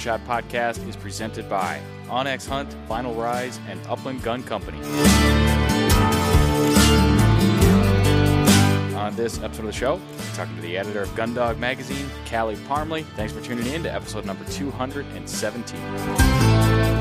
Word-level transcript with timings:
Birdshot 0.00 0.26
Podcast 0.26 0.88
is 0.88 0.96
presented 0.96 1.46
by 1.46 1.78
onX 2.06 2.48
Hunt, 2.48 2.74
Final 2.88 3.12
Rise, 3.12 3.60
and 3.68 3.78
Upland 3.86 4.22
Gun 4.22 4.42
Company. 4.42 4.78
On 8.96 9.14
this 9.14 9.42
episode 9.42 9.60
of 9.60 9.66
the 9.66 9.72
show, 9.72 9.96
we're 9.96 10.34
talking 10.34 10.56
to 10.56 10.62
the 10.62 10.78
editor 10.78 11.02
of 11.02 11.10
Gundog 11.10 11.58
Magazine, 11.58 12.08
Kali 12.24 12.56
Parmley. 12.66 13.02
Thanks 13.14 13.34
for 13.34 13.42
tuning 13.42 13.66
in 13.66 13.82
to 13.82 13.92
episode 13.92 14.24
number 14.24 14.46
217. 14.46 16.99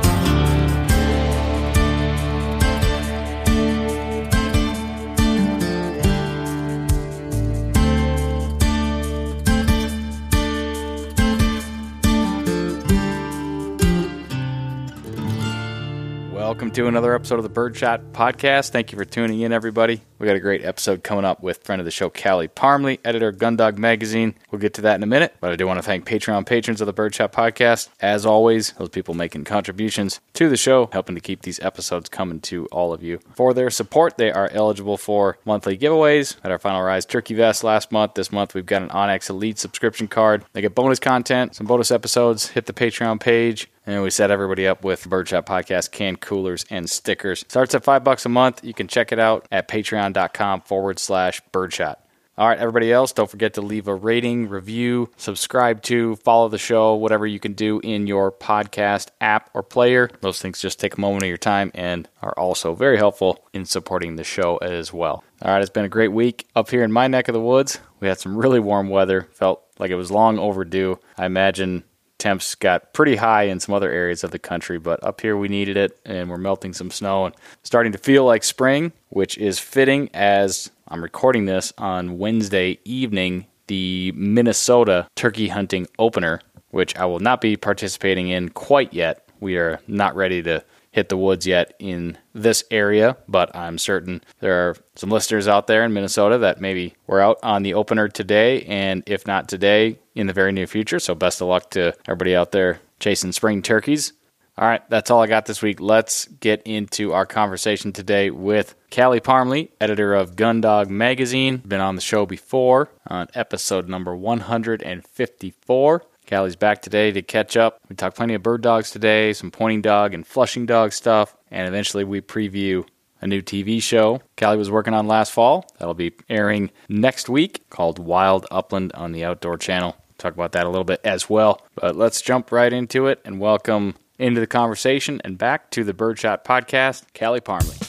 Welcome 16.49 16.71
to 16.71 16.87
another 16.87 17.13
episode 17.13 17.35
of 17.35 17.43
the 17.43 17.49
Birdshot 17.49 18.11
Podcast. 18.11 18.71
Thank 18.71 18.91
you 18.91 18.97
for 18.97 19.05
tuning 19.05 19.41
in, 19.41 19.53
everybody. 19.53 20.01
We 20.17 20.25
got 20.25 20.35
a 20.35 20.39
great 20.39 20.65
episode 20.65 21.03
coming 21.03 21.23
up 21.23 21.43
with 21.43 21.63
friend 21.63 21.79
of 21.79 21.85
the 21.85 21.91
show, 21.91 22.09
Kali 22.09 22.47
Parmley, 22.47 22.99
editor 23.05 23.27
of 23.27 23.37
Gundog 23.37 23.77
Magazine. 23.77 24.33
We'll 24.49 24.59
get 24.59 24.73
to 24.73 24.81
that 24.81 24.95
in 24.95 25.03
a 25.03 25.05
minute, 25.05 25.35
but 25.41 25.51
I 25.51 25.55
do 25.55 25.67
want 25.67 25.77
to 25.77 25.83
thank 25.83 26.07
Patreon 26.07 26.47
patrons 26.47 26.81
of 26.81 26.87
the 26.87 26.93
Birdshot 26.93 27.31
Podcast. 27.31 27.89
As 28.01 28.25
always, 28.25 28.71
those 28.73 28.89
people 28.89 29.13
making 29.13 29.43
contributions 29.43 30.21
to 30.33 30.49
the 30.49 30.57
show, 30.57 30.89
helping 30.91 31.13
to 31.13 31.21
keep 31.21 31.43
these 31.43 31.59
episodes 31.59 32.09
coming 32.09 32.41
to 32.41 32.65
all 32.71 32.93
of 32.93 33.03
you. 33.03 33.19
For 33.35 33.53
their 33.53 33.69
support, 33.69 34.17
they 34.17 34.31
are 34.31 34.49
eligible 34.51 34.97
for 34.97 35.37
monthly 35.45 35.77
giveaways 35.77 36.37
at 36.43 36.49
our 36.49 36.57
Final 36.57 36.81
Rise 36.81 37.05
Turkey 37.05 37.35
Vest 37.35 37.63
last 37.63 37.91
month. 37.91 38.15
This 38.15 38.31
month, 38.31 38.55
we've 38.55 38.65
got 38.65 38.81
an 38.81 38.89
onX 38.89 39.29
Elite 39.29 39.59
subscription 39.59 40.07
card. 40.07 40.43
They 40.53 40.61
get 40.61 40.73
bonus 40.73 40.99
content, 40.99 41.53
some 41.53 41.67
bonus 41.67 41.91
episodes. 41.91 42.47
Hit 42.47 42.65
the 42.65 42.73
Patreon 42.73 43.19
page. 43.19 43.69
And 43.89 44.03
we 44.03 44.11
set 44.11 44.29
everybody 44.29 44.67
up 44.67 44.83
with 44.83 45.09
Birdshot 45.09 45.47
Podcast 45.47 45.89
canned 45.89 46.21
coolers 46.21 46.63
and 46.69 46.87
stickers. 46.87 47.43
Starts 47.47 47.73
at 47.73 47.83
five 47.83 48.03
bucks 48.03 48.23
a 48.23 48.29
month. 48.29 48.63
You 48.63 48.71
can 48.71 48.87
check 48.87 49.11
it 49.11 49.17
out 49.17 49.47
at 49.51 49.67
patreon.com 49.67 50.61
forward 50.61 50.99
slash 50.99 51.41
birdshot. 51.51 51.99
All 52.37 52.47
right, 52.47 52.59
everybody 52.59 52.93
else, 52.93 53.13
don't 53.13 53.29
forget 53.29 53.55
to 53.55 53.61
leave 53.61 53.87
a 53.87 53.95
rating, 53.95 54.47
review, 54.47 55.09
subscribe 55.17 55.81
to, 55.81 56.17
follow 56.17 56.49
the 56.49 56.59
show, 56.59 56.93
whatever 56.93 57.25
you 57.25 57.39
can 57.39 57.53
do 57.53 57.79
in 57.79 58.05
your 58.05 58.31
podcast 58.31 59.07
app 59.21 59.49
or 59.55 59.63
player. 59.63 60.07
Those 60.21 60.39
things 60.39 60.61
just 60.61 60.79
take 60.79 60.95
a 60.95 61.01
moment 61.01 61.23
of 61.23 61.29
your 61.29 61.37
time 61.37 61.71
and 61.73 62.07
are 62.21 62.33
also 62.37 62.75
very 62.75 62.97
helpful 62.97 63.43
in 63.53 63.65
supporting 63.65 64.17
the 64.17 64.23
show 64.23 64.57
as 64.57 64.93
well. 64.93 65.23
All 65.41 65.51
right, 65.51 65.61
it's 65.63 65.71
been 65.71 65.83
a 65.83 65.89
great 65.89 66.13
week 66.13 66.47
up 66.55 66.69
here 66.69 66.83
in 66.83 66.91
my 66.91 67.07
neck 67.07 67.27
of 67.27 67.33
the 67.33 67.41
woods. 67.41 67.79
We 67.99 68.07
had 68.07 68.19
some 68.19 68.37
really 68.37 68.59
warm 68.59 68.87
weather, 68.87 69.27
felt 69.31 69.63
like 69.79 69.89
it 69.89 69.95
was 69.95 70.11
long 70.11 70.37
overdue. 70.37 70.99
I 71.17 71.25
imagine 71.25 71.83
temps 72.19 72.53
got 72.55 72.93
pretty 72.93 73.15
high 73.15 73.43
in 73.43 73.59
some 73.59 73.73
other 73.73 73.91
areas 73.91 74.23
of 74.23 74.31
the 74.31 74.39
country, 74.39 74.77
but 74.77 75.03
up 75.03 75.21
here 75.21 75.35
we 75.35 75.47
needed 75.47 75.77
it 75.77 75.99
and 76.05 76.29
we're 76.29 76.37
melting 76.37 76.73
some 76.73 76.91
snow 76.91 77.25
and 77.25 77.35
starting 77.63 77.91
to 77.91 77.97
feel 77.97 78.25
like 78.25 78.43
spring, 78.43 78.91
which 79.09 79.37
is 79.37 79.57
fitting 79.57 80.09
as 80.13 80.69
I'm 80.87 81.01
recording 81.01 81.45
this 81.45 81.73
on 81.77 82.17
Wednesday 82.17 82.79
evening, 82.83 83.45
the 83.67 84.11
Minnesota 84.15 85.07
turkey 85.15 85.47
hunting 85.47 85.87
opener, 85.97 86.41
which 86.71 86.95
I 86.95 87.05
will 87.05 87.19
not 87.19 87.41
be 87.41 87.55
participating 87.55 88.27
in 88.29 88.49
quite 88.49 88.93
yet. 88.93 89.27
We 89.39 89.57
are 89.57 89.79
not 89.87 90.15
ready 90.15 90.43
to 90.43 90.63
hit 90.91 91.09
the 91.09 91.17
woods 91.17 91.45
yet 91.45 91.73
in 91.79 92.17
this 92.33 92.63
area, 92.71 93.17
but 93.27 93.55
I'm 93.55 93.77
certain 93.77 94.21
there 94.39 94.69
are 94.69 94.75
some 94.95 95.09
listeners 95.09 95.47
out 95.47 95.67
there 95.67 95.83
in 95.83 95.93
Minnesota 95.93 96.37
that 96.39 96.61
maybe 96.61 96.95
were 97.07 97.21
out 97.21 97.37
on 97.43 97.63
the 97.63 97.75
opener 97.75 98.07
today, 98.07 98.63
and 98.63 99.03
if 99.05 99.27
not 99.27 99.47
today, 99.47 99.99
in 100.15 100.27
the 100.27 100.33
very 100.33 100.51
near 100.51 100.67
future. 100.67 100.99
So 100.99 101.15
best 101.15 101.41
of 101.41 101.47
luck 101.47 101.69
to 101.71 101.93
everybody 102.07 102.35
out 102.35 102.51
there 102.51 102.79
chasing 102.99 103.31
spring 103.31 103.61
turkeys. 103.61 104.13
All 104.57 104.67
right, 104.67 104.81
that's 104.89 105.09
all 105.09 105.21
I 105.21 105.27
got 105.27 105.45
this 105.45 105.61
week. 105.61 105.79
Let's 105.79 106.25
get 106.25 106.61
into 106.63 107.13
our 107.13 107.25
conversation 107.25 107.93
today 107.93 108.29
with 108.29 108.75
Kali 108.91 109.21
Parmley, 109.21 109.71
editor 109.79 110.13
of 110.13 110.35
Gundog 110.35 110.89
Magazine. 110.89 111.57
Been 111.57 111.79
on 111.79 111.95
the 111.95 112.01
show 112.01 112.25
before 112.25 112.89
on 113.07 113.27
episode 113.33 113.87
number 113.87 114.13
154. 114.13 116.03
Kali's 116.29 116.55
back 116.55 116.83
today 116.83 117.11
to 117.11 117.23
catch 117.23 117.57
up. 117.57 117.79
We 117.89 117.95
talked 117.95 118.15
plenty 118.15 118.35
of 118.35 118.43
bird 118.43 118.61
dogs 118.61 118.91
today, 118.91 119.33
some 119.33 119.49
pointing 119.49 119.81
dog 119.81 120.13
and 120.13 120.25
flushing 120.25 120.67
dog 120.67 120.93
stuff, 120.93 121.35
and 121.49 121.67
eventually 121.67 122.03
we 122.03 122.21
preview 122.21 122.87
a 123.19 123.25
new 123.25 123.41
TV 123.41 123.81
show 123.81 124.21
Kali 124.37 124.55
was 124.55 124.69
working 124.69 124.93
on 124.93 125.07
last 125.07 125.31
fall. 125.31 125.65
That'll 125.79 125.95
be 125.95 126.13
airing 126.29 126.69
next 126.87 127.29
week 127.29 127.67
called 127.71 127.97
Wild 127.97 128.45
Upland 128.51 128.93
on 128.93 129.11
the 129.11 129.25
Outdoor 129.25 129.57
Channel. 129.57 129.95
Talk 130.19 130.35
about 130.35 130.51
that 130.51 130.67
a 130.67 130.69
little 130.69 130.83
bit 130.83 131.01
as 131.03 131.31
well. 131.31 131.65
But 131.73 131.95
let's 131.95 132.21
jump 132.21 132.51
right 132.51 132.71
into 132.71 133.07
it 133.07 133.19
and 133.25 133.39
welcome 133.39 133.95
into 134.19 134.39
the 134.39 134.47
conversation 134.47 135.19
and 135.25 135.35
back 135.35 135.71
to 135.71 135.83
the 135.83 135.95
Birdshot 135.95 136.45
Podcast, 136.45 137.05
Kali 137.15 137.41
Parmley. 137.41 137.88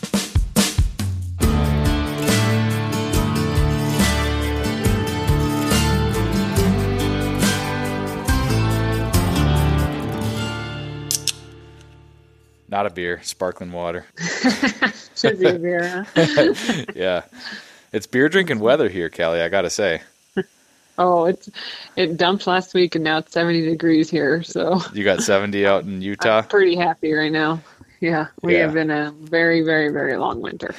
Not 12.70 12.86
a 12.86 12.90
beer, 12.90 13.20
sparkling 13.22 13.72
water. 13.72 14.06
Should 15.16 15.40
be 15.40 15.46
a 15.48 15.58
beer. 15.58 16.06
Huh? 16.14 16.84
yeah. 16.94 17.22
It's 17.92 18.06
beer 18.06 18.28
drinking 18.28 18.60
weather 18.60 18.88
here, 18.88 19.08
Kelly, 19.08 19.40
I 19.40 19.48
got 19.48 19.62
to 19.62 19.70
say. 19.70 20.02
Oh, 20.96 21.24
it's 21.24 21.48
it 21.96 22.16
dumped 22.16 22.46
last 22.46 22.74
week 22.74 22.94
and 22.94 23.02
now 23.02 23.18
it's 23.18 23.32
70 23.32 23.62
degrees 23.64 24.10
here, 24.10 24.42
so 24.42 24.80
You 24.92 25.02
got 25.02 25.20
70 25.22 25.66
out 25.66 25.84
in 25.84 26.00
Utah? 26.02 26.38
I'm 26.38 26.44
pretty 26.46 26.76
happy 26.76 27.12
right 27.12 27.32
now. 27.32 27.60
Yeah, 28.00 28.28
we 28.42 28.54
Yeah. 28.54 28.62
have 28.66 28.74
been 28.74 28.90
a 28.90 29.10
very, 29.18 29.62
very, 29.62 29.88
very 29.90 30.16
long 30.16 30.40
winter. 30.40 30.74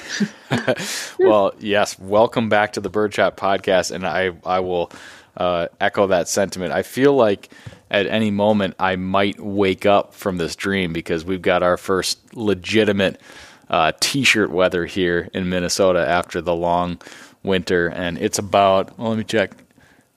well, 1.18 1.52
yes, 1.58 1.98
welcome 1.98 2.48
back 2.48 2.72
to 2.74 2.80
the 2.80 2.88
Birdshot 2.90 3.36
podcast, 3.36 3.90
and 3.90 4.06
I 4.06 4.32
I 4.44 4.60
will 4.60 4.90
uh, 5.36 5.68
echo 5.80 6.06
that 6.08 6.28
sentiment. 6.28 6.72
I 6.72 6.82
feel 6.82 7.14
like 7.14 7.50
at 7.92 8.06
any 8.06 8.32
moment 8.32 8.74
I 8.80 8.96
might 8.96 9.38
wake 9.38 9.86
up 9.86 10.14
from 10.14 10.38
this 10.38 10.56
dream 10.56 10.92
because 10.92 11.24
we've 11.24 11.42
got 11.42 11.62
our 11.62 11.76
first 11.76 12.34
legitimate 12.34 13.20
uh, 13.70 13.92
t-shirt 14.00 14.50
weather 14.50 14.86
here 14.86 15.28
in 15.32 15.48
Minnesota 15.48 16.06
after 16.06 16.40
the 16.40 16.54
long 16.54 16.98
winter, 17.42 17.88
and 17.88 18.18
it's 18.18 18.38
about. 18.38 18.98
Well, 18.98 19.10
let 19.10 19.18
me 19.18 19.24
check. 19.24 19.52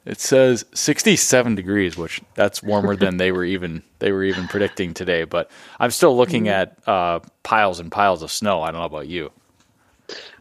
It 0.05 0.19
says 0.19 0.65
67 0.73 1.55
degrees, 1.55 1.97
which 1.97 2.21
that's 2.35 2.61
warmer 2.61 2.95
than 2.95 3.17
they 3.17 3.31
were 3.31 3.43
even 3.43 3.81
they 3.99 4.11
were 4.11 4.23
even 4.23 4.47
predicting 4.47 4.93
today. 4.93 5.23
But 5.23 5.49
I'm 5.79 5.91
still 5.91 6.15
looking 6.15 6.47
at 6.47 6.77
uh, 6.87 7.19
piles 7.43 7.79
and 7.79 7.91
piles 7.91 8.21
of 8.21 8.31
snow. 8.31 8.61
I 8.61 8.71
don't 8.71 8.81
know 8.81 8.85
about 8.85 9.07
you. 9.07 9.31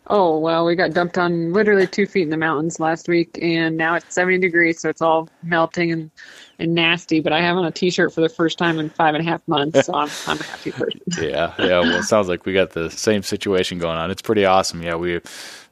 Oh, 0.09 0.39
well, 0.39 0.67
we 0.67 0.77
got 0.77 0.93
dumped 0.93 1.17
on 1.17 1.55
literally 1.55 1.87
two 1.87 2.07
feet 2.07 2.25
in 2.25 2.31
the 2.31 2.37
mountains 2.37 2.79
last 2.79 3.09
week, 3.09 3.39
and 3.41 3.79
now 3.79 3.95
it's 3.95 4.15
70 4.15 4.39
degrees, 4.39 4.79
so 4.79 4.91
it's 4.91 5.01
all 5.01 5.31
melting 5.43 5.91
and, 5.93 6.11
and 6.59 6.75
nasty. 6.75 7.21
But 7.21 7.33
I 7.33 7.41
have 7.41 7.57
on 7.57 7.65
a 7.65 7.71
t 7.71 7.91
shirt 7.91 8.13
for 8.13 8.21
the 8.21 8.29
first 8.29 8.59
time 8.59 8.79
in 8.79 8.91
five 8.91 9.15
and 9.15 9.27
a 9.27 9.31
half 9.31 9.41
months, 9.49 9.87
so 9.87 9.95
I'm, 9.95 10.11
I'm 10.27 10.39
a 10.39 10.43
happy 10.43 10.73
person. 10.73 11.01
yeah, 11.23 11.55
yeah. 11.59 11.81
Well, 11.81 11.95
it 11.95 12.03
sounds 12.03 12.29
like 12.29 12.45
we 12.45 12.53
got 12.53 12.73
the 12.73 12.91
same 12.91 13.23
situation 13.23 13.79
going 13.79 13.97
on. 13.97 14.11
It's 14.11 14.21
pretty 14.21 14.45
awesome. 14.45 14.83
Yeah, 14.83 14.97
we, 14.97 15.23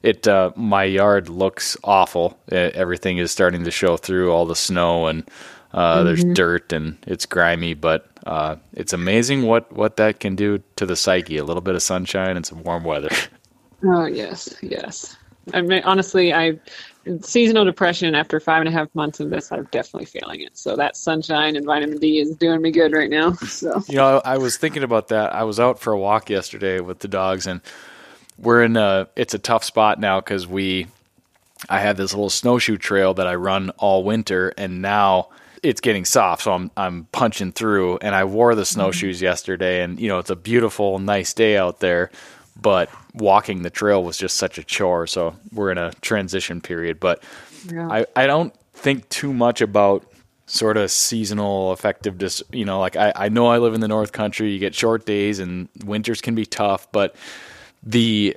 it. 0.02 0.26
Uh, 0.26 0.52
my 0.56 0.84
yard 0.84 1.28
looks 1.28 1.76
awful. 1.84 2.38
Everything 2.50 3.18
is 3.18 3.30
starting 3.30 3.64
to 3.64 3.70
show 3.70 3.98
through 3.98 4.32
all 4.32 4.46
the 4.46 4.56
snow 4.56 5.08
and 5.08 5.28
uh, 5.74 6.02
there's 6.04 6.24
dirt 6.24 6.72
and 6.72 6.96
it's 7.06 7.26
grimy. 7.26 7.74
But 7.74 8.06
uh, 8.26 8.56
it's 8.72 8.94
amazing 8.94 9.42
what 9.42 9.70
what 9.72 9.98
that 9.98 10.20
can 10.20 10.36
do 10.36 10.62
to 10.76 10.86
the 10.86 10.96
psyche. 10.96 11.36
A 11.36 11.44
little 11.44 11.62
bit 11.62 11.74
of 11.74 11.82
sunshine 11.82 12.36
and 12.36 12.46
some 12.46 12.62
warm 12.62 12.84
weather. 12.84 13.10
Oh, 13.84 14.06
yes, 14.06 14.54
yes. 14.62 15.16
I 15.52 15.60
mean, 15.60 15.82
honestly, 15.84 16.32
I 16.32 16.58
seasonal 17.22 17.64
depression 17.64 18.14
after 18.14 18.38
five 18.38 18.60
and 18.60 18.68
a 18.68 18.72
half 18.72 18.94
months 18.94 19.20
of 19.20 19.30
this, 19.30 19.50
I'm 19.50 19.64
definitely 19.70 20.06
feeling 20.06 20.40
it. 20.40 20.56
So 20.56 20.76
that 20.76 20.96
sunshine 20.96 21.56
and 21.56 21.66
vitamin 21.66 21.98
D 21.98 22.20
is 22.20 22.36
doing 22.36 22.62
me 22.62 22.70
good 22.70 22.92
right 22.92 23.10
now. 23.10 23.32
So 23.52 23.82
You 23.88 23.96
know, 23.96 24.22
I 24.24 24.38
was 24.38 24.56
thinking 24.56 24.82
about 24.82 25.08
that. 25.08 25.34
I 25.34 25.44
was 25.44 25.60
out 25.60 25.78
for 25.78 25.92
a 25.92 25.98
walk 25.98 26.30
yesterday 26.30 26.80
with 26.80 27.00
the 27.00 27.08
dogs, 27.08 27.46
and 27.46 27.60
we're 28.38 28.62
in 28.62 28.76
a. 28.76 29.08
It's 29.14 29.34
a 29.34 29.38
tough 29.38 29.64
spot 29.64 30.00
now 30.00 30.20
because 30.20 30.46
we. 30.46 30.86
I 31.68 31.80
have 31.80 31.96
this 31.96 32.12
little 32.12 32.30
snowshoe 32.30 32.76
trail 32.76 33.14
that 33.14 33.26
I 33.26 33.34
run 33.34 33.70
all 33.78 34.04
winter, 34.04 34.52
and 34.56 34.82
now 34.82 35.28
it's 35.62 35.80
getting 35.80 36.04
soft, 36.04 36.42
so 36.42 36.52
I'm 36.52 36.70
I'm 36.76 37.04
punching 37.12 37.52
through. 37.52 37.98
And 37.98 38.14
I 38.14 38.24
wore 38.24 38.54
the 38.54 38.62
mm-hmm. 38.62 38.74
snowshoes 38.74 39.20
yesterday, 39.20 39.82
and 39.82 40.00
you 40.00 40.08
know 40.08 40.18
it's 40.18 40.30
a 40.30 40.36
beautiful, 40.36 40.98
nice 40.98 41.34
day 41.34 41.56
out 41.56 41.80
there, 41.80 42.10
but 42.60 42.90
walking 43.14 43.62
the 43.62 43.70
trail 43.70 44.02
was 44.02 44.16
just 44.16 44.36
such 44.36 44.58
a 44.58 44.64
chore. 44.64 45.06
So 45.06 45.34
we're 45.52 45.70
in 45.70 45.78
a 45.78 45.92
transition 46.00 46.60
period, 46.60 47.00
but 47.00 47.22
yeah. 47.70 47.88
I, 47.88 48.06
I 48.16 48.26
don't 48.26 48.54
think 48.74 49.08
too 49.08 49.32
much 49.32 49.60
about 49.60 50.04
sort 50.46 50.76
of 50.76 50.90
seasonal 50.90 51.70
affective 51.70 52.18
dis 52.18 52.42
you 52.52 52.64
know 52.64 52.78
like 52.80 52.96
I, 52.96 53.12
I 53.14 53.28
know 53.28 53.46
I 53.46 53.58
live 53.58 53.74
in 53.74 53.80
the 53.80 53.88
north 53.88 54.12
country 54.12 54.50
you 54.50 54.58
get 54.58 54.74
short 54.74 55.06
days 55.06 55.38
and 55.38 55.68
winters 55.84 56.20
can 56.20 56.34
be 56.34 56.44
tough 56.44 56.90
but 56.92 57.14
the 57.82 58.36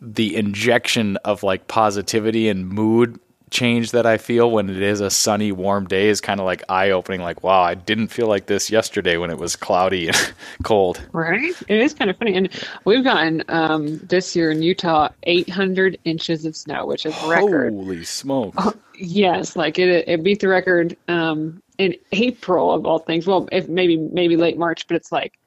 the 0.00 0.36
injection 0.36 1.16
of 1.24 1.42
like 1.42 1.66
positivity 1.66 2.48
and 2.48 2.68
mood 2.68 3.18
change 3.50 3.92
that 3.92 4.06
I 4.06 4.18
feel 4.18 4.50
when 4.50 4.68
it 4.68 4.82
is 4.82 5.00
a 5.00 5.10
sunny 5.10 5.52
warm 5.52 5.86
day 5.86 6.08
is 6.08 6.20
kind 6.20 6.40
of 6.40 6.46
like 6.46 6.64
eye 6.68 6.90
opening 6.90 7.22
like 7.22 7.42
wow 7.42 7.62
I 7.62 7.74
didn't 7.74 8.08
feel 8.08 8.26
like 8.26 8.46
this 8.46 8.70
yesterday 8.70 9.16
when 9.16 9.30
it 9.30 9.38
was 9.38 9.56
cloudy 9.56 10.08
and 10.08 10.32
cold 10.64 11.00
Right? 11.12 11.54
It 11.68 11.80
is 11.80 11.94
kind 11.94 12.10
of 12.10 12.16
funny. 12.16 12.34
And 12.34 12.48
we've 12.84 13.04
gotten 13.04 13.44
um, 13.48 13.98
this 13.98 14.34
year 14.34 14.50
in 14.50 14.62
Utah 14.62 15.08
800 15.22 15.98
inches 16.04 16.44
of 16.44 16.56
snow, 16.56 16.86
which 16.86 17.06
is 17.06 17.14
record. 17.26 17.72
holy 17.72 18.04
smoke 18.04 18.54
Yes, 18.98 19.56
like 19.56 19.78
it, 19.78 20.08
it 20.08 20.22
beat 20.22 20.40
the 20.40 20.48
record 20.48 20.96
um, 21.08 21.62
in 21.78 21.94
April 22.12 22.72
of 22.72 22.86
all 22.86 22.98
things. 22.98 23.26
Well, 23.26 23.48
if 23.52 23.68
maybe 23.68 23.96
maybe 23.96 24.36
late 24.36 24.58
March, 24.58 24.86
but 24.86 24.96
it's 24.96 25.12
like 25.12 25.38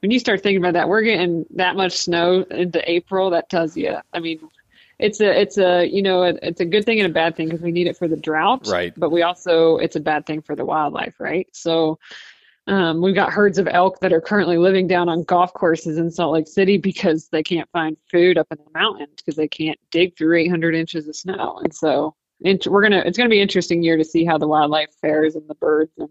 when 0.00 0.10
you 0.10 0.18
start 0.18 0.42
thinking 0.42 0.58
about 0.58 0.74
that, 0.74 0.88
we're 0.88 1.02
getting 1.02 1.46
that 1.54 1.76
much 1.76 1.92
snow 1.92 2.42
into 2.50 2.90
April. 2.90 3.30
That 3.30 3.48
tells 3.48 3.76
you. 3.76 3.96
I 4.12 4.20
mean, 4.20 4.40
it's 4.98 5.20
a 5.20 5.40
it's 5.40 5.58
a 5.58 5.86
you 5.86 6.02
know 6.02 6.22
it, 6.22 6.38
it's 6.42 6.60
a 6.60 6.64
good 6.64 6.84
thing 6.84 7.00
and 7.00 7.10
a 7.10 7.12
bad 7.12 7.36
thing 7.36 7.48
because 7.48 7.62
we 7.62 7.72
need 7.72 7.86
it 7.86 7.96
for 7.96 8.08
the 8.08 8.16
drought, 8.16 8.66
Right. 8.66 8.92
But 8.96 9.10
we 9.10 9.22
also 9.22 9.78
it's 9.78 9.96
a 9.96 10.00
bad 10.00 10.26
thing 10.26 10.42
for 10.42 10.56
the 10.56 10.64
wildlife, 10.64 11.14
right? 11.18 11.48
So. 11.52 11.98
Um, 12.66 13.02
we've 13.02 13.14
got 13.14 13.30
herds 13.30 13.58
of 13.58 13.68
elk 13.70 14.00
that 14.00 14.10
are 14.10 14.22
currently 14.22 14.56
living 14.56 14.86
down 14.86 15.10
on 15.10 15.22
golf 15.24 15.52
courses 15.52 15.98
in 15.98 16.10
Salt 16.10 16.32
Lake 16.32 16.48
City 16.48 16.78
because 16.78 17.28
they 17.28 17.42
can't 17.42 17.68
find 17.72 17.94
food 18.10 18.38
up 18.38 18.46
in 18.50 18.56
the 18.56 18.70
mountains 18.72 19.16
because 19.16 19.36
they 19.36 19.46
can't 19.48 19.78
dig 19.90 20.16
through 20.16 20.38
800 20.38 20.74
inches 20.74 21.06
of 21.06 21.14
snow. 21.14 21.60
And 21.62 21.74
so 21.74 22.14
int- 22.40 22.66
we're 22.66 22.80
gonna 22.80 23.02
it's 23.04 23.18
gonna 23.18 23.28
be 23.28 23.36
an 23.36 23.42
interesting 23.42 23.82
year 23.82 23.98
to 23.98 24.04
see 24.04 24.24
how 24.24 24.38
the 24.38 24.48
wildlife 24.48 24.88
fares 25.02 25.34
and 25.34 25.46
the 25.46 25.54
birds 25.56 25.92
and 25.98 26.08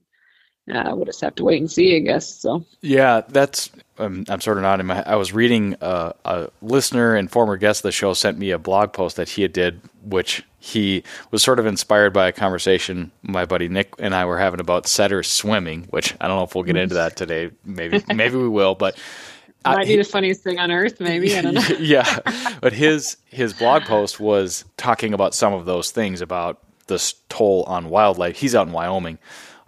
uh, 0.71 0.95
we'll 0.95 1.05
just 1.05 1.21
have 1.21 1.35
to 1.35 1.43
wait 1.43 1.59
and 1.59 1.71
see, 1.71 1.95
I 1.95 1.99
guess. 1.99 2.27
So 2.27 2.65
Yeah, 2.81 3.21
that's. 3.27 3.69
Um, 4.03 4.25
I'm 4.29 4.41
sort 4.41 4.57
of 4.57 4.63
nodding 4.63 4.85
my. 4.87 5.03
I 5.03 5.15
was 5.15 5.33
reading 5.33 5.75
uh, 5.81 6.13
a 6.25 6.49
listener 6.61 7.15
and 7.15 7.31
former 7.31 7.57
guest 7.57 7.79
of 7.79 7.83
the 7.83 7.91
show 7.91 8.13
sent 8.13 8.37
me 8.37 8.51
a 8.51 8.57
blog 8.59 8.93
post 8.93 9.15
that 9.15 9.29
he 9.29 9.47
did, 9.47 9.81
which 10.03 10.43
he 10.59 11.03
was 11.31 11.43
sort 11.43 11.59
of 11.59 11.65
inspired 11.65 12.13
by 12.13 12.27
a 12.27 12.31
conversation 12.31 13.11
my 13.21 13.45
buddy 13.45 13.67
Nick 13.67 13.93
and 13.99 14.13
I 14.13 14.25
were 14.25 14.37
having 14.37 14.59
about 14.59 14.87
setters 14.87 15.27
swimming. 15.27 15.83
Which 15.89 16.15
I 16.19 16.27
don't 16.27 16.37
know 16.37 16.43
if 16.43 16.55
we'll 16.55 16.63
get 16.63 16.75
into 16.75 16.95
that 16.95 17.15
today. 17.15 17.51
Maybe 17.65 18.03
maybe 18.13 18.37
we 18.37 18.49
will, 18.49 18.75
but 18.75 18.97
I- 19.65 19.75
might 19.75 19.87
be 19.87 19.95
the 19.97 20.03
funniest 20.03 20.43
thing 20.43 20.59
on 20.59 20.71
earth, 20.71 20.99
maybe. 20.99 21.37
I 21.37 21.41
don't 21.41 21.53
know. 21.53 21.61
yeah, 21.79 22.19
but 22.61 22.73
his 22.73 23.17
his 23.25 23.53
blog 23.53 23.83
post 23.83 24.19
was 24.19 24.65
talking 24.77 25.13
about 25.13 25.33
some 25.33 25.53
of 25.53 25.65
those 25.65 25.91
things 25.91 26.21
about 26.21 26.59
this 26.87 27.15
toll 27.29 27.63
on 27.63 27.89
wildlife. 27.89 28.37
He's 28.37 28.55
out 28.55 28.67
in 28.67 28.73
Wyoming, 28.73 29.19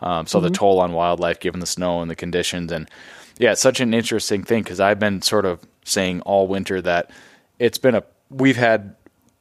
um, 0.02 0.28
so 0.28 0.42
the 0.42 0.50
toll 0.50 0.80
on 0.82 0.92
wildlife 0.92 1.40
given 1.40 1.62
the 1.62 1.66
snow 1.66 2.02
and 2.02 2.12
the 2.12 2.16
conditions, 2.16 2.72
and 2.74 2.90
yeah, 3.38 3.52
it's 3.52 3.62
such 3.62 3.80
an 3.80 3.94
interesting 3.94 4.44
thing 4.44 4.64
because 4.64 4.80
I've 4.80 5.00
been 5.00 5.22
sort 5.22 5.46
of 5.46 5.60
saying 5.84 6.22
all 6.22 6.48
winter 6.48 6.82
that 6.82 7.12
it's 7.60 7.78
been 7.78 7.96
a 7.96 8.04
we've 8.30 8.58
had 8.58 8.96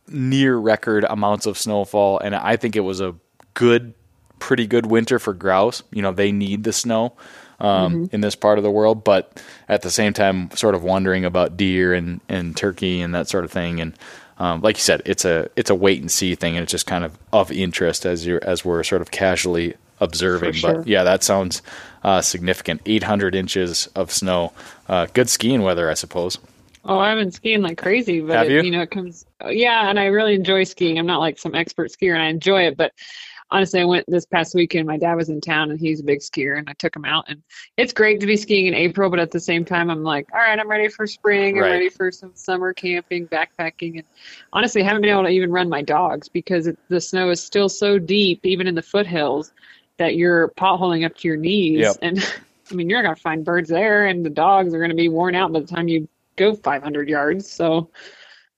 near 0.08 0.56
record 0.56 1.05
amounts 1.08 1.46
of 1.46 1.58
snowfall, 1.58 2.19
and 2.19 2.35
I 2.35 2.56
think 2.56 2.76
it 2.76 2.81
was 2.81 3.00
a 3.00 3.14
good, 3.55 3.94
pretty 4.38 4.67
good 4.67 4.87
winter 4.87 5.19
for 5.19 5.32
grouse. 5.32 5.82
You 5.91 6.02
know, 6.02 6.12
they 6.12 6.32
need 6.32 6.64
the 6.64 6.73
snow 6.73 7.14
um, 7.61 8.08
in 8.12 8.20
this 8.20 8.35
part 8.35 8.58
of 8.58 8.64
the 8.64 8.70
world, 8.70 9.05
but 9.05 9.43
at 9.69 9.82
the 9.82 9.91
same 9.91 10.12
time, 10.12 10.50
sort 10.52 10.75
of 10.75 10.82
wondering 10.82 11.25
about 11.25 11.56
deer 11.56 11.94
and, 11.94 12.20
and 12.29 12.56
turkey 12.56 13.00
and 13.00 13.14
that 13.14 13.29
sort 13.29 13.44
of 13.44 13.52
thing. 13.52 13.81
And 13.81 13.96
um, 14.38 14.61
like 14.61 14.76
you 14.76 14.82
said, 14.82 15.03
it's 15.06 15.24
a 15.24 15.48
it's 15.56 15.70
a 15.70 15.74
wait 15.74 16.01
and 16.01 16.10
see 16.10 16.34
thing, 16.34 16.56
and 16.56 16.63
it's 16.63 16.72
just 16.72 16.86
kind 16.86 17.05
of 17.05 17.17
of 17.32 17.53
interest 17.53 18.05
as 18.05 18.27
you 18.27 18.39
as 18.43 18.65
we're 18.65 18.82
sort 18.82 19.03
of 19.03 19.10
casually 19.10 19.74
observing. 20.01 20.53
Sure. 20.53 20.74
But 20.74 20.89
yeah, 20.89 21.05
that 21.05 21.22
sounds 21.22 21.63
uh, 22.05 22.20
significant. 22.20 22.82
800 22.87 23.34
inches 23.34 23.89
of 23.96 24.13
snow. 24.13 24.53
Uh, 24.89 25.06
good 25.13 25.29
skiing 25.29 25.63
weather, 25.63 25.91
I 25.91 25.94
suppose. 25.94 26.39
Oh, 26.84 26.99
I've 26.99 27.17
been 27.17 27.32
skiing 27.32 27.63
like 27.63 27.79
crazy, 27.79 28.20
but 28.20 28.37
Have 28.37 28.46
it, 28.46 28.53
you? 28.53 28.63
you 28.63 28.70
know, 28.70 28.82
it 28.82 28.91
comes. 28.91 29.25
Yeah, 29.49 29.89
and 29.89 29.99
I 29.99 30.06
really 30.06 30.34
enjoy 30.34 30.65
skiing. 30.65 30.99
I'm 30.99 31.06
not 31.06 31.19
like 31.19 31.39
some 31.39 31.55
expert 31.55 31.91
skier, 31.91 32.13
and 32.13 32.23
I 32.23 32.27
enjoy 32.27 32.67
it. 32.67 32.77
But 32.77 32.93
honestly, 33.51 33.81
I 33.81 33.84
went 33.84 34.05
this 34.06 34.27
past 34.27 34.55
weekend. 34.55 34.87
My 34.87 34.99
dad 34.99 35.15
was 35.15 35.31
in 35.31 35.41
town, 35.41 35.70
and 35.70 35.81
he's 35.81 36.01
a 36.01 36.05
big 36.05 36.19
skier, 36.19 36.58
and 36.58 36.69
I 36.69 36.75
took 36.75 36.94
him 36.94 37.06
out. 37.06 37.25
And 37.29 37.43
it's 37.79 37.94
great 37.94 38.20
to 38.20 38.27
be 38.27 38.37
skiing 38.37 38.67
in 38.67 38.75
April, 38.75 39.08
but 39.08 39.19
at 39.19 39.31
the 39.31 39.41
same 39.41 39.65
time, 39.65 39.89
I'm 39.89 40.03
like, 40.03 40.29
all 40.34 40.41
right, 40.41 40.58
I'm 40.58 40.69
ready 40.69 40.89
for 40.89 41.06
spring. 41.06 41.56
Right. 41.56 41.65
I'm 41.65 41.73
ready 41.73 41.89
for 41.89 42.13
some 42.13 42.32
summer 42.34 42.75
camping, 42.75 43.29
backpacking, 43.29 43.94
and 43.94 44.05
honestly, 44.53 44.82
I 44.82 44.84
haven't 44.84 45.03
been 45.03 45.11
able 45.11 45.23
to 45.23 45.31
even 45.31 45.51
run 45.51 45.70
my 45.70 45.81
dogs 45.81 46.29
because 46.29 46.67
it, 46.67 46.79
the 46.91 47.01
snow 47.01 47.31
is 47.31 47.43
still 47.43 47.70
so 47.70 47.99
deep, 47.99 48.44
even 48.44 48.67
in 48.67 48.75
the 48.75 48.82
foothills, 48.82 49.53
that 49.98 50.17
you're 50.17 50.48
potholing 50.51 51.05
up 51.05 51.17
to 51.19 51.29
your 51.29 51.36
knees. 51.36 51.81
Yep. 51.81 51.96
And 52.03 52.34
I 52.70 52.74
mean, 52.74 52.89
you're 52.89 53.01
not 53.03 53.08
going 53.08 53.17
to 53.17 53.22
find 53.22 53.44
birds 53.44 53.69
there, 53.69 54.06
and 54.06 54.24
the 54.24 54.31
dogs 54.31 54.72
are 54.72 54.79
going 54.79 54.91
to 54.91 54.96
be 54.96 55.08
worn 55.08 55.34
out 55.34 55.53
by 55.53 55.60
the 55.60 55.67
time 55.67 55.89
you 55.89 56.08
go 56.36 56.55
500 56.55 57.08
yards. 57.08 57.51
So 57.51 57.91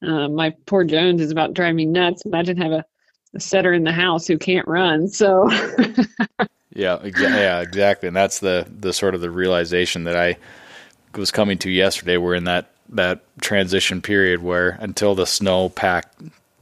uh, 0.02 0.28
my 0.28 0.54
poor 0.66 0.84
Jones 0.84 1.20
is 1.20 1.30
about 1.30 1.54
driving 1.54 1.76
me 1.76 1.86
nuts. 1.86 2.22
Imagine 2.24 2.56
have 2.58 2.72
a, 2.72 2.84
a 3.34 3.40
setter 3.40 3.72
in 3.72 3.84
the 3.84 3.92
house 3.92 4.26
who 4.26 4.38
can't 4.38 4.66
run. 4.68 5.08
So 5.08 5.50
Yeah, 6.76 6.98
exa- 6.98 7.30
yeah, 7.30 7.60
exactly. 7.62 8.06
And 8.06 8.16
that's 8.16 8.40
the 8.40 8.66
the 8.78 8.92
sort 8.92 9.14
of 9.14 9.22
the 9.22 9.30
realization 9.30 10.04
that 10.04 10.16
I 10.16 10.36
was 11.14 11.30
coming 11.30 11.56
to 11.58 11.70
yesterday. 11.70 12.18
We're 12.18 12.34
in 12.34 12.44
that 12.44 12.70
that 12.90 13.22
transition 13.40 14.02
period 14.02 14.42
where 14.42 14.76
until 14.80 15.14
the 15.14 15.26
snow 15.26 15.70
pack 15.70 16.12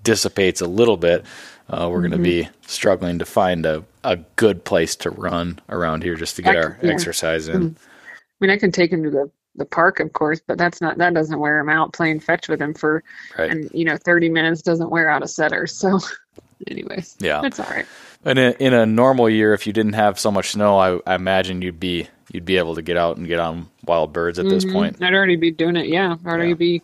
dissipates 0.04 0.60
a 0.60 0.66
little 0.68 0.96
bit, 0.96 1.24
uh, 1.68 1.88
we're 1.90 2.00
going 2.00 2.12
to 2.12 2.18
be 2.18 2.48
struggling 2.66 3.18
to 3.18 3.24
find 3.24 3.66
a, 3.66 3.84
a 4.04 4.16
good 4.36 4.64
place 4.64 4.94
to 4.96 5.10
run 5.10 5.58
around 5.68 6.02
here 6.02 6.14
just 6.14 6.36
to 6.36 6.42
get 6.42 6.56
I 6.56 6.60
our 6.60 6.78
yeah. 6.82 6.92
exercise 6.92 7.48
in. 7.48 7.70
Hmm. 7.70 7.76
I 7.76 8.46
mean, 8.46 8.50
I 8.50 8.58
can 8.58 8.72
take 8.72 8.92
him 8.92 9.02
to 9.04 9.10
the 9.10 9.30
the 9.56 9.64
park, 9.64 10.00
of 10.00 10.12
course, 10.12 10.40
but 10.44 10.58
that's 10.58 10.80
not 10.80 10.98
that 10.98 11.14
doesn't 11.14 11.38
wear 11.38 11.58
him 11.58 11.68
out. 11.68 11.92
Playing 11.92 12.20
fetch 12.20 12.48
with 12.48 12.60
him 12.60 12.74
for 12.74 13.02
Right. 13.38 13.50
and 13.50 13.70
you 13.72 13.84
know 13.84 13.96
30 13.96 14.28
minutes 14.28 14.62
doesn't 14.62 14.90
wear 14.90 15.08
out 15.08 15.22
a 15.22 15.28
setter. 15.28 15.66
So 15.66 16.00
anyways, 16.66 17.16
Yeah. 17.20 17.42
it's 17.44 17.60
all 17.60 17.70
right. 17.70 17.86
In 18.24 18.38
in 18.38 18.72
a 18.74 18.86
normal 18.86 19.28
year, 19.30 19.54
if 19.54 19.66
you 19.66 19.72
didn't 19.72 19.92
have 19.92 20.18
so 20.18 20.30
much 20.30 20.50
snow, 20.50 20.78
I, 20.78 20.98
I 21.06 21.14
imagine 21.14 21.62
you'd 21.62 21.80
be 21.80 22.08
you'd 22.32 22.44
be 22.44 22.56
able 22.56 22.74
to 22.74 22.82
get 22.82 22.96
out 22.96 23.16
and 23.16 23.28
get 23.28 23.38
on 23.38 23.68
wild 23.84 24.12
birds 24.12 24.38
at 24.38 24.48
this 24.48 24.64
mm-hmm. 24.64 24.74
point. 24.74 25.02
I'd 25.02 25.14
already 25.14 25.36
be 25.36 25.50
doing 25.50 25.76
it. 25.76 25.86
Yeah, 25.86 26.16
I'd 26.24 26.26
already 26.26 26.48
Yeah. 26.48 26.54
be 26.54 26.82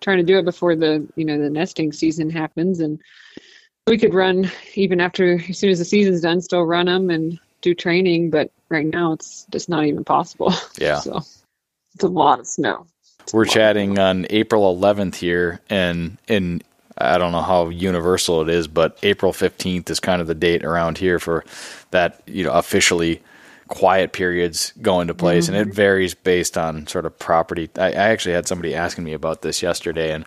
trying 0.00 0.18
to 0.18 0.24
do 0.24 0.38
it 0.38 0.44
before 0.44 0.76
the 0.76 1.06
you 1.16 1.24
know 1.24 1.38
the 1.38 1.50
nesting 1.50 1.92
season 1.92 2.28
happens, 2.28 2.80
and 2.80 3.00
we 3.90 3.98
could 3.98 4.14
run 4.14 4.50
even 4.74 5.00
after 5.00 5.42
as 5.48 5.58
soon 5.58 5.68
as 5.68 5.80
the 5.80 5.84
season's 5.84 6.20
done, 6.22 6.40
still 6.40 6.62
run 6.62 6.86
them 6.86 7.10
and 7.10 7.38
do 7.60 7.74
training. 7.74 8.30
But 8.30 8.50
right 8.68 8.86
now, 8.86 9.12
it's 9.12 9.44
just 9.50 9.68
not 9.68 9.84
even 9.84 10.04
possible. 10.04 10.54
Yeah. 10.78 11.00
so 11.00 11.18
it's 11.94 12.04
a 12.04 12.08
lot 12.08 12.40
of 12.40 12.46
snow. 12.46 12.86
It's 13.18 13.34
We're 13.34 13.44
chatting 13.44 13.98
on 13.98 14.26
April 14.30 14.74
11th 14.74 15.16
here, 15.16 15.60
and 15.68 16.16
in 16.26 16.62
I 16.96 17.18
don't 17.18 17.32
know 17.32 17.42
how 17.42 17.68
universal 17.68 18.40
it 18.42 18.48
is, 18.48 18.68
but 18.68 18.98
April 19.02 19.32
15th 19.32 19.90
is 19.90 20.00
kind 20.00 20.20
of 20.20 20.26
the 20.26 20.34
date 20.34 20.64
around 20.64 20.98
here 20.98 21.18
for 21.18 21.44
that 21.90 22.22
you 22.26 22.44
know 22.44 22.52
officially 22.52 23.20
quiet 23.68 24.12
periods 24.12 24.72
go 24.80 25.00
into 25.00 25.14
place, 25.14 25.48
and 25.48 25.56
it 25.56 25.68
mm-hmm. 25.68 25.76
varies 25.76 26.14
based 26.14 26.56
on 26.56 26.86
sort 26.86 27.04
of 27.04 27.18
property. 27.18 27.68
I, 27.76 27.88
I 27.88 27.92
actually 27.92 28.34
had 28.34 28.48
somebody 28.48 28.74
asking 28.74 29.04
me 29.04 29.12
about 29.12 29.42
this 29.42 29.62
yesterday, 29.62 30.12
and 30.12 30.24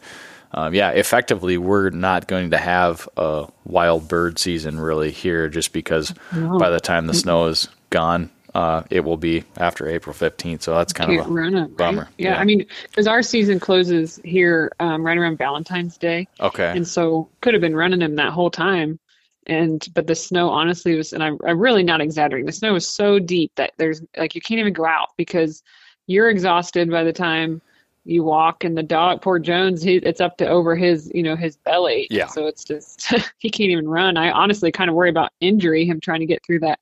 um, 0.53 0.74
yeah, 0.74 0.91
effectively 0.91 1.57
we're 1.57 1.89
not 1.89 2.27
going 2.27 2.51
to 2.51 2.57
have 2.57 3.07
a 3.17 3.48
wild 3.65 4.07
bird 4.07 4.38
season 4.39 4.79
really 4.79 5.12
here, 5.12 5.50
just 5.50 5.74
because 5.74 6.13
No. 6.33 6.57
by 6.60 6.69
the 6.69 6.79
time 6.79 7.07
the 7.07 7.13
snow 7.13 7.45
is 7.48 7.67
gone. 7.89 8.29
Uh, 8.55 8.83
it 8.91 9.00
will 9.00 9.17
be 9.17 9.43
after 9.57 9.88
April 9.89 10.13
15th, 10.15 10.62
so 10.62 10.75
that's 10.75 10.93
kind 10.93 11.12
of 11.19 11.25
a 11.25 11.29
run 11.29 11.55
'em, 11.55 11.62
right? 11.69 11.77
bummer. 11.77 12.07
Yeah, 12.19 12.33
Yeah. 12.33 12.39
I 12.39 12.43
mean, 12.43 12.65
because 12.83 13.07
our 13.07 13.24
season 13.24 13.60
closes 13.60 14.19
here 14.24 14.72
um, 14.79 15.03
right 15.03 15.17
around 15.17 15.39
Valentine's 15.39 15.98
Day. 15.98 16.27
okay. 16.39 16.72
and 16.75 16.88
so 16.88 17.27
could 17.41 17.55
have 17.55 17.62
been 17.62 17.75
running 17.75 18.01
him 18.01 18.15
that 18.17 18.31
whole 18.31 18.51
time 18.51 19.00
and 19.48 19.88
but 19.95 20.05
the 20.07 20.15
snow 20.15 20.50
honestly 20.50 20.95
was 20.95 21.12
and 21.13 21.22
I'm, 21.24 21.38
I'm 21.45 21.60
really 21.60 21.83
not 21.83 22.00
exaggerating 22.00 22.45
the 22.45 22.51
snow 22.53 22.72
was 22.74 22.88
so 22.88 23.19
deep 23.19 23.51
that 23.55 23.74
there's 23.77 24.01
like 24.15 24.36
you 24.36 24.41
can't 24.41 24.60
even 24.60 24.72
go 24.72 24.86
out 24.86 25.10
because 25.17 25.62
you're 26.07 26.29
exhausted 26.29 26.89
by 26.89 27.03
the 27.03 27.12
time 27.12 27.62
you 28.05 28.24
walk 28.24 28.63
and 28.63 28.77
the 28.77 28.83
dog 28.83 29.22
poor 29.22 29.39
jones 29.39 29.81
he, 29.81 29.95
it's 29.98 30.22
up 30.22 30.38
to 30.38 30.48
over 30.48 30.75
his 30.75 31.12
you 31.13 31.24
know 31.24 31.36
his 31.36 31.57
belly 31.57 32.07
Yeah. 32.10 32.27
so 32.27 32.48
it's 32.48 32.63
just 32.63 33.13
he 33.39 33.50
can't 33.50 33.72
even 33.72 33.88
run 33.88 34.17
i 34.17 34.31
honestly 34.31 34.72
kind 34.72 34.89
of 34.89 34.95
worry 34.95 35.10
about 35.10 35.31
injury 35.39 35.86
him 35.86 36.00
trying 36.00 36.19
to 36.19 36.25
get 36.25 36.43
through 36.45 36.60
that 36.60 36.79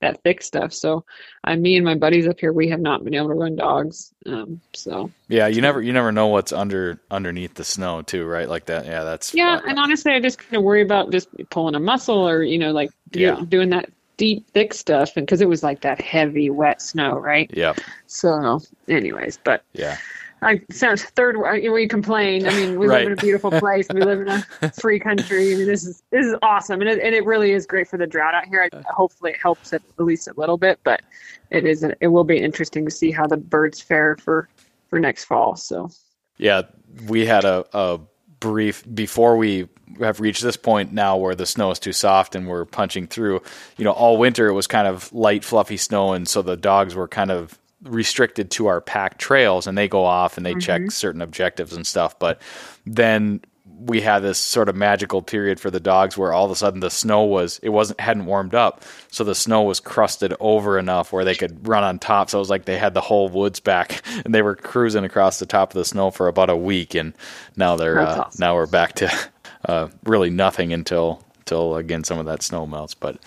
that 0.00 0.22
thick 0.22 0.42
stuff 0.42 0.72
so 0.72 1.04
i 1.44 1.54
me 1.56 1.76
and 1.76 1.84
my 1.84 1.94
buddies 1.94 2.26
up 2.26 2.38
here 2.40 2.52
we 2.52 2.68
have 2.68 2.80
not 2.80 3.04
been 3.04 3.14
able 3.14 3.28
to 3.28 3.34
run 3.34 3.56
dogs 3.56 4.12
um 4.26 4.60
so 4.74 5.10
Yeah, 5.28 5.46
you 5.46 5.62
never 5.62 5.80
you 5.80 5.92
never 5.92 6.12
know 6.12 6.26
what's 6.26 6.52
under 6.52 7.00
underneath 7.10 7.54
the 7.54 7.64
snow 7.64 8.02
too, 8.02 8.26
right? 8.26 8.48
Like 8.48 8.66
that. 8.66 8.84
Yeah, 8.84 9.04
that's 9.04 9.34
Yeah, 9.34 9.60
uh, 9.64 9.68
and 9.68 9.78
honestly, 9.78 10.12
I 10.12 10.20
just 10.20 10.38
kind 10.38 10.56
of 10.56 10.62
worry 10.62 10.82
about 10.82 11.10
just 11.10 11.28
pulling 11.50 11.74
a 11.74 11.80
muscle 11.80 12.28
or 12.28 12.42
you 12.42 12.58
know, 12.58 12.72
like 12.72 12.90
Yeah. 13.12 13.40
doing 13.48 13.70
that 13.70 13.88
deep, 14.16 14.46
thick 14.50 14.74
stuff, 14.74 15.16
and 15.16 15.26
because 15.26 15.40
it 15.40 15.48
was 15.48 15.62
like 15.62 15.80
that 15.80 16.00
heavy, 16.00 16.50
wet 16.50 16.82
snow, 16.82 17.14
right? 17.18 17.50
yeah 17.54 17.74
So, 18.06 18.60
anyways, 18.88 19.38
but 19.44 19.64
Yeah. 19.72 19.96
I 20.42 20.60
sound 20.70 21.00
third. 21.00 21.36
Uh, 21.36 21.42
I- 21.42 21.68
We 21.70 21.88
complain. 21.88 22.46
I 22.46 22.50
mean, 22.54 22.78
we 22.78 22.86
Right. 22.86 22.98
live 22.98 23.06
in 23.08 23.12
a 23.14 23.16
beautiful 23.22 23.50
place. 23.50 23.86
We 23.92 24.02
live 24.02 24.20
in 24.20 24.28
a 24.28 24.42
free 24.80 24.98
country. 25.00 25.54
I 25.54 25.56
mean, 25.56 25.66
this 25.66 25.84
is 25.84 26.02
this 26.10 26.26
is 26.26 26.34
awesome, 26.42 26.80
and 26.80 26.90
it, 26.90 27.00
and 27.00 27.14
it 27.14 27.24
really 27.24 27.52
is 27.52 27.66
great 27.66 27.88
for 27.88 27.96
the 27.96 28.06
drought 28.06 28.34
out 28.34 28.44
here. 28.46 28.68
I, 28.72 28.76
uh. 28.76 28.82
hopefully, 28.88 29.32
it 29.32 29.38
helps 29.40 29.72
at 29.72 29.82
least 29.98 30.28
a 30.28 30.34
little 30.36 30.58
bit, 30.58 30.78
but 30.84 31.02
it 31.50 31.64
is. 31.64 31.84
It 32.00 32.08
will 32.08 32.24
be 32.24 32.38
interesting 32.38 32.84
to 32.84 32.90
see 32.90 33.10
how 33.10 33.26
the 33.26 33.36
birds 33.38 33.80
fare 33.80 34.16
for 34.16 34.48
for 34.90 34.98
next 34.98 35.24
fall. 35.24 35.56
So. 35.56 35.90
Yeah, 36.36 36.62
we 37.06 37.26
had 37.26 37.44
a, 37.44 37.64
a 37.72 38.00
brief 38.40 38.84
before 38.94 39.36
we 39.36 39.68
have 40.00 40.18
reached 40.20 40.42
this 40.42 40.56
point 40.56 40.92
now 40.92 41.16
where 41.16 41.34
the 41.36 41.46
snow 41.46 41.70
is 41.70 41.78
too 41.78 41.92
soft 41.92 42.34
and 42.34 42.48
we're 42.48 42.64
punching 42.64 43.06
through. 43.06 43.40
You 43.76 43.84
know, 43.84 43.92
all 43.92 44.16
winter 44.18 44.48
it 44.48 44.52
was 44.52 44.66
kind 44.66 44.88
of 44.88 45.12
light, 45.12 45.44
fluffy 45.44 45.76
snow, 45.76 46.12
and 46.12 46.26
so 46.28 46.42
the 46.42 46.56
dogs 46.56 46.94
were 46.96 47.06
kind 47.08 47.30
of 47.30 47.58
restricted 47.84 48.50
to 48.52 48.66
our 48.66 48.80
packed 48.80 49.20
trails, 49.20 49.66
and 49.66 49.76
they 49.76 49.88
go 49.88 50.04
off 50.04 50.36
and 50.36 50.44
they 50.44 50.54
check 50.54 50.90
certain 50.90 51.22
objectives 51.22 51.72
and 51.72 51.86
stuff. 51.86 52.18
But 52.18 52.40
then 52.86 53.40
we 53.78 54.00
had 54.00 54.20
this 54.20 54.38
sort 54.38 54.68
of 54.68 54.76
magical 54.76 55.22
period 55.22 55.58
for 55.58 55.70
the 55.70 55.80
dogs 55.80 56.16
where 56.16 56.32
all 56.32 56.44
of 56.44 56.50
a 56.50 56.56
sudden 56.56 56.80
the 56.80 56.90
snow 56.90 57.22
was 57.22 57.58
it 57.62 57.70
wasn't 57.70 57.98
hadn't 58.00 58.26
warmed 58.26 58.54
up 58.54 58.82
so 59.10 59.24
the 59.24 59.34
snow 59.34 59.62
was 59.62 59.80
crusted 59.80 60.34
over 60.40 60.78
enough 60.78 61.12
where 61.12 61.24
they 61.24 61.34
could 61.34 61.66
run 61.66 61.82
on 61.82 61.98
top 61.98 62.30
so 62.30 62.38
it 62.38 62.40
was 62.40 62.50
like 62.50 62.66
they 62.66 62.78
had 62.78 62.94
the 62.94 63.00
whole 63.00 63.28
woods 63.28 63.60
back 63.60 64.02
and 64.24 64.34
they 64.34 64.42
were 64.42 64.54
cruising 64.54 65.04
across 65.04 65.38
the 65.38 65.46
top 65.46 65.70
of 65.70 65.74
the 65.74 65.84
snow 65.84 66.10
for 66.10 66.28
about 66.28 66.50
a 66.50 66.56
week 66.56 66.94
and 66.94 67.14
now 67.56 67.76
they're 67.76 68.00
uh, 68.00 68.20
awesome. 68.20 68.40
now 68.40 68.54
we're 68.54 68.66
back 68.66 68.92
to 68.94 69.10
uh, 69.68 69.88
really 70.04 70.30
nothing 70.30 70.72
until 70.72 71.22
until 71.38 71.76
again 71.76 72.04
some 72.04 72.18
of 72.18 72.26
that 72.26 72.42
snow 72.42 72.66
melts 72.66 72.94
but 72.94 73.18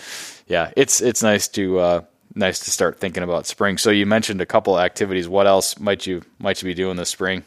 yeah 0.47 0.71
it's 0.75 1.01
it's 1.01 1.21
nice 1.21 1.47
to 1.47 1.79
uh, 1.79 2.01
nice 2.37 2.59
to 2.59 2.71
start 2.71 2.99
thinking 2.99 3.23
about 3.23 3.45
spring 3.45 3.77
so 3.77 3.89
you 3.89 4.05
mentioned 4.05 4.39
a 4.41 4.45
couple 4.45 4.79
activities 4.79 5.27
what 5.27 5.47
else 5.47 5.79
might 5.79 6.05
you 6.05 6.21
might 6.39 6.61
you 6.61 6.67
be 6.67 6.73
doing 6.73 6.95
this 6.97 7.09
spring 7.09 7.43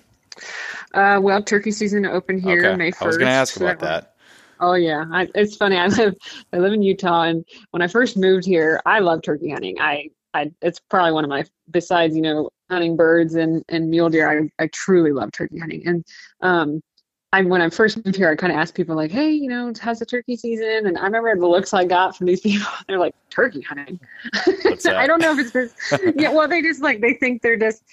Uh, 0.95 1.19
well, 1.23 1.43
turkey 1.43 1.71
season 1.71 2.05
open 2.07 2.39
here 2.39 2.65
okay 2.67 2.77
May 2.77 2.91
1st. 2.91 3.03
I 3.03 3.07
was 3.07 3.17
going 3.17 3.27
to 3.29 3.33
ask 3.33 3.55
so 3.55 3.65
about 3.65 3.79
that- 3.81 4.03
that 4.03 4.15
Oh 4.63 4.75
yeah, 4.75 5.07
I, 5.11 5.27
it's 5.35 5.57
funny. 5.57 5.77
I 5.79 5.87
live 6.01 6.15
I 6.53 6.59
live 6.59 6.75
in 6.75 6.83
Utah, 6.83 7.23
and 7.23 7.47
when 7.71 7.81
I 7.81 7.87
first 7.87 8.19
moved 8.19 8.45
here, 8.45 8.79
I 8.85 8.99
love 8.99 9.23
turkey 9.23 9.49
hunting. 9.49 9.81
I, 9.81 10.11
I 10.35 10.51
it's 10.61 10.79
probably 10.79 11.13
one 11.13 11.25
of 11.25 11.31
my 11.31 11.45
besides 11.71 12.15
you 12.15 12.21
know 12.21 12.51
hunting 12.69 12.95
birds 12.95 13.37
and 13.37 13.65
and 13.71 13.89
mule 13.89 14.11
deer. 14.11 14.29
I 14.31 14.63
I 14.63 14.67
truly 14.67 15.13
love 15.13 15.33
turkey 15.33 15.59
hunting. 15.59 15.87
And 15.87 16.05
um, 16.43 16.83
I 17.33 17.43
when 17.43 17.63
I 17.63 17.71
first 17.71 18.05
moved 18.05 18.17
here, 18.17 18.29
I 18.29 18.35
kind 18.35 18.53
of 18.53 18.59
asked 18.59 18.75
people 18.75 18.97
like, 18.97 19.13
hey, 19.13 19.31
you 19.31 19.49
know, 19.49 19.73
how's 19.81 20.01
the 20.01 20.07
turkey 20.07 20.37
season? 20.37 20.87
And 20.87 20.99
I 20.99 21.05
remember 21.05 21.37
the 21.37 21.47
looks 21.47 21.73
I 21.73 21.85
got 21.85 22.17
from 22.17 22.27
these 22.27 22.41
people. 22.43 22.67
They're 22.89 22.99
like, 22.99 23.15
turkey 23.31 23.61
hunting. 23.63 24.01
I 24.35 25.07
don't 25.07 25.21
know 25.23 25.33
if 25.33 25.39
it's 25.39 25.53
just 25.53 26.17
yeah. 26.17 26.33
Well, 26.33 26.49
they 26.49 26.61
just 26.61 26.83
like 26.83 27.01
they 27.01 27.15
think 27.15 27.43
they're 27.43 27.57
just 27.57 27.85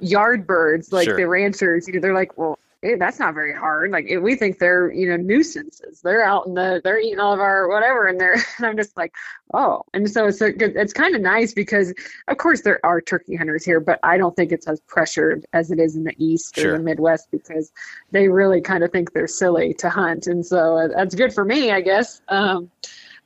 yard 0.00 0.46
birds, 0.46 0.92
like 0.92 1.04
Sure. 1.06 1.16
the 1.16 1.26
ranchers. 1.28 1.86
You 1.86 1.94
know, 1.94 2.00
they're 2.00 2.14
like, 2.14 2.36
well, 2.38 2.58
eh, 2.86 2.96
that's 2.98 3.18
not 3.18 3.34
very 3.34 3.52
hard. 3.54 3.90
Like 3.90 4.06
eh, 4.08 4.16
we 4.16 4.36
think 4.36 4.58
they're 4.58 4.92
you 4.92 5.08
know 5.08 5.16
nuisances. 5.16 6.00
They're 6.02 6.24
out 6.24 6.46
in 6.46 6.54
the 6.54 6.80
they're 6.82 6.98
eating 6.98 7.18
all 7.18 7.32
of 7.34 7.40
our 7.40 7.68
whatever, 7.68 8.06
and 8.06 8.20
they're 8.20 8.34
and 8.58 8.66
I'm 8.66 8.76
just 8.76 8.96
like, 8.96 9.12
oh. 9.54 9.82
And 9.94 10.10
so 10.10 10.26
it's 10.26 10.40
a 10.40 10.52
good. 10.52 10.76
It's 10.76 10.92
kind 10.92 11.14
of 11.14 11.20
nice 11.20 11.52
because 11.52 11.92
of 12.28 12.36
course 12.38 12.62
there 12.62 12.80
are 12.84 13.00
turkey 13.00 13.36
hunters 13.36 13.64
here, 13.64 13.80
but 13.80 13.98
I 14.02 14.16
don't 14.18 14.34
think 14.36 14.52
it's 14.52 14.66
as 14.66 14.80
pressured 14.80 15.46
as 15.52 15.70
it 15.70 15.78
is 15.80 15.96
in 15.96 16.04
the 16.04 16.14
east 16.18 16.56
Sure. 16.56 16.74
or 16.74 16.78
the 16.78 16.84
Midwest 16.84 17.28
because 17.30 17.72
they 18.12 18.28
really 18.28 18.60
kind 18.60 18.84
of 18.84 18.92
think 18.92 19.12
they're 19.12 19.26
silly 19.26 19.74
to 19.74 19.90
hunt, 19.90 20.26
and 20.26 20.44
so 20.44 20.78
uh, 20.78 20.88
that's 20.88 21.14
good 21.14 21.32
for 21.32 21.44
me, 21.44 21.70
I 21.70 21.80
guess. 21.80 22.20
Um, 22.28 22.70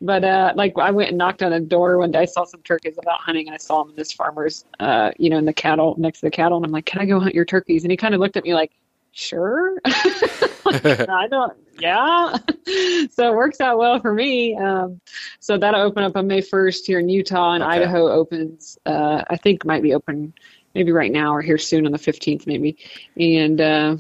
but 0.03 0.25
uh, 0.25 0.53
like 0.57 0.73
I 0.79 0.91
went 0.91 1.11
and 1.11 1.19
knocked 1.19 1.43
on 1.43 1.53
a 1.53 1.61
door 1.61 1.99
one 1.99 2.11
day. 2.11 2.21
I 2.21 2.25
saw 2.25 2.45
some 2.45 2.63
turkeys 2.63 2.97
about 2.99 3.21
hunting, 3.21 3.47
and 3.49 3.55
I 3.55 3.59
saw 3.59 3.83
them 3.83 3.91
in 3.91 3.97
this 3.97 4.13
farmer's, 4.13 4.65
uh, 4.79 5.11
you 5.19 5.29
know, 5.29 5.37
in 5.37 5.45
the 5.45 5.53
cattle 5.53 5.95
next 5.99 6.21
to 6.21 6.27
the 6.27 6.31
cattle, 6.31 6.57
and 6.57 6.65
I'm 6.65 6.73
like, 6.73 6.87
"Can 6.87 7.01
I 7.01 7.05
go 7.05 7.21
hunt 7.21 7.35
your 7.35 7.45
turkeys?" 7.45 7.85
And 7.85 7.91
he 7.91 7.97
kind 7.99 8.15
of 8.15 8.21
looked 8.21 8.37
at 8.39 8.45
me 8.45 8.55
like, 8.55 8.73
"Sure." 9.13 9.77
I 10.67 11.27
don't. 11.31 11.53
Yeah. 11.81 12.37
so 13.11 13.33
it 13.33 13.35
works 13.35 13.61
out 13.61 13.79
well 13.79 13.99
for 14.01 14.13
me. 14.13 14.57
Um, 14.57 15.01
so 15.41 15.57
that'll 15.59 15.81
open 15.81 16.05
up 16.05 16.17
on 16.17 16.27
May 16.27 16.43
1st 16.43 16.87
here 16.87 16.99
in 16.99 17.09
Utah, 17.09 17.53
and 17.55 17.65
Okay. 17.65 17.77
Idaho 17.77 18.09
opens. 18.11 18.79
Uh, 18.87 19.25
I 19.29 19.37
think 19.37 19.65
might 19.65 19.83
be 19.83 19.95
open 19.95 20.35
maybe 20.75 20.93
right 20.93 21.11
now 21.11 21.35
or 21.35 21.43
here 21.43 21.59
soon 21.59 21.87
on 21.87 21.93
the 21.93 21.99
15th 21.99 22.47
maybe. 22.47 22.77
And 23.17 23.61
uh, 23.61 23.97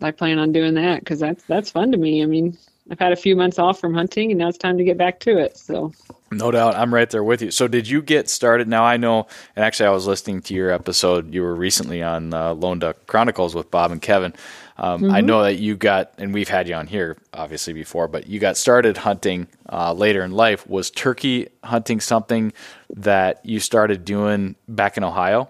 I 0.00 0.10
plan 0.12 0.38
on 0.38 0.52
doing 0.52 0.74
that 0.74 1.00
because 1.00 1.18
that's 1.18 1.42
that's 1.44 1.70
fun 1.70 1.92
to 1.92 1.98
me. 1.98 2.22
I 2.22 2.26
mean, 2.26 2.56
I've 2.90 2.98
had 2.98 3.12
a 3.12 3.16
few 3.16 3.36
months 3.36 3.58
off 3.58 3.80
from 3.80 3.94
hunting, 3.94 4.30
and 4.30 4.38
now 4.38 4.48
it's 4.48 4.58
time 4.58 4.76
to 4.78 4.84
get 4.84 4.98
back 4.98 5.20
to 5.20 5.38
it. 5.38 5.56
So 5.56 5.92
No 6.32 6.50
doubt, 6.50 6.74
I'm 6.74 6.92
right 6.92 7.08
there 7.08 7.22
with 7.22 7.42
you. 7.42 7.50
So, 7.50 7.68
did 7.68 7.86
you 7.88 8.02
get 8.02 8.28
started? 8.28 8.66
Now, 8.66 8.84
I 8.84 8.96
know, 8.96 9.26
and 9.54 9.64
actually, 9.64 9.86
I 9.86 9.90
was 9.90 10.06
listening 10.06 10.40
to 10.42 10.54
your 10.54 10.70
episode. 10.70 11.32
You 11.32 11.42
were 11.42 11.54
recently 11.54 12.02
on 12.02 12.32
uh, 12.32 12.54
Lone 12.54 12.78
Duck 12.78 13.06
Chronicles 13.06 13.54
with 13.54 13.70
Bob 13.70 13.92
and 13.92 14.00
Kevin. 14.00 14.34
Um, 14.78 15.10
I 15.10 15.20
know 15.20 15.42
that 15.42 15.56
you 15.56 15.76
got, 15.76 16.12
and 16.18 16.32
we've 16.32 16.48
had 16.48 16.68
you 16.68 16.74
on 16.74 16.86
here 16.86 17.18
obviously 17.34 17.72
before, 17.72 18.08
but 18.08 18.26
you 18.26 18.40
got 18.40 18.56
started 18.56 18.96
hunting 18.96 19.46
uh, 19.70 19.92
later 19.92 20.24
in 20.24 20.32
life. 20.32 20.66
Was 20.66 20.90
turkey 20.90 21.48
hunting 21.62 22.00
something 22.00 22.52
that 22.96 23.44
you 23.44 23.60
started 23.60 24.04
doing 24.04 24.56
back 24.66 24.96
in 24.96 25.04
Ohio? 25.04 25.48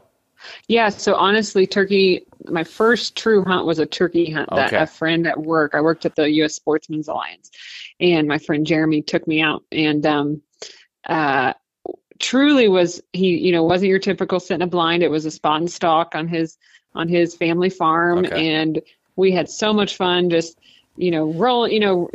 Yeah, 0.68 0.88
so 0.88 1.14
honestly, 1.14 1.66
turkey. 1.66 2.26
My 2.46 2.64
first 2.64 3.16
true 3.16 3.44
hunt 3.44 3.66
was 3.66 3.78
a 3.78 3.87
turkey 3.87 4.30
hunt 4.30 4.49
that 4.50 4.68
Okay. 4.72 4.82
a 4.82 4.87
friend 4.87 5.26
at 5.26 5.40
work. 5.40 5.75
I 5.75 5.80
worked 5.80 6.04
at 6.04 6.16
the 6.16 6.28
U.S. 6.30 6.54
Sportsmen's 6.54 7.08
Alliance, 7.08 7.50
and 8.00 8.26
my 8.26 8.38
friend 8.38 8.66
Jeremy 8.66 9.02
took 9.02 9.26
me 9.26 9.40
out, 9.40 9.62
and 9.70 10.04
um, 10.06 10.42
uh, 11.08 11.52
truly 12.18 12.68
was 12.68 13.00
he. 13.12 13.38
You 13.38 13.52
know, 13.52 13.62
wasn't 13.64 13.90
your 13.90 13.99
typical 13.99 14.40
sit 14.40 14.54
in 14.54 14.62
a 14.62 14.66
blind. 14.66 15.02
It 15.02 15.11
was 15.11 15.25
a 15.25 15.30
spot 15.30 15.61
and 15.61 15.70
stalk 15.70 16.14
on 16.14 16.28
his 16.28 16.58
on 16.94 17.08
his 17.08 17.34
family 17.34 17.70
farm, 17.70 18.18
Okay. 18.26 18.49
and 18.56 18.80
we 19.16 19.32
had 19.32 19.49
so 19.49 19.72
much 19.72 19.96
fun 19.96 20.30
just 20.30 20.58
you 20.96 21.11
know 21.11 21.32
roll 21.32 21.66
you 21.66 21.80
know 21.80 22.11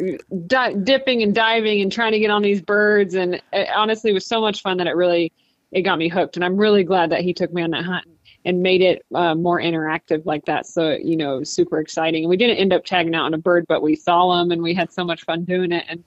di- 0.46 0.74
dipping 0.74 1.24
and 1.24 1.34
diving 1.34 1.81
and 1.81 1.91
trying 1.91 2.12
to 2.12 2.19
get 2.19 2.29
on 2.29 2.43
these 2.43 2.62
birds 2.62 3.15
and 3.15 3.41
it 3.51 3.69
honestly 3.75 4.13
was 4.13 4.24
so 4.27 4.39
much 4.39 4.62
fun 4.62 4.77
that 4.77 4.86
it 4.86 4.96
really 4.96 5.31
it 5.72 5.81
got 5.81 5.98
me 5.98 6.07
hooked 6.07 6.36
and 6.38 6.46
i'm 6.46 6.57
really 6.57 6.84
glad 6.84 7.10
that 7.10 7.22
he 7.22 7.34
took 7.34 7.51
me 7.51 7.63
on 7.63 7.72
that 7.72 7.84
hunt 7.84 8.05
and 8.48 8.63
made 8.63 8.82
it 8.82 9.06
uh, 9.13 9.36
more 9.36 9.60
interactive 9.62 10.25
like 10.25 10.46
that 10.46 10.66
so 10.66 10.98
you 11.12 11.18
know 11.18 11.44
super 11.44 11.80
exciting 11.80 12.24
and 12.24 12.30
we 12.30 12.38
didn't 12.38 12.58
end 12.58 12.74
up 12.74 12.84
tagging 12.84 13.13
out 13.13 13.25
on 13.25 13.34
a 13.34 13.38
bird 13.38 13.66
but 13.68 13.84
we 13.84 13.96
saw 13.96 14.36
them 14.36 14.51
and 14.51 14.62
we 14.63 14.74
had 14.74 14.92
so 14.92 15.04
much 15.04 15.24
fun 15.24 15.44
doing 15.44 15.72
it 15.72 15.86
and 15.89 16.04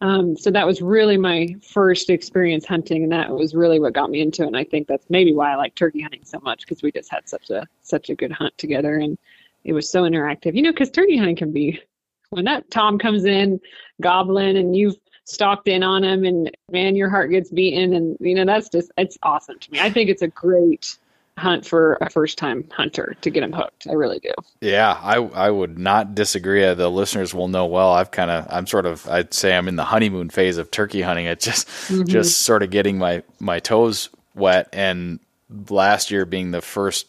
Um, 0.00 0.36
so 0.36 0.52
that 0.52 0.64
was 0.64 0.80
really 0.80 1.16
my 1.16 1.56
first 1.60 2.08
experience 2.08 2.64
hunting, 2.64 3.02
and 3.02 3.10
that 3.10 3.30
was 3.30 3.52
really 3.52 3.80
what 3.80 3.94
got 3.94 4.10
me 4.10 4.20
into 4.20 4.44
it. 4.44 4.46
And 4.46 4.56
I 4.56 4.62
think 4.62 4.86
that's 4.86 5.10
maybe 5.10 5.34
why 5.34 5.50
I 5.50 5.56
like 5.56 5.74
turkey 5.74 6.02
hunting 6.02 6.24
so 6.24 6.38
much 6.38 6.60
because 6.60 6.84
we 6.84 6.92
just 6.92 7.10
had 7.10 7.28
such 7.28 7.50
a 7.50 7.66
such 7.82 8.08
a 8.08 8.14
good 8.14 8.30
hunt 8.30 8.56
together, 8.58 8.94
and 9.04 9.18
it 9.64 9.72
was 9.72 9.90
so 9.90 10.04
interactive. 10.04 10.54
You 10.54 10.62
know, 10.62 10.70
because 10.70 10.92
turkey 10.92 11.16
hunting 11.16 11.34
can 11.34 11.52
be 11.52 11.80
when 12.30 12.44
that 12.44 12.70
tom 12.70 12.98
comes 12.98 13.24
in 13.24 13.60
gobbling, 14.00 14.56
and 14.56 14.76
you've 14.76 14.98
stalked 15.24 15.66
in 15.66 15.82
on 15.82 16.04
him, 16.04 16.24
and 16.24 16.48
man, 16.70 16.94
your 16.94 17.10
heart 17.10 17.32
gets 17.32 17.50
beaten, 17.50 17.92
and 17.92 18.16
you 18.20 18.36
know 18.36 18.44
that's 18.44 18.68
just 18.68 18.92
it's 18.96 19.18
awesome 19.24 19.58
to 19.58 19.72
me. 19.72 19.80
I 19.80 19.90
think 19.90 20.10
it's 20.10 20.22
a 20.22 20.28
great 20.28 20.96
hunt 21.38 21.66
for 21.66 21.96
a 22.00 22.10
first 22.10 22.38
time 22.38 22.68
hunter 22.70 23.16
to 23.22 23.30
get 23.30 23.40
them 23.40 23.52
hooked. 23.52 23.86
I 23.88 23.92
really 23.92 24.18
do. 24.18 24.32
Yeah, 24.60 24.98
I 25.00 25.16
I 25.16 25.50
would 25.50 25.78
not 25.78 26.14
disagree. 26.14 26.62
The 26.74 26.90
listeners 26.90 27.34
will 27.34 27.48
know 27.48 27.66
well. 27.66 27.92
I've 27.92 28.10
kind 28.10 28.30
of 28.30 28.46
I'm 28.50 28.66
sort 28.66 28.86
of 28.86 29.08
I'd 29.08 29.32
say 29.32 29.56
I'm 29.56 29.68
in 29.68 29.76
the 29.76 29.84
honeymoon 29.84 30.30
phase 30.30 30.58
of 30.58 30.70
turkey 30.70 31.02
hunting. 31.02 31.26
It's 31.26 31.44
just 31.44 31.68
mm-hmm. 31.68 32.04
just 32.04 32.42
sort 32.42 32.62
of 32.62 32.70
getting 32.70 32.98
my 32.98 33.22
my 33.40 33.60
toes 33.60 34.10
wet 34.34 34.68
and 34.72 35.20
last 35.70 36.10
year 36.10 36.24
being 36.24 36.50
the 36.50 36.60
first 36.60 37.06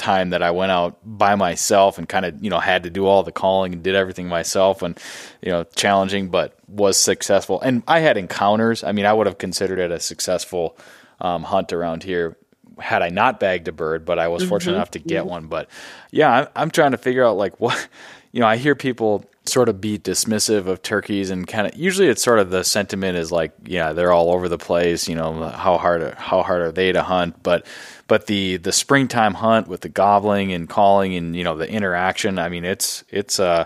time 0.00 0.30
that 0.30 0.42
I 0.42 0.50
went 0.50 0.72
out 0.72 0.98
by 1.04 1.34
myself 1.34 1.98
and 1.98 2.08
kind 2.08 2.24
of, 2.24 2.42
you 2.42 2.50
know, 2.50 2.58
had 2.58 2.84
to 2.84 2.90
do 2.90 3.06
all 3.06 3.22
the 3.22 3.32
calling 3.32 3.74
and 3.74 3.82
did 3.82 3.94
everything 3.94 4.28
myself 4.28 4.82
and, 4.82 4.98
you 5.42 5.50
know, 5.50 5.64
challenging, 5.76 6.30
but 6.30 6.58
was 6.66 6.96
successful. 6.96 7.60
And 7.60 7.82
I 7.86 8.00
had 8.00 8.16
encounters. 8.16 8.82
I 8.82 8.92
mean, 8.92 9.04
I 9.04 9.12
would 9.12 9.26
have 9.26 9.38
considered 9.38 9.78
it 9.78 9.90
a 9.90 10.00
successful 10.00 10.76
um, 11.20 11.42
hunt 11.42 11.72
around 11.72 12.02
here 12.02 12.36
had 12.80 13.02
I 13.02 13.08
not 13.08 13.40
bagged 13.40 13.68
a 13.68 13.72
bird, 13.72 14.04
but 14.04 14.18
I 14.18 14.28
was 14.28 14.42
fortunate 14.44 14.72
mm-hmm. 14.72 14.76
enough 14.76 14.90
to 14.92 14.98
get 14.98 15.26
one. 15.26 15.46
But 15.46 15.68
yeah, 16.10 16.30
I'm, 16.30 16.48
I'm 16.56 16.70
trying 16.70 16.92
to 16.92 16.98
figure 16.98 17.24
out 17.24 17.36
like 17.36 17.60
what, 17.60 17.88
you 18.32 18.40
know, 18.40 18.46
I 18.46 18.56
hear 18.56 18.74
people 18.74 19.24
sort 19.46 19.68
of 19.68 19.80
be 19.80 19.98
dismissive 19.98 20.66
of 20.66 20.82
turkeys 20.82 21.30
and 21.30 21.46
kind 21.46 21.66
of 21.66 21.74
usually 21.74 22.08
it's 22.08 22.22
sort 22.22 22.38
of 22.38 22.50
the 22.50 22.62
sentiment 22.62 23.16
is 23.16 23.32
like 23.32 23.52
yeah 23.64 23.92
they're 23.92 24.12
all 24.12 24.30
over 24.30 24.48
the 24.48 24.58
place 24.58 25.08
you 25.08 25.14
know 25.14 25.48
how 25.48 25.78
hard 25.78 26.14
how 26.14 26.42
hard 26.42 26.60
are 26.60 26.70
they 26.70 26.92
to 26.92 27.02
hunt 27.02 27.42
but 27.42 27.66
but 28.06 28.26
the 28.26 28.58
the 28.58 28.70
springtime 28.70 29.34
hunt 29.34 29.66
with 29.66 29.80
the 29.80 29.88
gobbling 29.88 30.52
and 30.52 30.68
calling 30.68 31.14
and 31.14 31.34
you 31.34 31.42
know 31.42 31.56
the 31.56 31.68
interaction 31.68 32.38
i 32.38 32.50
mean 32.50 32.64
it's 32.64 33.02
it's 33.08 33.40
uh 33.40 33.64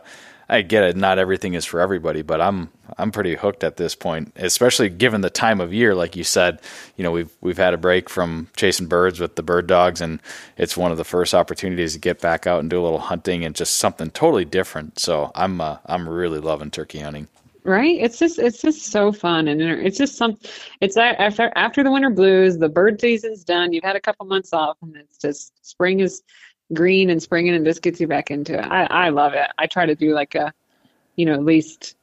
I 0.49 0.63
get 0.63 0.85
it. 0.85 0.97
Not 0.97 1.19
everything 1.19 1.55
is 1.55 1.65
for 1.65 1.81
everybody, 1.81 2.23
but 2.23 2.41
I'm 2.41 2.71
I'm 2.99 3.11
pretty 3.11 3.35
hooked 3.35 3.65
at 3.65 3.77
this 3.77 3.95
point, 3.95 4.33
especially 4.37 4.89
given 4.91 5.23
the 5.23 5.31
time 5.31 5.61
of 5.61 5.73
year. 5.73 5.95
Like 5.95 6.17
you 6.17 6.25
said, 6.25 6.61
you 6.97 7.05
know 7.05 7.11
we've 7.11 7.31
we've 7.41 7.57
had 7.57 7.75
a 7.75 7.79
break 7.79 8.11
from 8.11 8.49
chasing 8.57 8.87
birds 8.87 9.21
with 9.21 9.37
the 9.37 9.43
bird 9.43 9.67
dogs, 9.67 10.01
and 10.01 10.21
it's 10.57 10.77
one 10.77 10.93
of 10.93 10.99
the 10.99 11.05
first 11.05 11.35
opportunities 11.35 11.95
to 11.95 11.99
get 11.99 12.21
back 12.21 12.47
out 12.47 12.61
and 12.61 12.69
do 12.69 12.81
a 12.81 12.85
little 12.85 12.99
hunting 12.99 13.45
and 13.45 13.55
just 13.55 13.79
something 13.79 14.11
totally 14.11 14.45
different. 14.45 14.99
So 14.99 15.33
I'm 15.35 15.61
uh, 15.61 15.79
I'm 15.87 16.09
really 16.09 16.41
loving 16.41 16.71
turkey 16.71 17.01
hunting. 17.01 17.29
Right? 17.67 17.99
It's 17.99 18.19
just 18.19 18.39
it's 18.39 18.61
just 18.61 18.89
so 18.89 19.11
fun, 19.11 19.49
and 19.49 19.63
it's 19.63 19.97
just 19.97 20.17
some. 20.17 20.37
It's 20.83 20.99
after 20.99 21.51
after 21.57 21.83
the 21.83 21.91
winter 21.91 22.11
blues, 22.11 22.59
the 22.59 22.69
bird 22.69 23.01
season's 23.01 23.43
done. 23.45 23.73
You've 23.73 23.85
had 23.85 23.97
a 23.97 24.01
couple 24.01 24.27
months 24.27 24.53
off, 24.53 24.77
and 24.83 24.95
it's 24.97 25.17
just 25.17 25.55
spring 25.67 26.01
is 26.01 26.23
green 26.75 27.11
and 27.11 27.23
springing 27.23 27.55
and 27.55 27.67
this 27.67 27.79
gets 27.79 28.01
you 28.01 28.07
back 28.07 28.31
into 28.31 28.59
it. 28.59 28.65
I, 28.65 28.85
I 28.85 29.09
love 29.11 29.35
it. 29.35 29.51
I 29.59 29.67
try 29.67 29.87
to 29.87 29.95
do 29.95 30.15
like 30.15 30.35
a, 30.35 30.53
you 31.17 31.27
know, 31.27 31.35
at 31.35 31.45
least 31.45 31.97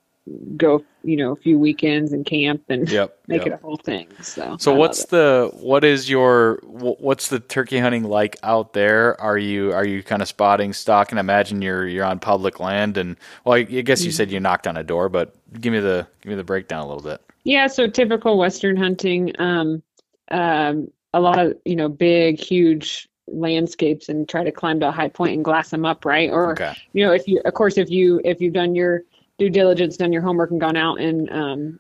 go, 0.55 0.83
you 1.03 1.17
know, 1.17 1.31
a 1.31 1.35
few 1.35 1.57
weekends 1.57 2.13
and 2.13 2.25
camp 2.25 2.63
and 2.69 2.89
yep, 2.89 3.17
make 3.27 3.39
yep. 3.39 3.47
it 3.47 3.53
a 3.53 3.57
whole 3.57 3.77
thing. 3.77 4.07
So, 4.21 4.55
so 4.59 4.73
I 4.73 4.77
what's 4.77 5.05
the, 5.05 5.49
what 5.53 5.83
is 5.83 6.09
your, 6.09 6.59
what's 6.63 7.29
the 7.29 7.39
turkey 7.39 7.79
hunting 7.79 8.03
like 8.03 8.37
out 8.43 8.73
there? 8.73 9.19
Are 9.19 9.37
you, 9.37 9.73
are 9.73 9.85
you 9.85 10.03
kind 10.03 10.21
of 10.21 10.27
spotting 10.27 10.73
stock 10.73 11.11
and 11.11 11.19
imagine 11.19 11.61
you're, 11.61 11.87
you're 11.87 12.05
on 12.05 12.19
public 12.19 12.59
land 12.59 12.97
and 12.97 13.17
well, 13.45 13.55
I 13.55 13.63
guess 13.63 14.01
you 14.03 14.09
mm-hmm. 14.09 14.15
said 14.15 14.31
you 14.31 14.39
knocked 14.39 14.67
on 14.67 14.77
a 14.77 14.83
door, 14.83 15.09
but 15.09 15.35
give 15.59 15.73
me 15.73 15.79
the, 15.79 16.07
give 16.21 16.29
me 16.29 16.35
the 16.35 16.43
breakdown 16.43 16.83
a 16.83 16.87
little 16.87 17.03
bit. 17.03 17.21
Yeah. 17.43 17.67
So 17.67 17.87
typical 17.87 18.37
Western 18.37 18.77
hunting, 18.77 19.33
um, 19.39 19.81
um, 20.29 20.87
a 21.13 21.19
lot 21.19 21.39
of, 21.39 21.57
you 21.65 21.75
know, 21.75 21.89
big, 21.89 22.39
huge 22.39 23.09
landscapes 23.33 24.09
and 24.09 24.27
try 24.27 24.43
to 24.43 24.51
climb 24.51 24.79
to 24.79 24.87
a 24.87 24.91
high 24.91 25.09
point 25.09 25.33
and 25.33 25.45
glass 25.45 25.69
them 25.69 25.85
up, 25.85 26.05
right? 26.05 26.29
Or 26.29 26.51
okay. 26.51 26.75
you 26.93 27.05
know, 27.05 27.13
if 27.13 27.27
you 27.27 27.41
of 27.45 27.53
course 27.53 27.77
if 27.77 27.89
you 27.89 28.21
if 28.23 28.41
you've 28.41 28.53
done 28.53 28.75
your 28.75 29.03
due 29.37 29.49
diligence, 29.49 29.97
done 29.97 30.11
your 30.11 30.21
homework 30.21 30.51
and 30.51 30.59
gone 30.59 30.77
out 30.77 30.99
and 30.99 31.31
um, 31.31 31.79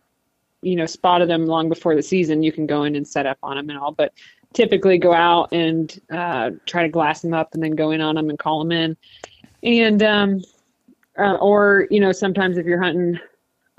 you 0.61 0.75
know, 0.75 0.85
spotted 0.85 1.29
them 1.29 1.45
long 1.45 1.69
before 1.69 1.95
the 1.95 2.03
season, 2.03 2.43
you 2.43 2.51
can 2.51 2.65
go 2.65 2.83
in 2.83 2.95
and 2.95 3.07
set 3.07 3.25
up 3.25 3.37
on 3.43 3.57
them 3.57 3.69
and 3.69 3.77
all. 3.79 3.91
But 3.91 4.13
typically 4.53 4.97
go 4.97 5.13
out 5.13 5.51
and 5.51 5.99
uh, 6.11 6.51
try 6.65 6.83
to 6.83 6.89
glass 6.89 7.21
them 7.21 7.33
up 7.33 7.53
and 7.53 7.63
then 7.63 7.71
go 7.71 7.91
in 7.91 8.01
on 8.01 8.15
them 8.15 8.29
and 8.29 8.37
call 8.37 8.59
them 8.59 8.71
in. 8.71 8.97
And 9.63 10.03
um, 10.03 10.41
uh, 11.17 11.35
or 11.35 11.87
you 11.89 11.99
know, 11.99 12.11
sometimes 12.11 12.57
if 12.57 12.65
you're 12.65 12.81
hunting 12.81 13.19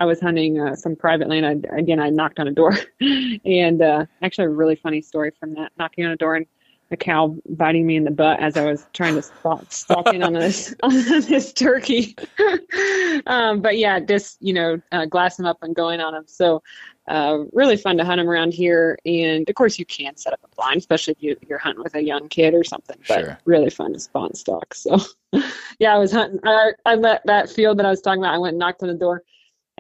I 0.03 0.05
was 0.05 0.21
hunting 0.21 0.61
uh, 0.61 0.75
some 0.75 0.97
private 0.97 1.29
land. 1.29 1.47
I, 1.47 1.77
again, 1.77 2.01
I 2.01 2.11
knocked 2.11 2.41
on 2.41 2.49
a 2.49 2.51
door, 2.51 2.77
and 3.45 3.81
uh, 3.81 4.07
actually, 4.21 4.47
a 4.47 4.51
really 4.51 4.75
funny 4.75 5.01
story 5.01 5.31
from 5.39 5.55
that 5.55 5.71
knocking 5.79 6.05
on 6.05 6.11
a 6.11 6.17
door. 6.17 6.35
And 6.35 6.47
a 6.93 6.97
cow 6.97 7.37
biting 7.49 7.87
me 7.87 7.97
in 7.97 8.05
the 8.05 8.11
butt 8.11 8.41
as 8.41 8.57
I 8.57 8.65
was 8.65 8.87
trying 8.93 9.15
to 9.15 9.23
stalk, 9.23 9.73
stalk 9.73 10.13
in 10.13 10.23
on 10.23 10.33
this 10.33 10.75
on 10.83 10.93
this 10.93 11.53
turkey. 11.53 12.17
um, 13.27 13.61
but 13.61 13.79
yeah, 13.79 14.01
just 14.01 14.41
you 14.41 14.53
know, 14.53 14.81
uh, 14.93 15.07
glass 15.07 15.37
them 15.37 15.47
up 15.47 15.63
and 15.63 15.75
going 15.75 16.01
on 16.01 16.13
them. 16.13 16.25
So 16.27 16.63
uh, 17.09 17.39
really 17.53 17.77
fun 17.77 17.97
to 17.99 18.05
hunt 18.05 18.19
them 18.19 18.29
around 18.29 18.53
here. 18.53 18.99
And 19.05 19.49
of 19.49 19.55
course, 19.55 19.79
you 19.79 19.85
can 19.85 20.17
set 20.17 20.33
up 20.33 20.41
a 20.45 20.55
blind, 20.55 20.79
especially 20.79 21.13
if 21.13 21.23
you, 21.23 21.37
you're 21.49 21.59
hunting 21.59 21.83
with 21.83 21.95
a 21.95 22.03
young 22.03 22.29
kid 22.29 22.55
or 22.55 22.65
something. 22.65 22.99
But 23.09 23.21
sure. 23.21 23.39
really 23.45 23.71
fun 23.71 23.93
to 23.95 24.01
spawn 24.01 24.35
stalk. 24.35 24.75
So 24.75 24.99
yeah, 25.79 25.95
I 25.95 25.99
was 25.99 26.13
hunting. 26.13 26.41
I, 26.45 26.73
I 26.87 26.95
let 26.95 27.27
that 27.27 27.51
field 27.51 27.79
that 27.79 27.87
I 27.87 27.91
was 27.91 28.01
talking 28.01 28.23
about. 28.23 28.35
I 28.35 28.39
went 28.39 28.53
and 28.53 28.59
knocked 28.61 28.83
on 28.83 28.89
the 28.89 28.95
door 28.95 29.25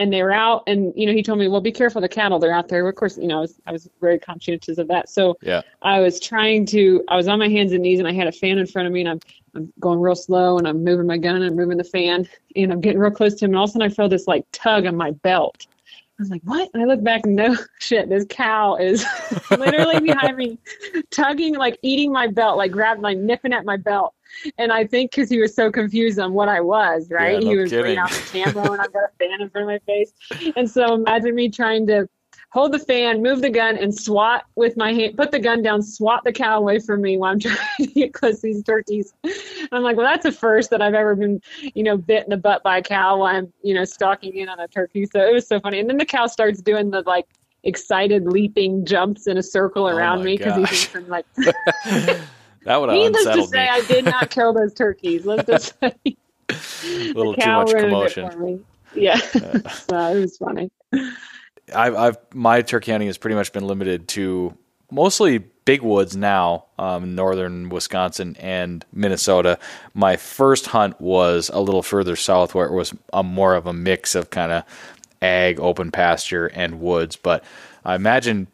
and 0.02 0.12
they 0.12 0.22
were 0.22 0.32
out 0.32 0.64
and 0.66 0.92
you 0.96 1.06
know 1.06 1.12
he 1.12 1.22
told 1.22 1.38
me 1.38 1.46
well 1.46 1.60
be 1.60 1.70
careful 1.70 2.00
the 2.00 2.08
cattle. 2.08 2.40
They're 2.40 2.52
out 2.52 2.68
there. 2.68 2.86
Of 2.86 2.94
course 2.96 3.16
you 3.16 3.28
know 3.28 3.38
i 3.38 3.40
was 3.40 3.54
i 3.66 3.72
was 3.72 3.88
very 4.00 4.18
conscientious 4.18 4.78
of 4.78 4.88
that. 4.88 5.08
So 5.08 5.38
yeah. 5.40 5.62
I 5.80 6.00
was 6.00 6.18
trying 6.18 6.66
to 6.66 7.04
i 7.08 7.16
was 7.16 7.28
on 7.28 7.38
my 7.38 7.48
hands 7.48 7.72
and 7.72 7.82
knees 7.82 8.00
and 8.00 8.08
i 8.08 8.12
had 8.12 8.26
a 8.26 8.32
fan 8.32 8.58
in 8.58 8.66
front 8.66 8.88
of 8.88 8.92
me 8.92 9.00
and 9.00 9.10
i'm 9.10 9.20
i'm 9.54 9.72
going 9.78 10.00
real 10.00 10.16
slow 10.16 10.58
and 10.58 10.66
i'm 10.66 10.82
moving 10.82 11.06
my 11.06 11.18
gun 11.18 11.36
and 11.36 11.44
i'm 11.44 11.56
moving 11.56 11.78
the 11.78 11.84
fan 11.84 12.28
and 12.56 12.72
i'm 12.72 12.80
getting 12.80 12.98
real 12.98 13.12
close 13.12 13.34
to 13.36 13.44
him. 13.44 13.52
And 13.52 13.58
all 13.58 13.64
of 13.64 13.70
a 13.70 13.72
sudden 13.72 13.90
i 13.90 13.94
feel 13.94 14.08
this 14.08 14.26
like 14.26 14.44
tug 14.50 14.86
on 14.86 14.96
my 14.96 15.12
belt. 15.12 15.66
I 16.18 16.22
was 16.22 16.30
like, 16.30 16.42
what? 16.42 16.68
And 16.74 16.82
I 16.82 16.86
look 16.86 17.02
back 17.02 17.24
no 17.24 17.56
shit, 17.80 18.08
this 18.08 18.26
cow 18.28 18.76
is 18.76 19.06
literally 19.50 20.00
behind 20.00 20.36
me, 20.36 20.58
tugging, 21.10 21.54
like 21.56 21.78
eating 21.82 22.12
my 22.12 22.26
belt, 22.26 22.58
like 22.58 22.70
grabbing, 22.70 23.02
like 23.02 23.18
nipping 23.18 23.52
at 23.52 23.64
my 23.64 23.76
belt. 23.76 24.14
And 24.59 24.73
I 24.73 24.87
think 24.87 25.11
because 25.11 25.29
he 25.29 25.40
was 25.40 25.55
so 25.55 25.71
confused 25.71 26.18
on 26.18 26.33
what 26.33 26.49
I 26.49 26.61
was, 26.61 27.09
right? 27.11 27.35
Yeah, 27.35 27.38
no 27.40 27.51
he 27.51 27.57
was 27.57 27.71
bringing 27.71 27.99
out 27.99 28.11
the 28.11 28.29
camera 28.33 28.73
and 28.73 28.81
I've 28.81 28.92
got 28.92 29.05
a 29.14 29.16
fan 29.18 29.40
in 29.40 29.51
front 29.51 29.64
of 29.64 29.68
my 29.68 29.79
face. 29.87 30.12
And 30.57 30.71
so 30.71 30.95
imagine 30.95 31.35
me 31.35 31.49
trying 31.49 31.87
to 31.88 32.09
hold 32.53 32.73
the 32.73 32.79
fan, 32.79 33.23
move 33.23 33.40
the 33.40 33.51
gun, 33.51 33.77
and 33.77 33.95
swat 33.95 34.45
with 34.57 34.77
my 34.77 34.92
hand, 34.92 35.16
put 35.16 35.31
the 35.31 35.38
gun 35.38 35.62
down, 35.62 35.83
swat 35.83 36.23
the 36.25 36.33
cow 36.33 36.59
away 36.59 36.79
from 36.79 37.01
me 37.01 37.16
while 37.16 37.33
I'm 37.33 37.40
trying 37.40 37.57
to 37.79 37.87
get 37.87 38.12
close 38.12 38.37
to 38.37 38.42
these 38.42 38.62
turkeys. 38.62 39.12
And 39.25 39.68
I'm 39.73 39.83
like, 39.83 39.97
well, 39.97 40.07
that's 40.07 40.25
the 40.25 40.33
first 40.33 40.71
that 40.71 40.83
I've 40.83 40.95
ever 40.95 41.14
been, 41.14 41.40
you 41.75 41.83
know, 41.83 41.97
bit 41.97 42.25
in 42.25 42.31
the 42.31 42.37
butt 42.37 42.62
by 42.62 42.79
a 42.79 42.83
cow 42.83 43.18
while 43.18 43.35
I'm, 43.35 43.53
you 43.62 43.75
know, 43.75 43.85
stalking 43.85 44.37
in 44.37 44.49
on 44.49 44.61
a 44.61 44.68
turkey. 44.68 45.07
So 45.07 45.27
it 45.27 45.33
was 45.33 45.47
so 45.47 45.61
funny. 45.61 45.81
And 45.81 45.88
then 45.88 45.97
the 45.97 46.05
cow 46.05 46.27
starts 46.27 46.61
doing 46.61 46.90
the 46.90 47.03
like 47.07 47.27
excited 47.64 48.27
leaping 48.27 48.85
jumps 48.85 49.27
in 49.27 49.38
a 49.38 49.42
circle 49.42 49.85
oh 49.85 49.97
around 49.97 50.21
oh 50.21 50.25
me 50.25 50.37
because 50.37 50.68
he's 50.68 50.85
from 50.85 51.09
like. 51.09 51.27
That 52.64 52.81
would 52.81 52.90
have 52.90 52.98
Needless 52.98 53.25
to 53.25 53.46
say, 53.46 53.64
me. 53.64 53.68
I 53.68 53.81
did 53.83 54.05
not 54.05 54.31
kill 54.31 54.53
those 54.55 54.75
turkeys. 54.75 55.27
Let's 55.27 55.46
just 55.46 55.75
say. 55.81 55.94
a 56.51 57.12
little 57.12 57.35
too 57.35 57.51
much 57.51 57.72
commotion. 57.72 58.64
Yeah, 58.94 59.16
so 59.16 59.96
it 59.98 60.20
was 60.20 60.37
funny. 60.37 60.70
I've, 61.75 61.94
I've 61.94 62.16
my 62.35 62.62
turkey 62.62 62.92
hunting 62.92 63.09
has 63.09 63.18
pretty 63.18 63.37
much 63.37 63.53
been 63.53 63.66
limited 63.66 64.09
to 64.09 64.57
mostly 64.90 65.38
big 65.64 65.83
woods 65.83 66.16
now, 66.16 66.66
um, 66.79 67.14
northern 67.14 67.68
Wisconsin 67.68 68.37
and 68.38 68.85
Minnesota. 68.92 69.59
My 69.94 70.16
first 70.16 70.66
hunt 70.66 71.01
was 71.01 71.51
a 71.53 71.61
little 71.61 71.83
further 71.83 72.16
south, 72.16 72.55
where 72.55 72.66
it 72.66 72.72
was 72.72 72.92
a 73.12 73.22
more 73.22 73.55
of 73.55 73.66
a 73.66 73.72
mix 73.72 74.14
of 74.14 74.31
kind 74.31 74.53
of 74.53 74.64
ag, 75.22 75.61
open 75.61 75.90
pasture, 75.90 76.48
and 76.48 76.81
woods. 76.81 77.16
But 77.16 77.44
I 77.85 77.94
imagine 77.94 78.48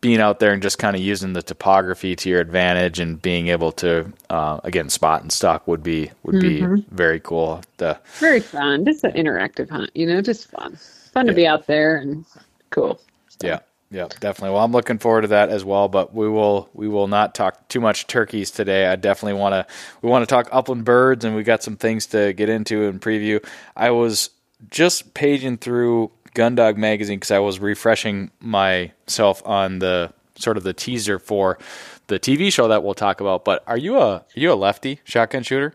being 0.00 0.20
out 0.20 0.38
there 0.38 0.52
and 0.52 0.62
just 0.62 0.78
kind 0.78 0.94
of 0.94 1.02
using 1.02 1.32
the 1.32 1.42
topography 1.42 2.14
to 2.14 2.28
your 2.28 2.40
advantage 2.40 3.00
and 3.00 3.20
being 3.20 3.48
able 3.48 3.72
to 3.72 4.12
uh, 4.30 4.60
again 4.64 4.88
spot 4.88 5.22
and 5.22 5.32
stalk 5.32 5.66
would 5.66 5.82
be 5.82 6.10
would 6.22 6.36
mm-hmm. 6.36 6.76
be 6.76 6.84
very 6.90 7.20
cool. 7.20 7.62
The, 7.78 7.98
very 8.18 8.40
fun, 8.40 8.84
just 8.84 9.04
an 9.04 9.12
interactive 9.12 9.68
hunt, 9.68 9.90
you 9.94 10.06
know, 10.06 10.20
just 10.20 10.50
fun, 10.50 10.76
fun 10.76 11.26
yeah. 11.26 11.32
to 11.32 11.36
be 11.36 11.46
out 11.46 11.66
there 11.66 11.96
and 11.96 12.24
cool. 12.70 13.00
So. 13.40 13.46
Yeah, 13.46 13.60
yeah, 13.90 14.08
definitely. 14.20 14.54
Well, 14.54 14.64
I'm 14.64 14.72
looking 14.72 14.98
forward 14.98 15.22
to 15.22 15.28
that 15.28 15.48
as 15.48 15.64
well. 15.64 15.88
But 15.88 16.14
we 16.14 16.28
will 16.28 16.68
we 16.74 16.88
will 16.88 17.08
not 17.08 17.34
talk 17.34 17.66
too 17.68 17.80
much 17.80 18.06
turkeys 18.06 18.50
today. 18.50 18.86
I 18.86 18.96
definitely 18.96 19.40
want 19.40 19.54
to 19.54 19.74
we 20.02 20.10
want 20.10 20.22
to 20.22 20.26
talk 20.26 20.48
upland 20.52 20.84
birds, 20.84 21.24
and 21.24 21.34
we 21.34 21.42
got 21.42 21.62
some 21.62 21.76
things 21.76 22.06
to 22.06 22.32
get 22.32 22.48
into 22.48 22.86
and 22.86 23.00
preview. 23.00 23.44
I 23.76 23.90
was 23.90 24.30
just 24.70 25.14
paging 25.14 25.58
through 25.58 26.10
Gundog 26.38 26.76
magazine 26.76 27.18
because 27.18 27.32
I 27.32 27.40
was 27.40 27.58
refreshing 27.58 28.30
myself 28.40 29.42
on 29.44 29.80
the 29.80 30.12
sort 30.36 30.56
of 30.56 30.62
the 30.62 30.72
teaser 30.72 31.18
for 31.18 31.58
the 32.06 32.18
TV 32.20 32.52
show 32.52 32.68
that 32.68 32.84
we'll 32.84 32.94
talk 32.94 33.20
about. 33.20 33.44
But 33.44 33.64
are 33.66 33.76
you 33.76 33.98
a 33.98 34.08
are 34.16 34.24
you 34.34 34.52
a 34.52 34.54
lefty 34.54 35.00
shotgun 35.04 35.42
shooter? 35.42 35.74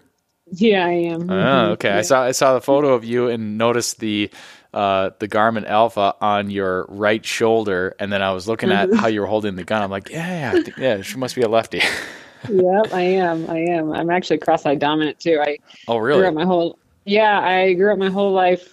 Yeah, 0.52 0.86
I 0.86 0.92
am. 0.92 1.30
Oh, 1.30 1.72
okay. 1.72 1.90
Yeah. 1.90 1.98
I 1.98 2.02
saw 2.02 2.24
I 2.24 2.32
saw 2.32 2.54
the 2.54 2.62
photo 2.62 2.94
of 2.94 3.04
you 3.04 3.28
and 3.28 3.58
noticed 3.58 4.00
the 4.00 4.30
uh, 4.74 5.12
the 5.20 5.28
Garmin 5.28 5.66
Alpha 5.68 6.16
on 6.22 6.50
your 6.50 6.86
right 6.90 7.24
shoulder, 7.26 7.96
and 8.00 8.12
then 8.12 8.22
I 8.22 8.32
was 8.32 8.48
looking 8.48 8.72
at 8.72 8.90
Mhm. 8.90 8.96
how 8.96 9.08
you 9.08 9.22
were 9.22 9.28
holding 9.28 9.56
the 9.56 9.64
gun. 9.64 9.84
I'm 9.84 9.92
like, 9.92 10.10
yeah, 10.10 10.54
yeah, 10.56 10.64
yeah, 10.78 11.02
she 11.02 11.18
must 11.18 11.36
be 11.36 11.42
a 11.44 11.48
lefty. 11.50 11.78
yep, 12.50 12.94
I 12.94 13.02
am. 13.02 13.50
I 13.50 13.60
am. 13.60 13.92
I'm 13.92 14.10
actually 14.10 14.40
cross-eyed 14.40 14.80
dominant 14.80 15.20
too. 15.20 15.40
I 15.44 15.58
oh, 15.88 15.98
really? 15.98 16.22
grew 16.22 16.30
up 16.30 16.34
my 16.34 16.46
whole 16.46 16.80
yeah 17.06 17.40
i 17.42 17.74
grew 17.74 17.92
up 17.92 18.00
my 18.00 18.10
whole 18.10 18.32
life 18.32 18.73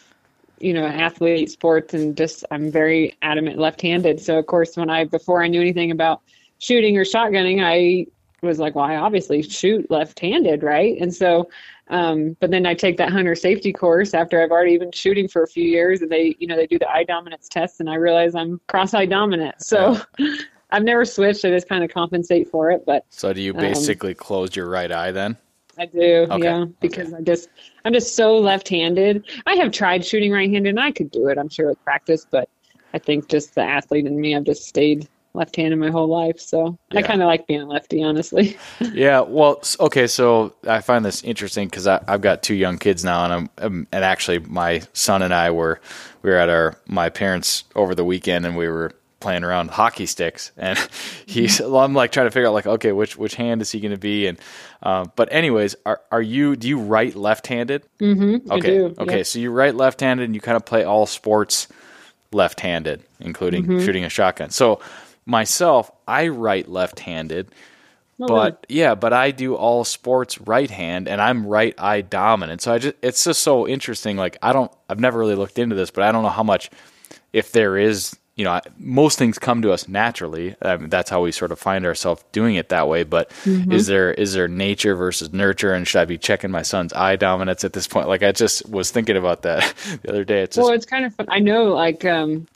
you 0.61 0.73
know 0.75 0.85
athlete 0.87 1.51
sports 1.51 1.95
and 1.95 2.17
just 2.17 2.45
i'm 2.51 2.71
very 2.71 3.17
adamant 3.23 3.59
left-handed. 3.59 4.21
So 4.21 4.39
of 4.39 4.47
course 4.47 4.77
when 4.77 4.91
i 4.91 5.05
before 5.05 5.43
i 5.43 5.49
knew 5.49 5.61
anything 5.61 5.91
about 5.91 6.21
shooting 6.59 6.97
or 6.99 7.05
shotgunning 7.05 7.63
i 7.65 8.07
was 8.47 8.59
like 8.59 8.75
well 8.75 8.85
i 8.85 8.97
obviously 8.97 9.43
shoot 9.43 9.91
left-handed 9.91 10.63
right? 10.63 10.97
And 11.01 11.15
so 11.15 11.49
um, 11.89 12.37
but 12.41 12.51
then 12.51 12.67
i 12.67 12.75
take 12.75 12.99
that 12.99 13.11
hunter 13.11 13.35
safety 13.35 13.73
course 13.73 14.15
after 14.15 14.43
i've 14.43 14.51
already 14.51 14.79
been 14.79 14.93
shooting 14.93 15.27
for 15.29 15.43
a 15.43 15.49
few 15.49 15.65
years 15.65 16.03
and 16.03 16.11
they 16.11 16.37
you 16.39 16.47
know 16.47 16.57
they 16.57 16.67
do 16.67 16.79
the 16.79 16.89
eye 16.89 17.05
dominance 17.05 17.49
test 17.49 17.81
and 17.81 17.91
i 17.91 17.95
realize 17.95 18.35
i'm 18.35 18.61
cross-eye 18.69 19.07
dominant. 19.07 19.61
So 19.63 19.99
i've 20.71 20.85
never 20.85 21.05
switched. 21.05 21.45
I 21.45 21.51
just 21.51 21.69
kind 21.69 21.83
of 21.83 21.91
compensate 21.91 22.49
for 22.49 22.71
it 22.71 22.85
but 22.87 23.05
So 23.11 23.33
do 23.33 23.41
you 23.41 23.53
Um, 23.53 23.61
basically 23.61 24.15
close 24.15 24.55
your 24.55 24.69
right 24.69 24.93
eye 24.93 25.11
then? 25.11 25.37
I 25.81 25.87
do, 25.87 26.27
Okay, 26.31 26.45
yeah, 26.45 26.67
because 26.81 27.15
I 27.15 27.23
just 27.23 27.49
I'm 27.87 27.95
just 27.95 28.15
so 28.15 28.37
left-handed. 28.37 29.25
I 29.47 29.55
have 29.55 29.73
tried 29.73 30.05
shooting 30.05 30.31
right-handed, 30.31 30.69
and 30.69 30.81
I 30.81 30.93
could 30.93 31.11
do 31.11 31.29
it, 31.29 31.39
I'm 31.39 31.49
sure, 31.49 31.69
with 31.69 31.83
practice. 31.85 32.27
But 32.31 32.51
I 32.93 32.99
think 32.99 33.29
just 33.29 33.55
the 33.55 33.63
athlete 33.63 34.05
in 34.05 34.21
me, 34.21 34.37
I've 34.37 34.45
just 34.45 34.65
stayed 34.65 35.09
left-handed 35.33 35.79
my 35.79 35.91
whole 35.91 36.09
life. 36.09 36.39
So 36.39 36.79
I 36.95 37.01
kind 37.01 37.23
of 37.23 37.29
like 37.29 37.47
being 37.47 37.63
a 37.63 37.67
lefty, 37.67 38.03
honestly. 38.03 38.59
Yeah, 38.93 39.21
well, 39.21 39.63
okay, 39.79 40.07
so 40.07 40.55
I 40.67 40.81
find 40.81 41.05
this 41.05 41.23
interesting 41.23 41.69
because 41.69 41.87
I've 41.87 42.21
got 42.21 42.43
two 42.43 42.55
young 42.55 42.77
kids 42.77 43.05
now, 43.05 43.25
and 43.25 43.33
I'm, 43.33 43.51
um, 43.59 43.87
and 43.93 44.05
actually 44.05 44.41
my 44.41 44.83
son 44.93 45.23
and 45.23 45.33
I 45.33 45.51
were 45.51 45.81
we 46.23 46.31
were 46.31 46.37
at 46.37 46.51
our 46.51 46.77
my 46.87 47.09
parents 47.09 47.65
over 47.75 47.95
the 47.95 48.05
weekend, 48.05 48.45
and 48.45 48.57
we 48.57 48.69
were 48.69 48.93
playing 49.21 49.45
around 49.45 49.67
with 49.67 49.77
hockey 49.77 50.07
sticks, 50.07 50.51
and 50.57 50.79
he's 51.27 51.61
I'm 51.61 51.95
like 51.95 52.13
trying 52.13 52.27
to 52.27 52.31
figure 52.31 52.49
out 52.49 52.55
like 52.55 52.67
okay, 52.67 52.93
which 52.93 53.17
which 53.17 53.35
hand 53.35 53.63
is 53.63 53.71
he 53.71 53.81
going 53.81 53.93
to 53.93 53.99
be, 53.99 54.27
and 54.27 54.39
um, 54.83 55.13
but 55.17 55.33
anyways, 55.33 55.77
are 55.87 56.01
are 56.11 56.23
you 56.23 56.57
do 56.57 56.69
you 56.69 56.79
write 56.79 57.15
left-handed? 57.15 57.85
Mm-hmm. 58.01 58.51
Okay, 58.51 58.57
I 58.57 58.89
do. 58.89 58.95
okay, 58.99 59.17
yeah. 59.19 59.23
so 59.23 59.39
you 59.39 59.51
write 59.51 59.75
left-handed, 59.75 60.25
and 60.25 60.35
you 60.35 60.41
kind 60.41 60.57
of 60.57 60.65
play 60.65 60.85
all 60.85 61.07
sports 61.07 61.69
left-handed, 62.33 63.03
including 63.21 63.65
Mm-hmm. 63.65 63.85
shooting 63.85 64.05
a 64.05 64.09
shotgun. 64.09 64.51
So 64.51 64.81
myself, 65.27 65.91
I 66.09 66.29
write 66.29 66.69
left-handed 66.69 67.53
Oh, 68.23 68.27
but 68.27 68.67
yeah, 68.69 68.95
but 68.95 69.15
I 69.15 69.31
do 69.31 69.55
all 69.55 69.83
sports 69.83 70.39
right 70.43 70.71
hand 70.71 71.09
and 71.09 71.23
I'm 71.23 71.47
right 71.47 71.75
eye 71.79 72.03
dominant. 72.03 72.61
So 72.61 72.71
I 72.75 72.77
just 72.77 72.95
it's 73.01 73.25
just 73.25 73.41
so 73.41 73.67
interesting. 73.67 74.19
Like 74.19 74.37
I 74.43 74.53
don't 74.53 74.71
I've 74.91 75.01
never 75.01 75.19
really 75.19 75.37
looked 75.37 75.59
into 75.59 75.75
this, 75.75 75.91
but 75.91 76.05
I 76.05 76.13
don't 76.13 76.23
know 76.23 76.29
how 76.29 76.43
much 76.43 76.71
if 77.33 77.51
there 77.53 77.79
is 77.79 78.15
you 78.41 78.45
know, 78.45 78.59
most 78.79 79.19
things 79.19 79.39
come 79.39 79.61
to 79.61 79.71
us 79.71 79.87
naturally. 79.87 80.57
I 80.63 80.79
mean, 80.79 80.89
that's 80.89 81.11
how 81.11 81.21
we 81.23 81.31
sort 81.31 81.53
of 81.53 81.59
find 81.59 81.85
ourselves 81.85 82.25
doing 82.33 82.55
it 82.55 82.71
that 82.71 82.89
way. 82.89 83.03
But 83.05 83.31
Mm-hmm. 83.45 83.73
is 83.73 83.87
there 83.87 84.13
is 84.15 84.33
there 84.33 84.49
nature 84.49 84.95
versus 84.95 85.33
nurture, 85.33 85.75
and 85.75 85.87
should 85.87 86.01
I 86.01 86.05
be 86.07 86.17
checking 86.19 86.51
my 86.51 86.63
son's 86.63 86.93
eye 86.95 87.17
dominance 87.17 87.65
at 87.65 87.75
this 87.75 87.87
point? 87.87 88.09
Like 88.09 88.23
I 88.23 88.33
just 88.33 88.67
was 88.69 88.91
thinking 88.91 89.17
about 89.17 89.43
that 89.43 89.75
the 90.03 90.09
other 90.09 90.25
day. 90.25 90.43
It's 90.43 90.57
just 90.57 90.65
well, 90.65 90.75
it's 90.75 90.87
kind 90.87 91.05
of 91.05 91.15
fun. 91.15 91.27
I 91.29 91.39
know, 91.41 91.65
like, 91.75 92.05
um, 92.07 92.47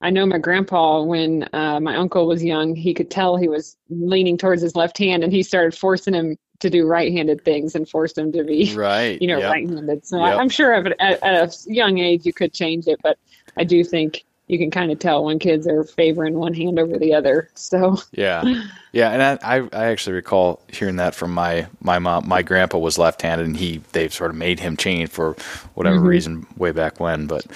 I 0.00 0.10
know 0.10 0.26
my 0.26 0.38
grandpa, 0.38 1.02
when 1.02 1.48
uh, 1.52 1.80
my 1.80 1.96
uncle 1.96 2.26
was 2.26 2.42
young, 2.42 2.74
he 2.74 2.94
could 2.94 3.10
tell 3.10 3.36
he 3.36 3.48
was 3.48 3.76
leaning 3.90 4.38
towards 4.38 4.62
his 4.62 4.74
left 4.74 4.96
hand, 4.98 5.22
and 5.24 5.32
he 5.32 5.42
started 5.42 5.76
forcing 5.76 6.14
him 6.14 6.36
to 6.60 6.70
do 6.70 6.86
right-handed 6.86 7.44
things 7.44 7.74
and 7.74 7.88
forced 7.88 8.16
him 8.16 8.32
to 8.32 8.44
be, 8.44 8.72
right. 8.74 9.20
you 9.20 9.28
know, 9.28 9.38
yep. 9.38 9.50
right-handed. 9.52 10.06
So 10.06 10.18
Yep. 10.18 10.26
I, 10.26 10.40
I'm 10.40 10.48
sure 10.48 10.72
at, 10.72 11.00
at 11.00 11.22
a 11.22 11.52
young 11.66 11.98
age 11.98 12.24
you 12.24 12.32
could 12.32 12.52
change 12.52 12.86
it, 12.86 12.98
but 13.02 13.18
I 13.56 13.64
do 13.64 13.82
think 13.84 14.24
you 14.46 14.58
can 14.58 14.70
kind 14.70 14.90
of 14.92 14.98
tell 14.98 15.24
when 15.24 15.38
kids 15.38 15.66
are 15.66 15.84
favoring 15.84 16.34
one 16.34 16.54
hand 16.54 16.78
over 16.78 16.98
the 16.98 17.14
other. 17.14 17.50
So 17.54 17.96
Yeah, 18.12 18.46
yeah, 18.92 19.10
and 19.10 19.22
I, 19.42 19.56
I 19.58 19.68
I 19.72 19.84
actually 19.86 20.14
recall 20.14 20.62
hearing 20.72 20.96
that 20.96 21.14
from 21.14 21.32
my 21.34 21.66
my 21.80 21.98
mom. 21.98 22.28
My 22.28 22.42
grandpa 22.42 22.78
was 22.78 22.98
left-handed, 22.98 23.46
and 23.46 23.56
he 23.56 23.78
they've 23.92 24.12
sort 24.12 24.30
of 24.30 24.36
made 24.36 24.60
him 24.60 24.76
change 24.76 25.10
for 25.10 25.36
whatever 25.74 26.00
Mm-hmm. 26.00 26.06
reason 26.06 26.46
way 26.56 26.72
back 26.72 27.00
when. 27.00 27.26
But 27.26 27.46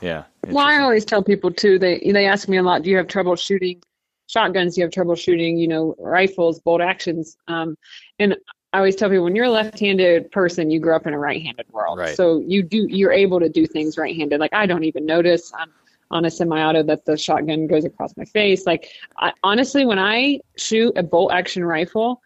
yeah, 0.00 0.24
Well, 0.48 0.66
I 0.66 0.78
always 0.78 1.04
tell 1.04 1.22
people 1.22 1.50
too. 1.52 1.78
They 1.78 1.98
they 2.12 2.26
ask 2.26 2.48
me 2.48 2.56
a 2.58 2.62
lot. 2.62 2.82
Do 2.82 2.90
you 2.90 2.96
have 2.98 3.08
trouble 3.08 3.36
shooting 3.36 3.82
shotguns? 4.28 4.74
Do 4.74 4.80
you 4.80 4.84
have 4.86 4.92
trouble 4.92 5.14
shooting, 5.16 5.56
you 5.58 5.68
know, 5.68 5.94
rifles, 5.98 6.60
bolt 6.60 6.80
actions? 6.80 7.36
Um, 7.48 7.76
and 8.18 8.36
I 8.72 8.78
always 8.78 8.96
tell 8.96 9.08
people 9.08 9.24
when 9.24 9.34
you're 9.36 9.46
a 9.46 9.50
left-handed 9.50 10.30
person, 10.30 10.70
you 10.70 10.80
grew 10.80 10.94
up 10.94 11.06
in 11.06 11.14
a 11.14 11.18
right-handed 11.18 11.66
world, 11.72 11.98
Right. 11.98 12.16
so 12.16 12.40
you 12.46 12.62
do 12.62 12.86
you're 12.88 13.12
able 13.12 13.40
to 13.40 13.48
do 13.48 13.66
things 13.66 13.96
right-handed. 13.98 14.38
Like 14.40 14.52
I 14.54 14.66
don't 14.66 14.84
even 14.84 15.06
notice 15.06 15.50
on 15.58 15.72
on 16.10 16.24
a 16.24 16.30
semi-auto 16.30 16.82
that 16.84 17.04
the 17.04 17.16
shotgun 17.16 17.66
goes 17.66 17.84
across 17.84 18.16
my 18.16 18.24
face. 18.24 18.66
Like 18.66 18.90
I, 19.18 19.32
honestly, 19.42 19.84
when 19.84 19.98
I 19.98 20.40
shoot 20.56 20.92
a 20.96 21.02
bolt 21.02 21.32
action 21.32 21.64
rifle, 21.64 22.22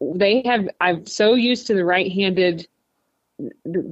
they 0.00 0.42
have 0.42 0.68
I'm 0.80 1.06
so 1.06 1.34
used 1.34 1.66
to 1.68 1.74
the 1.74 1.84
right-handed 1.84 2.66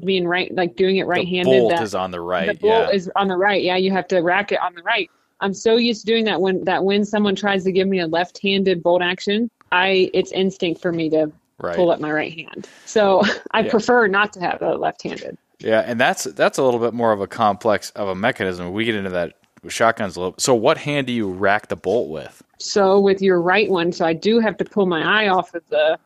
being 0.05 0.27
right, 0.27 0.55
like 0.55 0.77
doing 0.77 0.99
it 0.99 1.07
right-handed. 1.07 1.61
bolt 1.61 1.71
that 1.71 1.83
is 1.83 1.95
on 1.95 2.11
the 2.11 2.21
right. 2.21 2.47
the 2.47 2.55
bolt 2.55 2.89
yeah, 2.89 2.95
is 2.95 3.11
on 3.17 3.29
the 3.29 3.37
right. 3.37 3.63
Yeah, 3.63 3.77
you 3.77 3.91
have 3.91 4.09
to 4.09 4.21
rack 4.21 4.53
it 4.53 4.61
on 4.61 4.75
the 4.75 4.83
right. 4.83 5.11
I'm 5.41 5.55
so 5.55 5.77
used 5.77 6.03
to 6.03 6.07
doing 6.07 6.25
that 6.27 6.41
when 6.41 6.65
that 6.65 6.85
when 6.85 7.05
someone 7.05 7.35
tries 7.35 7.65
to 7.65 7.73
give 7.73 7.89
me 7.89 8.01
a 8.01 8.07
left-handed 8.07 8.83
bolt 8.83 9.03
action, 9.03 9.51
I 9.73 10.11
it's 10.15 10.33
instinct 10.33 10.81
for 10.81 10.93
me 10.93 11.11
to 11.11 11.33
right. 11.59 11.75
pull 11.77 11.91
up 11.91 12.01
my 12.01 12.13
right 12.13 12.33
hand. 12.33 12.69
So 12.85 13.23
I 13.51 13.63
Yeah. 13.63 13.71
prefer 13.71 14.07
not 14.07 14.33
to 14.35 14.41
have 14.41 14.63
a 14.63 14.75
left-handed. 14.77 15.37
Yeah, 15.63 15.81
and 15.81 16.01
that's 16.01 16.25
that's 16.25 16.59
a 16.59 16.63
little 16.63 16.81
bit 16.81 16.93
more 16.95 17.13
of 17.13 17.21
a 17.21 17.27
complex 17.27 17.91
of 17.91 18.09
a 18.09 18.15
mechanism. 18.15 18.73
We 18.73 18.85
get 18.85 18.95
into 18.95 19.11
that 19.11 19.35
with 19.63 19.73
shotguns 19.73 20.17
a 20.17 20.21
little. 20.21 20.35
So, 20.39 20.55
what 20.55 20.79
hand 20.79 21.07
do 21.07 21.13
you 21.13 21.31
rack 21.31 21.69
the 21.69 21.77
bolt 21.77 22.09
with? 22.11 22.43
So 22.59 23.01
with 23.01 23.21
your 23.23 23.41
right 23.41 23.69
one, 23.71 23.93
so 23.93 24.05
I 24.05 24.13
do 24.13 24.39
have 24.41 24.57
to 24.59 24.65
pull 24.65 24.87
my 24.87 25.03
eye 25.25 25.29
off 25.29 25.55
of 25.55 25.63
the 25.69 25.99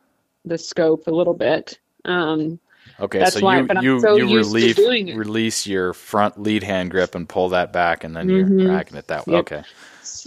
the 0.45 0.57
scope 0.57 1.07
a 1.07 1.11
little 1.11 1.33
bit. 1.33 1.77
Um, 2.05 2.59
Okay, 2.99 3.19
That's 3.19 3.33
so 3.33 3.41
why- 3.41 3.59
you 3.59 3.67
you 3.81 3.99
so 3.99 4.15
you 4.15 4.37
relieve 4.37 4.77
release 5.15 5.67
your 5.67 5.93
front 5.93 6.41
lead 6.41 6.63
hand 6.63 6.89
grip 6.89 7.13
and 7.13 7.27
pull 7.29 7.49
that 7.49 7.71
back, 7.71 8.03
and 8.03 8.15
then 8.15 8.27
you're 8.29 8.45
Mhm. 8.47 8.69
racking 8.69 8.97
it 8.97 9.07
that 9.07 9.27
way. 9.27 9.33
Yep. 9.35 9.39
Okay, 9.41 9.63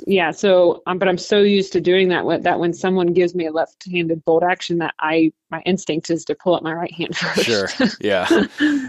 yeah. 0.06 0.30
So, 0.30 0.82
um, 0.86 0.98
but 0.98 1.08
I'm 1.08 1.18
so 1.18 1.40
used 1.40 1.72
to 1.74 1.80
doing 1.80 2.08
that 2.08 2.42
that 2.42 2.58
when 2.60 2.72
someone 2.72 3.08
gives 3.12 3.34
me 3.34 3.46
a 3.46 3.52
left-handed 3.52 4.24
bolt 4.24 4.42
action, 4.42 4.78
that 4.78 4.94
I 5.00 5.32
my 5.50 5.60
instinct 5.66 6.10
is 6.10 6.24
to 6.26 6.34
pull 6.34 6.54
up 6.54 6.62
my 6.62 6.72
right 6.72 6.92
hand 6.92 7.16
first. 7.16 7.42
Sure. 7.44 7.68
Yeah. 8.00 8.26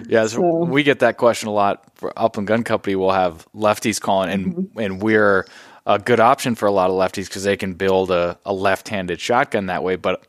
Yeah. 0.08 0.24
So, 0.28 0.38
So- 0.42 0.66
we 0.66 0.84
get 0.84 1.00
that 1.00 1.18
question 1.18 1.48
a 1.50 1.54
lot. 1.54 1.84
For 1.96 2.12
Upland 2.18 2.48
Gun 2.48 2.64
Company, 2.64 2.96
we'll 2.96 3.12
have 3.12 3.48
lefties 3.56 4.00
calling, 4.02 4.30
and 4.30 4.56
Mm-hmm. 4.56 4.80
and 4.80 5.02
we're 5.02 5.46
a 5.86 5.98
good 6.00 6.20
option 6.20 6.56
for 6.56 6.68
a 6.68 6.72
lot 6.72 6.90
of 6.90 6.96
lefties 6.96 7.26
because 7.28 7.44
they 7.44 7.58
can 7.58 7.74
build 7.74 8.12
a, 8.12 8.38
a 8.46 8.54
left-handed 8.54 9.20
shotgun 9.20 9.66
that 9.68 9.84
way. 9.84 9.96
But 9.96 10.26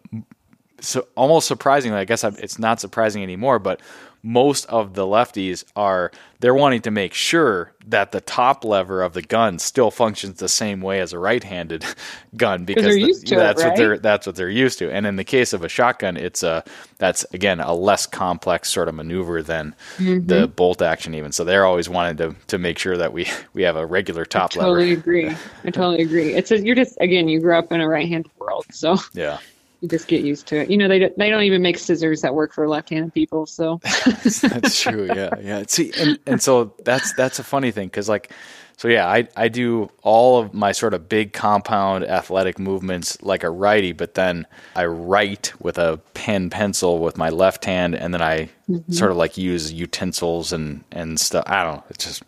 so 0.83 1.07
almost 1.17 1.49
surprisingly, 1.49 1.99
I 1.99 2.05
guess 2.05 2.25
I- 2.25 2.29
it's 2.39 2.59
not 2.59 2.81
surprising 2.81 3.23
anymore, 3.23 3.59
but 3.59 3.81
most 4.25 4.67
of 4.67 4.95
the 4.95 5.03
lefties 5.05 5.65
are 5.75 6.13
they're 6.39 6.55
wanting 6.55 6.81
to 6.83 6.93
make 6.93 7.13
sure 7.13 7.73
that 7.89 8.13
the 8.13 8.21
top 8.21 8.65
lever 8.65 9.03
of 9.03 9.15
the 9.15 9.23
gun 9.23 9.59
still 9.59 9.91
functions 9.91 10.39
the 10.39 10.49
same 10.49 10.81
way 10.81 11.01
as 11.01 11.13
a 11.13 11.19
right-handed 11.19 11.85
gun 12.37 12.65
because 12.65 12.85
the- 12.95 13.15
to 13.27 13.35
it, 13.35 13.39
that's 13.39 13.65
what 13.65 13.75
they're 13.75 13.99
that's 13.99 14.25
what 14.27 14.37
they're 14.37 14.49
used 14.49 14.79
to. 14.79 14.89
And 14.93 15.07
in 15.09 15.17
the 15.17 15.25
case 15.25 15.53
of 15.53 15.65
a 15.65 15.69
shotgun, 15.69 16.17
it's 16.17 16.45
a 16.45 16.63
that's 16.99 17.25
again 17.35 17.59
a 17.59 17.75
less 17.75 18.07
complex 18.07 18.71
sort 18.71 18.89
of 18.89 18.95
maneuver 18.95 19.43
than 19.43 19.75
Mm-hmm. 19.99 20.27
the 20.29 20.47
bolt 20.47 20.83
action 20.83 21.15
even. 21.15 21.33
So 21.33 21.43
they're 21.43 21.67
always 21.67 21.89
wanting 21.89 22.17
to 22.19 22.37
to 22.47 22.59
make 22.59 22.79
sure 22.79 22.97
that 22.97 23.13
we 23.13 23.27
we 23.55 23.63
have 23.63 23.75
a 23.77 23.85
regular 23.87 24.25
top 24.25 24.53
totally 24.53 24.71
lever. 24.71 25.01
Totally 25.01 25.27
agree. 25.27 25.37
I 25.65 25.71
totally 25.71 26.03
agree. 26.03 26.35
It's 26.35 26.53
a, 26.53 26.61
you're 26.61 26.77
just 26.77 26.97
again 27.01 27.29
you 27.29 27.41
grew 27.41 27.57
up 27.59 27.73
in 27.73 27.81
a 27.81 27.89
right-handed 27.89 28.31
world, 28.39 28.67
so 28.71 28.99
Yeah. 29.15 29.39
You 29.83 29.89
just 29.89 30.07
get 30.07 30.23
used 30.23 30.47
to 30.47 30.61
it. 30.61 30.71
You 30.71 30.77
know 30.77 30.87
they 30.89 31.01
don't- 31.01 31.19
they 31.19 31.29
don't 31.29 31.43
even 31.43 31.61
make 31.61 31.77
scissors 31.77 32.23
that 32.23 32.35
work 32.35 32.55
for 32.55 32.69
left-handed 32.69 33.13
people. 33.13 33.47
So 33.47 33.81
that's 34.05 34.81
true. 34.81 35.09
Yeah, 35.15 35.31
yeah. 35.43 35.65
See, 35.67 35.93
and, 35.99 36.19
and 36.27 36.41
so 36.41 36.73
that's 36.85 37.13
that's 37.15 37.39
a 37.41 37.45
funny 37.45 37.73
thing 37.73 37.89
because 37.89 38.09
like, 38.09 38.31
so 38.77 38.87
yeah, 38.87 39.09
I 39.09 39.27
I 39.37 39.49
do 39.49 39.91
all 40.03 40.39
of 40.39 40.55
my 40.55 40.71
sort 40.71 40.95
of 40.95 41.09
big 41.09 41.33
compound 41.33 42.05
athletic 42.05 42.61
movements 42.61 43.21
like 43.23 43.43
a 43.43 43.51
righty, 43.51 43.91
but 43.93 44.15
then 44.15 44.47
I 44.77 44.87
write 44.87 45.53
with 45.61 45.79
a 45.79 46.01
pen 46.15 46.49
pencil 46.49 47.01
with 47.01 47.19
my 47.19 47.31
left 47.31 47.65
hand, 47.65 47.97
and 47.97 48.15
then 48.15 48.23
I 48.23 48.49
mm-hmm. 48.71 48.93
sort 48.93 49.11
of 49.11 49.17
like 49.17 49.37
use 49.37 49.73
utensils 49.73 50.53
and 50.53 50.85
and 50.93 51.19
stuff. 51.19 51.43
I 51.49 51.65
don't 51.65 51.77
know. 51.77 51.85
It's 51.91 52.05
just 52.05 52.23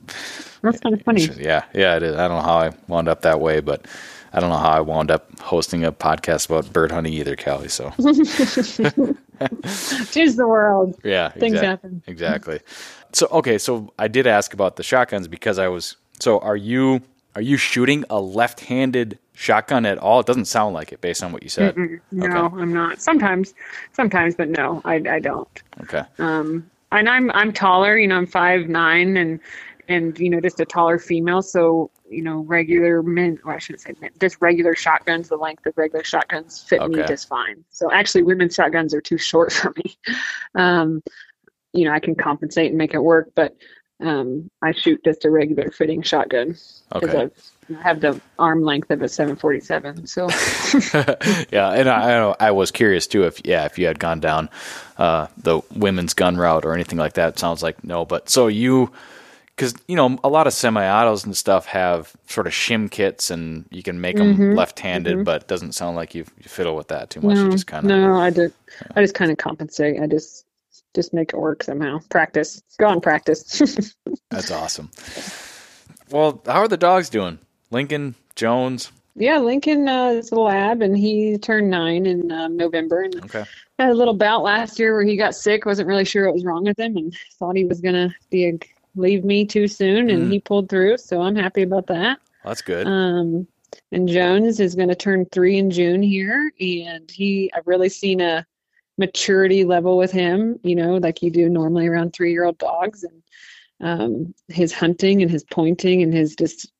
that's 0.61 0.81
kind 0.81 0.95
of 0.95 1.03
funny. 1.03 1.27
just- 1.27 1.39
yeah, 1.39 1.65
yeah. 1.73 1.97
It 1.97 2.03
is. 2.03 2.17
I 2.17 2.27
don't 2.27 2.39
know 2.39 2.43
how 2.43 2.59
I 2.59 2.71
wound 2.89 3.09
up 3.09 3.23
that 3.23 3.41
way, 3.41 3.61
but. 3.61 3.87
I 4.35 4.41
don't 4.41 4.51
know 4.51 4.57
how 4.59 4.71
I 4.71 4.81
wound 4.81 5.11
up 5.13 5.39
hosting 5.41 5.85
a 5.85 5.93
podcast 5.93 6.47
about 6.51 6.73
bird 6.73 6.91
hunting 6.91 7.13
either, 7.15 7.37
Kali. 7.37 7.69
So 7.69 7.91
Tis 10.11 10.37
the 10.37 10.47
world. 10.47 10.99
Yeah, 11.05 11.31
Things 11.31 11.61
happen. 11.61 12.03
Exactly. 12.07 12.61
So 13.13 13.27
okay, 13.31 13.59
so 13.59 13.93
I 13.99 14.09
did 14.09 14.27
ask 14.27 14.53
about 14.53 14.77
the 14.77 14.83
shotguns 14.83 15.29
because 15.29 15.59
I 15.59 15.69
was 15.69 15.97
so 16.19 16.41
are 16.41 16.57
you 16.57 17.01
are 17.37 17.43
you 17.43 17.57
shooting 17.57 18.05
a 18.11 18.21
left-handed 18.21 19.19
shotgun 19.35 19.87
at 19.87 19.99
all? 19.99 20.21
It 20.21 20.27
doesn't 20.27 20.45
sound 20.47 20.75
like 20.75 20.93
it 20.93 21.01
based 21.01 21.23
on 21.23 21.33
what 21.33 21.43
you 21.43 21.49
said. 21.49 21.77
No, 22.11 22.47
Okay. 22.47 22.63
I'm 22.63 22.73
not. 22.73 23.01
Sometimes, 23.01 23.55
sometimes, 23.93 24.35
but 24.35 24.49
no, 24.49 24.83
I 24.85 24.95
I 25.09 25.21
don't. 25.21 25.63
Okay. 25.83 26.03
Um, 26.19 26.69
and 26.93 27.09
I'm 27.09 27.31
I'm 27.33 27.53
taller. 27.53 27.97
You 27.97 28.09
know, 28.09 28.17
I'm 28.17 28.27
five 28.27 28.69
nine, 28.69 29.17
and 29.17 29.41
and 29.89 30.19
you 30.19 30.31
know 30.31 30.41
just 30.41 30.61
a 30.61 30.65
taller 30.65 30.99
female. 30.99 31.43
So 31.43 31.91
you 32.15 32.23
know 32.23 32.41
regular 32.41 33.03
men, 33.03 33.39
well, 33.45 33.57
I 33.57 33.59
shouldn't 33.59 33.83
say 33.83 33.95
men, 34.01 34.11
just 34.21 34.37
regular 34.41 34.75
shotguns. 34.75 35.29
The 35.29 35.37
length 35.37 35.67
of 35.67 35.75
regular 35.77 36.05
shotguns 36.05 36.63
fit 36.63 36.87
me 36.89 37.03
just 37.05 37.29
fine. 37.29 37.65
So 37.71 37.93
actually, 37.93 38.23
women's 38.23 38.55
shotguns 38.55 38.95
are 38.95 39.01
too 39.01 39.19
short 39.19 39.53
for 39.53 39.73
me. 39.77 39.97
Um, 40.57 41.03
you 41.73 41.85
know, 41.85 41.91
I 41.93 41.99
can 41.99 42.15
compensate 42.15 42.69
and 42.69 42.79
make 42.79 42.95
it 42.95 43.03
work, 43.03 43.31
but 43.35 43.57
um, 44.01 44.51
I 44.63 44.73
shoot 44.73 45.03
just 45.05 45.25
a 45.25 45.31
regular 45.31 45.71
fitting 45.71 46.03
shotgun 46.03 46.49
because 46.49 47.15
Okay. 47.15 47.31
I 47.77 47.83
have 47.83 48.01
the 48.01 48.21
arm 48.39 48.63
length 48.63 48.91
of 48.91 49.03
a 49.03 49.09
747. 49.09 50.07
So 50.07 50.29
yeah, 51.51 51.71
and 51.71 51.89
I, 51.89 52.19
I 52.19 52.35
I 52.41 52.51
was 52.51 52.71
curious 52.71 53.07
too 53.07 53.25
if 53.25 53.41
yeah 53.45 53.65
if 53.65 53.79
you 53.79 53.87
had 53.87 53.99
gone 53.99 54.21
down 54.21 54.49
uh, 54.99 55.29
the 55.37 55.61
women's 55.75 56.15
gun 56.15 56.37
route 56.37 56.65
or 56.65 56.75
anything 56.75 56.99
like 56.99 57.15
that. 57.15 57.31
It 57.31 57.39
sounds 57.39 57.63
like 57.63 57.83
no, 57.83 58.05
but 58.05 58.29
so 58.29 58.47
you 58.47 58.93
because 59.57 59.75
you 59.89 59.97
know 59.97 60.19
a 60.25 60.29
lot 60.29 60.47
of 60.47 60.53
semi-autos 60.53 61.25
and 61.25 61.37
stuff 61.37 61.67
have 61.67 62.13
sort 62.27 62.47
of 62.47 62.53
shim 62.53 62.91
kits 62.91 63.31
and 63.31 63.67
you 63.71 63.83
can 63.83 64.01
make 64.01 64.17
them 64.17 64.35
Mhm, 64.37 64.57
left-handed, 64.57 65.25
but 65.25 65.43
it 65.43 65.49
doesn't 65.49 65.73
sound 65.73 65.97
like 65.97 66.15
you, 66.15 66.25
you 66.39 66.49
fiddle 66.49 66.77
with 66.77 66.89
that 66.89 67.11
too 67.11 67.21
much. 67.21 67.37
no, 67.37 67.45
you 67.45 67.51
just 67.51 67.67
kind 67.67 67.85
of 67.87 67.91
no, 67.91 68.15
I 68.21 68.31
did. 68.31 68.53
I 68.97 69.03
just 69.03 69.15
kind 69.15 69.31
of 69.31 69.39
compensate. 69.39 70.01
I 70.01 70.07
just 70.07 70.47
just 70.95 71.13
make 71.15 71.33
it 71.33 71.39
work 71.39 71.63
somehow. 71.63 72.01
Practice. 72.09 72.63
Go 72.79 72.87
on, 72.89 73.01
practice. 73.01 73.61
that's 74.31 74.51
awesome. 74.51 74.91
Well, 76.11 76.43
how 76.47 76.61
are 76.61 76.69
the 76.69 76.77
dogs 76.77 77.09
doing? 77.09 77.39
Lincoln 77.71 78.15
Jones. 78.37 78.93
yeah, 79.17 79.39
Lincoln 79.39 79.89
uh, 79.89 80.09
is 80.11 80.31
a 80.33 80.37
lab, 80.37 80.83
and 80.83 80.97
he 80.97 81.39
turned 81.39 81.71
nine 81.71 82.07
in 82.07 82.31
um, 82.31 82.57
November, 82.57 83.03
and 83.03 83.17
Okay. 83.25 83.45
had 83.79 83.91
a 83.91 83.95
little 83.95 84.15
bout 84.15 84.43
last 84.43 84.79
year 84.79 84.95
where 84.95 85.05
he 85.05 85.17
got 85.17 85.35
sick. 85.35 85.67
wasn't 85.67 85.89
really 85.89 86.05
sure 86.05 86.27
what 86.27 86.35
was 86.35 86.45
wrong 86.45 86.65
with 86.65 86.79
him, 86.79 86.97
and 86.97 87.17
thought 87.39 87.57
he 87.57 87.65
was 87.65 87.81
gonna 87.81 88.15
be 88.31 88.47
a, 88.49 88.59
leave 88.97 89.25
me 89.25 89.45
too 89.45 89.67
soon, 89.69 90.11
and 90.11 90.25
Mm. 90.25 90.33
he 90.33 90.41
pulled 90.41 90.69
through. 90.69 90.99
So 90.99 91.21
I'm 91.21 91.37
happy 91.37 91.63
about 91.63 91.87
that. 91.89 92.19
That's 92.45 92.63
good. 92.63 92.87
Um, 92.87 93.47
and 93.91 94.09
Jones 94.09 94.61
is 94.61 94.75
going 94.75 94.89
to 94.89 94.95
turn 94.95 95.27
three 95.27 95.57
in 95.59 95.71
June 95.71 96.03
here, 96.03 96.53
and 96.61 97.11
he 97.11 97.51
I've 97.55 97.67
really 97.67 97.89
seen 97.89 98.21
a 98.21 98.47
maturity 98.99 99.65
level 99.65 99.97
with 99.97 100.13
him. 100.13 100.59
You 100.63 100.77
know, 100.77 100.97
like 100.97 101.23
you 101.23 101.31
do 101.31 101.49
normally 101.49 101.87
around 101.89 102.13
three-year-old 102.13 102.59
dogs, 102.59 103.03
and 103.05 103.23
um, 103.81 104.35
his 104.49 104.73
hunting 104.73 105.23
and 105.23 105.31
his 105.31 105.45
pointing 105.45 106.03
and 106.03 106.13
his 106.15 106.37
just 106.37 106.71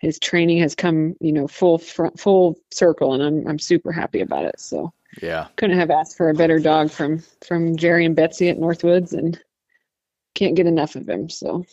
his 0.00 0.18
training 0.18 0.58
has 0.58 0.74
come, 0.74 1.14
you 1.20 1.30
know, 1.30 1.46
full 1.46 1.78
front, 1.78 2.18
full 2.18 2.58
circle, 2.72 3.12
and 3.14 3.22
I'm 3.22 3.46
I'm 3.46 3.58
super 3.58 3.92
happy 3.92 4.20
about 4.20 4.44
it. 4.46 4.58
So 4.58 4.92
yeah. 5.22 5.46
couldn't 5.56 5.78
have 5.78 5.90
asked 5.90 6.16
for 6.16 6.30
a 6.30 6.34
better 6.34 6.58
dog 6.58 6.90
from 6.90 7.22
from 7.46 7.76
Jerry 7.76 8.04
and 8.06 8.16
Betsy 8.16 8.48
at 8.48 8.58
Northwoods, 8.58 9.12
and 9.12 9.38
can't 10.34 10.54
get 10.54 10.66
enough 10.66 10.96
of 10.96 11.08
him. 11.08 11.28
So 11.28 11.64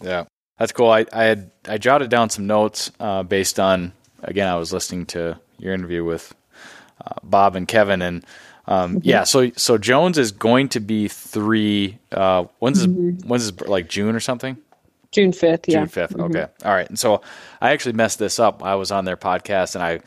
Yeah, 0.00 0.24
that's 0.58 0.72
cool. 0.72 0.90
I, 0.90 1.06
I 1.12 1.24
had 1.24 1.50
I 1.68 1.78
jotted 1.78 2.10
down 2.10 2.30
some 2.30 2.46
notes 2.46 2.90
uh, 3.00 3.22
based 3.22 3.58
on 3.60 3.92
again 4.22 4.48
I 4.48 4.56
was 4.56 4.72
listening 4.72 5.06
to 5.06 5.38
your 5.58 5.74
interview 5.74 6.04
with 6.04 6.34
uh, 7.04 7.14
Bob 7.22 7.56
and 7.56 7.66
Kevin 7.68 8.02
and 8.02 8.24
um, 8.66 8.96
Mm-hmm. 8.96 9.08
yeah 9.08 9.24
so 9.24 9.50
so 9.56 9.78
Jones 9.78 10.16
is 10.18 10.32
going 10.32 10.68
to 10.70 10.80
be 10.80 11.08
three. 11.08 11.98
Uh, 12.12 12.44
when's 12.58 12.78
his, 12.78 12.86
Mm-hmm. 12.86 13.28
when's 13.28 13.44
his 13.44 13.60
like 13.62 13.88
June 13.88 14.14
or 14.14 14.20
something? 14.20 14.56
June 15.12 15.32
fifth, 15.32 15.66
yeah, 15.68 15.80
June 15.80 15.88
5th. 15.88 16.12
Mhm. 16.12 16.30
Okay. 16.30 16.46
All 16.64 16.72
right. 16.72 16.88
And 16.88 16.96
so 16.96 17.20
I 17.60 17.72
actually 17.72 17.94
messed 17.94 18.20
this 18.20 18.38
up. 18.38 18.62
I 18.62 18.76
was 18.76 18.92
on 18.92 19.04
their 19.04 19.16
podcast 19.16 19.74
and 19.74 19.82
I 19.82 20.00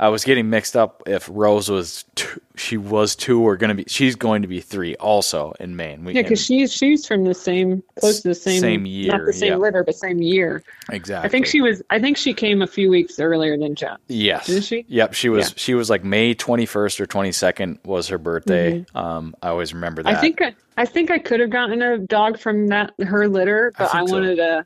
I 0.00 0.08
was 0.08 0.24
getting 0.24 0.48
mixed 0.48 0.78
up 0.78 1.02
if 1.04 1.28
Rose 1.30 1.68
was 1.68 2.06
two, 2.14 2.40
she 2.56 2.78
was 2.78 3.14
two 3.14 3.42
or 3.42 3.54
going 3.58 3.68
to 3.68 3.74
be 3.74 3.84
she's 3.86 4.16
going 4.16 4.40
to 4.40 4.48
be 4.48 4.58
3 4.58 4.96
also 4.96 5.52
in 5.60 5.76
Maine. 5.76 6.04
We, 6.06 6.14
Yeah, 6.14 6.22
because 6.22 6.42
she's 6.42 6.72
she's 6.72 7.06
from 7.06 7.24
the 7.24 7.34
same, 7.34 7.82
close 8.00 8.22
to 8.22 8.28
the 8.28 8.34
same, 8.34 8.60
Same 8.60 8.86
year, 8.86 9.12
not 9.12 9.26
the 9.26 9.34
same 9.34 9.50
yeah. 9.50 9.56
litter, 9.56 9.84
but 9.84 9.94
same 9.94 10.22
year. 10.22 10.62
exactly. 10.90 11.28
I 11.28 11.30
think 11.30 11.44
she 11.44 11.60
was. 11.60 11.82
I 11.90 12.00
think 12.00 12.16
she 12.16 12.32
came 12.32 12.62
a 12.62 12.66
few 12.66 12.88
weeks 12.88 13.20
earlier 13.20 13.58
than 13.58 13.74
Jones. 13.74 13.98
Yes. 14.08 14.46
Didn't 14.46 14.62
she? 14.62 14.86
Yep. 14.88 15.12
She 15.12 15.28
was. 15.28 15.50
Yeah. 15.50 15.54
She 15.56 15.74
was 15.74 15.90
like 15.90 16.02
May 16.02 16.32
twenty 16.32 16.64
first 16.64 16.98
or 16.98 17.04
twenty 17.04 17.32
second 17.32 17.78
was 17.84 18.08
her 18.08 18.18
birthday. 18.18 18.86
Um, 18.94 19.36
I 19.42 19.48
always 19.48 19.74
remember 19.74 20.02
that. 20.02 20.08
Mm-hmm. 20.08 20.18
I 20.18 20.20
think 20.22 20.40
I, 20.40 20.54
I 20.78 20.86
think 20.86 21.10
I 21.10 21.18
could 21.18 21.40
have 21.40 21.50
gotten 21.50 21.82
a 21.82 21.98
dog 21.98 22.38
from 22.38 22.68
that 22.68 22.94
her 23.00 23.28
litter, 23.28 23.74
but 23.76 23.94
I, 23.94 24.06
so. 24.06 24.14
wanted 24.14 24.38
a, 24.38 24.64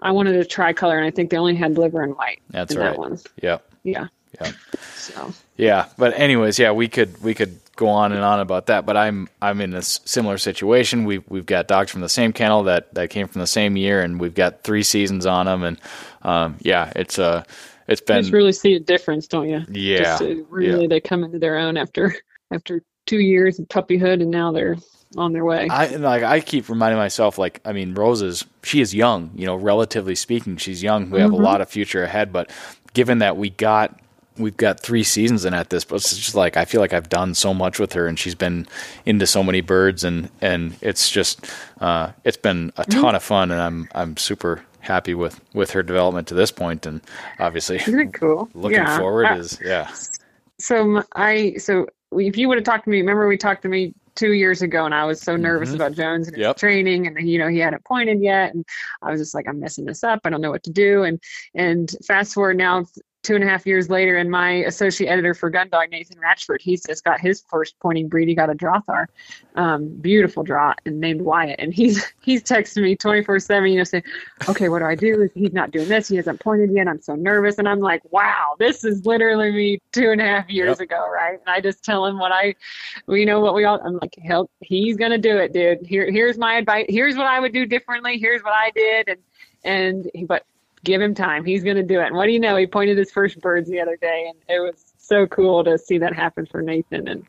I 0.00 0.12
wanted 0.12 0.36
a 0.36 0.44
tricolor, 0.44 0.96
and 0.96 1.04
I 1.04 1.10
think 1.10 1.30
they 1.30 1.38
only 1.38 1.56
had 1.56 1.76
liver 1.76 2.02
and 2.02 2.16
white. 2.16 2.40
That's 2.50 2.72
in 2.72 2.80
right. 2.80 2.90
That 2.90 2.98
one. 3.00 3.18
Yep. 3.42 3.66
Yeah. 3.82 4.06
Yep. 4.40 4.54
So 4.94 5.34
Yeah. 5.56 5.86
But 5.96 6.18
anyways, 6.18 6.58
yeah, 6.58 6.72
we 6.72 6.88
could 6.88 7.22
we 7.22 7.34
could 7.34 7.58
go 7.76 7.88
on 7.88 8.12
and 8.12 8.22
on 8.22 8.40
about 8.40 8.66
that. 8.66 8.86
But 8.86 8.96
I'm 8.96 9.28
I'm 9.42 9.60
in 9.60 9.74
a 9.74 9.82
similar 9.82 10.38
situation. 10.38 11.04
We 11.04 11.18
we've 11.28 11.46
got 11.46 11.66
dogs 11.66 11.90
from 11.90 12.02
the 12.02 12.08
same 12.08 12.32
kennel 12.32 12.64
that 12.64 12.94
that 12.94 13.10
came 13.10 13.26
from 13.26 13.40
the 13.40 13.46
same 13.46 13.76
year, 13.76 14.02
and 14.02 14.20
we've 14.20 14.34
got 14.34 14.62
three 14.62 14.82
seasons 14.82 15.26
on 15.26 15.46
them. 15.46 15.62
And 15.64 15.80
um, 16.22 16.56
yeah, 16.60 16.92
it's 16.94 17.18
uh 17.18 17.44
it's 17.88 18.00
you 18.00 18.06
been 18.06 18.22
just 18.22 18.32
really 18.32 18.52
see 18.52 18.74
a 18.74 18.80
difference, 18.80 19.26
don't 19.26 19.48
you? 19.48 19.64
yeah 19.68 20.18
Just, 20.18 20.22
really, 20.48 20.86
they 20.86 21.00
come 21.00 21.24
into 21.24 21.38
their 21.38 21.58
own 21.58 21.76
after 21.76 22.14
after 22.52 22.82
two 23.06 23.18
years 23.18 23.58
of 23.58 23.66
puppyhood, 23.68 24.22
and 24.22 24.30
now 24.30 24.52
they're 24.52 24.76
on 25.16 25.32
their 25.32 25.44
way. 25.44 25.68
I 25.68 25.86
like 25.96 26.22
I 26.22 26.40
keep 26.40 26.68
reminding 26.68 26.98
myself 26.98 27.38
like 27.38 27.60
I 27.64 27.72
mean 27.72 27.94
Rose 27.94 28.22
is 28.22 28.44
she 28.62 28.80
is 28.80 28.94
young, 28.94 29.30
you 29.34 29.46
know, 29.46 29.56
relatively 29.56 30.14
speaking, 30.14 30.56
she's 30.56 30.82
young. 30.82 31.10
We 31.10 31.20
have 31.20 31.32
a 31.32 31.36
lot 31.36 31.60
of 31.60 31.68
future 31.68 32.04
ahead, 32.04 32.32
but 32.32 32.50
given 32.92 33.18
that 33.18 33.36
we 33.36 33.50
got 33.50 33.98
we've 34.38 34.56
got 34.56 34.80
3 34.80 35.02
seasons 35.02 35.44
in 35.44 35.54
at 35.54 35.70
this, 35.70 35.84
but 35.84 35.96
it's 35.96 36.16
just 36.16 36.34
like 36.34 36.56
I 36.56 36.64
feel 36.64 36.80
like 36.80 36.92
I've 36.92 37.08
done 37.08 37.34
so 37.34 37.52
much 37.52 37.78
with 37.78 37.92
her 37.94 38.06
and 38.06 38.18
she's 38.18 38.34
been 38.34 38.66
into 39.04 39.26
so 39.26 39.42
many 39.42 39.60
birds 39.60 40.04
and 40.04 40.30
and 40.40 40.76
it's 40.80 41.10
just 41.10 41.46
uh 41.80 42.12
it's 42.24 42.36
been 42.36 42.72
a 42.76 42.84
ton 42.84 43.14
of 43.14 43.22
fun 43.22 43.50
and 43.50 43.60
I'm 43.60 43.88
I'm 43.94 44.16
super 44.16 44.62
happy 44.80 45.14
with 45.14 45.40
with 45.54 45.72
her 45.72 45.82
development 45.82 46.26
to 46.28 46.34
this 46.34 46.50
point 46.50 46.86
and 46.86 47.00
obviously 47.38 47.76
Isn't 47.76 48.12
cool? 48.14 48.48
looking 48.54 48.78
Yeah. 48.78 48.98
forward 48.98 49.26
I- 49.26 49.36
is 49.36 49.58
yeah. 49.62 49.90
so 50.58 51.02
I 51.14 51.54
so 51.58 51.86
if 52.12 52.36
you 52.36 52.48
would 52.48 52.56
have 52.58 52.64
talked 52.64 52.84
to 52.84 52.90
me, 52.90 52.98
remember 52.98 53.28
we 53.28 53.36
talked 53.36 53.62
to 53.62 53.68
me 53.68 53.94
two 54.16 54.32
years 54.32 54.60
ago, 54.62 54.84
and 54.84 54.92
I 54.92 55.04
was 55.04 55.20
so 55.20 55.36
nervous 55.36 55.70
Mhm. 55.70 55.74
about 55.76 55.92
Jones 55.92 56.26
and 56.26 56.36
his 56.36 56.42
Yep. 56.42 56.56
training, 56.56 57.06
and 57.06 57.28
you 57.28 57.38
know 57.38 57.46
he 57.46 57.58
hadn't 57.60 57.84
pointed 57.84 58.20
yet, 58.20 58.52
and 58.52 58.64
I 59.00 59.12
was 59.12 59.20
just 59.20 59.32
like, 59.32 59.46
I'm 59.48 59.60
messing 59.60 59.84
this 59.84 60.02
up. 60.02 60.20
I 60.24 60.30
don't 60.30 60.40
know 60.40 60.50
what 60.50 60.64
to 60.64 60.70
do. 60.72 61.04
And 61.04 61.20
and 61.54 61.94
fast 62.04 62.34
forward 62.34 62.56
now. 62.56 62.84
Two 63.22 63.34
and 63.34 63.44
a 63.44 63.46
half 63.46 63.66
years 63.66 63.90
later, 63.90 64.16
and 64.16 64.30
my 64.30 64.50
associate 64.64 65.08
editor 65.10 65.34
for 65.34 65.50
Gundog, 65.50 65.90
Nathan 65.90 66.16
Ratchford, 66.18 66.62
he's 66.62 66.82
just 66.82 67.04
got 67.04 67.20
his 67.20 67.42
first 67.50 67.78
pointing 67.78 68.08
breed. 68.08 68.28
He 68.28 68.34
got 68.34 68.48
a 68.48 68.54
Drahthaar, 68.54 69.06
um, 69.56 69.88
beautiful 70.00 70.42
draw, 70.42 70.72
and 70.86 71.00
named 71.00 71.20
Wyatt. 71.20 71.56
And 71.58 71.74
he's 71.74 72.02
he's 72.22 72.42
texting 72.42 72.82
me 72.82 72.96
24 72.96 73.38
seven, 73.40 73.70
you 73.72 73.76
know, 73.76 73.84
saying, 73.84 74.04
"Okay, 74.48 74.70
what 74.70 74.78
do 74.78 74.86
I 74.86 74.94
do? 74.94 75.28
He's 75.34 75.52
not 75.52 75.70
doing 75.70 75.88
this. 75.88 76.08
He 76.08 76.16
hasn't 76.16 76.40
pointed 76.40 76.70
yet. 76.72 76.88
I'm 76.88 77.02
so 77.02 77.14
nervous." 77.14 77.58
And 77.58 77.68
I'm 77.68 77.80
like, 77.80 78.00
"Wow, 78.10 78.56
this 78.58 78.84
is 78.84 79.04
literally 79.04 79.50
me 79.52 79.82
two 79.92 80.10
and 80.12 80.20
a 80.22 80.24
half 80.24 80.48
years 80.48 80.78
Yep. 80.78 80.88
ago, 80.88 81.06
right?" 81.12 81.38
And 81.38 81.48
I 81.54 81.60
just 81.60 81.84
tell 81.84 82.06
him 82.06 82.18
what 82.18 82.32
I, 82.32 82.54
you 83.06 83.26
know, 83.26 83.40
what 83.40 83.54
we 83.54 83.64
all. 83.64 83.78
I'm 83.84 83.98
like, 84.00 84.14
"Help, 84.24 84.50
he's 84.60 84.96
gonna 84.96 85.18
do 85.18 85.36
it, 85.36 85.52
dude. 85.52 85.86
Here, 85.86 86.10
here's 86.10 86.38
my 86.38 86.54
advice. 86.54 86.86
Here's 86.88 87.16
what 87.16 87.26
I 87.26 87.38
would 87.38 87.52
do 87.52 87.66
differently. 87.66 88.16
Here's 88.18 88.42
what 88.42 88.54
I 88.54 88.70
did." 88.74 89.08
And 89.10 89.18
and 89.62 90.10
he, 90.14 90.24
but 90.24 90.44
give 90.84 91.00
him 91.00 91.14
time. 91.14 91.44
He's 91.44 91.62
gonna 91.62 91.82
do 91.82 92.00
it. 92.00 92.06
And 92.06 92.16
what 92.16 92.26
do 92.26 92.32
you 92.32 92.40
know? 92.40 92.56
He 92.56 92.66
pointed 92.66 92.98
his 92.98 93.10
first 93.10 93.40
birds 93.40 93.68
the 93.68 93.80
other 93.80 93.96
day, 93.96 94.26
and 94.28 94.38
it 94.48 94.60
was 94.60 94.92
so 94.98 95.26
cool 95.26 95.64
to 95.64 95.78
see 95.78 95.98
that 95.98 96.14
happen 96.14 96.46
for 96.46 96.62
Nathan 96.62 97.08
and. 97.08 97.24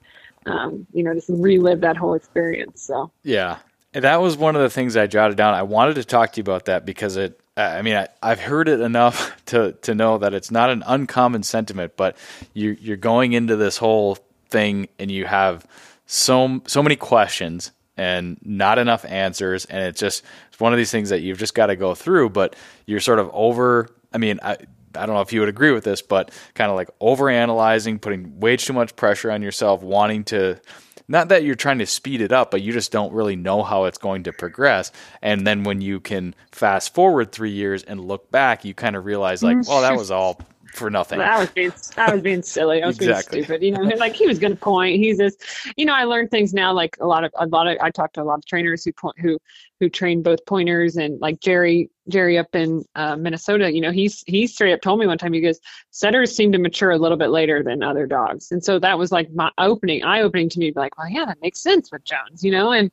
Um, 0.47 0.87
you 0.91 1.03
know, 1.03 1.13
just 1.13 1.29
relive 1.29 1.81
that 1.81 1.97
whole 1.97 2.15
experience. 2.15 2.81
So 2.81 3.11
Yeah. 3.21 3.59
And 3.93 4.03
that 4.03 4.21
was 4.21 4.37
one 4.37 4.55
of 4.55 4.61
the 4.61 4.69
things 4.69 4.95
I 4.95 5.07
jotted 5.07 5.37
down. 5.37 5.53
I 5.53 5.63
wanted 5.63 5.95
to 5.95 6.03
talk 6.03 6.31
to 6.33 6.37
you 6.37 6.43
about 6.43 6.65
that 6.65 6.85
because 6.85 7.17
it, 7.17 7.39
I 7.57 7.81
mean, 7.81 7.95
I, 7.95 8.07
I've 8.23 8.39
heard 8.39 8.69
it 8.69 8.79
enough 8.79 9.35
to, 9.47 9.73
to 9.73 9.93
know 9.93 10.17
that 10.17 10.33
it's 10.33 10.51
not 10.51 10.69
an 10.69 10.83
uncommon 10.85 11.43
sentiment, 11.43 11.93
but 11.97 12.17
you, 12.53 12.77
you're 12.79 12.97
going 12.97 13.33
into 13.33 13.55
this 13.55 13.77
whole 13.77 14.17
thing 14.49 14.87
and 14.97 15.11
you 15.11 15.25
have 15.25 15.65
so, 16.05 16.61
so 16.67 16.81
many 16.81 16.95
questions 16.95 17.71
and 17.97 18.38
not 18.43 18.80
enough 18.80 19.06
answers. 19.06 19.65
And 19.65 19.84
it's 19.84 19.99
just, 19.99 20.23
it's 20.49 20.60
one 20.60 20.73
of 20.73 20.77
these 20.77 20.91
things 20.91 21.10
that 21.10 21.21
you've 21.21 21.39
just 21.39 21.54
got 21.54 21.67
to 21.67 21.75
go 21.75 21.93
through, 21.95 22.30
but 22.30 22.56
you're 22.86 22.99
sort 22.99 23.19
of 23.19 23.30
over, 23.34 23.89
I 24.13 24.17
mean, 24.17 24.39
I, 24.41 24.58
I 24.95 25.06
don't 25.06 25.15
know 25.15 25.21
if 25.21 25.34
you 25.34 25.39
would 25.39 25.49
agree 25.49 25.71
with 25.71 25.84
this, 25.84 26.01
but 26.01 26.32
kind 26.54 26.69
of 26.69 26.75
like 26.75 26.89
over 26.99 27.30
analyzing, 27.30 27.99
putting 27.99 28.39
way 28.39 28.58
too 28.58 28.73
much 28.73 28.95
pressure 28.95 29.32
on 29.32 29.41
yourself, 29.41 29.84
wanting 29.84 30.23
to, 30.25 30.60
not 31.08 31.30
that 31.30 31.43
you're 31.43 31.56
trying 31.56 31.80
to 31.80 31.86
speed 31.86 32.21
it 32.21 32.32
up, 32.32 32.51
but 32.51 32.62
you 32.62 32.71
just 32.71 32.91
don't 32.91 33.13
really 33.13 33.36
know 33.36 33.63
how 33.63 33.86
it's 33.86 33.97
going 33.97 34.23
to 34.23 34.34
progress. 34.34 34.91
And 35.21 35.45
then 35.45 35.63
when 35.63 35.82
you 35.82 35.99
can 35.99 36.36
fast 36.51 36.93
forward 36.93 37.32
three 37.32 37.51
years 37.51 37.84
and 37.84 37.99
look 37.99 38.32
back, 38.32 38.63
you 38.65 38.73
kind 38.73 38.95
of 38.95 39.06
realize 39.06 39.43
like, 39.43 39.58
mm, 39.58 39.67
well, 39.67 39.82
that 39.82 39.97
was 39.97 40.12
all 40.12 40.39
for 40.73 40.89
nothing. 40.89 41.19
I 41.19 41.39
was 41.39 41.49
being 41.51 41.73
I 41.97 42.13
was 42.13 42.21
being 42.21 42.41
silly. 42.41 42.81
I 42.81 42.88
was 42.88 42.97
Exactly. 42.97 43.38
being 43.38 43.45
stupid. 43.45 43.63
You 43.63 43.71
know, 43.71 43.95
like 43.97 44.15
he 44.15 44.27
was 44.27 44.39
going 44.39 44.53
to 44.53 44.60
point. 44.60 44.97
He's 44.97 45.17
just, 45.17 45.43
you 45.77 45.86
know, 45.86 45.93
I 45.93 46.05
learned 46.05 46.31
things 46.31 46.53
now. 46.53 46.73
Like 46.73 46.97
a 46.99 47.05
lot 47.05 47.23
of 47.23 47.31
a 47.36 47.45
lot 47.47 47.67
of 47.67 47.77
I 47.81 47.89
talked 47.89 48.15
to 48.15 48.21
a 48.21 48.23
lot 48.23 48.39
of 48.39 48.45
trainers 48.45 48.84
who 48.84 48.93
point 48.93 49.19
who 49.19 49.38
who 49.79 49.89
train 49.89 50.21
both 50.21 50.45
pointers 50.45 50.95
and 50.97 51.19
like 51.19 51.39
Jerry 51.39 51.89
Jerry 52.07 52.38
up 52.38 52.55
in 52.55 52.84
uh, 52.95 53.15
Minnesota. 53.15 53.71
You 53.71 53.81
know, 53.81 53.91
he's 53.91 54.23
he 54.27 54.47
straight 54.47 54.73
up 54.73 54.81
told 54.81 54.99
me 54.99 55.07
one 55.07 55.17
time. 55.17 55.34
He 55.34 55.41
goes, 55.41 55.60
setters 55.91 56.36
seem 56.36 56.51
to 56.51 56.57
mature 56.57 56.91
a 56.91 56.97
little 56.97 57.17
bit 57.17 57.29
later 57.29 57.63
than 57.63 57.84
other 57.84 58.05
dogs, 58.07 58.51
and 58.51 58.63
so 58.63 58.79
that 58.79 58.97
was 58.97 59.12
like 59.12 59.31
my 59.34 59.51
opening 59.57 60.03
eye 60.03 60.21
opening 60.21 60.49
to 60.49 60.60
me. 60.60 60.71
Like, 60.75 60.97
well, 60.97 61.10
yeah, 61.10 61.25
that 61.25 61.41
makes 61.41 61.60
sense 61.60 61.91
with 61.91 62.03
Jones. 62.03 62.43
You 62.43 62.51
know, 62.51 62.71
and 62.71 62.91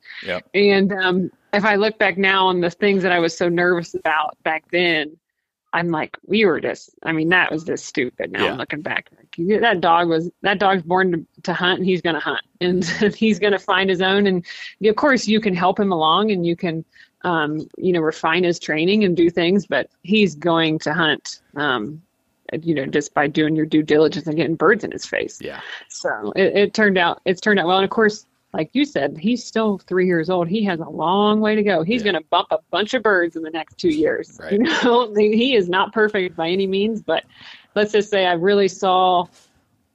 and 0.53 0.91
um 0.93 1.31
if 1.53 1.65
I 1.65 1.75
look 1.75 1.97
back 1.97 2.17
now 2.17 2.47
on 2.47 2.61
the 2.61 2.69
things 2.69 3.03
that 3.03 3.11
I 3.11 3.19
was 3.19 3.35
so 3.35 3.49
nervous 3.49 3.95
about 3.95 4.37
back 4.43 4.65
then, 4.71 5.17
I'm 5.73 5.89
like, 5.89 6.17
we 6.25 6.45
were 6.45 6.59
just, 6.59 6.91
I 7.03 7.11
mean, 7.11 7.29
that 7.29 7.51
was 7.51 7.63
just 7.63 7.85
stupid. 7.85 8.31
Now 8.31 8.43
Yeah. 8.43 8.51
I'm 8.51 8.57
looking 8.57 8.81
back, 8.81 9.09
like, 9.17 9.61
that 9.61 9.81
dog 9.81 10.09
was, 10.09 10.31
that 10.41 10.59
dog's 10.59 10.83
born 10.83 11.11
to, 11.11 11.41
to 11.43 11.53
hunt 11.53 11.79
and 11.79 11.85
he's 11.87 12.01
going 12.01 12.15
to 12.15 12.19
hunt 12.19 12.41
and 12.61 12.83
he's 13.15 13.39
going 13.39 13.53
to 13.53 13.59
find 13.59 13.89
his 13.89 14.01
own. 14.01 14.27
And 14.27 14.45
of 14.83 14.95
course, 14.95 15.27
you 15.27 15.39
can 15.39 15.53
help 15.53 15.79
him 15.79 15.91
along 15.91 16.31
and 16.31 16.45
you 16.45 16.55
can, 16.55 16.83
um, 17.23 17.67
you 17.77 17.93
know, 17.93 17.99
refine 17.99 18.43
his 18.43 18.59
training 18.59 19.03
and 19.03 19.15
do 19.15 19.29
things, 19.29 19.65
but 19.67 19.89
he's 20.03 20.35
going 20.35 20.79
to 20.79 20.93
hunt, 20.93 21.41
um, 21.55 22.01
you 22.63 22.73
know, 22.73 22.85
just 22.85 23.13
by 23.13 23.27
doing 23.27 23.55
your 23.55 23.65
due 23.65 23.83
diligence 23.83 24.25
and 24.25 24.35
getting 24.35 24.55
birds 24.55 24.83
in 24.83 24.91
his 24.91 25.05
face. 25.05 25.39
Yeah. 25.41 25.61
So 25.89 26.33
it, 26.35 26.55
it 26.57 26.73
turned 26.73 26.97
out 26.97 27.21
it's 27.25 27.41
turned 27.41 27.59
out 27.59 27.67
well. 27.67 27.77
And 27.77 27.83
of 27.83 27.91
course, 27.91 28.25
like 28.53 28.71
you 28.73 28.83
said, 28.85 29.17
he's 29.17 29.45
still 29.45 29.77
three 29.77 30.07
years 30.07 30.29
old. 30.29 30.47
He 30.47 30.63
has 30.63 30.79
a 30.79 30.89
long 30.89 31.39
way 31.39 31.55
to 31.55 31.63
go. 31.63 31.83
He's 31.83 32.01
Yeah. 32.03 32.11
going 32.11 32.23
to 32.23 32.29
bump 32.29 32.47
a 32.51 32.57
bunch 32.71 32.93
of 32.93 33.03
birds 33.03 33.35
in 33.35 33.43
the 33.43 33.49
next 33.51 33.77
two 33.77 33.89
years. 33.89 34.39
Right. 34.39 34.53
You 34.53 34.59
know, 34.59 35.13
he 35.15 35.55
is 35.55 35.69
not 35.69 35.93
perfect 35.93 36.35
by 36.35 36.49
any 36.49 36.65
means, 36.65 37.01
but 37.01 37.23
let's 37.75 37.91
just 37.91 38.09
say 38.09 38.25
I 38.25 38.33
really 38.33 38.67
saw 38.67 39.25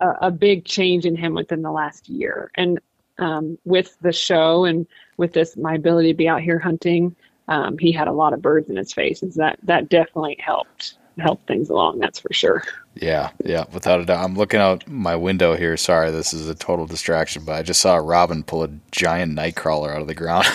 a, 0.01 0.09
a 0.23 0.31
big 0.31 0.65
change 0.65 1.05
in 1.05 1.17
him 1.17 1.35
within 1.35 1.63
the 1.63 1.73
last 1.73 2.09
year. 2.09 2.51
And 2.55 2.79
um, 3.19 3.59
with 3.65 3.97
the 4.01 4.13
show 4.13 4.65
and 4.65 4.87
with 5.17 5.33
this, 5.33 5.57
my 5.57 5.75
ability 5.75 6.09
to 6.13 6.17
be 6.17 6.29
out 6.29 6.43
here 6.43 6.59
hunting, 6.59 7.15
um, 7.49 7.77
he 7.79 7.91
had 7.93 8.09
a 8.09 8.13
lot 8.13 8.33
of 8.33 8.43
birds 8.43 8.69
in 8.71 8.77
his 8.77 8.93
face. 8.93 9.23
And 9.23 9.33
that 9.35 9.59
that 9.65 9.89
definitely 9.89 10.37
helped 10.39 10.95
help 11.19 11.47
things 11.47 11.71
along. 11.71 11.99
That's 11.99 12.19
for 12.19 12.33
sure. 12.33 12.63
Yeah, 12.97 13.31
yeah, 13.45 13.65
without 13.73 14.01
a 14.01 14.05
doubt. 14.05 14.25
I'm 14.25 14.35
looking 14.35 14.61
out 14.61 14.87
my 14.89 15.17
window 15.17 15.57
here. 15.57 15.77
Sorry, 15.77 16.11
this 16.13 16.33
is 16.33 16.49
a 16.49 16.55
total 16.55 16.87
distraction, 16.87 17.45
but 17.45 17.53
I 17.55 17.63
just 17.63 17.81
saw 17.81 17.97
a 17.97 18.03
robin 18.03 18.45
pull 18.45 18.63
a 18.63 18.69
giant 18.93 19.37
nightcrawler 19.37 19.93
out 19.93 20.01
of 20.01 20.07
the 20.07 20.15
ground. 20.15 20.47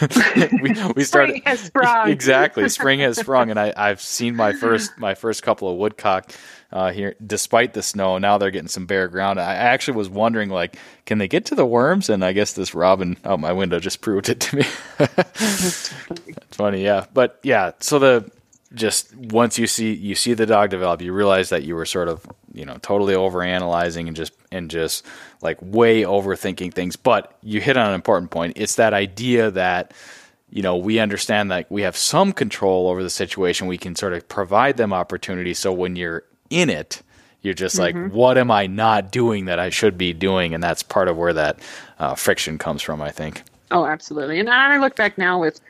we, 0.62 0.74
we 0.94 1.04
started 1.04 1.36
Spring 1.36 1.42
has 1.46 1.60
sprung. 1.60 2.08
exactly. 2.10 2.68
Spring 2.68 3.00
has 3.00 3.18
sprung, 3.18 3.50
and 3.50 3.58
I, 3.58 3.72
I've 3.76 4.00
seen 4.00 4.34
my 4.34 4.52
first 4.52 4.98
my 4.98 5.14
first 5.14 5.44
couple 5.44 5.70
of 5.70 5.76
woodcock 5.76 6.32
uh, 6.72 6.90
here. 6.90 7.14
Despite 7.24 7.72
the 7.74 7.82
snow, 7.82 8.18
now 8.18 8.36
they're 8.36 8.50
getting 8.50 8.68
some 8.68 8.86
bare 8.86 9.06
ground. 9.06 9.40
I 9.40 9.54
actually 9.54 9.96
was 9.96 10.08
wondering, 10.08 10.50
like, 10.50 10.76
can 11.04 11.18
they 11.18 11.28
get 11.28 11.46
to 11.46 11.54
the 11.54 11.66
worms? 11.66 12.10
And 12.10 12.24
I 12.24 12.32
guess 12.32 12.52
this 12.52 12.74
robin 12.74 13.16
out 13.24 13.38
my 13.38 13.52
window 13.52 13.78
just 13.78 14.00
proved 14.00 14.28
it 14.28 14.40
to 14.40 14.56
me. 14.56 14.64
It's 15.38 16.56
funny, 16.56 16.82
yeah. 16.84 17.06
But 17.12 17.38
yeah, 17.42 17.72
so 17.80 17.98
the 17.98 18.30
just 18.74 19.14
once 19.16 19.58
you 19.58 19.66
see 19.66 19.94
you 19.94 20.14
see 20.14 20.34
the 20.34 20.46
dog 20.46 20.70
develop, 20.70 21.00
you 21.02 21.12
realize 21.12 21.50
that 21.50 21.62
you 21.62 21.74
were 21.74 21.86
sort 21.86 22.08
of 22.08 22.26
you 22.52 22.64
know 22.64 22.78
totally 22.82 23.14
over 23.14 23.42
analyzing 23.42 24.08
and 24.08 24.16
just 24.16 24.32
and 24.50 24.70
just 24.70 25.04
like 25.42 25.58
way 25.60 26.02
overthinking 26.02 26.74
things. 26.74 26.96
But 26.96 27.36
you 27.42 27.60
hit 27.60 27.76
on 27.76 27.88
an 27.88 27.94
important 27.94 28.30
point. 28.30 28.54
It's 28.56 28.76
that 28.76 28.92
idea 28.92 29.50
that 29.52 29.94
you 30.50 30.62
know 30.62 30.76
we 30.76 30.98
understand 30.98 31.50
that 31.50 31.70
we 31.70 31.82
have 31.82 31.96
some 31.96 32.32
control 32.32 32.88
over 32.88 33.02
the 33.02 33.10
situation. 33.10 33.66
We 33.66 33.78
can 33.78 33.94
sort 33.94 34.12
of 34.12 34.28
provide 34.28 34.76
them 34.76 34.92
opportunity. 34.92 35.54
So 35.54 35.72
when 35.72 35.96
you're 35.96 36.24
in 36.50 36.70
it, 36.70 37.02
you're 37.42 37.54
just 37.54 37.78
like, 37.78 37.94
what 38.10 38.38
am 38.38 38.50
I 38.50 38.66
not 38.66 39.12
doing 39.12 39.44
that 39.44 39.60
I 39.60 39.70
should 39.70 39.96
be 39.96 40.12
doing? 40.12 40.54
And 40.54 40.62
that's 40.62 40.82
part 40.82 41.08
of 41.08 41.16
where 41.16 41.32
that 41.32 41.60
uh, 41.98 42.14
friction 42.16 42.58
comes 42.58 42.82
from. 42.82 43.00
I 43.00 43.10
think. 43.10 43.42
Oh, 43.70 43.86
absolutely. 43.86 44.40
And 44.40 44.50
I 44.50 44.78
look 44.78 44.96
back 44.96 45.18
now 45.18 45.40
with 45.40 45.60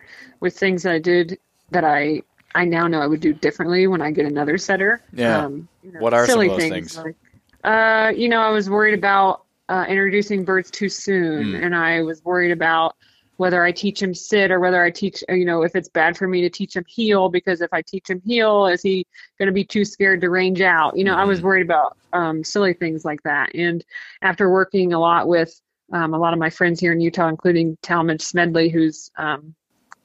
with 0.41 0.57
things 0.57 0.83
that 0.83 0.93
I 0.93 0.99
did 0.99 1.39
that 1.71 1.85
I 1.85 2.23
I 2.55 2.65
now 2.65 2.87
know 2.87 3.01
I 3.01 3.07
would 3.07 3.21
do 3.21 3.33
differently 3.33 3.87
when 3.87 4.01
I 4.01 4.11
get 4.11 4.27
another 4.27 4.59
setter. 4.59 5.03
Yeah. 5.13 5.45
Um, 5.45 5.69
you 5.83 5.93
know, 5.93 6.01
What 6.01 6.15
are 6.15 6.27
some 6.27 6.35
silly 6.35 6.47
of 6.47 6.53
those 6.53 6.69
things, 6.69 6.95
things? 6.95 7.05
Like, 7.05 7.17
uh, 7.65 8.13
you 8.17 8.29
know, 8.29 8.41
I 8.41 8.51
was 8.51 8.71
worried 8.71 8.95
about 8.95 9.45
uh, 9.69 9.85
introducing 9.89 10.45
birds 10.45 10.71
too 10.71 10.89
soon, 10.89 11.53
Mm. 11.53 11.65
and 11.65 11.75
I 11.75 12.03
was 12.03 12.23
worried 12.23 12.53
about 12.53 12.95
whether 13.39 13.63
I 13.63 13.71
teach 13.73 14.01
him 14.03 14.15
sit 14.15 14.51
or 14.51 14.61
whether 14.61 14.83
I 14.83 14.91
teach, 14.91 15.23
uh, 15.29 15.35
you 15.35 15.45
know, 15.45 15.63
if 15.63 15.75
it's 15.77 15.91
bad 15.91 16.17
for 16.17 16.27
me 16.27 16.41
to 16.43 16.49
teach 16.49 16.75
him 16.75 16.85
heel 16.89 17.29
because 17.29 17.61
if 17.61 17.69
I 17.73 17.83
teach 17.83 18.09
him 18.09 18.23
heel, 18.25 18.67
is 18.67 18.81
he 18.81 19.07
going 19.39 19.49
to 19.49 19.53
be 19.53 19.65
too 19.65 19.85
scared 19.85 20.23
to 20.23 20.31
range 20.31 20.63
out? 20.63 20.97
You 20.97 21.05
know, 21.05 21.15
I 21.15 21.25
was 21.25 21.41
Mhm. 21.41 21.45
worried 21.45 21.67
about 21.67 21.97
um, 22.15 22.43
silly 22.45 22.73
things 22.73 23.05
like 23.05 23.23
that. 23.25 23.55
And 23.55 23.85
after 24.23 24.51
working 24.51 24.95
a 24.95 24.99
lot 24.99 25.29
with 25.29 25.61
um, 25.93 26.15
a 26.15 26.19
lot 26.19 26.33
of 26.33 26.39
my 26.39 26.49
friends 26.49 26.81
here 26.81 26.93
in 26.93 27.01
Utah, 27.01 27.29
including 27.29 27.77
Talmadge 27.83 28.23
Smedley, 28.23 28.71
who's 28.71 29.11
um, 29.19 29.55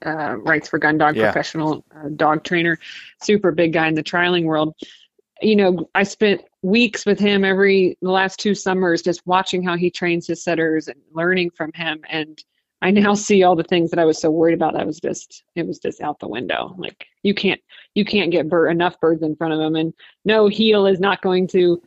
uh, 0.06 0.36
writes 0.38 0.68
for 0.68 0.80
Gun 0.80 0.98
Dog, 0.98 1.16
Yeah. 1.16 1.32
professional 1.32 1.84
uh, 1.96 2.10
dog 2.16 2.44
trainer, 2.44 2.78
super 3.22 3.52
big 3.52 3.74
guy 3.74 3.88
in 3.88 3.96
the 3.96 4.04
trialing 4.04 4.46
world. 4.46 4.76
You 5.42 5.56
know, 5.56 5.90
I 5.96 6.04
spent 6.04 6.42
weeks 6.62 7.06
with 7.06 7.20
him 7.20 7.44
every 7.44 7.98
the 8.02 8.12
last 8.12 8.40
two 8.40 8.54
summers 8.54 9.02
just 9.02 9.26
watching 9.26 9.64
how 9.64 9.76
he 9.76 9.90
trains 9.90 10.28
his 10.28 10.44
setters 10.44 10.88
and 10.88 11.00
learning 11.14 11.50
from 11.52 11.72
him. 11.74 12.02
And 12.10 12.44
I 12.84 12.92
now 12.92 13.14
see 13.16 13.44
all 13.44 13.56
the 13.56 13.64
things 13.64 13.90
that 13.92 14.00
I 14.00 14.06
was 14.06 14.20
so 14.20 14.30
worried 14.30 14.54
about. 14.54 14.76
I 14.76 14.84
was 14.84 15.00
just 15.00 15.44
it 15.56 15.66
was 15.66 15.80
just 15.80 16.02
out 16.02 16.20
the 16.20 16.28
window. 16.28 16.76
Like 16.78 17.06
you 17.24 17.34
can't 17.34 17.60
you 17.96 18.06
can't 18.06 18.32
get 18.32 18.50
bir- 18.50 18.70
enough 18.70 19.00
birds 19.00 19.24
in 19.24 19.36
front 19.36 19.54
of 19.54 19.60
him, 19.60 19.76
and 19.76 19.94
no 20.26 20.48
heel 20.48 20.86
is 20.86 21.00
not 21.00 21.22
going 21.22 21.48
to 21.50 21.82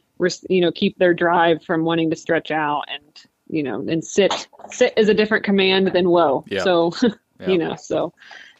you 0.48 0.60
know 0.60 0.72
keep 0.72 0.98
their 0.98 1.14
drive 1.14 1.62
from 1.64 1.84
wanting 1.84 2.10
to 2.10 2.16
stretch 2.16 2.50
out 2.50 2.84
and 2.88 3.24
you 3.48 3.62
know 3.62 3.84
and 3.88 4.04
sit 4.04 4.48
sit 4.70 4.92
is 4.96 5.08
a 5.08 5.14
different 5.14 5.44
command 5.44 5.88
than 5.92 6.08
whoa. 6.08 6.44
Yeah. 6.48 6.62
So 6.62 6.92
Yeah. 7.40 7.52
you 7.52 7.58
know 7.58 7.76
so 7.76 8.12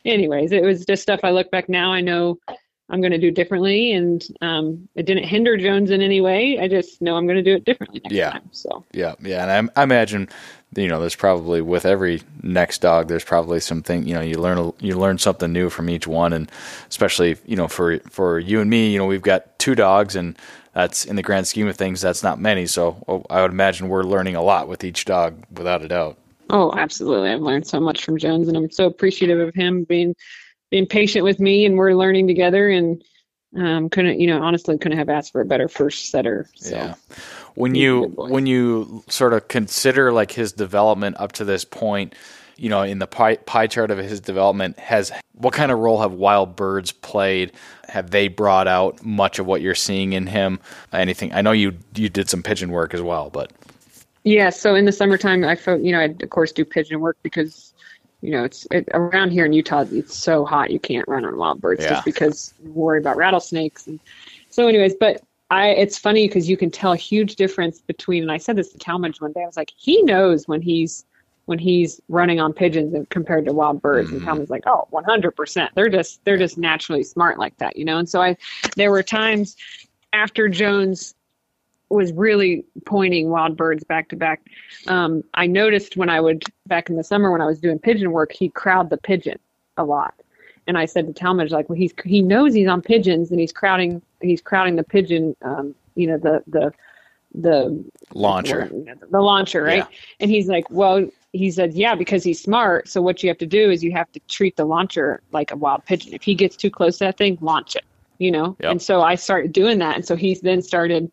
anyways 0.04 0.52
it 0.52 0.62
was 0.62 0.84
just 0.84 1.02
stuff 1.02 1.20
i 1.24 1.30
look 1.30 1.50
back 1.50 1.68
now 1.68 1.92
i 1.92 2.00
know 2.00 2.38
i'm 2.90 3.00
going 3.00 3.12
to 3.12 3.18
do 3.18 3.30
differently 3.30 3.92
and 3.92 4.24
um, 4.42 4.88
it 4.94 5.06
didn't 5.06 5.24
hinder 5.24 5.56
jones 5.56 5.90
in 5.90 6.02
any 6.02 6.20
way 6.20 6.58
i 6.60 6.68
just 6.68 7.00
know 7.02 7.16
i'm 7.16 7.26
going 7.26 7.36
to 7.36 7.42
do 7.42 7.54
it 7.56 7.64
differently 7.64 8.00
next 8.04 8.14
Yeah. 8.14 8.30
time 8.30 8.48
so 8.52 8.84
Yeah, 8.92 9.14
yeah, 9.22 9.42
and 9.42 9.70
I, 9.76 9.80
I 9.80 9.84
imagine, 9.84 10.28
you 10.76 10.88
know, 10.88 11.00
there's 11.00 11.16
probably 11.16 11.60
with 11.60 11.84
every 11.86 12.22
next 12.42 12.78
dog, 12.80 13.08
there's 13.08 13.24
probably 13.24 13.60
something, 13.60 14.06
you 14.06 14.14
know, 14.14 14.20
you 14.20 14.38
learn 14.38 14.72
you 14.80 14.98
learn 14.98 15.18
something 15.18 15.52
new 15.52 15.70
from 15.70 15.88
each 15.90 16.06
one, 16.06 16.32
and 16.32 16.50
especially, 16.88 17.36
you 17.46 17.56
know, 17.56 17.68
for 17.68 17.98
for 18.10 18.38
you 18.38 18.60
and 18.60 18.70
me, 18.70 18.90
you 18.92 18.98
know, 18.98 19.06
we've 19.06 19.22
got 19.22 19.58
two 19.58 19.74
dogs, 19.74 20.16
and 20.16 20.36
that's 20.74 21.04
in 21.04 21.16
the 21.16 21.22
grand 21.22 21.46
scheme 21.46 21.68
of 21.68 21.76
things, 21.76 22.00
that's 22.00 22.22
not 22.22 22.38
many. 22.40 22.66
So 22.66 23.02
oh, 23.08 23.24
I 23.30 23.42
would 23.42 23.50
imagine 23.52 23.88
we're 23.88 24.02
learning 24.04 24.36
a 24.36 24.42
lot 24.42 24.68
with 24.68 24.84
each 24.84 25.04
dog, 25.04 25.44
without 25.52 25.82
a 25.82 25.88
doubt. 25.88 26.18
Oh 26.50 26.72
absolutely 26.76 27.30
i've 27.30 27.40
learned 27.40 27.66
so 27.66 27.80
much 27.80 28.04
from 28.04 28.18
jones 28.18 28.48
and 28.48 28.56
i'm 28.56 28.70
so 28.70 28.86
appreciative 28.86 29.40
of 29.40 29.54
him 29.54 29.84
being 29.84 30.14
being 30.70 30.86
patient 30.86 31.24
with 31.24 31.40
me 31.40 31.64
and 31.64 31.76
we're 31.76 31.94
learning 31.94 32.26
together 32.26 32.68
and 32.68 33.02
um, 33.56 33.88
couldn't 33.88 34.18
you 34.18 34.26
know 34.26 34.42
honestly 34.42 34.76
couldn't 34.76 34.98
have 34.98 35.08
asked 35.08 35.30
for 35.30 35.40
a 35.40 35.44
better 35.44 35.68
first 35.68 36.10
setter 36.10 36.48
so 36.54 36.76
Yeah. 36.76 36.94
When 37.54 37.74
He's 37.74 37.82
you 37.82 38.02
when 38.16 38.46
you 38.46 39.04
sort 39.08 39.32
of 39.32 39.48
consider 39.48 40.12
like 40.12 40.32
his 40.32 40.52
development 40.52 41.16
up 41.18 41.32
to 41.32 41.44
this 41.44 41.64
point, 41.64 42.14
you 42.56 42.68
know, 42.68 42.82
in 42.82 42.98
the 42.98 43.06
pie, 43.06 43.36
pie 43.36 43.66
chart 43.66 43.90
of 43.90 43.98
his 43.98 44.20
development, 44.20 44.78
has 44.78 45.12
what 45.34 45.54
kind 45.54 45.70
of 45.70 45.78
role 45.78 46.00
have 46.00 46.12
wild 46.12 46.56
birds 46.56 46.90
played? 46.92 47.52
Have 47.88 48.10
they 48.10 48.28
brought 48.28 48.66
out 48.66 49.04
much 49.04 49.38
of 49.38 49.46
what 49.46 49.60
you're 49.60 49.74
seeing 49.74 50.14
in 50.14 50.26
him? 50.26 50.58
Anything? 50.92 51.32
I 51.32 51.42
know 51.42 51.52
you 51.52 51.74
you 51.94 52.08
did 52.08 52.28
some 52.28 52.42
pigeon 52.42 52.70
work 52.70 52.92
as 52.92 53.02
well, 53.02 53.30
but 53.30 53.52
Yeah, 54.24 54.48
so 54.50 54.74
in 54.74 54.86
the 54.86 54.92
summertime, 54.92 55.44
I 55.44 55.54
fo- 55.54 55.76
you 55.76 55.92
know 55.92 56.00
I 56.00 56.04
of 56.04 56.30
course 56.30 56.50
do 56.52 56.64
pigeon 56.64 57.00
work 57.00 57.18
because 57.22 57.74
you 58.22 58.30
know 58.30 58.44
it's 58.44 58.66
it, 58.70 58.88
around 58.94 59.30
here 59.30 59.44
in 59.44 59.52
Utah 59.52 59.84
it's 59.92 60.16
so 60.16 60.44
hot 60.46 60.70
you 60.70 60.80
can't 60.80 61.06
run 61.06 61.24
on 61.26 61.36
wild 61.36 61.60
birds 61.60 61.82
Yeah. 61.82 61.90
just 61.90 62.04
because 62.06 62.54
you 62.62 62.70
worry 62.72 62.98
about 62.98 63.16
rattlesnakes 63.18 63.86
and 63.86 64.00
so 64.48 64.66
anyways, 64.66 64.94
but 64.98 65.22
I 65.50 65.68
it's 65.68 65.98
funny 65.98 66.26
because 66.26 66.48
you 66.48 66.56
can 66.56 66.70
tell 66.70 66.92
a 66.92 66.96
huge 66.96 67.36
difference 67.36 67.82
between 67.82 68.22
and 68.22 68.32
I 68.32 68.38
said 68.38 68.56
this 68.56 68.72
to 68.72 68.78
Talmadge 68.78 69.20
one 69.20 69.32
day 69.32 69.42
I 69.42 69.46
was 69.46 69.58
like 69.58 69.72
he 69.76 70.02
knows 70.02 70.48
when 70.48 70.62
he's 70.62 71.04
when 71.44 71.58
he's 71.58 72.00
running 72.08 72.40
on 72.40 72.54
pigeons 72.54 72.94
and 72.94 73.06
compared 73.10 73.44
to 73.44 73.52
wild 73.52 73.82
birds 73.82 74.08
Mhm. 74.10 74.14
and 74.14 74.24
Talmadge's 74.24 74.48
like 74.48 74.64
oh 74.66 74.88
100% 74.90 75.68
they're 75.74 75.90
just 75.90 76.24
they're 76.24 76.38
just 76.38 76.56
naturally 76.56 77.04
smart 77.04 77.38
like 77.38 77.54
that 77.58 77.76
you 77.76 77.84
know 77.84 77.98
and 77.98 78.08
so 78.08 78.22
I 78.22 78.38
there 78.76 78.90
were 78.90 79.02
times 79.02 79.54
after 80.14 80.48
Jones 80.48 81.14
was 81.94 82.12
really 82.12 82.64
pointing 82.84 83.30
wild 83.30 83.56
birds 83.56 83.84
back 83.84 84.08
to 84.08 84.16
back. 84.16 84.42
Um, 84.86 85.24
I 85.34 85.46
noticed 85.46 85.96
when 85.96 86.10
I 86.10 86.20
would 86.20 86.44
back 86.66 86.90
in 86.90 86.96
the 86.96 87.04
summer 87.04 87.30
when 87.30 87.40
I 87.40 87.46
was 87.46 87.58
doing 87.60 87.78
pigeon 87.78 88.12
work, 88.12 88.32
he'd 88.32 88.54
crowd 88.54 88.90
the 88.90 88.98
pigeon 88.98 89.38
a 89.76 89.84
lot. 89.84 90.14
And 90.66 90.78
I 90.78 90.86
said 90.86 91.06
to 91.06 91.12
Talmadge, 91.12 91.50
like, 91.50 91.68
well, 91.68 91.76
he's 91.76 91.92
he 92.04 92.22
knows 92.22 92.54
he's 92.54 92.68
on 92.68 92.82
pigeons 92.82 93.30
and 93.30 93.40
he's 93.40 93.52
crowding 93.52 94.02
he's 94.20 94.40
crowding 94.40 94.76
the 94.76 94.84
pigeon, 94.84 95.36
um, 95.42 95.74
you 95.94 96.06
know, 96.06 96.18
the 96.18 96.42
the 96.46 96.72
the 97.34 97.84
launcher. 98.14 98.70
the 99.10 99.20
launcher, 99.20 99.62
right? 99.62 99.78
Yeah. 99.78 99.98
And 100.20 100.30
he's 100.30 100.46
like, 100.46 100.70
well, 100.70 101.08
he 101.32 101.50
said, 101.50 101.74
yeah, 101.74 101.94
because 101.96 102.22
he's 102.22 102.40
smart. 102.40 102.88
So 102.88 103.02
what 103.02 103.22
you 103.22 103.28
have 103.28 103.38
to 103.38 103.46
do 103.46 103.70
is 103.70 103.82
you 103.82 103.90
have 103.92 104.10
to 104.12 104.20
treat 104.28 104.56
the 104.56 104.64
launcher 104.64 105.20
like 105.32 105.50
a 105.50 105.56
wild 105.56 105.84
pigeon. 105.84 106.14
If 106.14 106.22
he 106.22 106.34
gets 106.34 106.56
too 106.56 106.70
close 106.70 106.98
to 106.98 107.06
that 107.06 107.18
thing, 107.18 107.36
launch 107.40 107.74
it, 107.74 107.84
you 108.18 108.30
know? 108.30 108.56
Yep. 108.60 108.70
And 108.70 108.80
so 108.80 109.02
I 109.02 109.16
started 109.16 109.52
doing 109.52 109.78
that. 109.80 109.96
And 109.96 110.06
so 110.06 110.14
he's 110.14 110.42
then 110.42 110.62
started 110.62 111.12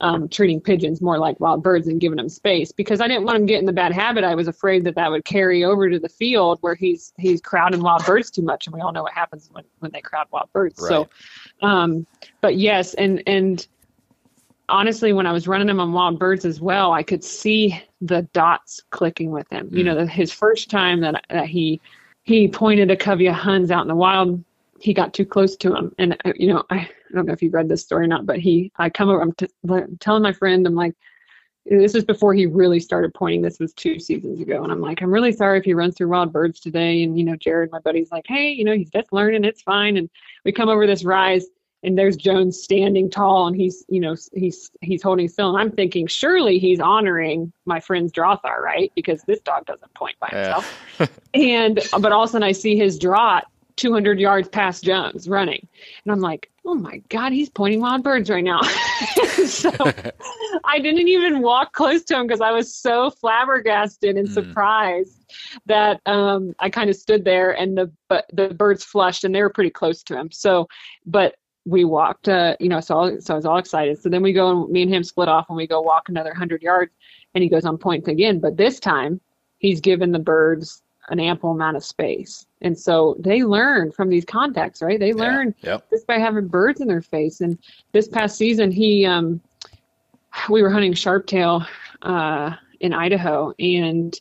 um, 0.00 0.28
treating 0.28 0.60
pigeons 0.60 1.00
more 1.00 1.18
like 1.18 1.38
wild 1.40 1.62
birds 1.62 1.86
and 1.86 2.00
giving 2.00 2.16
them 2.16 2.28
space 2.28 2.72
because 2.72 3.00
I 3.00 3.08
didn't 3.08 3.24
want 3.24 3.36
him 3.36 3.46
getting 3.46 3.66
the 3.66 3.72
bad 3.72 3.92
habit. 3.92 4.24
I 4.24 4.34
was 4.34 4.48
afraid 4.48 4.84
that 4.84 4.94
that 4.94 5.10
would 5.10 5.24
carry 5.24 5.64
over 5.64 5.90
to 5.90 5.98
the 5.98 6.08
field 6.08 6.58
where 6.62 6.74
he's 6.74 7.12
he's 7.18 7.40
crowding 7.40 7.82
wild 7.82 8.04
birds 8.06 8.30
too 8.30 8.42
much, 8.42 8.66
and 8.66 8.74
we 8.74 8.80
all 8.80 8.92
know 8.92 9.02
what 9.02 9.12
happens 9.12 9.48
when 9.52 9.64
when 9.80 9.90
they 9.92 10.00
crowd 10.00 10.26
wild 10.30 10.50
birds. 10.52 10.78
So, 10.88 11.08
um, 11.62 12.06
but 12.40 12.56
yes, 12.56 12.94
and 12.94 13.22
and 13.26 13.66
honestly, 14.70 15.12
when 15.12 15.26
I 15.26 15.32
was 15.32 15.46
running 15.46 15.68
him 15.68 15.80
on 15.80 15.92
wild 15.92 16.18
birds 16.18 16.44
as 16.44 16.60
well, 16.60 16.92
I 16.92 17.02
could 17.02 17.22
see 17.22 17.80
the 18.00 18.22
dots 18.32 18.82
clicking 18.90 19.30
with 19.30 19.48
him. 19.50 19.68
You 19.72 19.84
know, 19.84 19.94
the, 19.94 20.06
his 20.06 20.32
first 20.32 20.70
time 20.70 21.00
that 21.00 21.24
that 21.28 21.46
he 21.46 21.80
he 22.22 22.48
pointed 22.48 22.90
a 22.90 22.96
covey 22.96 23.26
of 23.26 23.34
huns 23.34 23.70
out 23.70 23.82
in 23.82 23.88
the 23.88 23.94
wild. 23.94 24.42
He 24.80 24.94
got 24.94 25.12
too 25.12 25.26
close 25.26 25.56
to 25.56 25.74
him, 25.74 25.94
and 25.98 26.16
uh, 26.24 26.32
you 26.34 26.48
know, 26.48 26.64
I, 26.70 26.76
I 26.76 26.88
don't 27.14 27.26
know 27.26 27.32
if 27.32 27.42
you 27.42 27.50
read 27.50 27.68
this 27.68 27.82
story 27.82 28.04
or 28.04 28.08
not, 28.08 28.26
but 28.26 28.38
he, 28.38 28.72
I 28.76 28.88
come 28.88 29.08
over, 29.08 29.20
I'm 29.20 29.32
t- 29.32 29.48
telling 30.00 30.22
my 30.22 30.32
friend, 30.32 30.66
I'm 30.66 30.74
like, 30.74 30.94
this 31.66 31.94
is 31.94 32.04
before 32.04 32.34
he 32.34 32.46
really 32.46 32.80
started 32.80 33.12
pointing. 33.12 33.42
This 33.42 33.58
was 33.60 33.74
two 33.74 33.98
seasons 33.98 34.40
ago, 34.40 34.62
and 34.62 34.72
I'm 34.72 34.80
like, 34.80 35.02
I'm 35.02 35.12
really 35.12 35.32
sorry 35.32 35.58
if 35.58 35.64
he 35.64 35.74
runs 35.74 35.96
through 35.96 36.08
wild 36.08 36.32
birds 36.32 36.60
today. 36.60 37.02
And 37.02 37.18
you 37.18 37.24
know, 37.24 37.36
Jared, 37.36 37.70
my 37.70 37.78
buddy's 37.80 38.10
like, 38.10 38.24
hey, 38.26 38.50
you 38.50 38.64
know, 38.64 38.74
he's 38.74 38.90
just 38.90 39.12
learning, 39.12 39.44
it's 39.44 39.62
fine. 39.62 39.96
And 39.96 40.08
we 40.44 40.52
come 40.52 40.68
over 40.68 40.86
this 40.86 41.04
rise, 41.04 41.46
and 41.82 41.96
there's 41.96 42.16
Jones 42.16 42.62
standing 42.62 43.10
tall, 43.10 43.46
and 43.46 43.56
he's, 43.56 43.84
you 43.88 44.00
know, 44.00 44.16
he's 44.32 44.70
he's 44.80 45.02
holding 45.02 45.28
still. 45.28 45.50
And 45.50 45.58
I'm 45.58 45.70
thinking, 45.70 46.06
surely 46.06 46.58
he's 46.58 46.80
honoring 46.80 47.52
my 47.66 47.80
friend's 47.80 48.12
Drahthaar, 48.12 48.58
right? 48.58 48.90
Because 48.94 49.22
this 49.22 49.40
dog 49.40 49.66
doesn't 49.66 49.92
point 49.94 50.16
by 50.20 50.28
himself. 50.28 50.78
Yeah. 50.98 51.06
and 51.34 51.80
but 52.00 52.12
all 52.12 52.24
of 52.24 52.30
a 52.30 52.32
sudden, 52.32 52.44
I 52.44 52.52
see 52.52 52.76
his 52.76 52.98
draught 52.98 53.44
200 53.80 54.20
yards 54.20 54.48
past 54.48 54.84
Jones 54.84 55.28
running, 55.28 55.66
and 56.04 56.12
I'm 56.12 56.20
like, 56.20 56.50
oh 56.66 56.74
my 56.74 56.98
god, 57.08 57.32
he's 57.32 57.48
pointing 57.48 57.80
wild 57.80 58.02
birds 58.02 58.28
right 58.30 58.44
now. 58.44 58.60
so 59.46 59.72
I 60.64 60.78
didn't 60.78 61.08
even 61.08 61.40
walk 61.40 61.72
close 61.72 62.04
to 62.04 62.16
him 62.16 62.26
because 62.26 62.40
I 62.40 62.52
was 62.52 62.74
so 62.74 63.10
flabbergasted 63.10 64.16
and 64.16 64.28
mm. 64.28 64.32
surprised 64.32 65.32
that 65.66 66.00
um, 66.06 66.54
I 66.58 66.68
kind 66.68 66.90
of 66.90 66.96
stood 66.96 67.24
there 67.24 67.52
and 67.52 67.76
the 67.76 67.90
but 68.08 68.26
the 68.32 68.48
birds 68.48 68.84
flushed 68.84 69.24
and 69.24 69.34
they 69.34 69.42
were 69.42 69.50
pretty 69.50 69.70
close 69.70 70.02
to 70.04 70.16
him. 70.16 70.30
So, 70.30 70.68
but 71.06 71.36
we 71.64 71.84
walked, 71.84 72.28
uh, 72.28 72.56
you 72.60 72.68
know, 72.68 72.80
so 72.80 73.18
so 73.18 73.34
I 73.34 73.36
was 73.36 73.46
all 73.46 73.58
excited. 73.58 74.00
So 74.00 74.08
then 74.08 74.22
we 74.22 74.32
go 74.32 74.50
and 74.50 74.70
me 74.70 74.82
and 74.82 74.92
him 74.92 75.04
split 75.04 75.28
off 75.28 75.46
and 75.48 75.56
we 75.56 75.66
go 75.66 75.80
walk 75.80 76.08
another 76.08 76.34
hundred 76.34 76.62
yards, 76.62 76.92
and 77.34 77.42
he 77.42 77.48
goes 77.48 77.64
on 77.64 77.78
point 77.78 78.08
again. 78.08 78.40
But 78.40 78.56
this 78.56 78.78
time, 78.78 79.20
he's 79.58 79.80
given 79.80 80.12
the 80.12 80.18
birds 80.18 80.82
an 81.10 81.20
ample 81.20 81.50
amount 81.50 81.76
of 81.76 81.84
space. 81.84 82.46
And 82.62 82.78
so 82.78 83.16
they 83.18 83.42
learn 83.42 83.92
from 83.92 84.08
these 84.08 84.24
contacts, 84.24 84.80
right? 84.80 84.98
They 84.98 85.12
learn 85.12 85.54
yeah, 85.60 85.72
yep. 85.72 85.90
just 85.90 86.06
by 86.06 86.18
having 86.18 86.46
birds 86.46 86.80
in 86.80 86.88
their 86.88 87.02
face. 87.02 87.40
And 87.40 87.58
this 87.92 88.08
past 88.08 88.36
season, 88.36 88.70
he, 88.70 89.04
um, 89.04 89.40
we 90.48 90.62
were 90.62 90.70
hunting 90.70 90.92
sharptail 90.92 91.66
uh, 92.02 92.54
in 92.78 92.94
Idaho, 92.94 93.52
and 93.58 94.18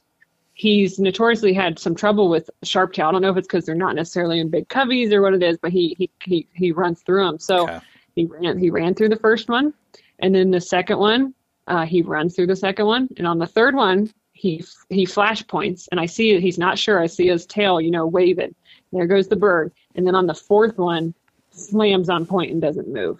he's 0.53 0.99
notoriously 0.99 1.53
had 1.53 1.79
some 1.79 1.95
trouble 1.95 2.29
with 2.29 2.49
sharptail. 2.65 3.07
I 3.07 3.11
don't 3.11 3.21
know 3.21 3.31
if 3.31 3.37
it's 3.37 3.47
because 3.47 3.65
they're 3.65 3.75
not 3.75 3.95
necessarily 3.95 4.39
in 4.39 4.49
big 4.49 4.67
coveys 4.67 5.13
or 5.13 5.21
what 5.21 5.33
it 5.33 5.43
is, 5.43 5.57
but 5.57 5.71
he 5.71 5.95
he 5.97 6.09
he, 6.23 6.47
he 6.53 6.71
runs 6.71 7.01
through 7.01 7.25
them. 7.25 7.39
So 7.39 7.63
okay. 7.63 7.79
he 8.15 8.25
ran 8.25 8.57
he 8.57 8.69
ran 8.69 8.95
through 8.95 9.09
the 9.09 9.15
first 9.15 9.47
one, 9.47 9.73
and 10.19 10.33
then 10.33 10.51
the 10.51 10.59
second 10.59 10.97
one, 10.97 11.33
uh, 11.67 11.85
he 11.85 12.01
runs 12.01 12.35
through 12.35 12.47
the 12.47 12.55
second 12.55 12.85
one, 12.87 13.07
and 13.17 13.25
on 13.25 13.37
the 13.37 13.47
third 13.47 13.75
one, 13.75 14.11
he 14.39 14.63
he 14.89 15.05
flash 15.05 15.45
points, 15.47 15.89
and 15.91 15.99
I 15.99 16.05
see 16.05 16.31
it. 16.31 16.41
He's 16.41 16.57
not 16.57 16.79
sure. 16.79 16.99
I 16.99 17.07
see 17.07 17.27
his 17.27 17.45
tail, 17.45 17.81
you 17.81 17.91
know, 17.91 18.07
waving. 18.07 18.55
There 18.93 19.05
goes 19.05 19.27
the 19.27 19.35
bird, 19.35 19.73
and 19.95 20.07
then 20.07 20.15
on 20.15 20.27
the 20.27 20.33
fourth 20.33 20.77
one, 20.77 21.13
slams 21.51 22.09
on 22.09 22.25
point 22.25 22.51
and 22.51 22.61
doesn't 22.61 22.87
move. 22.87 23.19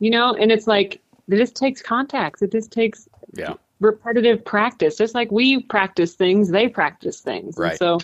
You 0.00 0.10
know, 0.10 0.34
and 0.34 0.50
it's 0.50 0.66
like 0.66 1.00
it 1.28 1.36
just 1.36 1.54
takes 1.54 1.80
contacts. 1.80 2.42
It 2.42 2.50
just 2.50 2.72
takes 2.72 3.08
yeah. 3.34 3.54
repetitive 3.78 4.44
practice. 4.44 4.96
Just 4.96 5.14
like 5.14 5.30
we 5.30 5.62
practice 5.62 6.14
things, 6.14 6.50
they 6.50 6.66
practice 6.66 7.20
things. 7.20 7.56
Right. 7.56 7.70
And 7.70 7.78
so 7.78 7.98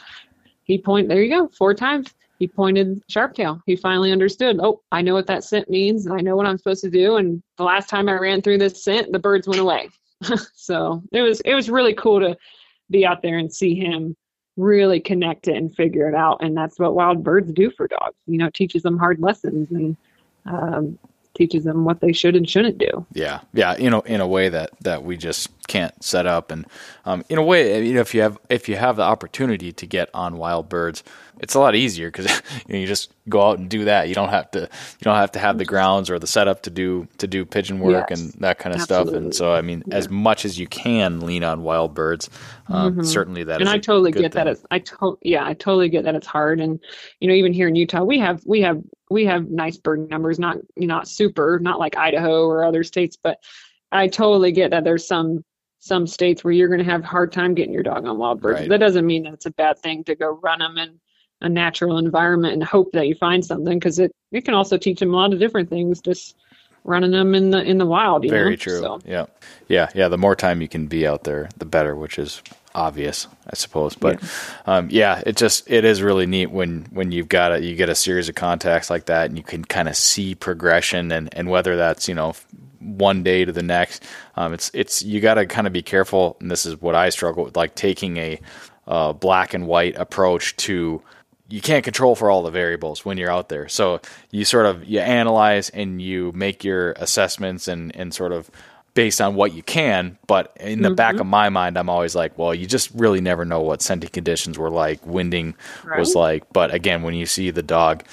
he 0.63 0.79
point 0.79 1.09
there 1.09 1.23
you 1.23 1.37
go, 1.37 1.49
four 1.49 1.75
times. 1.75 2.15
He 2.39 2.47
pointed 2.47 3.03
sharp 3.09 3.35
tail. 3.35 3.61
He 3.67 3.75
finally 3.75 4.13
understood. 4.13 4.61
Oh, 4.63 4.81
I 4.93 5.03
know 5.03 5.15
what 5.15 5.27
that 5.27 5.43
scent 5.43 5.69
means. 5.69 6.07
I 6.07 6.21
know 6.21 6.37
what 6.37 6.47
I'm 6.47 6.57
supposed 6.57 6.85
to 6.85 6.91
do. 6.91 7.17
And 7.17 7.43
the 7.57 7.65
last 7.65 7.89
time 7.89 8.09
I 8.09 8.13
ran 8.13 8.43
through 8.43 8.59
this 8.59 8.85
scent, 8.85 9.11
the 9.11 9.19
birds 9.19 9.49
went 9.49 9.61
away. 9.61 9.89
so 10.55 11.03
it 11.13 11.23
was 11.23 11.41
it 11.41 11.55
was 11.55 11.71
really 11.71 11.95
cool 11.95 12.21
to 12.21 12.37
be 12.91 13.07
out 13.07 13.23
there 13.23 13.39
and 13.39 13.53
see 13.53 13.75
him 13.75 14.17
really 14.57 14.99
connect 14.99 15.47
it 15.49 15.57
and 15.57 15.75
figure 15.75 16.09
it 16.09 16.15
out. 16.15 16.39
And 16.43 16.57
that's 16.57 16.79
what 16.79 16.95
wild 16.95 17.23
birds 17.23 17.53
do 17.53 17.71
for 17.71 17.87
dogs. 17.87 18.17
You 18.27 18.39
know, 18.39 18.51
teaches 18.51 18.83
them 18.83 18.99
hard 18.99 19.21
lessons 19.21 19.71
and 19.71 19.97
um, 20.47 20.99
teaches 21.35 21.65
them 21.65 21.85
what 21.85 22.01
they 22.01 22.13
should 22.13 22.35
and 22.35 22.49
shouldn't 22.49 22.79
do. 22.79 23.07
Yeah, 23.13 23.41
yeah, 23.53 23.77
you 23.77 23.89
know, 23.89 24.01
in 24.01 24.21
a 24.21 24.27
way 24.27 24.49
that 24.49 24.71
that 24.83 25.05
we 25.05 25.17
just 25.17 25.51
can't 25.69 26.03
set 26.03 26.27
up, 26.27 26.51
and 26.51 26.67
um, 27.05 27.25
in 27.29 27.39
a 27.39 27.43
way, 27.43 27.87
you 27.87 27.95
know, 27.95 28.01
if 28.01 28.15
you 28.15 28.23
have 28.23 28.39
if 28.49 28.69
you 28.69 28.77
have 28.77 28.97
the 28.97 29.03
opportunity 29.03 29.73
to 29.73 29.87
get 29.87 30.11
on 30.13 30.37
wild 30.37 30.69
birds, 30.69 31.05
it's 31.41 31.55
a 31.55 31.61
lot 31.61 31.75
easier 31.75 32.11
because 32.11 32.27
you, 32.27 32.41
know, 32.75 32.79
you 32.81 32.87
just 32.87 33.13
go 33.29 33.43
out 33.49 33.59
and 33.59 33.69
do 33.69 33.85
that. 33.85 34.09
You 34.09 34.15
don't 34.15 34.31
have 34.31 34.51
to 34.53 34.61
you 34.61 35.03
don't 35.03 35.17
have 35.17 35.33
to 35.33 35.39
have 35.39 35.59
the 35.59 35.65
grounds 35.65 36.11
or 36.11 36.19
the 36.19 36.27
setup 36.27 36.63
to 36.63 36.71
do 36.71 37.07
to 37.19 37.27
do 37.27 37.45
pigeon 37.45 37.79
work 37.79 38.07
yes, 38.11 38.21
and 38.21 38.33
that 38.41 38.59
kind 38.59 38.75
of 38.75 38.83
absolutely. 38.83 39.13
stuff. 39.13 39.23
And 39.23 39.35
so, 39.35 39.53
I 39.53 39.63
mean, 39.63 39.85
yeah. 39.87 39.97
as 39.97 40.09
much 40.09 40.45
as 40.45 40.59
you 40.59 40.67
can 40.67 41.21
lean 41.21 41.45
on 41.45 41.63
wild 41.63 41.95
birds, 41.95 42.29
um, 42.69 42.93
mm-hmm. 42.93 43.03
certainly 43.05 43.45
that. 43.45 43.61
And 43.61 43.71
I 43.71 43.79
totally 43.79 44.13
get 44.13 44.33
thing. 44.33 44.45
that. 44.45 44.47
It's, 44.49 44.65
I 44.71 44.81
to, 44.81 45.19
yeah, 45.23 45.45
I 45.45 45.55
totally 45.55 45.89
get 45.89 46.05
that 46.05 46.15
it's 46.15 46.27
hard. 46.27 46.61
And 46.61 46.81
you 47.21 47.29
know, 47.29 47.35
even 47.35 47.53
here 47.53 47.69
in 47.69 47.75
Utah, 47.75 48.03
we 48.03 48.19
have 48.19 48.43
we 48.45 48.61
have 48.63 48.83
we 49.11 49.25
have 49.27 49.49
nice 49.49 49.77
bird 49.77 50.11
numbers, 50.11 50.39
not 50.39 50.57
you 50.77 50.87
not 50.87 51.09
super, 51.09 51.59
not 51.61 51.79
like 51.79 51.97
Idaho 51.97 52.47
or 52.47 52.65
other 52.65 52.85
states, 52.85 53.17
but 53.17 53.39
I 53.91 54.09
totally 54.09 54.53
get 54.53 54.71
that 54.71 54.85
there's 54.85 55.07
some 55.07 55.45
some 55.79 56.07
states 56.07 56.43
where 56.43 56.53
you're 56.53 56.69
going 56.69 56.85
to 56.85 56.91
have 56.91 57.05
a 57.05 57.07
hard 57.07 57.33
time 57.33 57.55
getting 57.55 57.73
your 57.73 57.83
dog 57.83 58.05
on 58.05 58.19
wild 58.19 58.41
birds. 58.41 58.61
Right. 58.61 58.69
That 58.69 58.81
doesn't 58.81 59.07
mean 59.07 59.25
that 59.25 59.35
it's 59.35 59.47
a 59.47 59.51
bad 59.51 59.79
thing 59.79 60.05
to 60.05 60.15
go 60.15 60.39
run 60.43 60.59
them 60.59 60.77
in 60.79 60.99
a 61.41 61.49
natural 61.49 61.99
environment 61.99 62.55
and 62.55 62.65
hope 62.65 62.93
that 62.93 63.07
you 63.07 63.15
find 63.15 63.45
something 63.45 63.79
because 63.79 63.99
it, 63.99 64.13
it 64.33 64.45
can 64.45 64.55
also 64.55 64.77
teach 64.77 64.99
them 64.99 65.15
a 65.15 65.17
lot 65.17 65.33
of 65.33 65.39
different 65.39 65.71
things 65.71 66.01
just 66.01 66.37
running 66.85 67.11
them 67.11 67.35
in 67.35 67.51
the 67.51 67.63
in 67.63 67.79
the 67.79 67.87
wild. 67.87 68.29
Very 68.29 68.51
know? 68.51 68.57
true. 68.57 68.81
So. 68.81 69.01
Yeah, 69.05 69.27
yeah, 69.69 69.89
yeah. 69.95 70.09
The 70.09 70.19
more 70.19 70.35
time 70.35 70.61
you 70.61 70.69
can 70.69 70.87
be 70.87 71.07
out 71.07 71.25
there, 71.25 71.49
the 71.57 71.65
better, 71.65 71.95
which 71.95 72.19
is 72.19 72.43
obvious, 72.75 73.29
I 73.47 73.55
suppose. 73.55 73.95
But 73.95 74.23
yeah. 74.23 74.29
Um, 74.67 74.89
yeah, 74.91 75.23
it 75.25 75.37
just 75.37 75.71
it 75.71 75.85
is 75.85 76.03
really 76.03 76.27
neat 76.27 76.51
when 76.51 76.87
when 76.91 77.13
you've 77.13 77.29
got 77.29 77.53
a 77.53 77.63
you 77.63 77.77
get 77.77 77.89
a 77.89 77.95
series 77.95 78.29
of 78.29 78.35
contacts 78.35 78.91
like 78.91 79.07
that, 79.07 79.27
and 79.27 79.37
you 79.37 79.45
can 79.45 79.65
kind 79.65 79.89
of 79.89 79.97
see 79.97 80.35
progression, 80.35 81.13
and 81.13 81.33
and 81.35 81.49
whether 81.49 81.77
that's 81.77 82.09
you 82.09 82.15
know 82.15 82.35
one 82.81 83.23
day 83.23 83.45
to 83.45 83.53
the 83.53 83.63
next, 83.63 84.05
um, 84.37 84.53
it's 84.53 84.71
it's 84.75 85.03
you 85.03 85.21
got 85.21 85.35
to 85.35 85.47
kind 85.47 85.67
of 85.67 85.73
be 85.73 85.83
careful, 85.83 86.37
and 86.41 86.51
this 86.51 86.67
is 86.67 86.81
what 86.81 86.95
I 86.95 87.09
struggle 87.11 87.45
with, 87.45 87.57
like 87.57 87.75
taking 87.75 88.17
a 88.17 88.41
uh, 88.87 89.13
black 89.13 89.55
and 89.55 89.67
white 89.67 89.97
approach 89.97 90.57
to 90.57 91.03
you 91.49 91.61
can't 91.63 91.85
control 91.85 92.15
for 92.15 92.31
all 92.31 92.43
the 92.43 92.51
variables 92.51 93.05
when 93.05 93.17
you're 93.17 93.31
out 93.31 93.49
there. 93.49 93.69
So 93.69 94.01
you 94.31 94.45
sort 94.45 94.67
of 94.67 94.85
you 94.85 95.01
analyze 95.01 95.71
and 95.71 96.01
you 96.01 96.33
make 96.35 96.63
your 96.65 96.93
assessments 96.93 97.69
and 97.69 97.95
and 97.97 98.13
sort 98.13 98.33
of 98.33 98.51
based 98.95 99.21
on 99.21 99.35
what 99.35 99.53
you 99.53 99.63
can. 99.63 100.19
But 100.27 100.57
in 100.59 100.83
the 100.83 100.89
mm-hmm. 100.89 100.97
back 100.97 101.21
of 101.21 101.27
my 101.27 101.49
mind, 101.49 101.79
I'm 101.79 101.89
always 101.89 102.15
like, 102.15 102.37
well, 102.37 102.55
you 102.55 102.67
just 102.67 102.91
really 102.95 103.21
never 103.21 103.45
know 103.45 103.61
what 103.61 103.81
scenting 103.81 104.11
conditions 104.11 104.59
were 104.59 104.71
like, 104.71 105.05
winding 105.07 105.55
right. 105.85 105.99
was 105.99 106.15
like. 106.15 106.45
But 106.53 106.75
again, 106.75 107.03
when 107.03 107.15
you 107.15 107.25
see 107.25 107.51
the 107.51 107.63
dog 107.63 108.05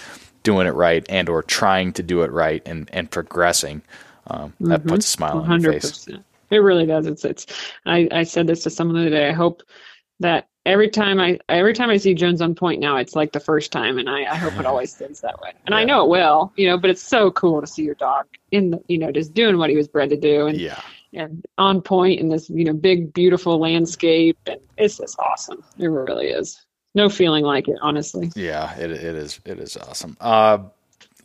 doing 0.43 0.68
it 0.68 0.76
right 0.76 1.03
and 1.09 1.28
or 1.28 1.41
trying 1.41 1.91
to 1.93 2.03
do 2.03 2.22
it 2.22 2.32
right 2.32 2.61
and 2.66 2.89
and 2.93 3.09
progressing, 3.09 3.82
um, 4.28 4.49
mm-hmm. 4.49 4.67
that 4.67 4.86
puts 4.86 5.05
a 5.05 5.09
smile 5.09 5.41
100%. 5.41 5.49
on 5.49 5.61
your 5.61 5.73
face. 5.73 6.07
It 6.51 6.57
really 6.57 6.86
does. 6.86 7.07
It's 7.07 7.26
it's. 7.26 7.45
I 7.86 8.07
I 8.11 8.23
said 8.23 8.47
this 8.47 8.63
to 8.63 8.69
someone 8.69 8.95
the 8.95 9.01
other 9.01 9.09
day. 9.09 9.30
I 9.30 9.34
hope 9.34 9.63
that 10.19 10.47
every 10.65 10.89
time 10.89 11.19
I 11.19 11.39
every 11.49 11.73
time 11.73 11.89
I 11.89 11.97
see 11.97 12.13
Jones 12.13 12.41
on 12.41 12.55
point 12.55 12.80
now, 12.80 12.97
it's 12.97 13.15
like 13.15 13.32
the 13.32 13.39
first 13.39 13.71
time, 13.71 13.97
and 13.97 14.09
I, 14.09 14.23
I 14.23 14.36
hope 14.36 14.57
it 14.59 14.65
always 14.65 14.93
stays 14.93 15.21
that 15.21 15.39
way. 15.41 15.53
And 15.65 15.73
yeah. 15.73 15.78
I 15.78 15.84
know 15.84 16.03
it 16.03 16.09
will, 16.09 16.53
you 16.55 16.67
know. 16.67 16.78
But 16.78 16.89
it's 16.89 17.03
so 17.03 17.32
cool 17.32 17.61
to 17.61 17.67
see 17.67 17.84
your 17.84 17.95
dog 17.95 18.26
in 18.51 18.71
the, 18.71 18.82
you 18.88 18.97
know, 18.97 19.11
just 19.11 19.34
doing 19.34 19.57
what 19.57 19.69
he 19.69 19.76
was 19.76 19.88
bred 19.88 20.09
to 20.09 20.17
do, 20.17 20.47
and 20.47 20.57
yeah, 20.57 20.80
and 21.13 21.43
on 21.57 21.82
point 21.82 22.19
in 22.19 22.30
this, 22.30 22.49
you 22.49 22.65
know, 22.65 22.73
big 22.73 23.13
beautiful 23.13 23.59
landscape, 23.59 24.38
and 24.45 24.59
it's 24.78 24.97
just 24.97 25.17
awesome. 25.19 25.63
It 25.78 25.88
really 25.88 26.28
is. 26.28 26.65
No 26.93 27.09
feeling 27.09 27.43
like 27.43 27.67
it, 27.67 27.78
honestly. 27.82 28.32
Yeah, 28.36 28.76
it 28.78 28.91
it 28.91 29.15
is 29.15 29.39
it 29.45 29.59
is 29.59 29.78
awesome. 29.78 30.15
Uh, 30.19 30.59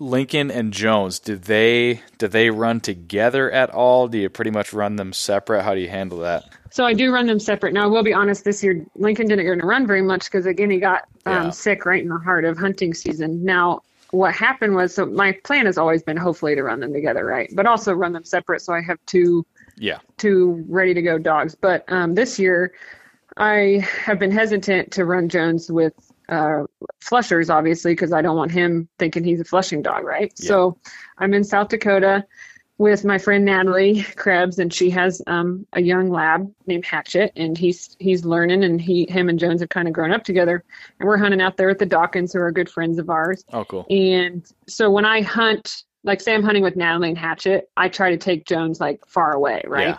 Lincoln 0.01 0.51
and 0.51 0.72
Jones, 0.72 1.18
do 1.18 1.36
they 1.36 2.01
do 2.16 2.26
they 2.26 2.48
run 2.48 2.80
together 2.80 3.51
at 3.51 3.68
all? 3.70 4.09
Do 4.09 4.18
you 4.18 4.30
pretty 4.30 4.51
much 4.51 4.72
run 4.72 4.96
them 4.96 5.12
separate? 5.12 5.62
How 5.62 5.74
do 5.74 5.80
you 5.80 5.90
handle 5.90 6.18
that? 6.20 6.44
So 6.70 6.86
I 6.86 6.94
do 6.94 7.12
run 7.12 7.26
them 7.26 7.38
separate. 7.38 7.74
Now 7.74 7.84
I 7.84 7.86
will 7.86 8.03
be 8.03 8.14
honest, 8.14 8.44
this 8.44 8.64
year 8.64 8.84
Lincoln 8.96 9.28
didn't 9.28 9.44
get 9.44 9.61
to 9.61 9.66
run 9.66 9.86
very 9.86 10.01
much 10.01 10.24
because 10.24 10.46
again 10.46 10.70
he 10.70 10.78
got 10.78 11.03
um, 11.26 11.44
yeah. 11.44 11.51
sick 11.51 11.84
right 11.84 12.03
in 12.03 12.09
the 12.09 12.18
heart 12.18 12.46
of 12.46 12.57
hunting 12.57 12.94
season. 12.94 13.44
Now 13.44 13.82
what 14.11 14.34
happened 14.34 14.74
was 14.74 14.94
so 14.94 15.05
my 15.05 15.32
plan 15.44 15.66
has 15.66 15.76
always 15.76 16.03
been 16.03 16.16
hopefully 16.16 16.55
to 16.55 16.62
run 16.62 16.80
them 16.80 16.94
together, 16.94 17.26
right? 17.26 17.51
But 17.55 17.66
also 17.66 17.92
run 17.92 18.14
them 18.14 18.24
separate 18.24 18.62
so 18.62 18.72
I 18.72 18.80
have 18.80 18.98
two 19.05 19.44
yeah 19.76 19.98
two 20.16 20.64
ready 20.66 20.94
to 20.94 21.03
go 21.03 21.18
dogs. 21.18 21.55
But 21.55 21.84
um, 21.88 22.14
this 22.14 22.38
year 22.38 22.72
I 23.36 23.86
have 24.03 24.18
been 24.18 24.30
hesitant 24.30 24.92
to 24.92 25.05
run 25.05 25.28
Jones 25.28 25.70
with 25.70 26.09
uh, 26.31 26.64
flushers, 27.01 27.51
obviously, 27.51 27.93
because 27.93 28.12
I 28.12 28.22
don't 28.22 28.37
want 28.37 28.53
him 28.53 28.89
thinking 28.99 29.24
he's 29.24 29.41
a 29.41 29.45
flushing 29.45 29.83
dog, 29.83 30.05
right? 30.05 30.33
Yeah. 30.39 30.49
So 30.49 30.78
I'm 31.18 31.35
in 31.35 31.45
South 31.45 31.68
Dakota 31.68 32.24
with 32.78 33.05
my 33.05 33.18
friend 33.18 33.45
Natalie 33.45 34.03
Krebs, 34.16 34.59
and 34.59 34.72
she 34.72 34.89
has 34.89 35.20
um, 35.26 35.66
a 35.74 35.83
young 35.83 36.09
lab 36.09 36.51
named 36.66 36.87
Hatchet, 36.87 37.33
and 37.37 37.59
he's 37.59 37.95
he's 37.99 38.24
learning, 38.24 38.64
and 38.64 38.81
he 38.81 39.07
him 39.11 39.28
and 39.28 39.39
Jones 39.39 39.61
have 39.61 39.68
kind 39.68 39.87
of 39.87 39.93
grown 39.93 40.12
up 40.12 40.24
together, 40.24 40.64
and 40.99 41.07
we're 41.07 41.18
hunting 41.18 41.43
out 41.43 41.59
there 41.59 41.68
with 41.68 41.78
the 41.78 41.85
Dawkins, 41.87 42.33
who 42.33 42.41
are 42.41 42.51
good 42.51 42.70
friends 42.70 42.99
of 42.99 43.11
ours. 43.11 43.45
Oh, 43.53 43.66
cool. 43.66 43.87
And 43.91 44.51
so 44.66 44.91
when 44.91 45.05
I 45.05 45.20
hunt, 45.20 45.85
like 46.05 46.22
say 46.22 46.35
I'm 46.35 46.43
hunting 46.43 46.62
with 46.62 46.74
Natalie 46.74 47.11
and 47.11 47.18
Hatchet, 47.18 47.68
I 47.76 47.91
try 47.91 48.11
to 48.11 48.16
take 48.16 48.47
Jones 48.47 48.81
like 48.81 49.05
far 49.07 49.33
away, 49.33 49.62
right? 49.66 49.89
Yeah. 49.89 49.99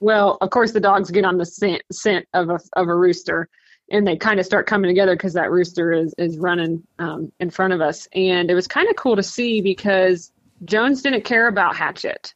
Well, 0.00 0.38
of 0.40 0.48
course 0.50 0.72
the 0.72 0.80
dogs 0.80 1.10
get 1.10 1.24
on 1.24 1.36
the 1.36 1.46
scent, 1.46 1.82
scent 1.92 2.26
of 2.32 2.48
a 2.48 2.58
of 2.72 2.88
a 2.88 2.94
rooster, 2.94 3.50
and 3.90 4.06
they 4.06 4.16
kind 4.16 4.40
of 4.40 4.46
start 4.46 4.66
coming 4.66 4.88
together 4.88 5.14
because 5.14 5.34
that 5.34 5.50
rooster 5.50 5.92
is 5.92 6.14
is 6.18 6.38
running 6.38 6.82
um, 6.98 7.32
in 7.40 7.50
front 7.50 7.72
of 7.72 7.80
us, 7.80 8.08
and 8.14 8.50
it 8.50 8.54
was 8.54 8.66
kind 8.66 8.88
of 8.88 8.96
cool 8.96 9.16
to 9.16 9.22
see 9.22 9.60
because 9.60 10.32
Jones 10.64 11.02
didn't 11.02 11.24
care 11.24 11.48
about 11.48 11.76
Hatchet, 11.76 12.34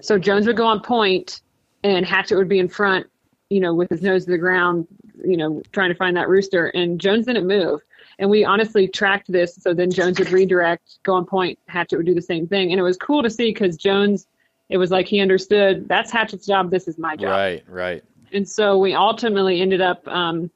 so 0.00 0.18
Jones 0.18 0.46
would 0.46 0.56
go 0.56 0.66
on 0.66 0.80
point, 0.80 1.40
and 1.82 2.04
Hatchet 2.04 2.36
would 2.36 2.48
be 2.48 2.58
in 2.58 2.68
front, 2.68 3.06
you 3.48 3.60
know, 3.60 3.74
with 3.74 3.90
his 3.90 4.02
nose 4.02 4.24
to 4.26 4.30
the 4.30 4.38
ground, 4.38 4.86
you 5.24 5.36
know, 5.36 5.62
trying 5.72 5.90
to 5.90 5.96
find 5.96 6.16
that 6.16 6.28
rooster, 6.28 6.66
and 6.66 7.00
Jones 7.00 7.26
didn't 7.26 7.46
move. 7.46 7.80
And 8.18 8.28
we 8.28 8.44
honestly 8.44 8.86
tracked 8.86 9.32
this, 9.32 9.54
so 9.54 9.72
then 9.72 9.90
Jones 9.90 10.18
would 10.18 10.30
redirect, 10.30 11.02
go 11.04 11.14
on 11.14 11.24
point, 11.24 11.58
Hatchet 11.68 11.96
would 11.96 12.06
do 12.06 12.14
the 12.14 12.20
same 12.20 12.46
thing, 12.46 12.70
and 12.70 12.78
it 12.78 12.82
was 12.82 12.98
cool 12.98 13.22
to 13.22 13.30
see 13.30 13.50
because 13.50 13.78
Jones, 13.78 14.26
it 14.68 14.76
was 14.76 14.90
like 14.90 15.06
he 15.06 15.20
understood 15.20 15.88
that's 15.88 16.10
Hatchet's 16.10 16.46
job, 16.46 16.70
this 16.70 16.86
is 16.86 16.98
my 16.98 17.16
job. 17.16 17.30
Right, 17.30 17.64
right. 17.66 18.04
And 18.32 18.46
so 18.46 18.78
we 18.78 18.94
ultimately 18.94 19.62
ended 19.62 19.80
up. 19.80 20.06
Um, 20.06 20.50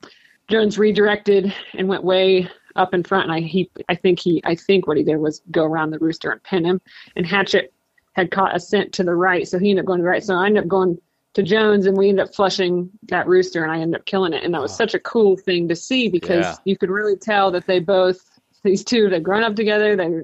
Jones 0.48 0.78
redirected 0.78 1.52
and 1.74 1.88
went 1.88 2.04
way 2.04 2.48
up 2.76 2.92
in 2.92 3.02
front, 3.02 3.24
and 3.24 3.32
I 3.32 3.40
he 3.40 3.70
I 3.88 3.94
think 3.94 4.18
he 4.18 4.42
I 4.44 4.54
think 4.54 4.86
what 4.86 4.96
he 4.96 5.02
did 5.04 5.16
was 5.16 5.42
go 5.50 5.64
around 5.64 5.90
the 5.90 5.98
rooster 5.98 6.30
and 6.30 6.42
pin 6.42 6.64
him. 6.64 6.80
And 7.16 7.26
Hatchet 7.26 7.72
had 8.14 8.30
caught 8.30 8.54
a 8.54 8.60
scent 8.60 8.92
to 8.94 9.02
the 9.04 9.14
right, 9.14 9.46
so 9.46 9.58
he 9.58 9.70
ended 9.70 9.84
up 9.84 9.86
going 9.86 9.98
to 9.98 10.02
the 10.02 10.08
right. 10.08 10.22
So 10.24 10.34
I 10.34 10.46
ended 10.46 10.64
up 10.64 10.68
going 10.68 10.98
to 11.34 11.42
Jones, 11.42 11.86
and 11.86 11.96
we 11.96 12.08
ended 12.08 12.26
up 12.28 12.34
flushing 12.34 12.90
that 13.08 13.26
rooster, 13.26 13.62
and 13.62 13.72
I 13.72 13.80
ended 13.80 14.00
up 14.00 14.06
killing 14.06 14.32
it. 14.32 14.44
And 14.44 14.54
that 14.54 14.62
was 14.62 14.74
such 14.74 14.94
a 14.94 15.00
cool 15.00 15.36
thing 15.36 15.68
to 15.68 15.74
see 15.76 16.08
because 16.08 16.46
Yeah. 16.46 16.56
you 16.64 16.76
could 16.76 16.90
really 16.90 17.16
tell 17.16 17.50
that 17.50 17.66
they 17.66 17.80
both 17.80 18.20
these 18.62 18.84
two 18.84 19.10
they've 19.10 19.22
grown 19.22 19.42
up 19.44 19.54
together. 19.56 19.96
They 19.96 20.22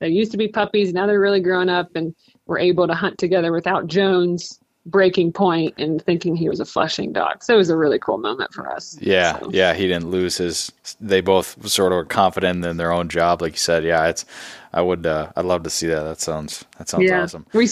they 0.00 0.08
used 0.08 0.32
to 0.32 0.38
be 0.38 0.48
puppies, 0.48 0.92
now 0.94 1.06
they're 1.06 1.20
really 1.20 1.40
grown 1.40 1.68
up, 1.68 1.94
and 1.96 2.14
were 2.46 2.58
able 2.58 2.86
to 2.86 2.94
hunt 2.94 3.18
together 3.18 3.52
without 3.52 3.86
Jones 3.86 4.59
breaking 4.86 5.32
point 5.32 5.74
and 5.78 6.02
thinking 6.02 6.34
he 6.34 6.48
was 6.48 6.58
a 6.58 6.64
flushing 6.64 7.12
dog. 7.12 7.44
So 7.44 7.54
it 7.54 7.58
was 7.58 7.68
a 7.70 7.76
really 7.76 7.98
cool 7.98 8.18
moment 8.18 8.52
for 8.54 8.70
us. 8.72 8.96
Yeah, 9.00 9.38
So- 9.38 9.50
yeah, 9.52 9.74
he 9.74 9.86
didn't 9.86 10.10
lose 10.10 10.38
his. 10.38 10.72
They 11.00 11.20
both 11.20 11.68
sort 11.68 11.92
of 11.92 11.96
were 11.96 12.04
confident 12.04 12.64
in 12.64 12.76
their 12.78 12.92
own 12.92 13.08
job, 13.08 13.42
like 13.42 13.52
you 13.52 13.58
said. 13.58 13.84
Yeah, 13.84 14.06
it's. 14.08 14.24
I 14.72 14.80
would. 14.82 15.04
Uh, 15.04 15.32
I'd 15.36 15.44
love 15.44 15.64
to 15.64 15.70
see 15.70 15.86
that. 15.88 16.02
That 16.04 16.20
sounds. 16.20 16.64
That 16.78 16.88
sounds 16.88 17.04
yeah. 17.04 17.22
awesome. 17.22 17.44
We 17.52 17.68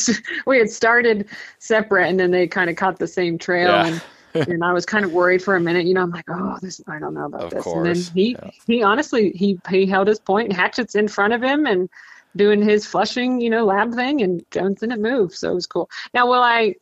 we 0.46 0.58
had 0.58 0.70
started 0.70 1.26
separate, 1.58 2.08
and 2.08 2.18
then 2.20 2.30
they 2.30 2.46
kind 2.46 2.68
of 2.68 2.76
caught 2.76 2.98
the 2.98 3.06
same 3.06 3.38
trail, 3.38 3.68
Yeah. 3.68 4.00
and, 4.34 4.48
and 4.48 4.64
I 4.64 4.72
was 4.72 4.84
kind 4.84 5.04
of 5.04 5.12
worried 5.12 5.42
for 5.42 5.56
a 5.56 5.60
minute. 5.60 5.86
You 5.86 5.94
know, 5.94 6.02
I'm 6.02 6.10
like, 6.10 6.26
oh, 6.28 6.58
this 6.60 6.80
I 6.88 6.98
don't 6.98 7.14
know 7.14 7.26
about 7.26 7.44
Of 7.44 7.50
this. 7.50 7.64
course, 7.64 7.86
And 7.86 7.96
then 7.96 8.12
he 8.14 8.32
yeah. 8.32 8.50
he 8.66 8.82
honestly 8.82 9.30
he 9.30 9.58
he 9.70 9.86
held 9.86 10.08
his 10.08 10.18
point. 10.18 10.52
Hatchet's 10.52 10.94
in 10.94 11.08
front 11.08 11.32
of 11.32 11.42
him 11.42 11.66
and 11.66 11.88
doing 12.36 12.60
his 12.62 12.84
flushing, 12.84 13.40
you 13.40 13.48
know, 13.50 13.64
lab 13.64 13.94
thing, 13.94 14.20
and 14.20 14.44
Jones 14.50 14.80
didn't 14.80 15.00
move, 15.00 15.34
so 15.34 15.52
it 15.52 15.54
was 15.54 15.66
cool. 15.66 15.88
Now, 16.12 16.26
will 16.26 16.42
I? 16.42 16.74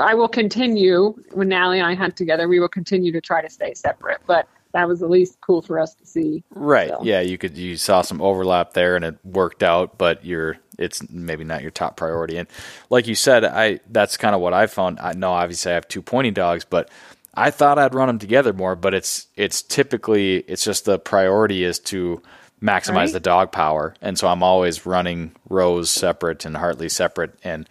I 0.00 0.14
will 0.14 0.28
continue 0.28 1.14
when 1.32 1.48
Nally 1.48 1.78
and 1.78 1.86
I 1.86 1.94
hunt 1.94 2.16
together. 2.16 2.48
We 2.48 2.60
will 2.60 2.68
continue 2.68 3.12
to 3.12 3.20
try 3.20 3.42
to 3.42 3.50
stay 3.50 3.74
separate, 3.74 4.20
but 4.26 4.48
that 4.72 4.86
was 4.88 5.02
at 5.02 5.10
least 5.10 5.40
cool 5.40 5.62
for 5.62 5.78
us 5.80 5.94
to 5.96 6.06
see. 6.06 6.44
Right. 6.54 6.88
So. 6.90 7.00
Yeah, 7.02 7.20
you 7.20 7.38
could. 7.38 7.56
You 7.58 7.76
saw 7.76 8.02
some 8.02 8.20
overlap 8.22 8.72
there, 8.74 8.96
and 8.96 9.04
it 9.04 9.18
worked 9.24 9.62
out. 9.62 9.98
But 9.98 10.24
you're. 10.24 10.58
It's 10.78 11.08
maybe 11.10 11.44
not 11.44 11.62
your 11.62 11.70
top 11.70 11.96
priority. 11.96 12.36
And 12.38 12.48
like 12.90 13.06
you 13.06 13.14
said, 13.14 13.44
I. 13.44 13.80
That's 13.90 14.16
kind 14.16 14.34
of 14.34 14.40
what 14.40 14.54
I 14.54 14.66
found. 14.66 15.00
I 15.00 15.12
know, 15.12 15.32
obviously, 15.32 15.72
I 15.72 15.74
have 15.74 15.88
two 15.88 16.02
pointing 16.02 16.34
dogs, 16.34 16.64
but. 16.64 16.90
I 17.34 17.50
thought 17.52 17.78
I'd 17.78 17.94
run 17.94 18.08
them 18.08 18.18
together 18.18 18.52
more, 18.52 18.74
but 18.74 18.92
it's 18.92 19.28
it's 19.36 19.62
typically 19.62 20.38
it's 20.48 20.64
just 20.64 20.84
the 20.84 20.98
priority 20.98 21.62
is 21.62 21.78
to 21.80 22.20
maximize 22.60 22.94
Right. 22.96 23.12
the 23.12 23.20
dog 23.20 23.52
power, 23.52 23.94
and 24.02 24.18
so 24.18 24.26
I'm 24.26 24.42
always 24.42 24.84
running 24.84 25.32
Rose 25.48 25.90
separate 25.92 26.44
and 26.44 26.56
Hartley 26.56 26.88
separate, 26.88 27.38
and 27.44 27.68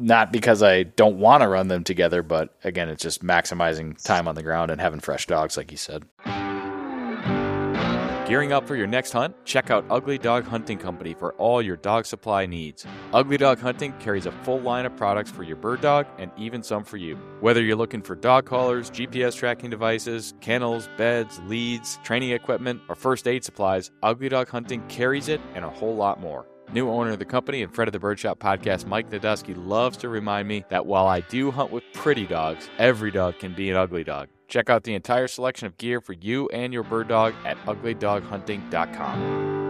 not 0.00 0.32
because 0.32 0.62
I 0.62 0.84
don't 0.84 1.18
want 1.18 1.42
to 1.42 1.48
run 1.48 1.68
them 1.68 1.84
together, 1.84 2.22
but 2.22 2.54
again, 2.64 2.88
it's 2.88 3.02
just 3.02 3.22
maximizing 3.22 4.02
time 4.02 4.28
on 4.28 4.34
the 4.34 4.42
ground 4.42 4.70
and 4.70 4.80
having 4.80 5.00
fresh 5.00 5.26
dogs, 5.26 5.56
like 5.56 5.70
you 5.70 5.76
said. 5.76 6.04
Gearing 8.28 8.52
up 8.52 8.68
for 8.68 8.76
your 8.76 8.86
next 8.86 9.12
hunt? 9.12 9.34
Check 9.46 9.70
out 9.70 9.86
Ugly 9.88 10.18
Dog 10.18 10.44
Hunting 10.44 10.76
Company 10.76 11.14
for 11.14 11.32
all 11.34 11.62
your 11.62 11.76
dog 11.76 12.04
supply 12.04 12.44
needs. 12.44 12.84
Ugly 13.14 13.38
Dog 13.38 13.58
Hunting 13.58 13.94
carries 14.00 14.26
a 14.26 14.32
full 14.32 14.60
line 14.60 14.84
of 14.84 14.94
products 14.96 15.30
for 15.30 15.42
your 15.42 15.56
bird 15.56 15.80
dog 15.80 16.06
and 16.18 16.30
even 16.36 16.62
some 16.62 16.84
for 16.84 16.98
you. 16.98 17.16
Whether 17.40 17.62
you're 17.62 17.74
looking 17.74 18.02
for 18.02 18.14
dog 18.14 18.44
collars, 18.44 18.90
GPS 18.90 19.34
tracking 19.34 19.70
devices, 19.70 20.34
kennels, 20.42 20.90
beds, 20.98 21.40
leads, 21.46 21.98
training 22.04 22.32
equipment, 22.32 22.82
or 22.90 22.94
first 22.94 23.26
aid 23.26 23.44
supplies, 23.44 23.90
Ugly 24.02 24.28
Dog 24.28 24.50
Hunting 24.50 24.86
carries 24.88 25.28
it 25.28 25.40
and 25.54 25.64
a 25.64 25.70
whole 25.70 25.96
lot 25.96 26.20
more. 26.20 26.46
New 26.72 26.90
owner 26.90 27.12
of 27.12 27.18
the 27.18 27.24
company 27.24 27.62
and 27.62 27.74
friend 27.74 27.88
of 27.88 27.92
the 27.92 27.98
Birdshot 27.98 28.38
podcast, 28.38 28.86
Mike 28.86 29.10
Nadusky, 29.10 29.54
loves 29.56 29.96
to 29.98 30.08
remind 30.08 30.48
me 30.48 30.64
that 30.68 30.84
while 30.84 31.06
I 31.06 31.20
do 31.20 31.50
hunt 31.50 31.72
with 31.72 31.84
pretty 31.94 32.26
dogs, 32.26 32.68
every 32.78 33.10
dog 33.10 33.38
can 33.38 33.54
be 33.54 33.70
an 33.70 33.76
ugly 33.76 34.04
dog. 34.04 34.28
Check 34.48 34.70
out 34.70 34.84
the 34.84 34.94
entire 34.94 35.28
selection 35.28 35.66
of 35.66 35.76
gear 35.78 36.00
for 36.00 36.14
you 36.14 36.48
and 36.48 36.72
your 36.72 36.82
bird 36.82 37.08
dog 37.08 37.34
at 37.44 37.58
uglydoghunting.com. 37.66 39.67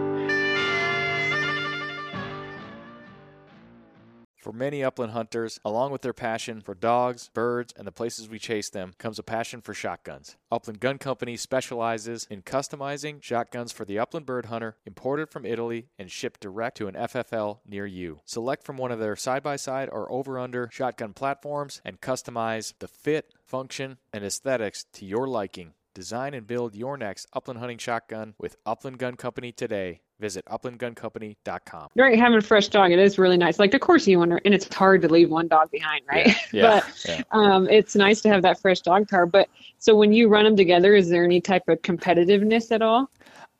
For 4.49 4.53
many 4.53 4.83
upland 4.83 5.11
hunters, 5.11 5.59
along 5.63 5.91
with 5.91 6.01
their 6.01 6.11
passion 6.11 6.61
for 6.61 6.73
dogs, 6.73 7.29
birds, 7.35 7.71
and 7.77 7.85
the 7.85 7.91
places 7.91 8.27
we 8.27 8.39
chase 8.39 8.67
them, 8.67 8.93
comes 8.97 9.19
a 9.19 9.23
passion 9.23 9.61
for 9.61 9.75
shotguns. 9.75 10.37
Upland 10.51 10.79
Gun 10.79 10.97
Company 10.97 11.37
specializes 11.37 12.25
in 12.31 12.41
customizing 12.41 13.21
shotguns 13.21 13.71
for 13.71 13.85
the 13.85 13.99
upland 13.99 14.25
bird 14.25 14.47
hunter, 14.47 14.75
imported 14.87 15.29
from 15.29 15.45
Italy 15.45 15.89
and 15.99 16.09
shipped 16.09 16.39
direct 16.39 16.77
to 16.77 16.87
an 16.87 16.95
FFL 16.95 17.59
near 17.63 17.85
you. 17.85 18.21
Select 18.25 18.63
from 18.63 18.77
one 18.77 18.91
of 18.91 18.97
their 18.97 19.15
side 19.15 19.43
by 19.43 19.55
side 19.55 19.87
or 19.91 20.11
over 20.11 20.39
under 20.39 20.67
shotgun 20.71 21.13
platforms 21.13 21.79
and 21.85 22.01
customize 22.01 22.73
the 22.79 22.87
fit, 22.87 23.35
function, 23.45 23.99
and 24.11 24.25
aesthetics 24.25 24.83
to 24.93 25.05
your 25.05 25.27
liking. 25.27 25.73
Design 25.93 26.33
and 26.33 26.47
build 26.47 26.73
your 26.73 26.97
next 26.97 27.27
upland 27.33 27.59
hunting 27.59 27.77
shotgun 27.77 28.33
with 28.39 28.57
Upland 28.65 28.97
Gun 28.97 29.15
Company 29.15 29.51
today. 29.51 30.01
Visit 30.19 30.43
uplandguncompany.com. 30.45 31.89
During 31.95 32.19
having 32.19 32.37
a 32.37 32.41
fresh 32.41 32.67
dog, 32.67 32.91
it 32.91 32.99
is 32.99 33.17
really 33.17 33.37
nice. 33.37 33.57
Like, 33.57 33.73
of 33.73 33.79
course, 33.79 34.05
you 34.05 34.19
wonder, 34.19 34.41
and 34.43 34.53
it's 34.53 34.73
hard 34.73 35.01
to 35.03 35.07
leave 35.07 35.29
one 35.29 35.47
dog 35.47 35.71
behind, 35.71 36.01
right? 36.09 36.35
Yeah, 36.51 36.81
but 36.81 37.05
yeah. 37.07 37.21
um, 37.31 37.69
it's 37.69 37.95
nice 37.95 38.21
to 38.21 38.29
have 38.29 38.41
that 38.41 38.59
fresh 38.59 38.81
dog 38.81 39.07
car. 39.07 39.25
But 39.25 39.49
so 39.77 39.95
when 39.95 40.11
you 40.11 40.27
run 40.27 40.43
them 40.45 40.57
together, 40.57 40.93
is 40.95 41.09
there 41.09 41.23
any 41.23 41.39
type 41.39 41.69
of 41.69 41.81
competitiveness 41.83 42.71
at 42.71 42.81
all? 42.81 43.09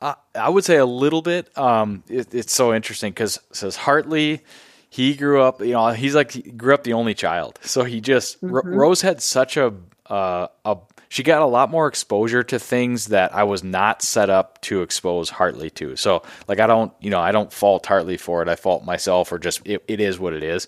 Uh, 0.02 0.14
I 0.34 0.48
would 0.48 0.64
say 0.64 0.76
a 0.76 0.86
little 0.86 1.22
bit. 1.22 1.56
Um, 1.58 2.02
it, 2.08 2.34
it's 2.34 2.54
so 2.54 2.74
interesting 2.74 3.12
because 3.12 3.38
says 3.52 3.76
Hartley, 3.76 4.42
he 4.90 5.14
grew 5.14 5.40
up. 5.40 5.60
You 5.60 5.72
know, 5.72 5.88
he's 5.90 6.14
like 6.14 6.32
he 6.32 6.42
grew 6.42 6.74
up 6.74 6.82
the 6.82 6.92
only 6.92 7.14
child, 7.14 7.58
so 7.62 7.84
he 7.84 8.00
just 8.00 8.36
Ro- 8.42 8.62
Rose 8.64 9.00
had 9.00 9.22
such 9.22 9.56
a 9.56 9.72
uh, 10.06 10.48
a 10.64 10.76
she 11.08 11.22
got 11.22 11.42
a 11.42 11.46
lot 11.46 11.70
more 11.70 11.86
exposure 11.86 12.42
to 12.42 12.58
things 12.58 13.06
that 13.06 13.34
I 13.34 13.44
was 13.44 13.64
not 13.64 14.02
set 14.02 14.30
up 14.30 14.60
to 14.62 14.82
expose 14.82 15.30
Hartley 15.30 15.70
to. 15.70 15.96
So 15.96 16.22
like 16.48 16.58
I 16.58 16.66
don't 16.66 16.92
you 17.00 17.08
know 17.08 17.20
I 17.20 17.30
don't 17.30 17.52
fault 17.52 17.86
Hartley 17.86 18.16
for 18.16 18.42
it. 18.42 18.48
I 18.48 18.56
fault 18.56 18.84
myself 18.84 19.32
or 19.32 19.38
just 19.38 19.62
it, 19.64 19.82
it 19.86 20.00
is 20.00 20.18
what 20.18 20.34
it 20.34 20.42
is. 20.42 20.66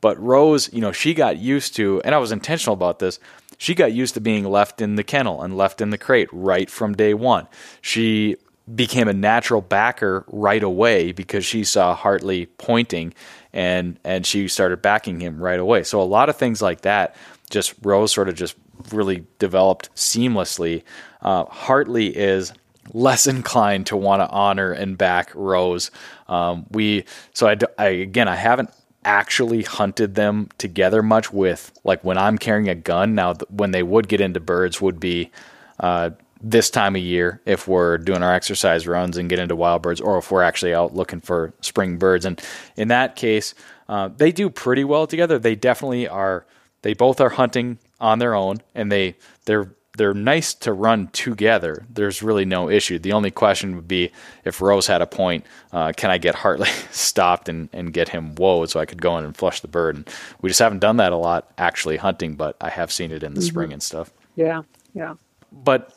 But 0.00 0.20
Rose, 0.20 0.72
you 0.72 0.80
know, 0.80 0.92
she 0.92 1.14
got 1.14 1.38
used 1.38 1.76
to, 1.76 2.02
and 2.04 2.14
I 2.14 2.18
was 2.18 2.30
intentional 2.30 2.74
about 2.74 2.98
this. 2.98 3.18
She 3.56 3.74
got 3.74 3.92
used 3.92 4.14
to 4.14 4.20
being 4.20 4.44
left 4.44 4.82
in 4.82 4.96
the 4.96 5.04
kennel 5.04 5.42
and 5.42 5.56
left 5.56 5.80
in 5.80 5.90
the 5.90 5.96
crate 5.98 6.28
right 6.30 6.68
from 6.68 6.94
day 6.94 7.14
one. 7.14 7.48
She 7.80 8.36
became 8.72 9.08
a 9.08 9.12
natural 9.14 9.60
backer 9.60 10.24
right 10.28 10.62
away 10.62 11.12
because 11.12 11.44
she 11.44 11.64
saw 11.64 11.94
Hartley 11.94 12.46
pointing 12.46 13.14
and 13.54 13.98
and 14.04 14.26
she 14.26 14.48
started 14.48 14.82
backing 14.82 15.20
him 15.20 15.38
right 15.38 15.58
away. 15.60 15.84
So 15.84 16.02
a 16.02 16.04
lot 16.04 16.28
of 16.28 16.36
things 16.36 16.60
like 16.60 16.82
that 16.82 17.16
just 17.48 17.72
Rose 17.82 18.12
sort 18.12 18.28
of 18.28 18.34
just 18.34 18.56
really 18.92 19.24
developed 19.38 19.94
seamlessly. 19.94 20.82
Uh, 21.22 21.44
Hartley 21.46 22.08
is 22.14 22.52
less 22.92 23.26
inclined 23.36 23.86
to 23.86 23.96
want 23.96 24.20
to 24.20 24.28
honor 24.28 24.72
and 24.72 24.98
back 24.98 25.30
Rose. 25.34 25.90
Um, 26.28 26.66
we 26.70 27.04
so 27.32 27.46
I, 27.46 27.56
I- 27.78 27.88
again 27.88 28.28
I 28.28 28.34
haven't 28.34 28.70
actually 29.06 29.62
hunted 29.62 30.14
them 30.14 30.48
together 30.56 31.02
much 31.02 31.30
with 31.32 31.70
like 31.84 32.02
when 32.02 32.18
I'm 32.18 32.38
carrying 32.38 32.68
a 32.68 32.74
gun. 32.74 33.14
Now 33.14 33.34
when 33.50 33.70
they 33.70 33.82
would 33.82 34.08
get 34.08 34.20
into 34.20 34.40
birds 34.40 34.80
would 34.80 34.98
be 34.98 35.30
uh, 35.78 36.10
this 36.44 36.70
time 36.70 36.96
of 36.96 37.02
year 37.02 37.40
if 37.46 37.68
we're 37.68 37.98
doing 37.98 38.22
our 38.22 38.34
exercise 38.34 38.86
runs 38.86 39.16
and 39.18 39.30
get 39.30 39.40
into 39.40 39.56
wild 39.56 39.82
birds, 39.82 40.00
or 40.00 40.18
if 40.18 40.30
we're 40.30 40.42
actually 40.44 40.74
out 40.74 40.94
looking 40.94 41.20
for 41.22 41.54
spring 41.62 41.98
birds. 41.98 42.26
And 42.26 42.40
in 42.76 42.88
that 42.88 43.16
case, 43.16 43.54
uh, 43.88 44.10
they 44.16 44.32
do 44.32 44.50
pretty 44.50 44.84
well 44.84 45.08
together. 45.08 45.38
They 45.40 45.56
definitely 45.56 46.08
are. 46.08 46.46
They 46.82 46.94
both 46.94 47.20
are 47.20 47.30
hunting 47.30 47.78
on 48.00 48.20
their 48.20 48.34
own, 48.34 48.58
and 48.76 48.92
they 48.92 49.16
they're 49.46 49.72
they're 49.98 50.14
nice 50.14 50.54
to 50.54 50.72
run 50.74 51.08
together. 51.08 51.86
There's 51.90 52.22
really 52.22 52.46
no 52.46 52.70
issue. 52.70 52.98
The 53.00 53.12
only 53.12 53.30
question 53.32 53.76
would 53.76 53.88
be 53.88 54.12
if 54.44 54.60
Rose 54.60 54.88
had 54.88 55.02
a 55.02 55.06
point, 55.08 55.46
uh, 55.72 55.92
can 55.96 56.10
I 56.10 56.18
get 56.18 56.36
Hartley 56.36 56.68
stopped 56.92 57.48
and, 57.48 57.68
and 57.72 57.92
get 57.92 58.10
him 58.10 58.34
woed 58.36 58.70
so 58.70 58.80
I 58.80 58.86
could 58.86 59.02
go 59.02 59.18
in 59.18 59.24
and 59.24 59.36
flush 59.36 59.60
the 59.60 59.68
bird? 59.68 59.96
And 59.96 60.10
we 60.42 60.50
just 60.50 60.60
haven't 60.60 60.80
done 60.80 60.98
that 60.98 61.12
a 61.12 61.16
lot 61.16 61.52
actually 61.58 61.98
hunting, 61.98 62.36
but 62.36 62.56
I 62.60 62.70
have 62.70 62.92
seen 62.92 63.12
it 63.12 63.22
in 63.22 63.34
the 63.34 63.42
spring 63.42 63.72
and 63.72 63.82
stuff 63.82 64.12
Yeah, 64.36 64.62
yeah. 64.94 65.14
but 65.52 65.92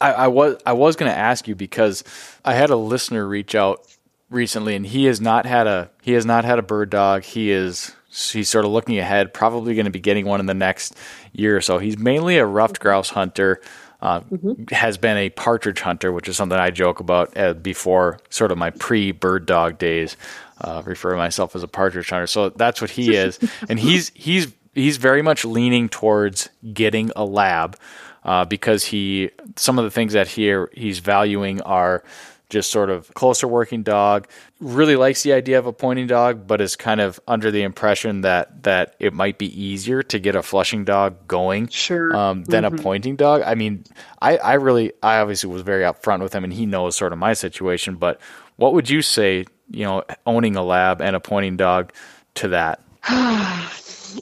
I, 0.00 0.12
I 0.12 0.26
was 0.28 0.56
I 0.64 0.72
was 0.72 0.96
going 0.96 1.10
to 1.10 1.16
ask 1.18 1.46
you 1.46 1.54
because 1.54 2.04
I 2.44 2.54
had 2.54 2.70
a 2.70 2.76
listener 2.76 3.26
reach 3.26 3.54
out 3.54 3.86
recently, 4.30 4.74
and 4.74 4.86
he 4.86 5.04
has 5.06 5.20
not 5.20 5.46
had 5.46 5.66
a 5.66 5.90
he 6.02 6.12
has 6.12 6.24
not 6.24 6.44
had 6.44 6.58
a 6.58 6.62
bird 6.62 6.90
dog. 6.90 7.24
He 7.24 7.50
is 7.50 7.92
he's 8.08 8.48
sort 8.48 8.64
of 8.64 8.70
looking 8.70 8.98
ahead, 8.98 9.32
probably 9.34 9.74
going 9.74 9.84
to 9.84 9.90
be 9.90 10.00
getting 10.00 10.26
one 10.26 10.40
in 10.40 10.46
the 10.46 10.54
next 10.54 10.96
year 11.32 11.56
or 11.56 11.60
so. 11.60 11.78
He's 11.78 11.98
mainly 11.98 12.38
a 12.38 12.46
ruffed 12.46 12.80
grouse 12.80 13.10
hunter. 13.10 13.60
uh, 14.02 14.22
has 14.70 14.96
been 14.96 15.16
a 15.18 15.28
partridge 15.30 15.80
hunter, 15.80 16.10
which 16.10 16.26
is 16.28 16.36
something 16.36 16.58
I 16.58 16.70
joke 16.70 17.00
about 17.00 17.36
uh, 17.36 17.52
before 17.54 18.18
sort 18.30 18.50
of 18.50 18.58
my 18.58 18.70
pre 18.70 19.12
bird 19.12 19.44
dog 19.46 19.78
days. 19.78 20.16
Uh, 20.62 20.82
refer 20.84 21.12
to 21.12 21.16
myself 21.16 21.54
as 21.56 21.62
a 21.62 21.68
partridge 21.68 22.10
hunter, 22.10 22.26
so 22.26 22.50
that's 22.50 22.80
what 22.80 22.90
he 22.90 23.14
is, 23.14 23.38
and 23.68 23.78
he's 23.78 24.10
he's 24.14 24.52
he's 24.74 24.96
very 24.96 25.22
much 25.22 25.44
leaning 25.44 25.88
towards 25.88 26.48
getting 26.72 27.10
a 27.16 27.24
lab 27.24 27.76
uh, 28.24 28.44
because 28.44 28.84
he 28.84 29.30
some 29.56 29.78
of 29.78 29.84
the 29.84 29.90
things 29.90 30.12
that 30.12 30.28
he 30.28 30.54
he's 30.72 30.98
valuing 31.00 31.60
are 31.62 32.02
just 32.50 32.70
sort 32.72 32.90
of 32.90 33.14
closer 33.14 33.46
working 33.46 33.82
dog. 33.84 34.26
Really 34.60 34.96
likes 34.96 35.22
the 35.22 35.32
idea 35.32 35.58
of 35.58 35.66
a 35.66 35.72
pointing 35.72 36.08
dog, 36.08 36.46
but 36.48 36.60
is 36.60 36.74
kind 36.76 37.00
of 37.00 37.18
under 37.28 37.50
the 37.50 37.62
impression 37.62 38.22
that 38.22 38.64
that 38.64 38.96
it 38.98 39.14
might 39.14 39.38
be 39.38 39.46
easier 39.62 40.02
to 40.02 40.18
get 40.18 40.34
a 40.34 40.42
flushing 40.42 40.84
dog 40.84 41.28
going 41.28 41.68
Sure. 41.68 42.14
um, 42.14 42.44
than 42.44 42.64
a 42.64 42.70
pointing 42.70 43.16
dog. 43.16 43.42
I 43.46 43.54
mean, 43.54 43.84
I, 44.20 44.36
I 44.36 44.54
really, 44.54 44.92
I 45.02 45.20
obviously 45.20 45.48
was 45.48 45.62
very 45.62 45.84
upfront 45.84 46.20
with 46.22 46.34
him, 46.34 46.44
and 46.44 46.52
he 46.52 46.66
knows 46.66 46.96
sort 46.96 47.12
of 47.12 47.18
my 47.18 47.32
situation. 47.34 47.94
But 47.94 48.20
what 48.56 48.74
would 48.74 48.90
you 48.90 49.00
say, 49.00 49.46
you 49.70 49.84
know, 49.84 50.02
owning 50.26 50.56
a 50.56 50.62
lab 50.62 51.00
and 51.00 51.14
a 51.16 51.20
pointing 51.20 51.56
dog 51.56 51.92
to 52.34 52.48
that? 52.48 52.80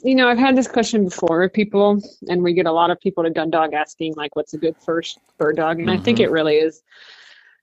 You 0.03 0.15
know, 0.15 0.27
I've 0.27 0.37
had 0.37 0.55
this 0.55 0.67
question 0.67 1.05
before 1.05 1.39
with 1.39 1.53
people, 1.53 2.01
and 2.27 2.43
we 2.43 2.53
get 2.53 2.65
a 2.65 2.71
lot 2.71 2.91
of 2.91 2.99
people 2.99 3.23
to 3.23 3.29
gun 3.29 3.49
dog 3.49 3.73
asking, 3.73 4.15
like, 4.15 4.35
what's 4.35 4.53
a 4.53 4.57
good 4.57 4.75
first 4.77 5.19
bird 5.37 5.57
dog? 5.57 5.79
And 5.79 5.89
I 5.89 5.97
think 5.97 6.19
it 6.19 6.31
really 6.31 6.55
is. 6.55 6.83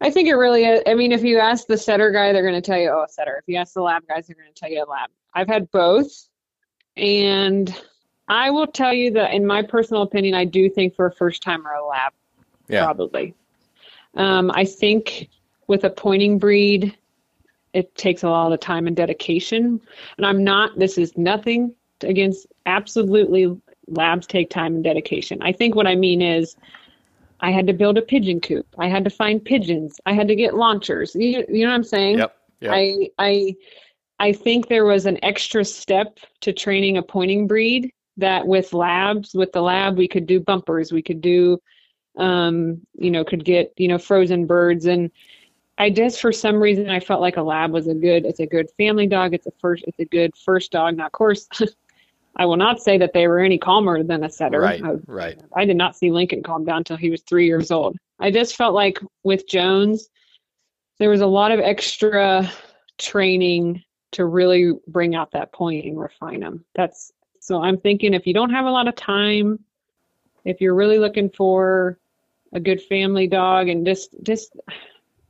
I 0.01 0.11
think 0.11 0.29
it 0.29 0.35
really 0.35 0.65
is. 0.65 0.83
I 0.87 0.95
mean, 0.95 1.13
if 1.13 1.23
you 1.23 1.39
ask 1.39 1.67
the 1.67 1.79
setter 1.79 2.11
guy, 2.11 2.33
they're 2.33 2.43
going 2.43 2.55
to 2.55 2.61
tell 2.61 2.79
you, 2.79 2.91
oh, 2.91 3.05
a 3.05 3.09
setter. 3.09 3.37
If 3.39 3.45
you 3.47 3.57
ask 3.57 3.75
the 3.75 3.83
lab 3.83 4.07
guys, 4.07 4.27
they're 4.27 4.37
going 4.37 4.53
to 4.53 4.55
tell 4.59 4.71
you 4.71 4.85
a 4.85 4.89
lab. 4.89 5.11
I've 5.35 5.49
had 5.49 5.71
both. 5.71 6.29
And 6.97 7.75
I 8.29 8.51
will 8.51 8.67
tell 8.67 8.93
you 8.93 9.11
that, 9.13 9.33
in 9.33 9.47
my 9.47 9.63
personal 9.63 10.03
opinion, 10.03 10.35
I 10.35 10.45
do 10.45 10.69
think 10.69 10.95
for 10.95 11.07
a 11.07 11.13
first 11.13 11.43
timer, 11.43 11.71
a 11.73 11.85
lab, 11.87 12.13
Yeah. 12.69 12.85
probably. 12.85 13.35
Um, 14.15 14.51
I 14.55 14.65
think 14.65 15.29
with 15.67 15.85
a 15.85 15.91
pointing 15.91 16.39
breed, 16.39 16.97
it 17.73 17.95
takes 17.95 18.23
a 18.23 18.29
lot 18.29 18.53
of 18.53 18.61
time 18.61 18.87
and 18.87 18.97
dedication. 18.97 19.81
And 20.17 20.27
I'm 20.27 20.43
not, 20.43 20.79
this 20.79 20.99
is 20.99 21.17
nothing 21.17 21.75
against 22.03 22.47
absolutely 22.67 23.57
labs 23.89 24.27
take 24.27 24.51
time 24.51 24.75
and 24.75 24.85
dedication. 24.85 25.41
I 25.43 25.53
think 25.53 25.75
what 25.75 25.87
I 25.87 25.95
mean 25.95 26.21
is 26.23 26.57
I 27.41 27.51
had 27.51 27.67
to 27.67 27.73
build 27.73 27.99
a 27.99 28.03
pigeon 28.03 28.41
coop. 28.41 28.67
I 28.79 28.89
had 28.89 29.05
to 29.05 29.11
find 29.11 29.45
pigeons. 29.45 30.01
I 30.07 30.13
had 30.15 30.29
to 30.29 30.35
get 30.35 30.55
launchers. 30.55 31.15
You, 31.15 31.45
you 31.49 31.65
know 31.65 31.71
what 31.71 31.77
I'm 31.77 31.85
saying? 31.85 32.19
Yep. 32.19 32.37
Yep. 32.61 32.73
I 32.75 33.11
I 33.19 33.57
I 34.19 34.33
think 34.33 34.69
there 34.69 34.87
was 34.87 35.07
an 35.07 35.23
extra 35.23 35.65
step 35.65 36.19
to 36.41 36.53
training 36.53 36.97
a 36.97 37.03
pointing 37.03 37.47
breed 37.47 37.93
that 38.17 38.47
with 38.47 38.73
labs, 38.73 39.35
with 39.35 39.53
the 39.53 39.61
lab, 39.61 39.99
we 39.99 40.09
could 40.09 40.27
do 40.27 40.41
bumpers, 40.41 40.91
we 40.91 41.03
could 41.03 41.21
do, 41.21 41.61
um, 42.17 42.81
you 42.95 43.11
know, 43.11 43.25
could 43.25 43.45
get 43.45 43.75
you 43.77 43.89
know 43.89 43.99
frozen 43.99 44.47
birds, 44.47 44.87
and 44.87 45.11
I 45.77 45.91
just 45.91 46.21
for 46.21 46.33
some 46.33 46.57
reason 46.57 46.89
I 46.89 47.01
felt 47.01 47.21
like 47.21 47.37
a 47.37 47.43
lab 47.43 47.73
was 47.73 47.87
a 47.87 47.95
good, 47.95 48.25
it's 48.25 48.41
a 48.41 48.47
good 48.47 48.71
family 48.79 49.07
dog, 49.07 49.35
it's 49.35 49.47
a 49.47 49.53
first, 49.61 49.85
it's 49.87 49.99
a 49.99 50.07
good 50.07 50.35
first 50.37 50.73
dog. 50.73 50.97
not 50.97 51.13
course, 51.13 51.47
I 52.37 52.47
will 52.47 52.57
not 52.57 52.81
say 52.81 52.99
that 52.99 53.13
they 53.13 53.27
were 53.27 53.41
any 53.41 53.59
calmer 53.59 54.03
than 54.03 54.23
a 54.25 54.31
setter. 54.31 54.61
right. 54.61 54.83
I, 54.85 54.93
Right. 55.07 55.41
I 55.55 55.65
did 55.65 55.77
not 55.77 55.97
see 55.97 56.11
Lincoln 56.11 56.43
calm 56.43 56.65
down 56.65 56.79
until 56.79 56.97
he 56.97 57.11
was 57.11 57.23
three 57.23 57.47
years 57.47 57.71
old. 57.71 57.97
I 58.19 58.31
just 58.31 58.57
felt 58.57 58.75
like 58.75 58.99
with 59.25 59.49
Jones, 59.49 60.09
there 60.99 61.11
was 61.11 61.21
a 61.21 61.27
lot 61.27 61.53
of 61.53 61.61
extra 61.61 62.51
training 62.99 63.83
to 64.13 64.25
really 64.25 64.73
bring 64.87 65.15
out 65.15 65.33
that 65.33 65.53
point 65.53 65.85
and 65.87 65.99
refine 65.99 66.41
them. 66.41 66.65
That's 66.75 67.13
so 67.41 67.63
I'm 67.63 67.79
thinking 67.79 68.15
if 68.15 68.27
you 68.27 68.35
don't 68.35 68.51
have 68.51 68.67
a 68.67 68.71
lot 68.71 68.89
of 68.89 68.97
time, 68.97 69.61
if 70.45 70.61
you're 70.61 70.75
really 70.75 70.99
looking 70.99 71.31
for 71.31 71.99
a 72.53 72.61
good 72.61 72.83
family 72.83 73.27
dog 73.27 73.69
and 73.69 73.85
just 73.87 74.15
just 74.23 74.57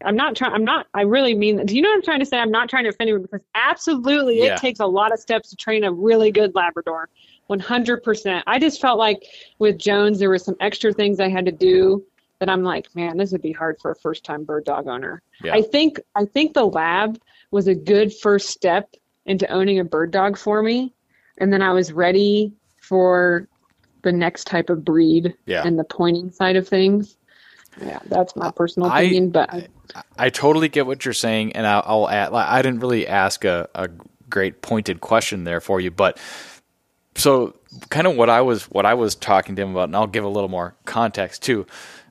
I'm 0.05 0.17
not 0.17 0.37
trying 0.37 0.53
I'm 0.53 0.65
not 0.65 0.87
I 0.95 1.03
really 1.03 1.35
mean 1.35 1.65
do 1.65 1.75
you 1.75 1.83
know 1.83 1.89
what 1.89 1.97
I'm 1.97 2.03
trying 2.03 2.21
to 2.21 2.27
say? 2.27 2.39
I'm 2.39 2.51
not 2.51 2.69
trying 2.69 2.85
to 2.85 2.91
offend 2.91 3.09
anyone 3.09 3.23
because 3.23 3.41
absolutely 3.55 4.39
Yeah. 4.43 4.55
it 4.55 4.59
takes 4.59 4.81
a 4.81 4.87
lot 4.87 5.13
of 5.13 5.19
steps 5.19 5.51
to 5.51 5.57
train 5.57 5.85
a 5.85 5.93
really 5.93 6.31
good 6.31 6.55
Labrador. 6.55 7.09
100%. 7.49 8.43
I 8.47 8.59
just 8.59 8.81
felt 8.81 8.99
like 8.99 9.23
with 9.59 9.79
Jones 9.79 10.19
there 10.19 10.29
were 10.29 10.39
some 10.39 10.57
extra 10.61 10.93
things 10.93 11.21
I 11.21 11.29
had 11.29 11.47
to 11.47 11.53
do 11.53 12.05
that 12.41 12.49
I'm 12.51 12.63
like, 12.63 12.95
man, 12.95 13.17
this 13.17 13.33
would 13.33 13.41
be 13.41 13.53
hard 13.53 13.79
for 13.81 13.91
a 13.93 13.97
first 13.97 14.25
time 14.25 14.45
bird 14.45 14.65
dog 14.65 14.87
owner. 14.89 15.23
Yeah. 15.43 15.55
I 15.55 15.63
think 15.63 16.01
I 16.15 16.25
think 16.27 16.55
the 16.55 16.67
lab 16.67 17.19
was 17.51 17.67
a 17.69 17.75
good 17.75 18.13
first 18.15 18.49
step 18.51 18.95
into 19.25 19.49
owning 19.51 19.79
a 19.79 19.85
bird 19.85 20.11
dog 20.11 20.37
for 20.37 20.63
me. 20.63 20.93
And 21.39 21.53
then 21.53 21.63
I 21.63 21.73
was 21.73 21.93
ready 21.93 22.53
for 22.81 23.49
the 24.03 24.13
next 24.13 24.47
type 24.47 24.69
of 24.71 24.85
breed 24.85 25.35
Yeah. 25.47 25.67
and 25.67 25.79
the 25.79 25.85
pointing 25.85 26.31
side 26.31 26.57
of 26.57 26.69
things. 26.69 27.17
Yeah, 27.81 27.99
that's 28.07 28.35
my 28.37 28.51
personal 28.51 28.91
I- 28.91 29.03
opinion, 29.03 29.31
but 29.31 29.53
I, 29.53 29.68
I 30.18 30.31
totally 30.31 30.68
get 30.68 30.87
what 30.87 31.05
you're 31.05 31.14
saying, 31.14 31.53
and 31.53 31.66
I'll, 31.66 31.83
I'll 31.87 32.11
add. 32.11 32.33
like, 32.33 32.49
I 32.49 32.62
didn't 32.62 32.81
really 32.81 33.07
ask 33.07 33.45
a, 33.45 33.68
a 33.74 33.89
great 34.29 34.62
pointed 34.62 35.01
question 35.01 35.45
there 35.45 35.61
for 35.61 35.81
you, 35.81 35.91
but 35.91 36.18
so 37.14 37.55
kind 37.91 38.07
of 38.07 38.16
what 38.16 38.31
I 38.31 38.41
was 38.41 38.64
what 38.64 38.87
I 38.87 38.95
was 38.95 39.14
talking 39.14 39.57
to 39.57 39.62
him 39.62 39.70
about, 39.70 39.85
and 39.85 39.97
I'll 39.97 40.07
give 40.07 40.24
a 40.24 40.29
little 40.29 40.49
more 40.49 40.74
context 40.85 41.43
too. 41.43 41.66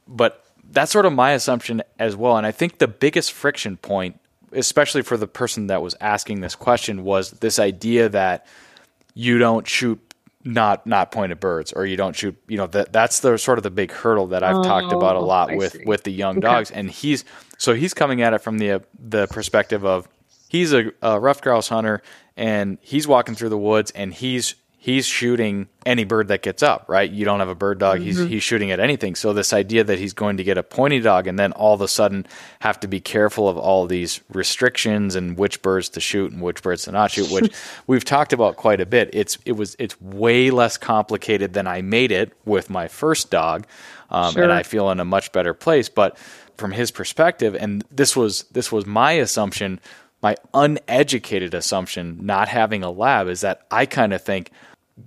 But 0.08 0.44
that's 0.72 0.92
sort 0.92 1.06
of 1.06 1.14
my 1.14 1.32
assumption 1.32 1.82
as 2.00 2.16
well, 2.16 2.38
and 2.38 2.46
I 2.46 2.52
think 2.52 2.78
the 2.78 2.88
biggest 2.88 3.32
friction 3.32 3.78
point, 3.78 4.20
especially 4.52 5.02
for 5.02 5.18
the 5.18 5.28
person 5.28 5.68
that 5.68 5.82
was 5.82 5.96
asking 6.00 6.42
this 6.42 6.56
question, 6.56 7.04
was 7.04 7.32
this 7.32 7.60
idea 7.60 8.10
that 8.10 8.46
you 9.14 9.38
don't 9.38 9.68
shoot 9.68 10.05
not 10.46 10.86
not 10.86 11.12
pointed 11.12 11.40
birds 11.40 11.74
or 11.74 11.86
you 11.88 11.98
don't 11.98 12.16
shoot 12.16 12.38
you 12.48 12.56
know 12.56 12.68
that 12.68 12.94
that's 12.94 13.20
the 13.22 13.36
sort 13.38 13.58
of 13.58 13.64
the 13.64 13.72
big 13.72 13.92
hurdle 13.92 14.28
that 14.28 14.44
I've 14.44 14.64
talked 14.64 14.94
about 14.94 15.16
a 15.16 15.20
Oh, 15.20 15.26
lot 15.26 15.50
I 15.52 15.56
with 15.56 15.74
see. 15.74 15.84
with 15.86 16.04
the 16.04 16.12
young 16.12 16.38
Okay. 16.38 16.42
dogs 16.48 16.70
and 16.72 16.90
he's 16.90 17.26
so 17.58 17.74
he's 17.74 17.94
coming 17.96 18.22
at 18.22 18.34
it 18.34 18.40
from 18.40 18.60
the 18.60 18.84
the 19.00 19.26
perspective 19.28 19.84
of 19.84 20.08
he's 20.48 20.72
a, 20.72 20.92
a 21.02 21.20
ruffed 21.20 21.44
grouse 21.44 21.68
hunter 21.70 22.04
and 22.38 22.78
he's 22.82 23.08
walking 23.08 23.34
through 23.34 23.50
the 23.50 23.58
woods 23.58 23.90
and 23.92 24.14
he's 24.14 24.54
he's 24.86 25.08
shooting 25.08 25.68
any 25.84 26.04
bird 26.04 26.28
that 26.28 26.44
gets 26.44 26.62
up 26.62 26.86
right 26.88 27.10
you 27.10 27.26
don't 27.26 27.40
have 27.40 27.50
a 27.50 27.56
bird 27.56 27.80
dog 27.80 28.00
he's 28.00 28.20
he's 28.20 28.44
shooting 28.44 28.70
at 28.70 28.80
anything 28.80 29.16
so 29.16 29.34
this 29.34 29.52
idea 29.52 29.84
that 29.84 29.98
he's 29.98 30.14
going 30.14 30.38
to 30.38 30.44
get 30.44 30.60
a 30.60 30.64
pointy 30.64 31.00
dog 31.00 31.26
and 31.26 31.40
then 31.40 31.52
all 31.54 31.74
of 31.74 31.82
a 31.82 31.88
sudden 31.88 32.24
have 32.60 32.80
to 32.80 32.88
be 32.88 33.00
careful 33.00 33.50
of 33.50 33.58
all 33.58 33.88
these 33.88 34.22
restrictions 34.32 35.16
and 35.16 35.40
which 35.40 35.60
birds 35.64 35.90
to 35.90 36.00
shoot 36.00 36.32
and 36.32 36.40
which 36.40 36.62
birds 36.62 36.84
to 36.84 36.92
not 36.92 37.10
shoot 37.10 37.32
which 37.32 37.52
we've 37.88 38.06
talked 38.06 38.32
about 38.32 38.58
quite 38.58 38.80
a 38.80 38.86
bit 38.86 39.10
it's 39.12 39.40
it 39.44 39.54
was 39.54 39.76
it's 39.80 40.00
way 40.02 40.52
less 40.52 40.78
complicated 40.78 41.54
than 41.54 41.66
I 41.66 41.82
made 41.82 42.12
it 42.12 42.32
with 42.46 42.70
my 42.70 42.88
first 42.88 43.32
dog 43.32 43.66
um, 44.12 44.34
Sure. 44.34 44.44
and 44.44 44.52
I 44.54 44.62
feel 44.62 44.92
in 44.92 45.00
a 45.00 45.06
much 45.06 45.32
better 45.32 45.56
place. 45.56 45.90
But 45.90 46.16
from 46.58 46.72
his 46.72 46.92
perspective, 46.92 47.56
and 47.56 47.84
this 47.90 48.16
was 48.16 48.44
this 48.52 48.72
was 48.72 48.86
my 48.86 49.14
assumption, 49.14 49.80
my 50.22 50.36
uneducated 50.54 51.54
assumption, 51.56 52.20
not 52.22 52.48
having 52.48 52.84
a 52.84 52.92
lab, 52.92 53.28
is 53.28 53.42
that 53.42 53.66
I 53.72 53.88
kind 53.88 54.14
of 54.14 54.22
think 54.22 54.52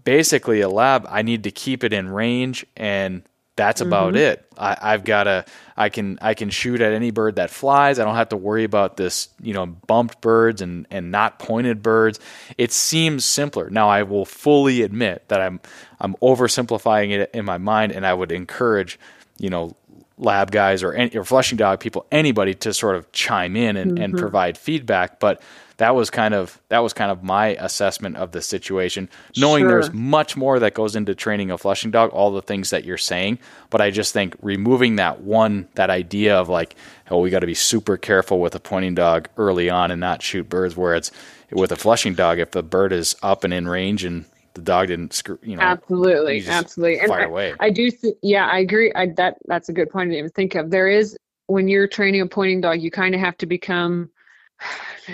basically 0.04 0.60
a 0.60 0.68
lab, 0.68 1.06
I 1.08 1.22
need 1.22 1.44
to 1.44 1.50
keep 1.50 1.84
it 1.84 1.92
in 1.92 2.08
range 2.08 2.66
and 2.76 3.22
that's 3.56 3.80
about 3.80 4.14
mm-hmm. 4.14 4.18
it. 4.18 4.52
I, 4.56 4.76
I've 4.80 5.02
got 5.02 5.24
to, 5.24 5.44
I 5.76 5.88
can, 5.88 6.16
I 6.22 6.34
can 6.34 6.48
shoot 6.48 6.80
at 6.80 6.92
any 6.92 7.10
bird 7.10 7.36
that 7.36 7.50
flies. 7.50 7.98
I 7.98 8.04
don't 8.04 8.14
have 8.14 8.28
to 8.28 8.36
worry 8.36 8.62
about 8.62 8.96
this, 8.96 9.30
you 9.42 9.52
know, 9.52 9.66
bumped 9.66 10.20
birds 10.20 10.62
and, 10.62 10.86
and 10.92 11.10
not 11.10 11.40
pointed 11.40 11.82
birds. 11.82 12.20
It 12.56 12.70
seems 12.70 13.24
simpler. 13.24 13.68
Now 13.68 13.88
I 13.88 14.04
will 14.04 14.24
fully 14.24 14.82
admit 14.82 15.28
that 15.28 15.40
I'm, 15.40 15.60
I'm 15.98 16.14
oversimplifying 16.22 17.10
it 17.10 17.30
in 17.34 17.44
my 17.44 17.58
mind 17.58 17.90
and 17.90 18.06
I 18.06 18.14
would 18.14 18.30
encourage, 18.30 18.96
you 19.38 19.50
know, 19.50 19.74
lab 20.18 20.52
guys 20.52 20.84
or, 20.84 20.92
any, 20.92 21.16
or 21.16 21.24
flushing 21.24 21.58
dog 21.58 21.80
people, 21.80 22.06
anybody 22.12 22.54
to 22.54 22.72
sort 22.72 22.94
of 22.94 23.10
chime 23.10 23.56
in 23.56 23.76
and, 23.76 23.98
and 23.98 24.12
mm-hmm. 24.12 24.20
provide 24.20 24.56
feedback. 24.56 25.18
But 25.18 25.42
that 25.78 25.94
was 25.94 26.10
kind 26.10 26.34
of 26.34 26.60
that 26.68 26.80
was 26.80 26.92
kind 26.92 27.10
of 27.10 27.22
my 27.22 27.48
assessment 27.58 28.16
of 28.16 28.32
the 28.32 28.42
situation, 28.42 29.08
knowing 29.36 29.62
Sure. 29.62 29.70
there's 29.70 29.92
much 29.92 30.36
more 30.36 30.58
that 30.58 30.74
goes 30.74 30.94
into 30.94 31.14
training 31.14 31.50
a 31.50 31.58
flushing 31.58 31.90
dog, 31.90 32.10
all 32.10 32.30
the 32.30 32.42
things 32.42 32.70
that 32.70 32.84
you're 32.84 32.98
saying. 32.98 33.38
But 33.70 33.80
I 33.80 33.90
just 33.90 34.12
think 34.12 34.36
removing 34.42 34.96
that 34.96 35.22
one, 35.22 35.68
that 35.74 35.88
idea 35.88 36.36
of 36.36 36.48
like, 36.48 36.74
oh, 37.10 37.20
we 37.20 37.30
got 37.30 37.40
to 37.40 37.46
be 37.46 37.54
super 37.54 37.96
careful 37.96 38.40
with 38.40 38.54
a 38.54 38.60
pointing 38.60 38.94
dog 38.94 39.28
early 39.36 39.70
on 39.70 39.90
and 39.90 40.00
not 40.00 40.22
shoot 40.22 40.48
birds. 40.48 40.76
Where 40.76 40.94
it's 40.94 41.10
with 41.52 41.72
a 41.72 41.76
flushing 41.76 42.14
dog, 42.14 42.38
if 42.38 42.50
the 42.50 42.62
bird 42.62 42.92
is 42.92 43.16
up 43.22 43.44
and 43.44 43.54
in 43.54 43.68
range 43.68 44.04
and 44.04 44.24
the 44.54 44.60
dog 44.62 44.88
didn't, 44.88 45.12
screw, 45.12 45.38
you 45.42 45.54
know, 45.54 45.62
absolutely, 45.62 46.40
you 46.40 46.50
absolutely. 46.50 46.98
And 46.98 47.08
fire 47.08 47.20
I, 47.20 47.24
away. 47.24 47.54
I 47.60 47.70
do, 47.70 47.90
th- 47.90 48.16
yeah, 48.22 48.46
I 48.46 48.58
agree. 48.58 48.92
I, 48.94 49.06
that 49.16 49.36
that's 49.46 49.68
a 49.68 49.72
good 49.72 49.90
point 49.90 50.08
I 50.08 50.14
didn't 50.14 50.18
even 50.18 50.30
think 50.32 50.56
of. 50.56 50.70
There 50.70 50.88
is 50.88 51.16
when 51.46 51.68
you're 51.68 51.86
training 51.86 52.20
a 52.20 52.26
pointing 52.26 52.60
dog, 52.60 52.82
you 52.82 52.90
kind 52.90 53.14
of 53.14 53.20
have 53.20 53.36
to 53.38 53.46
become. 53.46 54.10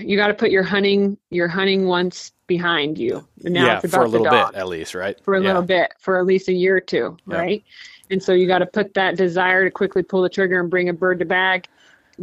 You 0.01 0.17
got 0.17 0.29
to 0.29 0.35
put 0.35 0.51
your 0.51 0.63
hunting 0.63 1.17
your 1.31 1.49
hunting 1.49 1.87
once 1.87 2.33
behind 2.47 2.99
you. 2.99 3.27
And 3.45 3.55
now 3.55 3.67
yeah, 3.67 3.81
it's 3.83 3.93
for 3.93 4.01
a 4.03 4.09
about 4.09 4.11
little 4.11 4.31
bit 4.31 4.55
at 4.55 4.69
least, 4.69 4.95
right? 4.95 5.19
for 5.23 5.35
a 5.35 5.41
yeah. 5.41 5.47
little 5.49 5.63
bit, 5.63 5.93
for 5.99 6.19
at 6.19 6.27
least 6.27 6.49
a 6.49 6.53
year 6.53 6.77
or 6.77 6.81
two, 6.81 7.17
Yeah. 7.27 7.37
right? 7.37 7.65
And 8.11 8.23
so 8.23 8.33
you 8.33 8.47
got 8.47 8.59
to 8.59 8.67
put 8.67 8.93
that 8.95 9.17
desire 9.17 9.65
to 9.65 9.71
quickly 9.71 10.03
pull 10.03 10.23
the 10.23 10.29
trigger 10.29 10.61
and 10.61 10.69
bring 10.71 10.89
a 10.91 10.93
bird 10.93 11.19
to 11.21 11.25
bag 11.25 11.67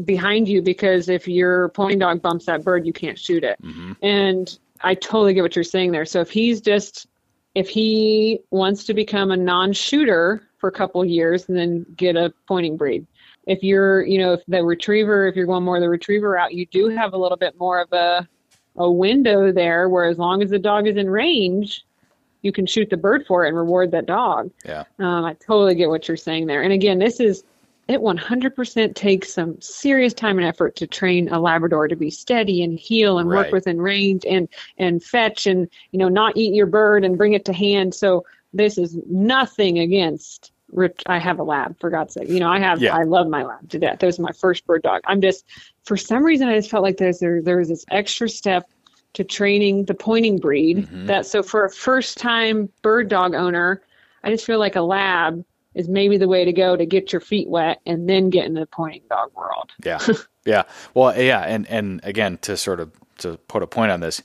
behind 0.06 0.48
you 0.48 0.62
because 0.62 1.10
if 1.10 1.28
your 1.28 1.70
pointing 1.70 2.00
dog 2.00 2.22
bumps 2.22 2.46
that 2.46 2.64
bird, 2.64 2.86
you 2.86 2.94
can't 2.94 3.18
shoot 3.18 3.44
it. 3.44 3.62
Mhm. 3.62 3.96
And 4.02 4.60
I 4.82 4.96
totally 4.96 5.34
get 5.34 5.42
what 5.42 5.56
you're 5.56 5.64
saying 5.64 5.92
there. 5.92 6.06
So 6.06 6.22
if 6.22 6.30
he's 6.30 6.62
just 6.62 7.08
if 7.54 7.68
he 7.68 8.40
wants 8.52 8.86
to 8.86 8.94
become 8.94 9.32
a 9.32 9.38
non-shooter 9.38 10.42
for 10.58 10.70
a 10.70 10.72
couple 10.72 11.04
years 11.04 11.50
and 11.50 11.58
then 11.58 11.86
get 11.98 12.16
a 12.16 12.34
pointing 12.48 12.78
breed. 12.78 13.06
If 13.52 13.64
you're, 13.64 14.06
you 14.06 14.18
know, 14.20 14.34
if 14.34 14.42
the 14.48 14.64
retriever, 14.64 15.28
if 15.28 15.36
you're 15.36 15.46
going 15.46 15.64
more 15.64 15.80
the 15.80 15.90
retriever 15.90 16.30
route, 16.32 16.54
you 16.54 16.66
do 16.66 16.88
have 16.90 17.14
a 17.14 17.18
little 17.18 17.38
bit 17.38 17.60
more 17.60 17.82
of 17.82 17.92
a 17.92 18.28
a 18.78 18.90
window 18.90 19.52
there 19.52 19.90
where 19.90 20.06
as 20.06 20.18
long 20.18 20.42
as 20.42 20.50
the 20.50 20.60
dog 20.60 20.88
is 20.88 20.96
in 20.96 21.10
range, 21.10 21.84
you 22.42 22.52
can 22.52 22.66
shoot 22.66 22.90
the 22.90 22.98
bird 22.98 23.26
for 23.28 23.44
it 23.44 23.50
and 23.50 23.58
reward 23.58 23.92
that 23.92 24.06
dog. 24.06 24.50
Yeah. 24.66 24.86
Um, 25.00 25.26
I 25.26 25.34
totally 25.34 25.76
get 25.76 25.90
what 25.90 26.08
you're 26.08 26.18
saying 26.18 26.48
there. 26.48 26.62
And 26.64 26.72
again, 26.74 26.98
this 26.98 27.20
is 27.20 27.44
it 27.88 28.00
100% 28.00 28.96
takes 28.96 29.34
some 29.34 29.60
serious 29.60 30.14
time 30.14 30.38
and 30.38 30.48
effort 30.48 30.78
to 30.78 30.88
train 30.88 31.28
a 31.30 31.40
Labrador 31.40 31.90
to 31.90 31.96
be 31.96 32.10
steady 32.10 32.64
and 32.64 32.80
heel 32.80 33.20
and 33.20 33.30
Right. 33.30 33.46
work 33.46 33.52
within 33.52 33.82
range 33.82 34.26
and 34.26 34.48
and 34.78 35.04
fetch 35.04 35.46
and 35.46 35.68
you 35.92 36.00
know 36.00 36.08
not 36.08 36.38
eat 36.38 36.54
your 36.54 36.68
bird 36.68 37.04
and 37.04 37.18
bring 37.18 37.34
it 37.34 37.44
to 37.46 37.54
hand. 37.54 37.94
So 37.94 38.24
this 38.54 38.78
is 38.78 38.98
nothing 39.10 39.80
against. 39.80 40.52
Ret- 40.72 41.04
I 41.06 41.18
have 41.20 41.40
a 41.40 41.44
lab 41.44 41.80
for 41.80 41.90
God's 41.90 42.14
sake. 42.14 42.30
You 42.30 42.40
know 42.40 42.50
I 42.50 42.60
have 42.60 42.82
Yeah. 42.82 42.96
I 42.96 43.04
love 43.04 43.28
my 43.28 43.44
lab 43.44 43.70
to 43.70 43.80
death. 43.80 44.00
That 44.00 44.06
was 44.08 44.20
my 44.20 44.32
first 44.32 44.66
bird 44.66 44.82
dog. 44.84 45.02
I'm 45.06 45.22
just 45.22 45.46
for 45.84 45.98
some 45.98 46.24
reason 46.24 46.48
I 46.48 46.56
just 46.58 46.70
felt 46.70 46.84
like 46.84 46.98
there's 46.98 47.20
there 47.20 47.42
there's 47.42 47.70
this 47.70 47.86
extra 47.92 48.28
step 48.30 48.70
to 49.14 49.24
training 49.24 49.86
the 49.86 49.94
pointing 49.94 50.38
breed 50.38 50.88
Mhm. 50.88 51.08
that 51.08 51.26
so 51.26 51.44
for 51.44 51.66
a 51.66 51.70
first 51.70 52.18
time 52.18 52.70
bird 52.82 53.10
dog 53.10 53.36
owner 53.36 53.82
i 54.24 54.30
just 54.32 54.46
feel 54.46 54.58
like 54.58 54.78
a 54.78 54.82
lab 54.82 55.44
is 55.76 55.90
maybe 55.90 56.16
the 56.18 56.30
way 56.30 56.46
to 56.46 56.54
go 56.54 56.78
to 56.78 56.86
get 56.86 57.12
your 57.12 57.20
feet 57.20 57.50
wet 57.50 57.82
and 57.86 58.08
then 58.08 58.30
get 58.30 58.46
in 58.46 58.54
the 58.54 58.66
pointing 58.68 59.02
dog 59.10 59.30
world 59.36 59.70
Yeah. 59.84 60.00
yeah. 60.46 60.64
Well, 60.94 61.20
yeah, 61.22 61.42
and 61.42 61.68
and 61.68 62.00
again 62.04 62.38
to 62.44 62.56
sort 62.56 62.80
of 62.80 62.92
to 63.18 63.36
put 63.50 63.62
a 63.64 63.68
point 63.68 63.92
on 63.92 64.00
this, 64.00 64.22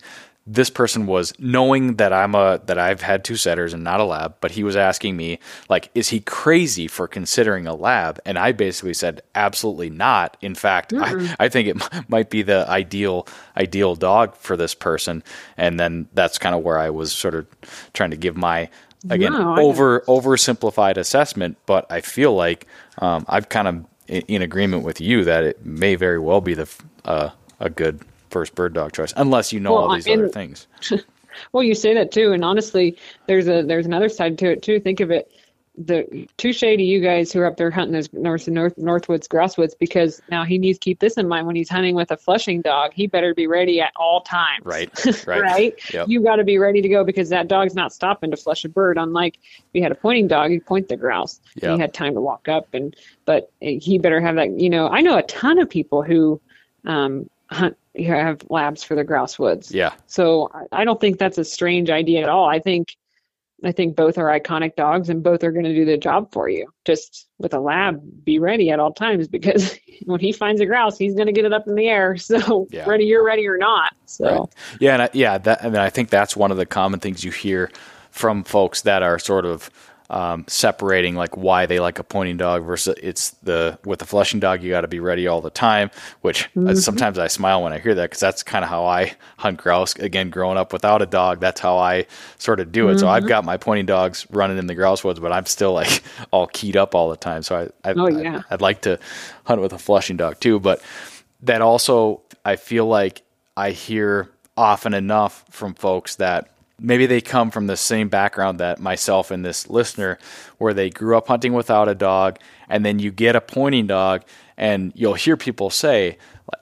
this 0.47 0.71
person 0.71 1.07
was 1.07 1.33
knowing 1.41 1.97
that 1.97 2.13
I'm 2.13 2.35
a 2.35 2.61
that 2.67 2.79
I've 2.79 3.03
had 3.03 3.25
two 3.25 3.35
setters 3.37 3.73
and 3.75 3.83
not 3.83 3.99
a 3.99 4.05
lab, 4.05 4.37
but 4.41 4.53
he 4.53 4.63
was 4.63 4.77
asking 4.77 5.17
me 5.17 5.41
like 5.69 5.91
is 5.95 6.11
he 6.11 6.21
crazy 6.21 6.87
for 6.87 7.09
considering 7.09 7.67
a 7.67 7.75
lab? 7.75 8.21
And 8.25 8.39
I 8.39 8.53
basically 8.53 8.95
said 8.95 9.23
absolutely 9.35 9.91
not. 9.91 10.37
In 10.41 10.55
fact, 10.55 10.93
I, 10.97 11.35
I 11.41 11.49
think 11.49 11.69
it 11.69 11.83
m- 11.95 12.05
might 12.09 12.31
be 12.31 12.43
the 12.43 12.69
ideal 12.69 13.27
ideal 13.57 13.97
dog 13.97 14.37
for 14.37 14.57
this 14.57 14.75
person. 14.75 15.25
And 15.57 15.81
then 15.81 16.09
that's 16.15 16.39
kind 16.39 16.55
of 16.55 16.63
where 16.63 16.79
I 16.79 16.91
was 16.91 17.13
sort 17.13 17.35
of 17.35 17.47
trying 17.93 18.11
to 18.11 18.17
give 18.17 18.37
my 18.37 18.69
again 19.11 19.33
No, 19.33 19.59
over 19.59 20.03
oversimplified 20.03 20.97
assessment, 20.97 21.57
but 21.67 21.91
I 21.91 22.01
feel 22.01 22.35
like 22.35 22.67
um, 22.99 23.25
I've 23.29 23.49
kind 23.49 23.67
of 23.67 23.85
in, 24.07 24.23
in 24.29 24.43
agreement 24.43 24.85
with 24.85 25.01
you 25.01 25.25
that 25.25 25.43
it 25.43 25.67
may 25.67 25.97
very 25.97 26.21
well 26.21 26.41
be 26.41 26.55
the 26.55 26.69
uh, 27.05 27.31
a 27.59 27.69
good 27.69 28.01
first 28.37 28.55
bird 28.55 28.75
dog 28.75 28.93
choice, 28.93 29.15
unless 29.17 29.51
you 29.51 29.61
know 29.61 29.73
Well, 29.73 29.85
all 29.85 29.95
these 29.95 30.07
and- 30.07 30.21
other 30.21 30.29
things. 30.29 30.67
well 31.53 31.63
you 31.63 31.75
say 31.75 31.93
that 31.95 32.13
too 32.13 32.33
and 32.33 32.43
honestly 32.45 32.97
there's 33.27 33.47
a 33.47 33.63
there's 33.63 33.85
another 33.85 34.09
side 34.09 34.39
to 34.39 34.47
it 34.53 34.63
too 34.63 34.81
think 34.81 35.01
of 35.01 35.11
it 35.11 35.31
the 35.77 36.27
touche 36.39 36.61
to 36.61 36.83
you 36.83 36.99
guys 36.99 37.31
who 37.31 37.41
are 37.41 37.45
up 37.45 37.59
there 37.59 37.71
hunting 37.71 37.93
those 37.93 38.11
north 38.15 38.49
north 38.49 38.75
northwoods 38.77 39.29
grouse 39.29 39.59
woods 39.59 39.75
because 39.79 40.23
now 40.31 40.45
he 40.45 40.57
needs 40.57 40.79
to 40.79 40.85
keep 40.85 40.99
this 41.01 41.19
in 41.19 41.29
mind 41.29 41.47
when 41.47 41.55
he's 41.55 41.69
hunting 41.69 41.95
with 41.95 42.11
a 42.11 42.17
flushing 42.17 42.63
dog 42.63 42.91
he 42.95 43.07
better 43.07 43.35
be 43.35 43.47
ready 43.47 43.83
at 43.83 43.93
all 43.97 44.23
times 44.23 44.65
Right, 44.65 44.89
right, 45.27 45.43
right? 45.43 45.75
Yep. 45.93 46.09
You 46.09 46.23
got 46.23 46.37
to 46.37 46.45
be 46.45 46.57
ready 46.57 46.81
to 46.81 46.89
go 46.89 47.05
because 47.05 47.29
that 47.29 47.49
dog's 47.49 47.75
not 47.75 47.93
stopping 47.93 48.31
to 48.31 48.37
flush 48.39 48.65
a 48.65 48.71
bird. 48.71 48.97
Unlike 48.97 49.35
if 49.59 49.65
you 49.75 49.83
had 49.83 49.93
a 49.93 50.01
pointing 50.07 50.29
dog, 50.29 50.51
you'd 50.53 50.65
point 50.65 50.89
the 50.89 50.97
grouse. 50.97 51.41
Yeah. 51.57 51.73
You 51.75 51.79
had 51.79 51.93
time 51.93 52.15
to 52.15 52.21
walk 52.23 52.49
up, 52.49 52.67
and 52.73 52.97
but 53.27 53.51
he 53.61 53.99
better 53.99 54.21
have 54.23 54.37
that. 54.37 54.59
You 54.59 54.71
know, 54.71 54.89
I 54.89 55.03
know 55.03 55.19
a 55.19 55.23
ton 55.25 55.59
of 55.59 55.69
people 55.69 56.03
who 56.03 56.41
um, 56.87 57.29
hunt 57.51 57.77
who 57.97 58.05
have 58.05 58.43
labs 58.51 58.83
for 58.83 58.95
the 58.95 59.05
grouse 59.05 59.39
woods. 59.39 59.73
Yeah, 59.73 59.93
So 60.07 60.51
I- 60.55 60.83
I 60.83 60.85
don't 60.85 61.01
think 61.01 61.19
that's 61.19 61.39
a 61.39 61.45
strange 61.45 61.91
idea 61.91 62.23
at 62.23 62.29
all. 62.29 62.49
I 62.49 62.59
think 62.59 62.97
I 63.65 63.73
think 63.73 63.97
both 63.97 64.19
are 64.19 64.27
iconic 64.39 64.77
dogs 64.77 65.09
and 65.09 65.23
both 65.23 65.43
are 65.43 65.51
going 65.51 65.65
to 65.65 65.75
do 65.75 65.87
the 65.87 65.97
job 65.97 66.31
for 66.31 66.47
you. 66.51 66.71
Just 66.85 67.27
with 67.39 67.55
a 67.55 67.59
lab, 67.59 68.03
be 68.23 68.39
ready 68.39 68.71
at 68.71 68.79
all 68.79 68.93
times 68.93 69.29
because 69.29 69.79
when 70.05 70.21
he 70.21 70.31
finds 70.31 70.61
a 70.61 70.67
grouse, 70.67 70.99
he's 70.99 71.15
going 71.15 71.27
to 71.27 71.33
get 71.33 71.47
it 71.47 71.55
up 71.55 71.67
in 71.67 71.75
the 71.75 71.89
air. 71.89 72.17
So 72.19 72.69
Yeah. 72.71 72.87
whether 72.87 73.03
you're 73.03 73.25
ready 73.25 73.49
or 73.49 73.57
not. 73.57 73.95
So 74.05 74.25
Right. 74.27 74.49
yeah, 74.79 74.93
and 74.93 75.03
I, 75.05 75.09
yeah. 75.15 75.39
That 75.39 75.65
I 75.65 75.69
mean, 75.69 75.81
I 75.81 75.89
think 75.89 76.11
that's 76.11 76.37
one 76.37 76.51
of 76.51 76.59
the 76.59 76.67
common 76.67 77.01
things 77.01 77.25
you 77.25 77.31
hear 77.31 77.71
from 78.11 78.45
folks 78.45 78.83
that 78.83 79.03
are 79.03 79.19
sort 79.19 79.47
of 79.47 79.71
um, 80.11 80.45
separating 80.47 81.15
like 81.17 81.37
why 81.37 81.67
they 81.67 81.81
like 81.81 81.99
a 81.99 82.05
pointing 82.05 82.37
dog 82.37 82.65
versus 82.65 82.95
it's 83.03 83.31
the 83.43 83.79
with 83.85 83.99
the 83.99 84.05
flushing 84.07 84.39
dog 84.41 84.63
you 84.63 84.71
got 84.71 84.83
to 84.83 84.89
be 84.89 85.01
ready 85.01 85.27
all 85.27 85.41
the 85.41 85.51
time. 85.51 85.91
Which 86.21 86.49
uh, 86.65 86.75
Mm-hmm. 86.75 86.75
sometimes 86.75 87.19
I 87.19 87.27
smile 87.27 87.63
when 87.63 87.73
I 87.73 87.79
hear 87.79 87.95
that 87.95 88.05
because 88.11 88.21
that's 88.21 88.43
kind 88.43 88.65
of 88.65 88.69
how 88.71 88.85
I 88.87 89.15
hunt 89.39 89.59
grouse. 89.59 89.95
Again, 89.97 90.31
growing 90.31 90.59
up 90.59 90.73
without 90.73 91.03
a 91.03 91.07
dog, 91.07 91.41
that's 91.41 91.61
how 91.61 91.77
I 91.79 92.07
sort 92.39 92.61
of 92.61 92.71
do 92.73 92.89
it. 92.91 92.99
So 93.01 93.07
Mm-hmm. 93.07 93.15
I've 93.17 93.27
got 93.27 93.45
my 93.45 93.57
pointing 93.57 93.87
dogs 93.87 94.27
running 94.31 94.59
in 94.59 94.67
the 94.67 94.75
grouse 94.75 95.03
woods, 95.05 95.21
but 95.21 95.33
I'm 95.33 95.47
still 95.47 95.73
like 95.73 96.03
all 96.31 96.47
keyed 96.47 96.77
up 96.77 96.95
all 96.95 97.11
the 97.11 97.17
time. 97.17 97.43
So 97.43 97.71
I, 97.85 97.91
I, 97.91 97.95
Oh, 97.97 98.09
yeah. 98.09 98.43
I 98.51 98.55
I'd 98.55 98.61
like 98.63 98.83
to 98.83 98.99
hunt 99.45 99.61
with 99.61 99.73
a 99.73 99.79
flushing 99.79 100.17
dog 100.17 100.41
too, 100.41 100.61
but 100.61 100.81
that 101.43 101.61
also 101.63 102.23
I 102.45 102.57
feel 102.57 102.87
like 102.87 103.23
I 103.57 103.71
hear 103.73 104.31
often 104.57 104.95
enough 104.95 105.45
from 105.51 105.75
folks 105.75 106.17
that 106.17 106.51
maybe 106.81 107.07
they 107.07 107.21
come 107.21 107.51
from 107.51 107.67
the 107.67 107.77
same 107.77 108.09
background 108.09 108.61
that 108.61 108.79
myself 108.79 109.31
and 109.31 109.45
this 109.45 109.69
listener 109.69 110.19
where 110.59 110.75
they 110.75 110.91
grew 110.91 111.17
up 111.17 111.29
hunting 111.29 111.53
without 111.53 111.89
a 111.89 111.95
dog 111.95 112.39
and 112.69 112.85
then 112.85 112.99
you 112.99 113.11
get 113.11 113.37
a 113.37 113.41
pointing 113.41 113.87
dog 113.87 114.23
and 114.57 114.93
you'll 114.95 115.15
hear 115.15 115.37
people 115.37 115.71
say 115.71 116.19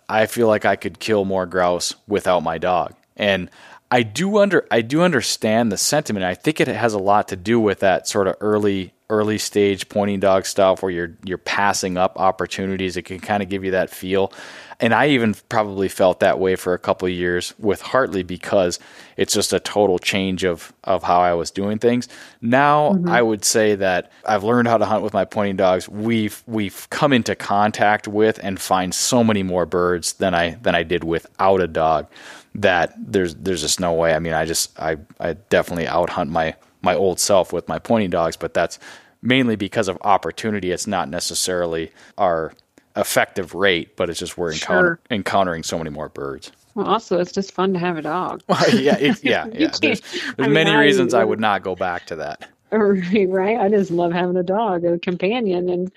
I 0.09 0.27
feel 0.27 0.49
like 0.49 0.65
I 0.65 0.77
could 0.77 0.99
kill 0.99 1.25
more 1.25 1.47
grouse 1.47 1.95
without 2.07 2.43
my 2.43 2.59
dog. 2.59 2.95
And 3.17 3.51
I 3.91 4.03
do 4.03 4.39
under 4.39 4.67
I 4.71 4.81
do 4.81 5.03
understand 5.03 5.71
the 5.71 5.77
sentiment. 5.77 6.25
I 6.25 6.35
think 6.35 6.61
it 6.61 6.69
has 6.69 6.95
a 6.95 6.99
lot 6.99 7.29
to 7.29 7.37
do 7.37 7.61
with 7.61 7.81
that 7.81 8.09
sort 8.09 8.27
of 8.27 8.37
early 8.41 8.94
early 9.11 9.37
stage 9.37 9.89
pointing 9.89 10.21
dog 10.21 10.47
stuff 10.47 10.83
where 10.83 10.91
you're 10.91 11.13
you're 11.25 11.39
passing 11.39 11.97
up 11.97 12.19
opportunities. 12.19 12.97
It 12.97 13.03
can 13.03 13.21
kind 13.21 13.43
of 13.43 13.49
give 13.49 13.65
you 13.65 13.73
that 13.73 13.91
feel. 13.91 14.33
And 14.81 14.93
I 14.93 15.09
even 15.09 15.35
probably 15.49 15.89
felt 15.89 16.21
that 16.21 16.39
way 16.41 16.57
for 16.57 16.75
a 16.75 16.79
couple 16.79 17.07
of 17.07 17.13
years 17.13 17.55
with 17.59 17.81
Hartley 17.81 18.23
because 18.23 18.81
it's 19.17 19.33
just 19.33 19.53
a 19.53 19.61
total 19.61 19.99
change 19.99 20.45
of 20.45 20.73
of 20.85 21.03
how 21.03 21.21
I 21.21 21.35
was 21.35 21.51
doing 21.51 21.79
things. 21.79 22.09
Now 22.41 22.93
mm-hmm. 22.93 23.09
I 23.09 23.21
would 23.23 23.45
say 23.45 23.75
that 23.77 24.11
I've 24.25 24.43
learned 24.43 24.69
how 24.69 24.79
to 24.79 24.87
hunt 24.87 25.03
with 25.03 25.13
my 25.13 25.25
pointing 25.25 25.57
dogs. 25.57 25.89
We've 25.89 26.43
we've 26.47 26.89
come 26.91 27.13
into 27.13 27.35
contact 27.35 28.09
with 28.09 28.41
and 28.43 28.61
find 28.61 28.95
so 28.95 29.23
many 29.23 29.43
more 29.43 29.67
birds 29.67 30.15
than 30.15 30.35
I 30.35 30.55
than 30.63 30.75
I 30.75 30.83
did 30.83 31.05
without 31.05 31.61
a 31.61 31.69
dog 31.69 32.09
that 32.55 32.95
there's 32.97 33.35
there's 33.35 33.61
just 33.61 33.81
no 33.81 33.93
way. 33.93 34.15
I 34.15 34.19
mean, 34.19 34.33
I 34.33 34.45
just 34.45 34.79
I 34.81 34.97
I 35.21 35.35
definitely 35.35 35.87
out 35.87 36.11
hunt 36.11 36.31
my 36.31 36.55
my 36.85 36.95
old 36.95 37.19
self 37.19 37.53
with 37.53 37.69
my 37.69 37.79
pointing 37.79 38.11
dogs, 38.11 38.37
but 38.37 38.55
that's 38.55 38.79
mainly 39.23 39.57
because 39.57 39.89
of 39.89 39.99
opportunity. 40.03 40.71
It's 40.71 40.87
not 40.87 41.09
necessarily 41.09 41.91
our 42.19 42.53
effective 42.97 43.55
rate, 43.55 43.97
but 43.97 44.09
it's 44.11 44.19
just 44.21 44.39
we're 44.39 44.53
encounter, 44.53 45.01
Sure. 45.09 45.17
encountering 45.17 45.63
so 45.65 45.79
many 45.79 45.91
more 45.91 46.09
birds. 46.09 46.53
Well, 46.75 46.87
also, 46.87 47.19
it's 47.21 47.33
just 47.33 47.53
fun 47.53 47.73
to 47.73 47.79
have 47.79 47.97
a 47.97 48.03
dog. 48.03 48.43
yeah, 48.73 48.97
it, 48.99 49.23
yeah, 49.25 49.47
yeah. 49.53 49.71
There's, 49.71 49.81
there's 49.81 50.03
I 50.39 50.43
mean, 50.43 50.53
many 50.53 50.71
I- 50.71 50.81
reasons 50.81 51.15
I 51.15 51.25
would 51.25 51.41
not 51.41 51.63
go 51.63 51.75
back 51.75 52.07
to 52.07 52.17
that. 52.17 52.49
right? 52.73 53.59
I 53.61 53.69
just 53.69 53.91
love 53.93 54.13
having 54.13 54.37
a 54.37 54.43
dog, 54.43 54.85
a 54.85 54.99
companion, 54.99 55.69
and 55.69 55.93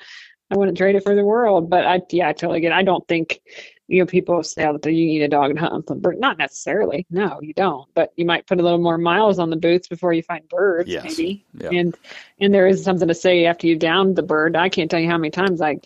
I 0.51 0.57
wouldn't 0.57 0.77
trade 0.77 0.95
it 0.95 1.03
for 1.03 1.15
the 1.15 1.25
world. 1.25 1.69
But 1.69 1.85
I, 1.85 2.01
yeah, 2.11 2.29
I 2.29 2.33
totally 2.33 2.59
get. 2.61 2.71
It. 2.71 2.75
I 2.75 2.83
don't 2.83 3.07
think 3.07 3.41
you 3.87 3.99
know 3.99 4.05
people 4.05 4.43
say 4.43 4.63
that 4.63 4.85
you 4.85 5.05
need 5.05 5.21
a 5.21 5.27
dog 5.27 5.49
and 5.51 5.59
hunt 5.59 5.85
bird. 6.01 6.19
Not 6.19 6.37
necessarily. 6.37 7.05
No, 7.09 7.39
you 7.41 7.53
don't. 7.53 7.87
But 7.93 8.11
you 8.17 8.25
might 8.25 8.45
put 8.47 8.59
a 8.59 8.63
little 8.63 8.79
more 8.79 8.97
miles 8.97 9.39
on 9.39 9.49
the 9.49 9.55
boots 9.55 9.87
before 9.87 10.13
you 10.13 10.23
find 10.23 10.47
birds, 10.49 10.89
Yes. 10.89 11.03
maybe. 11.05 11.45
Yeah. 11.53 11.69
And 11.71 11.95
and 12.39 12.53
there 12.53 12.67
is 12.67 12.83
something 12.83 13.07
to 13.07 13.13
say 13.15 13.45
after 13.45 13.67
you 13.67 13.75
downed 13.77 14.15
the 14.15 14.23
bird. 14.23 14.55
I 14.55 14.69
can't 14.69 14.91
tell 14.91 14.99
you 14.99 15.09
how 15.09 15.17
many 15.17 15.31
times 15.31 15.61
I, 15.61 15.77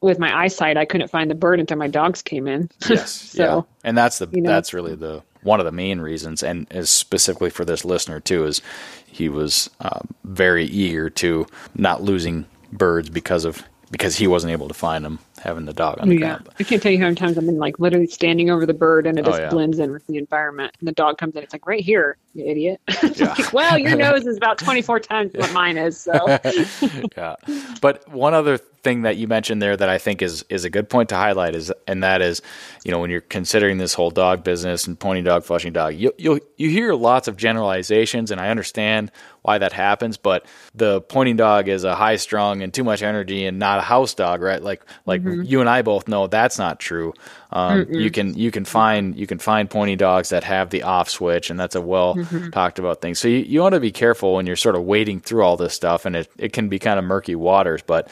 with 0.00 0.18
my 0.18 0.36
eyesight, 0.36 0.76
I 0.76 0.84
couldn't 0.84 1.08
find 1.08 1.30
the 1.30 1.34
bird 1.34 1.60
until 1.60 1.78
my 1.78 1.88
dogs 1.88 2.22
came 2.22 2.46
in. 2.46 2.68
Yes. 2.88 3.12
So, 3.12 3.42
yeah. 3.44 3.88
And 3.88 3.96
that's 3.96 4.18
the 4.18 4.28
you 4.32 4.42
know. 4.42 4.50
that's 4.50 4.74
really 4.74 4.94
the 4.94 5.22
one 5.42 5.60
of 5.60 5.66
the 5.66 5.72
main 5.72 6.00
reasons, 6.00 6.42
and 6.42 6.66
is 6.72 6.90
specifically 6.90 7.50
for 7.50 7.64
this 7.64 7.84
listener 7.84 8.18
too, 8.18 8.44
is 8.44 8.60
he 9.06 9.28
was 9.28 9.70
um, 9.80 10.08
very 10.24 10.64
eager 10.64 11.08
to 11.10 11.46
not 11.76 12.02
losing 12.02 12.44
birds 12.72 13.08
because 13.08 13.44
of 13.44 13.62
because 13.92 14.16
he 14.16 14.26
wasn't 14.26 14.52
able 14.52 14.66
to 14.66 14.74
find 14.74 15.04
them 15.04 15.20
having 15.46 15.66
the 15.66 15.74
dog 15.74 15.98
on 16.00 16.08
the 16.10 16.16
Yeah, 16.16 16.18
ground. 16.18 16.50
I 16.60 16.64
can't 16.64 16.82
tell 16.82 16.92
you 16.92 16.98
how 16.98 17.04
many 17.04 17.16
times 17.16 17.38
I've 17.38 17.46
been 17.46 17.58
like 17.58 17.78
literally 17.78 18.08
standing 18.08 18.50
over 18.50 18.66
the 18.66 18.74
bird 18.74 19.06
and 19.06 19.18
it 19.18 19.24
Oh, 19.24 19.30
just 19.30 19.40
yeah. 19.40 19.48
blends 19.48 19.78
in 19.78 19.92
with 19.92 20.06
the 20.08 20.18
environment. 20.18 20.74
And 20.80 20.88
the 20.88 20.92
dog 20.92 21.18
comes 21.18 21.36
in, 21.36 21.42
it's 21.44 21.54
like 21.54 21.66
right 21.66 21.82
here, 21.84 22.18
you 22.34 22.46
idiot. 22.46 22.80
Yeah. 23.16 23.34
like, 23.38 23.52
well, 23.52 23.78
your 23.78 23.92
nose 23.96 24.26
is 24.26 24.36
about 24.36 24.58
24 24.58 25.00
times 25.00 25.32
what 25.36 25.52
mine 25.52 25.78
is. 25.78 25.98
So 26.00 26.38
yeah. 27.16 27.36
But 27.80 28.08
one 28.10 28.34
other 28.34 28.58
thing 28.58 29.02
that 29.02 29.16
you 29.16 29.26
mentioned 29.28 29.60
there 29.62 29.76
that 29.76 29.88
I 29.88 29.98
think 29.98 30.22
is 30.22 30.44
is 30.48 30.64
a 30.64 30.70
good 30.70 30.88
point 30.88 31.08
to 31.10 31.16
highlight 31.16 31.54
is, 31.56 31.72
and 31.88 32.02
that 32.04 32.22
is, 32.22 32.42
you 32.84 32.92
know, 32.92 33.00
when 33.00 33.10
you're 33.10 33.20
considering 33.20 33.78
this 33.78 33.94
whole 33.94 34.10
dog 34.10 34.44
business 34.44 34.86
and 34.86 34.98
pointing 34.98 35.24
dog, 35.24 35.44
flushing 35.44 35.72
dog, 35.72 35.94
you 35.96 36.12
you 36.18 36.40
you 36.56 36.70
hear 36.70 36.94
lots 36.94 37.28
of 37.28 37.36
generalizations, 37.36 38.30
and 38.30 38.40
I 38.40 38.48
understand 38.50 39.10
why 39.42 39.58
that 39.58 39.72
happens. 39.72 40.16
But 40.16 40.46
the 40.74 41.00
pointing 41.02 41.36
dog 41.36 41.68
is 41.68 41.84
a 41.84 41.94
high 41.96 42.16
strung 42.16 42.62
and 42.62 42.72
too 42.72 42.84
much 42.84 43.02
energy, 43.02 43.46
and 43.46 43.58
not 43.58 43.78
a 43.78 43.82
house 43.82 44.14
dog, 44.14 44.40
right? 44.42 44.62
Like 44.62 44.84
like 45.06 45.22
mm-hmm. 45.22 45.35
You 45.42 45.60
and 45.60 45.68
I 45.68 45.82
both 45.82 46.08
know 46.08 46.26
that's 46.26 46.58
not 46.58 46.80
true. 46.80 47.12
Um, 47.50 47.86
you 47.90 48.10
can 48.10 48.34
you 48.34 48.50
can 48.50 48.64
find 48.64 49.16
you 49.16 49.26
can 49.26 49.38
find 49.38 49.68
pointy 49.68 49.96
dogs 49.96 50.28
that 50.30 50.44
have 50.44 50.70
the 50.70 50.82
off 50.82 51.08
switch, 51.08 51.50
and 51.50 51.58
that's 51.58 51.74
a 51.74 51.80
well 51.80 52.16
mm-hmm. 52.16 52.50
talked 52.50 52.78
about 52.78 53.00
thing. 53.00 53.14
So 53.14 53.28
you, 53.28 53.38
you 53.38 53.60
want 53.60 53.74
to 53.74 53.80
be 53.80 53.92
careful 53.92 54.34
when 54.34 54.46
you're 54.46 54.56
sort 54.56 54.76
of 54.76 54.82
wading 54.82 55.20
through 55.20 55.42
all 55.42 55.56
this 55.56 55.74
stuff, 55.74 56.04
and 56.04 56.16
it, 56.16 56.30
it 56.38 56.52
can 56.52 56.68
be 56.68 56.78
kind 56.78 56.98
of 56.98 57.04
murky 57.04 57.34
waters. 57.34 57.82
But 57.82 58.08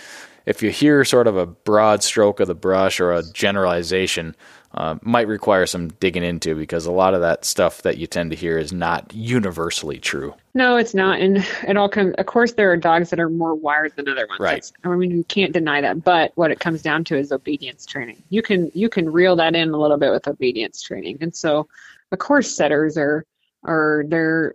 if 0.47 0.62
you 0.62 0.70
hear 0.70 1.05
sort 1.05 1.27
of 1.27 1.37
a 1.37 1.47
broad 1.47 2.03
stroke 2.03 2.41
of 2.41 2.49
the 2.49 2.55
brush 2.55 3.01
or 3.01 3.12
a 3.12 3.22
generalization, 3.33 4.37
uh, 4.75 4.97
might 5.03 5.29
require 5.29 5.66
some 5.66 5.89
digging 5.89 6.25
into 6.25 6.55
because 6.55 6.87
a 6.87 6.93
lot 6.93 7.14
of 7.14 7.20
that 7.20 7.45
stuff 7.45 7.83
that 7.83 7.99
you 7.99 8.07
tend 8.07 8.31
to 8.31 8.37
hear 8.37 8.59
is 8.59 8.72
not 8.72 9.12
universally 9.14 9.99
true. 9.99 10.35
No, 10.55 10.77
it's 10.77 10.95
not, 10.95 11.20
and 11.20 11.39
it 11.66 11.77
all 11.77 11.89
comes. 11.89 12.14
Of 12.18 12.27
course, 12.27 12.53
there 12.53 12.70
are 12.70 12.77
dogs 12.77 13.11
that 13.11 13.20
are 13.20 13.29
more 13.29 13.55
wired 13.55 13.95
than 13.97 14.09
other 14.09 14.27
ones. 14.27 14.41
Right. 14.41 14.72
I 14.85 14.89
mean, 14.89 15.11
you 15.11 15.25
can't 15.25 15.53
deny 15.53 15.81
that. 15.81 16.05
But 16.05 16.33
what 16.37 16.51
it 16.51 16.61
comes 16.61 16.83
down 16.83 17.05
to 17.05 17.16
is 17.16 17.33
obedience 17.33 17.87
training. 17.87 18.22
You 18.31 18.43
can 18.43 18.70
you 18.75 18.89
can 18.89 19.11
reel 19.11 19.37
that 19.37 19.55
in 19.55 19.70
a 19.70 19.79
little 19.79 19.97
bit 19.97 20.12
with 20.12 20.29
obedience 20.29 20.83
training, 20.83 21.18
and 21.20 21.35
so, 21.35 21.68
of 22.12 22.18
course, 22.18 22.55
setters 22.55 22.97
are 22.97 23.25
are 23.64 24.05
they're 24.09 24.55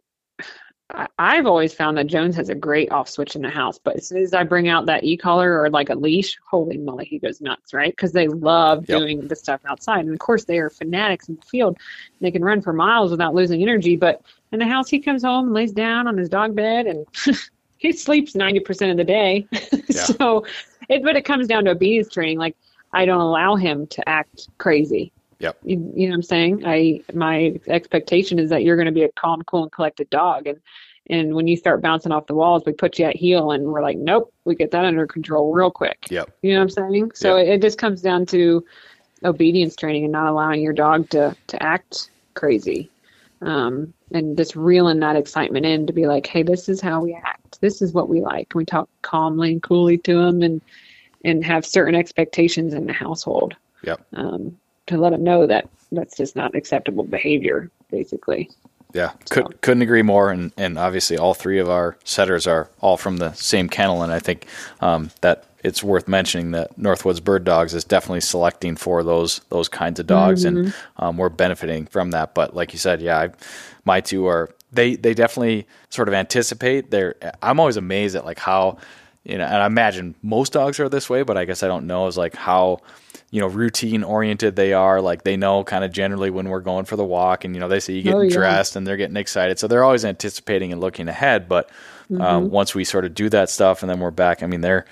I've 1.20 1.46
always 1.46 1.74
found 1.74 1.98
that 1.98 2.08
Jones 2.08 2.36
has 2.36 2.50
a 2.50 2.56
great 2.56 2.92
off 2.92 3.08
switch 3.08 3.36
in 3.36 3.44
the 3.44 3.50
house, 3.50 3.78
but 3.78 3.98
as 3.98 4.08
soon 4.08 4.24
as 4.24 4.34
I 4.34 4.44
bring 4.44 4.68
out 4.68 4.88
that 4.88 5.04
e 5.04 5.18
collar 5.18 5.62
or 5.62 5.70
like 5.70 5.90
a 5.90 5.96
leash, 5.96 6.38
holy 6.50 6.78
moly, 6.78 7.06
he 7.06 7.20
goes 7.20 7.42
nuts, 7.42 7.74
right? 7.74 7.92
Because 7.92 8.12
they 8.12 8.28
love 8.28 8.90
yep. 8.90 9.00
doing 9.00 9.28
the 9.28 9.36
stuff 9.36 9.62
outside, 9.68 10.06
and 10.06 10.14
of 10.14 10.20
course 10.20 10.46
they 10.46 10.58
are 10.58 10.70
fanatics 10.70 11.30
in 11.30 11.36
the 11.36 11.42
field. 11.44 11.78
They 12.22 12.32
can 12.32 12.44
run 12.44 12.62
for 12.62 12.74
miles 12.74 13.12
without 13.12 13.36
losing 13.36 13.62
energy, 13.62 13.98
but 13.98 14.24
in 14.52 14.58
the 14.58 14.68
house, 14.68 14.90
he 14.90 15.00
comes 15.00 15.24
home, 15.24 15.46
and 15.46 15.54
lays 15.54 15.72
down 15.72 16.08
on 16.08 16.18
his 16.18 16.28
dog 16.28 16.56
bed, 16.56 16.88
and 16.88 17.06
he 17.78 17.92
sleeps 17.92 18.34
ninety 18.34 18.60
percent 18.60 18.92
of 18.92 18.98
the 18.98 19.04
day. 19.04 19.48
Yeah. 19.92 20.04
so, 20.04 20.46
it 20.88 21.02
but 21.04 21.16
it 21.16 21.26
comes 21.26 21.48
down 21.48 21.66
to 21.66 21.72
obedience 21.72 22.10
training. 22.10 22.38
Like 22.38 22.56
I 22.94 23.06
don't 23.06 23.22
allow 23.22 23.56
him 23.56 23.88
to 23.88 24.08
act 24.08 24.50
crazy. 24.60 25.12
Yep. 25.40 25.58
You, 25.64 25.94
you 25.96 26.08
know 26.08 26.12
what 26.12 26.16
I'm 26.16 26.24
saying? 26.24 26.64
I 26.66 27.02
my 27.14 27.60
expectation 27.68 28.40
is 28.40 28.50
that 28.50 28.64
you're 28.64 28.76
going 28.76 28.88
to 28.88 28.92
be 28.92 29.04
a 29.04 29.12
calm, 29.12 29.42
cool, 29.44 29.64
and 29.64 29.72
collected 29.72 30.10
dog, 30.10 30.48
and 30.48 30.60
and 31.10 31.34
when 31.34 31.48
you 31.48 31.56
start 31.58 31.82
bouncing 31.82 32.12
off 32.12 32.28
the 32.28 32.36
walls, 32.36 32.64
we 32.66 32.74
put 32.74 33.00
you 33.00 33.06
at 33.06 33.16
heel, 33.16 33.52
and 33.52 33.64
we're 33.64 33.82
like, 33.82 33.98
nope, 33.98 34.34
we 34.46 34.54
get 34.54 34.72
that 34.72 34.86
under 34.86 35.08
control 35.08 35.54
real 35.54 35.72
quick. 35.72 36.06
Yep. 36.10 36.30
You 36.42 36.54
know 36.54 36.60
what 36.60 36.64
I'm 36.64 36.92
saying? 36.92 37.12
So 37.16 37.38
yep. 37.38 37.48
it, 37.48 37.52
it 37.54 37.62
just 37.62 37.78
comes 37.78 38.02
down 38.02 38.26
to 38.28 38.66
obedience 39.24 39.76
training 39.76 40.04
and 40.04 40.12
not 40.12 40.28
allowing 40.28 40.62
your 40.62 40.74
dog 40.74 41.10
to 41.12 41.36
to 41.48 41.64
act 41.64 42.10
crazy, 42.34 42.92
um, 43.42 43.94
and 44.12 44.36
just 44.36 44.58
reeling 44.58 45.00
that 45.00 45.16
excitement 45.16 45.66
in 45.66 45.88
to 45.88 45.94
be 45.94 46.06
like, 46.06 46.28
hey, 46.28 46.44
this 46.44 46.68
is 46.68 46.82
how 46.82 47.02
we 47.02 47.14
act. 47.14 47.62
This 47.62 47.82
is 47.82 47.94
what 47.94 48.10
we 48.10 48.20
like. 48.20 48.54
We 48.54 48.66
talk 48.66 48.90
calmly 49.04 49.54
and 49.54 49.64
coolly 49.64 49.98
to 50.00 50.16
them, 50.16 50.42
and 50.42 50.62
and 51.24 51.46
have 51.46 51.66
certain 51.66 51.96
expectations 51.96 52.74
in 52.74 52.88
the 52.88 52.94
household. 52.94 53.56
Yep. 53.84 54.06
Um, 54.14 54.59
to 54.90 54.98
let 54.98 55.12
them 55.12 55.24
know 55.24 55.48
that 55.48 55.70
that's 55.92 56.16
just 56.16 56.36
not 56.36 56.56
acceptable 56.56 57.04
behavior, 57.04 57.70
basically. 57.90 58.50
Yeah, 58.94 59.12
could, 59.30 59.46
so. 59.46 59.58
couldn't 59.62 59.84
agree 59.84 60.02
more. 60.02 60.32
And, 60.32 60.52
and 60.58 60.78
obviously, 60.78 61.18
all 61.18 61.34
three 61.34 61.60
of 61.60 61.70
our 61.70 61.98
setters 62.04 62.48
are 62.48 62.70
all 62.82 62.98
from 62.98 63.18
the 63.18 63.34
same 63.34 63.70
kennel. 63.70 64.02
And 64.02 64.12
I 64.12 64.20
think 64.20 64.48
um, 64.82 65.12
that 65.22 65.46
it's 65.64 65.84
worth 65.84 66.08
mentioning 66.08 66.52
that 66.52 66.78
Northwoods 66.78 67.24
Bird 67.24 67.44
Dogs 67.44 67.74
is 67.74 67.84
definitely 67.84 68.22
selecting 68.22 68.76
for 68.76 69.04
those 69.04 69.42
those 69.50 69.68
kinds 69.68 70.00
of 70.00 70.08
dogs, 70.08 70.46
mm-hmm. 70.46 70.58
and 70.58 70.76
um, 70.98 71.18
we're 71.18 71.30
benefiting 71.30 71.86
from 71.86 72.12
that. 72.12 72.34
But 72.34 72.56
like 72.56 72.74
you 72.74 72.80
said, 72.80 73.02
yeah, 73.02 73.20
I, 73.20 73.30
my 73.86 74.02
two 74.02 74.26
are 74.26 74.50
they 74.72 74.96
they 74.96 75.14
definitely 75.14 75.68
sort 75.90 76.08
of 76.08 76.14
anticipate. 76.14 76.92
They're 76.92 77.16
I'm 77.42 77.60
always 77.60 77.78
amazed 77.78 78.16
at 78.16 78.26
like 78.26 78.40
how 78.40 78.78
you 79.24 79.38
know, 79.38 79.46
and 79.46 79.56
I 79.62 79.66
imagine 79.66 80.16
most 80.22 80.54
dogs 80.54 80.80
are 80.80 80.90
this 80.90 81.10
way, 81.10 81.24
but 81.24 81.38
I 81.38 81.46
guess 81.46 81.62
I 81.62 81.68
don't 81.68 81.88
know 81.88 82.08
is 82.08 82.18
like 82.18 82.36
how 82.36 82.80
you 83.32 83.40
know 83.40 83.48
routine 83.48 84.04
oriented 84.04 84.56
they 84.56 84.74
are 84.74 85.02
like 85.02 85.24
they 85.24 85.38
know 85.38 85.64
kind 85.64 85.84
of 85.84 85.92
generally 85.92 86.30
when 86.30 86.50
we're 86.50 86.60
going 86.60 86.86
for 86.86 86.96
the 86.96 87.04
walk 87.04 87.46
and 87.46 87.56
you 87.56 87.60
know 87.60 87.68
they 87.68 87.80
see 87.80 87.96
you 87.96 88.02
getting 88.02 88.20
oh, 88.20 88.22
yeah. 88.22 88.34
dressed 88.34 88.76
and 88.76 88.86
they're 88.86 88.98
getting 88.98 89.18
excited 89.18 89.60
so 89.60 89.68
they're 89.68 89.84
always 89.84 90.06
anticipating 90.06 90.72
and 90.72 90.82
looking 90.82 91.08
ahead 91.08 91.48
but 91.48 91.70
um, 92.12 92.16
mm-hmm. 92.16 92.22
um, 92.22 92.50
once 92.50 92.74
we 92.74 92.84
sort 92.84 93.06
of 93.06 93.14
do 93.14 93.30
that 93.30 93.50
stuff 93.50 93.84
and 93.84 93.90
then 93.90 94.00
we're 94.00 94.12
back 94.12 94.42
i 94.42 94.48
mean 94.48 94.62
they're 94.62 94.86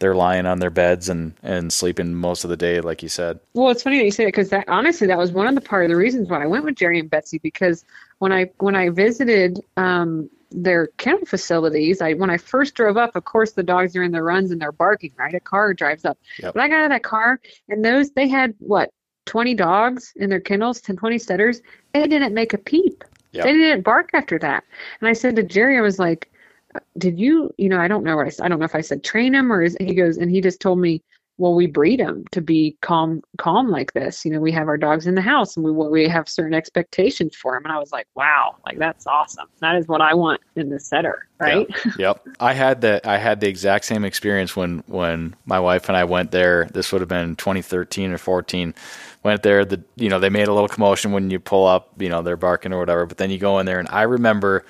they're 0.00 0.14
lying 0.14 0.46
on 0.46 0.58
their 0.58 0.70
beds 0.70 1.08
and 1.08 1.34
and 1.42 1.72
sleeping 1.72 2.14
most 2.14 2.44
of 2.44 2.50
the 2.50 2.56
day 2.56 2.80
like 2.80 3.02
you 3.02 3.08
said 3.08 3.40
well 3.54 3.70
it's 3.70 3.82
funny 3.82 3.98
that 3.98 4.04
you 4.04 4.10
say 4.10 4.24
it 4.24 4.28
because 4.28 4.50
that 4.50 4.68
honestly 4.68 5.06
that 5.06 5.18
was 5.18 5.32
one 5.32 5.46
of 5.46 5.54
the 5.54 5.60
part 5.60 5.84
of 5.84 5.88
the 5.88 5.96
reasons 5.96 6.28
why 6.28 6.42
i 6.42 6.46
went 6.46 6.64
with 6.64 6.76
jerry 6.76 6.98
and 6.98 7.10
betsy 7.10 7.38
because 7.38 7.84
when 8.18 8.32
i 8.32 8.44
when 8.58 8.76
i 8.76 8.88
visited 8.88 9.60
um 9.76 10.28
their 10.50 10.88
kennel 10.98 11.26
facilities. 11.26 12.00
I 12.00 12.14
when 12.14 12.30
I 12.30 12.36
first 12.36 12.74
drove 12.74 12.96
up, 12.96 13.16
of 13.16 13.24
course 13.24 13.52
the 13.52 13.62
dogs 13.62 13.94
are 13.96 14.02
in 14.02 14.12
the 14.12 14.22
runs 14.22 14.50
and 14.50 14.60
they're 14.60 14.72
barking, 14.72 15.12
right? 15.18 15.34
A 15.34 15.40
car 15.40 15.74
drives 15.74 16.04
up. 16.04 16.18
Yep. 16.38 16.54
But 16.54 16.62
I 16.62 16.68
got 16.68 16.78
out 16.78 16.84
of 16.84 16.90
that 16.90 17.02
car 17.02 17.40
and 17.68 17.84
those 17.84 18.10
they 18.10 18.28
had 18.28 18.54
what, 18.58 18.90
twenty 19.26 19.54
dogs 19.54 20.12
in 20.16 20.30
their 20.30 20.40
kennels, 20.40 20.80
10, 20.80 20.96
20 20.96 21.18
setters. 21.18 21.60
They 21.92 22.06
didn't 22.06 22.34
make 22.34 22.54
a 22.54 22.58
peep. 22.58 23.04
Yep. 23.32 23.44
They 23.44 23.52
didn't 23.52 23.82
bark 23.82 24.10
after 24.14 24.38
that. 24.38 24.64
And 25.00 25.08
I 25.08 25.12
said 25.12 25.36
to 25.36 25.42
Jerry, 25.42 25.76
I 25.76 25.82
was 25.82 25.98
like, 25.98 26.30
Did 26.96 27.18
you 27.18 27.52
you 27.58 27.68
know, 27.68 27.78
I 27.78 27.88
don't 27.88 28.04
know 28.04 28.16
what 28.16 28.26
I. 28.26 28.44
I 28.44 28.48
don't 28.48 28.58
know 28.58 28.64
if 28.64 28.74
I 28.74 28.80
said 28.80 29.04
train 29.04 29.34
him 29.34 29.52
or 29.52 29.62
is 29.62 29.76
he 29.80 29.94
goes 29.94 30.16
and 30.16 30.30
he 30.30 30.40
just 30.40 30.60
told 30.60 30.78
me 30.78 31.02
well 31.38 31.54
we 31.54 31.66
breed 31.66 32.00
them 32.00 32.24
to 32.32 32.40
be 32.40 32.76
calm 32.82 33.22
calm 33.38 33.70
like 33.70 33.92
this. 33.94 34.24
You 34.24 34.32
know 34.32 34.40
we 34.40 34.52
have 34.52 34.68
our 34.68 34.76
dogs 34.76 35.06
in 35.06 35.14
the 35.14 35.22
house 35.22 35.56
and 35.56 35.64
we 35.64 35.72
we 35.72 36.08
have 36.08 36.28
certain 36.28 36.54
expectations 36.54 37.34
for 37.34 37.54
them 37.54 37.64
and 37.64 37.72
i 37.72 37.78
was 37.78 37.92
like 37.92 38.06
wow 38.14 38.56
like 38.66 38.78
that's 38.78 39.06
awesome. 39.06 39.48
That 39.60 39.76
is 39.76 39.88
what 39.88 40.00
i 40.00 40.14
want 40.14 40.40
in 40.56 40.68
the 40.68 40.80
setter 40.80 41.26
right? 41.38 41.68
Yep, 41.86 41.98
yep. 41.98 42.26
i 42.40 42.52
had 42.52 42.80
the 42.80 43.00
i 43.08 43.16
had 43.16 43.40
the 43.40 43.48
exact 43.48 43.84
same 43.84 44.04
experience 44.04 44.56
when 44.56 44.82
when 44.86 45.34
my 45.46 45.60
wife 45.60 45.88
and 45.88 45.96
i 45.96 46.04
went 46.04 46.30
there. 46.32 46.68
This 46.72 46.92
would 46.92 47.00
have 47.00 47.08
been 47.08 47.36
2013 47.36 48.12
or 48.12 48.18
14 48.18 48.74
went 49.22 49.42
there 49.42 49.64
the 49.64 49.82
you 49.96 50.08
know 50.08 50.18
they 50.18 50.28
made 50.28 50.48
a 50.48 50.52
little 50.52 50.68
commotion 50.68 51.12
when 51.12 51.30
you 51.30 51.38
pull 51.38 51.66
up 51.66 51.90
you 51.98 52.08
know 52.08 52.22
they're 52.22 52.36
barking 52.36 52.72
or 52.72 52.78
whatever 52.78 53.04
but 53.04 53.18
then 53.18 53.30
you 53.30 53.38
go 53.38 53.58
in 53.58 53.66
there 53.66 53.78
and 53.78 53.88
i 53.90 54.02
remember 54.02 54.64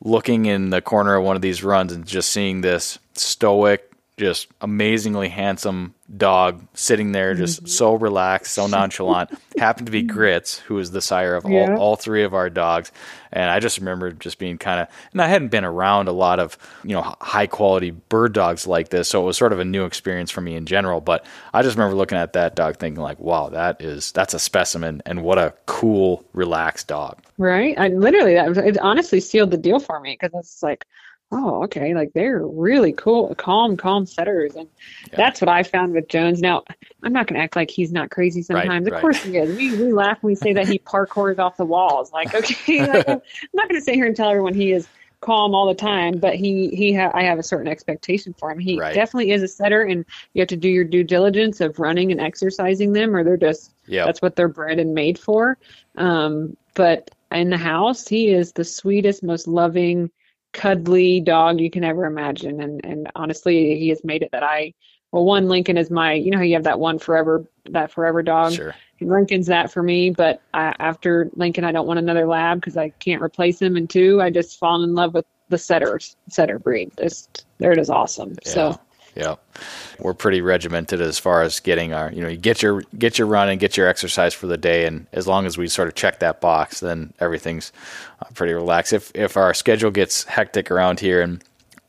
looking 0.00 0.46
in 0.46 0.70
the 0.70 0.82
corner 0.82 1.14
of 1.14 1.24
one 1.24 1.36
of 1.36 1.42
these 1.42 1.62
runs 1.62 1.92
and 1.92 2.06
just 2.06 2.30
seeing 2.30 2.60
this 2.60 2.98
stoic 3.14 3.93
just 4.16 4.46
amazingly 4.60 5.28
handsome 5.28 5.92
dog 6.16 6.64
sitting 6.74 7.10
there, 7.10 7.34
just 7.34 7.58
mm-hmm. 7.58 7.66
so 7.66 7.94
relaxed, 7.94 8.54
so 8.54 8.68
nonchalant. 8.68 9.30
Happened 9.58 9.86
to 9.86 9.92
be 9.92 10.02
Grits, 10.02 10.58
who 10.58 10.78
is 10.78 10.92
the 10.92 11.00
sire 11.00 11.34
of 11.34 11.48
yeah. 11.48 11.72
all, 11.72 11.78
all 11.78 11.96
three 11.96 12.22
of 12.22 12.32
our 12.32 12.48
dogs. 12.48 12.92
And 13.32 13.50
I 13.50 13.58
just 13.58 13.78
remember 13.78 14.12
just 14.12 14.38
being 14.38 14.58
kind 14.58 14.80
of, 14.80 14.88
and 15.10 15.20
I 15.20 15.26
hadn't 15.26 15.48
been 15.48 15.64
around 15.64 16.06
a 16.06 16.12
lot 16.12 16.38
of, 16.38 16.56
you 16.84 16.94
know, 16.94 17.16
high 17.20 17.48
quality 17.48 17.90
bird 17.90 18.32
dogs 18.32 18.68
like 18.68 18.90
this. 18.90 19.08
So 19.08 19.20
it 19.22 19.24
was 19.24 19.36
sort 19.36 19.52
of 19.52 19.58
a 19.58 19.64
new 19.64 19.84
experience 19.84 20.30
for 20.30 20.40
me 20.40 20.54
in 20.54 20.66
general. 20.66 21.00
But 21.00 21.26
I 21.52 21.62
just 21.62 21.76
remember 21.76 21.96
looking 21.96 22.18
at 22.18 22.34
that 22.34 22.54
dog 22.54 22.76
thinking, 22.76 23.02
like, 23.02 23.18
wow, 23.18 23.48
that 23.48 23.82
is, 23.82 24.12
that's 24.12 24.34
a 24.34 24.38
specimen. 24.38 25.02
And 25.06 25.24
what 25.24 25.38
a 25.38 25.54
cool, 25.66 26.24
relaxed 26.32 26.86
dog. 26.86 27.20
Right. 27.36 27.76
I 27.78 27.88
literally, 27.88 28.34
that 28.34 28.56
it 28.58 28.78
honestly 28.78 29.18
sealed 29.18 29.50
the 29.50 29.56
deal 29.56 29.80
for 29.80 29.98
me 29.98 30.16
because 30.20 30.38
it's 30.38 30.62
like, 30.62 30.84
oh, 31.32 31.64
okay, 31.64 31.94
like 31.94 32.12
they're 32.12 32.46
really 32.46 32.92
cool, 32.92 33.34
calm, 33.34 33.76
calm 33.76 34.06
setters. 34.06 34.54
And 34.54 34.68
yeah. 35.10 35.16
that's 35.16 35.40
what 35.40 35.48
I 35.48 35.62
found 35.62 35.92
with 35.92 36.08
Jones. 36.08 36.40
Now, 36.40 36.64
I'm 37.02 37.12
not 37.12 37.26
going 37.26 37.38
to 37.38 37.42
act 37.42 37.56
like 37.56 37.70
he's 37.70 37.92
not 37.92 38.10
crazy 38.10 38.42
sometimes. 38.42 38.68
Right, 38.68 38.86
of 38.86 38.92
right. 38.92 39.00
course 39.00 39.22
he 39.22 39.36
is. 39.36 39.56
We, 39.56 39.76
we 39.76 39.92
laugh 39.92 40.22
when 40.22 40.32
we 40.32 40.36
say 40.36 40.52
that 40.52 40.68
he 40.68 40.78
parkours 40.86 41.38
off 41.38 41.56
the 41.56 41.64
walls. 41.64 42.12
Like, 42.12 42.34
okay, 42.34 42.86
like, 42.86 43.08
I'm 43.08 43.20
not 43.52 43.68
going 43.68 43.80
to 43.80 43.84
sit 43.84 43.94
here 43.94 44.06
and 44.06 44.16
tell 44.16 44.30
everyone 44.30 44.54
he 44.54 44.72
is 44.72 44.86
calm 45.20 45.54
all 45.54 45.66
the 45.66 45.74
time, 45.74 46.18
but 46.18 46.34
he, 46.34 46.68
he, 46.68 46.92
ha- 46.92 47.10
I 47.14 47.22
have 47.22 47.38
a 47.38 47.42
certain 47.42 47.66
expectation 47.66 48.34
for 48.38 48.50
him. 48.50 48.58
He 48.58 48.78
right. 48.78 48.94
definitely 48.94 49.30
is 49.30 49.42
a 49.42 49.48
setter 49.48 49.82
and 49.82 50.04
you 50.34 50.40
have 50.40 50.48
to 50.48 50.56
do 50.56 50.68
your 50.68 50.84
due 50.84 51.02
diligence 51.02 51.62
of 51.62 51.78
running 51.78 52.12
and 52.12 52.20
exercising 52.20 52.92
them 52.92 53.16
or 53.16 53.24
they're 53.24 53.38
just, 53.38 53.72
yep. 53.86 54.06
that's 54.06 54.20
what 54.20 54.36
they're 54.36 54.48
bred 54.48 54.78
and 54.78 54.94
made 54.94 55.18
for. 55.18 55.56
Um, 55.96 56.58
but 56.74 57.10
in 57.32 57.48
the 57.48 57.56
house, 57.56 58.06
he 58.06 58.28
is 58.28 58.52
the 58.52 58.64
sweetest, 58.64 59.22
most 59.22 59.48
loving, 59.48 60.10
cuddly 60.54 61.20
dog 61.20 61.60
you 61.60 61.70
can 61.70 61.84
ever 61.84 62.06
imagine. 62.06 62.62
And 62.62 62.80
and 62.84 63.10
honestly, 63.14 63.78
he 63.78 63.90
has 63.90 64.02
made 64.02 64.22
it 64.22 64.30
that 64.32 64.42
I 64.42 64.72
well, 65.12 65.24
one 65.24 65.48
Lincoln 65.48 65.76
is 65.76 65.90
my 65.90 66.14
you 66.14 66.30
know 66.30 66.38
how 66.38 66.44
you 66.44 66.54
have 66.54 66.64
that 66.64 66.80
one 66.80 66.98
forever 66.98 67.44
that 67.70 67.90
forever 67.90 68.22
dog. 68.22 68.54
Sure. 68.54 68.74
Lincoln's 69.00 69.46
that 69.48 69.70
for 69.70 69.82
me, 69.82 70.10
but 70.10 70.40
I, 70.54 70.74
after 70.78 71.28
Lincoln, 71.34 71.64
I 71.64 71.72
don't 71.72 71.86
want 71.86 71.98
another 71.98 72.26
lab 72.26 72.60
because 72.60 72.76
I 72.76 72.88
can't 72.88 73.22
replace 73.22 73.60
him. 73.60 73.76
And 73.76 73.90
two, 73.90 74.22
I 74.22 74.30
just 74.30 74.58
fall 74.58 74.82
in 74.82 74.94
love 74.94 75.12
with 75.12 75.26
the 75.50 75.58
setters, 75.58 76.16
setter 76.30 76.58
breed. 76.58 76.90
Just 76.98 77.44
they're 77.58 77.74
just 77.74 77.90
awesome. 77.90 78.36
Yeah. 78.46 78.52
So 78.52 78.80
yeah, 79.14 79.36
we're 79.98 80.14
pretty 80.14 80.40
regimented 80.40 81.00
as 81.00 81.18
far 81.18 81.42
as 81.42 81.60
getting 81.60 81.92
our, 81.92 82.10
you 82.12 82.22
know, 82.22 82.28
you 82.28 82.36
get 82.36 82.62
your 82.62 82.82
get 82.98 83.18
your 83.18 83.26
run 83.26 83.48
and 83.48 83.60
get 83.60 83.76
your 83.76 83.86
exercise 83.86 84.34
for 84.34 84.46
the 84.46 84.56
day, 84.56 84.86
and 84.86 85.06
as 85.12 85.26
long 85.26 85.46
as 85.46 85.56
we 85.56 85.68
sort 85.68 85.88
of 85.88 85.94
check 85.94 86.18
that 86.20 86.40
box, 86.40 86.80
then 86.80 87.12
everything's 87.20 87.72
uh, 88.20 88.26
pretty 88.34 88.52
relaxed. 88.52 88.92
If 88.92 89.12
if 89.14 89.36
our 89.36 89.54
schedule 89.54 89.90
gets 89.90 90.24
hectic 90.24 90.70
around 90.70 91.00
here 91.00 91.22
and 91.22 91.42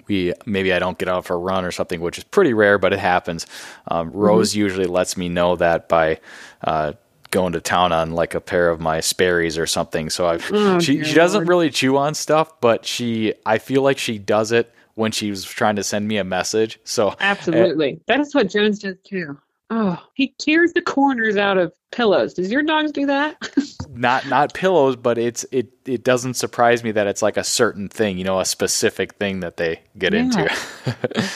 we 0.08 0.34
maybe 0.46 0.72
I 0.74 0.80
don't 0.80 0.98
get 0.98 1.10
out 1.10 1.26
for 1.26 1.34
a 1.34 1.40
run 1.40 1.66
or 1.66 1.72
something, 1.72 2.02
which 2.02 2.18
is 2.18 2.24
pretty 2.24 2.54
rare, 2.54 2.78
but 2.78 2.94
it 2.94 3.00
happens. 3.00 3.48
Um, 3.88 4.12
Rose 4.12 4.52
mm-hmm. 4.52 4.60
usually 4.60 4.86
lets 4.86 5.18
me 5.18 5.30
know 5.30 5.56
that 5.56 5.90
by 5.90 6.20
uh, 6.64 6.94
going 7.32 7.54
to 7.54 7.60
town 7.60 7.92
on 7.92 8.12
like 8.12 8.36
a 8.36 8.42
pair 8.42 8.70
of 8.70 8.80
my 8.80 9.00
Sperry's 9.00 9.58
or 9.58 9.68
something. 9.68 10.10
So 10.10 10.28
I've 10.28 10.50
oh, 10.54 10.80
she 10.80 11.04
she 11.04 11.16
doesn't 11.16 11.48
really 11.48 11.70
chew 11.70 11.98
on 11.98 12.14
stuff, 12.14 12.60
but 12.62 12.86
she 12.86 13.34
I 13.46 13.58
feel 13.58 13.82
like 13.82 13.98
she 13.98 14.18
does 14.18 14.52
it 14.52 14.72
when 14.96 15.12
she 15.12 15.30
was 15.30 15.44
trying 15.46 15.76
to 15.76 15.84
send 15.84 16.08
me 16.08 16.18
a 16.18 16.24
message. 16.24 16.80
So 16.84 17.16
absolutely, 17.20 17.94
uh, 17.94 18.04
that 18.08 18.20
is 18.20 18.34
what 18.34 18.50
Jones 18.50 18.80
does 18.80 18.96
too. 19.06 19.38
Oh, 19.72 20.00
he 20.14 20.34
tears 20.38 20.74
the 20.74 20.82
corners 20.82 21.38
out 21.38 21.58
of 21.58 21.74
pillows. 21.92 22.34
Does 22.36 22.52
your 22.52 22.62
dogs 22.62 22.92
do 22.92 23.06
that? 23.08 23.36
not 23.90 24.28
not 24.28 24.54
pillows, 24.54 24.96
but 24.96 25.18
it's 25.18 25.44
it 25.52 25.70
it 25.86 26.04
doesn't 26.04 26.36
surprise 26.36 26.84
me 26.84 26.92
that 26.92 27.08
it's 27.08 27.22
like 27.22 27.36
a 27.38 27.44
certain 27.44 27.88
thing, 27.90 28.18
you 28.18 28.24
know, 28.24 28.40
a 28.40 28.46
specific 28.46 29.14
thing 29.16 29.40
that 29.40 29.58
they 29.58 29.82
get 29.98 30.14
Yeah. 30.14 30.20
into. 30.22 30.50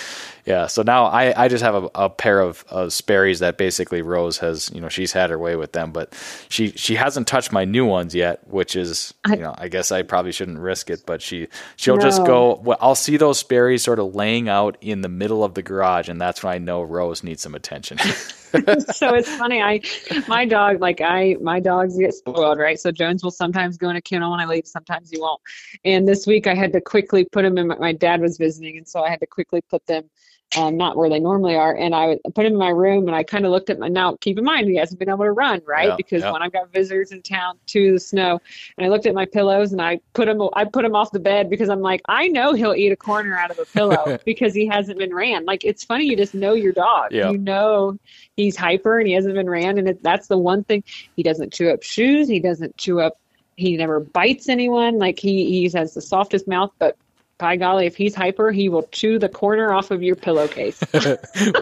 yeah. 0.49 0.67
So 0.67 0.81
now 0.83 1.05
I, 1.05 1.45
I 1.45 1.47
just 1.47 1.63
have 1.63 1.75
a, 1.75 1.89
a 1.95 2.09
pair 2.09 2.41
of, 2.41 2.65
of 2.69 2.93
Sperry's 2.93 3.39
that 3.39 3.57
basically 3.57 4.01
Rose 4.01 4.39
has, 4.39 4.71
you 4.73 4.81
know, 4.81 4.89
she's 4.89 5.13
had 5.13 5.29
her 5.29 5.39
way 5.39 5.55
with 5.55 5.73
them, 5.73 5.93
but 5.93 6.13
she 6.49 6.71
she 6.71 6.95
hasn't 6.95 7.27
touched 7.27 7.53
my 7.53 7.65
new 7.65 7.85
ones 7.85 8.15
yet, 8.15 8.47
which 8.49 8.75
is, 8.75 9.13
I- 9.25 9.35
you 9.35 9.41
know, 9.41 9.55
I 9.57 9.69
guess 9.69 9.91
I 9.91 10.01
probably 10.03 10.33
shouldn't 10.33 10.59
risk 10.59 10.89
it, 10.89 11.05
but 11.05 11.21
she 11.21 11.47
she'll 11.77 11.97
just 11.97 12.23
go. 12.25 12.55
Well, 12.55 12.77
I'll 12.81 12.95
see 12.95 13.17
those 13.17 13.39
Sperry's 13.39 13.83
sort 13.83 13.99
of 13.99 14.15
laying 14.15 14.49
out 14.49 14.77
in 14.81 15.01
the 15.01 15.09
middle 15.09 15.43
of 15.43 15.53
the 15.53 15.61
garage, 15.63 16.09
and 16.09 16.19
that's 16.19 16.43
when 16.43 16.53
I 16.53 16.57
know 16.57 16.83
Rose 16.83 17.23
needs 17.23 17.43
some 17.43 17.55
attention. 17.55 17.99
so 17.99 19.13
it's 19.13 19.29
funny. 19.37 19.61
I, 19.61 19.81
my 20.27 20.45
dog, 20.45 20.81
like 20.81 21.01
I, 21.01 21.37
my 21.41 21.59
dogs 21.59 21.97
get 21.97 22.13
spoiled, 22.15 22.57
right? 22.57 22.79
So 22.79 22.91
Jones 22.91 23.23
will 23.23 23.31
sometimes 23.31 23.77
go 23.77 23.89
in 23.89 23.95
a 23.95 24.01
kennel 24.01 24.31
when 24.31 24.39
I 24.39 24.45
leave, 24.45 24.67
sometimes 24.67 25.11
he 25.11 25.19
won't. 25.19 25.41
And 25.85 26.07
this 26.07 26.25
week 26.25 26.47
I 26.47 26.55
had 26.55 26.73
to 26.73 26.81
quickly 26.81 27.25
put 27.25 27.45
him 27.45 27.57
in. 27.59 27.67
My, 27.67 27.75
my 27.77 27.93
dad 27.93 28.21
was 28.21 28.37
visiting, 28.37 28.77
and 28.77 28.87
so 28.87 29.03
I 29.03 29.09
had 29.09 29.19
to 29.19 29.27
quickly 29.27 29.61
put 29.69 29.85
them, 29.85 30.09
um, 30.57 30.77
not 30.77 30.97
where 30.97 31.09
they 31.09 31.19
normally 31.19 31.55
are. 31.55 31.75
And 31.75 31.93
I 31.93 32.17
put 32.33 32.45
him 32.45 32.53
in 32.53 32.59
my 32.59 32.69
room, 32.69 33.07
and 33.07 33.15
I 33.15 33.23
kind 33.23 33.45
of 33.45 33.51
looked 33.51 33.69
at 33.69 33.79
my. 33.79 33.87
Now, 33.87 34.17
keep 34.19 34.37
in 34.37 34.43
mind, 34.43 34.67
he 34.67 34.75
hasn't 34.75 34.99
been 34.99 35.09
able 35.09 35.25
to 35.25 35.31
run, 35.31 35.61
right? 35.65 35.89
Yeah, 35.89 35.95
because 35.95 36.23
yeah. 36.23 36.31
when 36.31 36.41
I've 36.41 36.51
got 36.51 36.71
visitors 36.71 37.11
in 37.11 37.21
town 37.21 37.57
to 37.67 37.93
the 37.93 37.99
snow, 37.99 38.39
and 38.77 38.85
I 38.85 38.89
looked 38.89 39.05
at 39.05 39.13
my 39.13 39.25
pillows, 39.25 39.71
and 39.71 39.81
I 39.81 39.99
put 40.13 40.27
him, 40.27 40.41
I 40.53 40.65
put 40.65 40.85
him 40.85 40.95
off 40.95 41.11
the 41.11 41.19
bed 41.19 41.49
because 41.49 41.69
I'm 41.69 41.81
like, 41.81 42.01
I 42.07 42.27
know 42.27 42.53
he'll 42.53 42.75
eat 42.75 42.91
a 42.91 42.97
corner 42.97 43.35
out 43.37 43.51
of 43.51 43.59
a 43.59 43.65
pillow 43.65 44.17
because 44.25 44.53
he 44.53 44.65
hasn't 44.65 44.97
been 44.97 45.13
ran. 45.13 45.45
Like 45.45 45.63
it's 45.65 45.83
funny, 45.83 46.05
you 46.05 46.17
just 46.17 46.33
know 46.33 46.53
your 46.53 46.73
dog. 46.73 47.11
Yeah. 47.11 47.31
You 47.31 47.37
know 47.37 47.99
he's 48.39 48.55
hyper 48.55 48.99
and 48.99 49.07
he 49.07 49.13
hasn't 49.13 49.35
been 49.35 49.49
ran 49.49 49.77
and 49.77 49.89
it, 49.89 50.03
that's 50.03 50.27
the 50.27 50.37
one 50.37 50.63
thing 50.63 50.83
he 51.15 51.23
doesn't 51.23 51.51
chew 51.51 51.69
up 51.69 51.83
shoes 51.83 52.27
he 52.27 52.39
doesn't 52.39 52.75
chew 52.77 52.99
up 52.99 53.19
he 53.57 53.75
never 53.75 53.99
bites 53.99 54.47
anyone 54.47 54.97
like 54.97 55.19
he 55.19 55.45
he 55.45 55.69
has 55.77 55.93
the 55.93 56.01
softest 56.01 56.47
mouth 56.47 56.71
but 56.79 56.97
by 57.39 57.55
golly 57.55 57.85
if 57.87 57.95
he's 57.95 58.13
hyper 58.13 58.51
he 58.51 58.69
will 58.69 58.83
chew 58.91 59.17
the 59.17 59.29
corner 59.29 59.73
off 59.73 59.89
of 59.91 60.03
your 60.03 60.15
pillowcase 60.15 60.79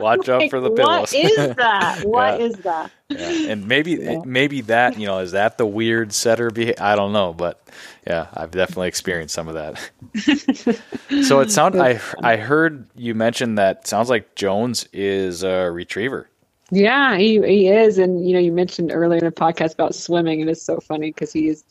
Watch 0.01 0.28
out 0.28 0.39
Like, 0.41 0.49
for 0.49 0.59
the 0.59 0.69
pillows. 0.69 1.13
what 1.13 1.13
is 1.13 1.47
that 1.55 1.99
What 2.01 2.39
Yeah. 2.39 2.45
is 2.45 2.55
that 2.57 2.91
Yeah, 3.09 3.32
and 3.47 3.67
maybe 3.67 3.91
Yeah. 3.93 4.21
maybe 4.25 4.61
that 4.61 4.99
you 4.99 5.05
know 5.07 5.19
is 5.19 5.32
that 5.32 5.57
the 5.57 5.65
weird 5.65 6.11
setter 6.13 6.49
behavior? 6.51 6.75
I 6.84 6.95
don't 6.95 7.13
know, 7.13 7.34
but 7.34 7.61
yeah, 8.05 8.28
I've 8.34 8.51
definitely 8.51 8.89
experienced 8.89 9.34
some 9.34 9.47
of 9.47 9.53
that. 9.55 9.80
so 11.23 11.39
it 11.39 11.51
sound 11.51 11.82
I 11.82 11.99
I 12.21 12.36
heard 12.38 12.88
you 12.95 13.15
mention 13.15 13.55
that 13.55 13.88
sounds 13.88 14.09
like 14.09 14.36
Jones 14.36 14.88
is 14.93 15.43
a 15.43 15.71
retriever. 15.71 16.30
Yeah, 16.71 17.15
he 17.17 17.39
he 17.47 17.69
is, 17.69 17.97
and 17.97 18.28
you 18.28 18.34
know, 18.34 18.39
you 18.39 18.51
mentioned 18.51 18.91
earlier 18.91 19.19
in 19.19 19.25
the 19.25 19.32
podcast 19.32 19.73
about 19.73 19.95
swimming, 19.95 20.41
and 20.41 20.49
it's 20.49 20.61
so 20.61 20.80
funny 20.82 21.11
because 21.11 21.32
he 21.32 21.47
is 21.47 21.63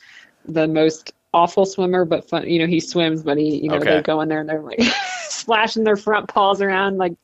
the 0.47 0.67
most 0.67 1.13
awful 1.35 1.67
swimmer, 1.67 2.05
but 2.05 2.29
fun. 2.29 2.49
You 2.49 2.59
know, 2.61 2.67
he 2.67 2.81
swims, 2.81 3.23
but 3.23 3.37
he, 3.39 3.57
you 3.63 3.69
know, 3.69 3.77
Okay. 3.77 3.97
they 3.97 4.03
go 4.03 4.21
in 4.21 4.29
there 4.29 4.41
and 4.41 4.49
they're 4.49 4.63
like 4.63 4.81
splashing 5.29 5.85
their 5.85 5.97
front 5.97 6.29
paws 6.29 6.63
around. 6.63 6.99
Like, 6.99 7.15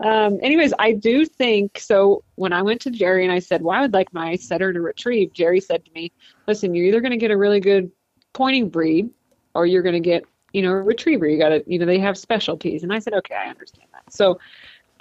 um, 0.00 0.38
anyways, 0.42 0.72
I 0.78 0.92
do 0.92 1.24
think 1.24 1.78
so. 1.78 2.22
When 2.36 2.52
I 2.52 2.62
went 2.62 2.80
to 2.82 2.90
Jerry 2.90 3.24
and 3.24 3.32
I 3.32 3.38
said, 3.40 3.62
"Well, 3.62 3.76
I 3.76 3.80
would 3.80 3.92
like 3.92 4.12
my 4.14 4.36
setter 4.36 4.72
to 4.72 4.80
retrieve," 4.80 5.32
Jerry 5.32 5.60
said 5.60 5.84
to 5.84 5.90
me, 5.92 6.12
"Listen, 6.46 6.74
you're 6.74 6.86
either 6.86 7.00
going 7.00 7.12
to 7.12 7.16
get 7.16 7.30
a 7.30 7.36
really 7.36 7.60
good 7.60 7.90
pointing 8.32 8.68
breed, 8.68 9.10
or 9.54 9.66
you're 9.66 9.82
going 9.82 9.94
to 9.94 10.00
get, 10.00 10.24
you 10.52 10.62
know, 10.62 10.70
a 10.72 10.82
retriever. 10.82 11.26
You 11.26 11.38
got 11.38 11.50
to, 11.50 11.64
you 11.66 11.78
know, 11.78 11.86
they 11.86 11.98
have 11.98 12.16
specialties." 12.16 12.82
And 12.84 12.92
I 12.92 12.98
said, 13.00 13.14
"Okay, 13.14 13.34
I 13.34 13.48
understand 13.48 13.88
that." 13.92 14.12
So. 14.12 14.38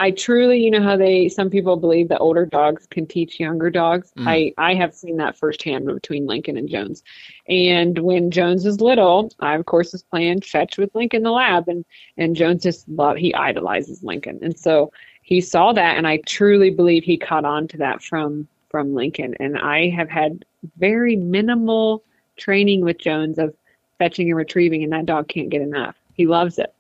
I 0.02 0.10
truly, 0.10 0.60
you 0.60 0.72
know 0.72 0.82
how 0.82 0.98
they 0.98 1.30
some 1.30 1.52
people 1.52 1.78
believe 1.78 2.10
that 2.10 2.18
older 2.22 2.44
dogs 2.44 2.88
can 2.88 3.06
teach 3.06 3.40
younger 3.40 3.70
dogs. 3.70 4.12
Mhm. 4.18 4.28
I 4.28 4.54
I 4.58 4.74
have 4.74 4.96
seen 4.96 5.18
that 5.18 5.38
firsthand 5.38 5.86
between 5.86 6.26
Lincoln 6.26 6.58
and 6.58 6.68
Jones. 6.68 7.04
And 7.48 8.00
when 8.00 8.32
Jones 8.32 8.66
was 8.66 8.82
little, 8.82 9.32
I 9.42 9.54
of 9.56 9.68
course 9.68 9.92
was 9.92 10.02
playing 10.02 10.42
fetch 10.42 10.80
with 10.80 10.96
Lincoln 10.96 11.18
in 11.20 11.24
the 11.24 11.32
lab, 11.32 11.68
and 11.68 11.86
and 12.18 12.36
Jones 12.36 12.64
just 12.64 12.90
love 12.90 13.18
he 13.18 13.32
idolizes 13.36 14.04
Lincoln, 14.04 14.40
and 14.42 14.58
so 14.58 14.92
he 15.22 15.40
saw 15.40 15.72
that, 15.74 15.98
and 15.98 16.08
I 16.08 16.18
truly 16.26 16.72
believe 16.72 17.04
he 17.04 17.18
caught 17.18 17.46
on 17.46 17.68
to 17.68 17.78
that 17.78 18.02
from 18.02 18.48
from 18.70 18.96
Lincoln. 18.96 19.36
And 19.40 19.56
I 19.60 19.90
have 19.90 20.10
had 20.10 20.44
very 20.78 21.16
minimal 21.16 22.04
training 22.38 22.82
with 22.82 22.98
Jones 22.98 23.38
of 23.38 23.54
fetching 24.00 24.30
and 24.30 24.38
retrieving, 24.38 24.84
and 24.84 24.94
that 24.94 25.06
dog 25.06 25.28
can't 25.28 25.50
get 25.50 25.62
enough. 25.62 25.96
He 26.16 26.26
loves 26.26 26.58
it 26.58 26.74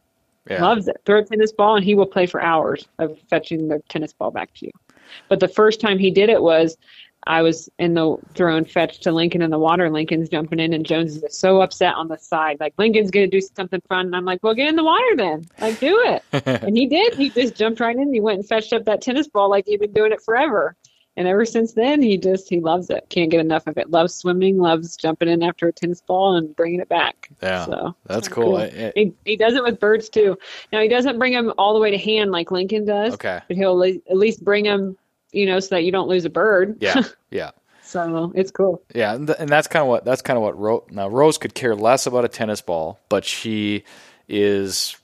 Yeah, 0.49 0.61
loves 0.61 0.87
it. 0.87 0.97
Throw 1.05 1.19
a 1.19 1.23
tennis 1.23 1.51
ball 1.51 1.75
and 1.75 1.85
he 1.85 1.95
will 1.95 2.05
play 2.05 2.25
for 2.25 2.41
hours 2.41 2.87
of 2.99 3.17
fetching 3.29 3.67
the 3.67 3.79
tennis 3.89 4.13
ball 4.13 4.31
back 4.31 4.53
to 4.55 4.65
you. 4.65 4.71
But 5.29 5.39
the 5.39 5.47
first 5.47 5.79
time 5.79 5.99
he 5.99 6.11
did 6.11 6.29
it 6.29 6.41
was 6.41 6.77
I 7.27 7.43
was 7.43 7.69
in 7.77 7.93
the 7.93 8.17
throwing 8.33 8.65
fetch 8.65 8.99
to 9.01 9.11
Lincoln 9.11 9.43
in 9.43 9.51
the 9.51 9.59
water. 9.59 9.89
Lincoln's 9.91 10.29
jumping 10.29 10.59
in 10.59 10.73
and 10.73 10.83
Jones 10.85 11.17
is 11.17 11.37
so 11.37 11.61
upset 11.61 11.93
on 11.93 12.07
the 12.07 12.17
side. 12.17 12.57
Like 12.59 12.73
Lincoln's 12.79 13.11
gonna 13.11 13.27
do 13.27 13.41
something 13.41 13.81
fun 13.87 14.07
and 14.07 14.15
I'm 14.15 14.25
like, 14.25 14.41
Well 14.41 14.55
get 14.55 14.69
in 14.69 14.75
the 14.75 14.83
water 14.83 15.15
then. 15.15 15.45
Like 15.59 15.79
do 15.79 16.01
it. 16.05 16.23
and 16.63 16.75
he 16.75 16.87
did. 16.87 17.13
He 17.13 17.29
just 17.29 17.55
jumped 17.55 17.79
right 17.79 17.95
in. 17.95 18.11
He 18.13 18.19
went 18.19 18.39
and 18.39 18.47
fetched 18.47 18.73
up 18.73 18.85
that 18.85 19.01
tennis 19.01 19.27
ball 19.27 19.49
like 19.49 19.65
he'd 19.67 19.79
been 19.79 19.93
doing 19.93 20.11
it 20.11 20.23
forever. 20.23 20.75
And 21.17 21.27
ever 21.27 21.43
since 21.45 21.73
then, 21.73 22.01
he 22.01 22.17
just 22.17 22.49
he 22.49 22.61
loves 22.61 22.89
it. 22.89 23.05
Can't 23.09 23.29
get 23.29 23.41
enough 23.41 23.67
of 23.67 23.77
it. 23.77 23.89
Loves 23.91 24.13
swimming. 24.15 24.57
Loves 24.57 24.95
jumping 24.95 25.27
in 25.27 25.43
after 25.43 25.67
a 25.67 25.73
tennis 25.73 25.99
ball 26.01 26.35
and 26.37 26.55
bringing 26.55 26.79
it 26.79 26.87
back. 26.87 27.29
yeah, 27.43 27.65
So 27.65 27.95
that's 28.05 28.27
cool. 28.29 28.43
cool. 28.45 28.57
I- 28.57 28.63
I- 28.63 28.93
he, 28.95 29.13
he 29.25 29.35
does 29.35 29.53
it 29.55 29.63
with 29.63 29.79
birds 29.79 30.07
too. 30.09 30.37
Now 30.71 30.79
he 30.81 30.87
doesn't 30.87 31.19
bring 31.19 31.33
them 31.33 31.51
all 31.57 31.73
the 31.73 31.79
way 31.81 31.91
to 31.91 31.97
hand 31.97 32.31
like 32.31 32.49
Lincoln 32.51 32.85
does, 32.85 33.13
okay, 33.15 33.41
but 33.47 33.57
he'll 33.57 33.75
le- 33.75 33.89
at 34.09 34.15
least 34.17 34.43
bring 34.43 34.63
them, 34.63 34.97
you 35.33 35.45
know, 35.45 35.59
so 35.59 35.75
that 35.75 35.83
you 35.83 35.91
don't 35.91 36.07
lose 36.07 36.23
a 36.25 36.29
bird. 36.29 36.77
yeah, 36.81 37.01
yeah. 37.29 37.51
So 37.83 38.31
it's 38.33 38.51
cool. 38.51 38.81
Yeah, 38.95 39.13
and, 39.13 39.27
th- 39.27 39.37
and 39.37 39.49
that's 39.49 39.67
kind 39.67 39.81
of 39.83 39.89
what 39.89 40.05
that's 40.05 40.21
kind 40.21 40.37
of 40.37 40.43
what 40.43 40.57
Rose. 40.57 40.83
Now 40.91 41.09
Rose 41.09 41.37
could 41.37 41.53
care 41.53 41.75
less 41.75 42.05
about 42.07 42.23
a 42.23 42.29
tennis 42.29 42.61
ball, 42.61 42.99
but 43.09 43.25
she 43.25 43.83
is 44.29 44.95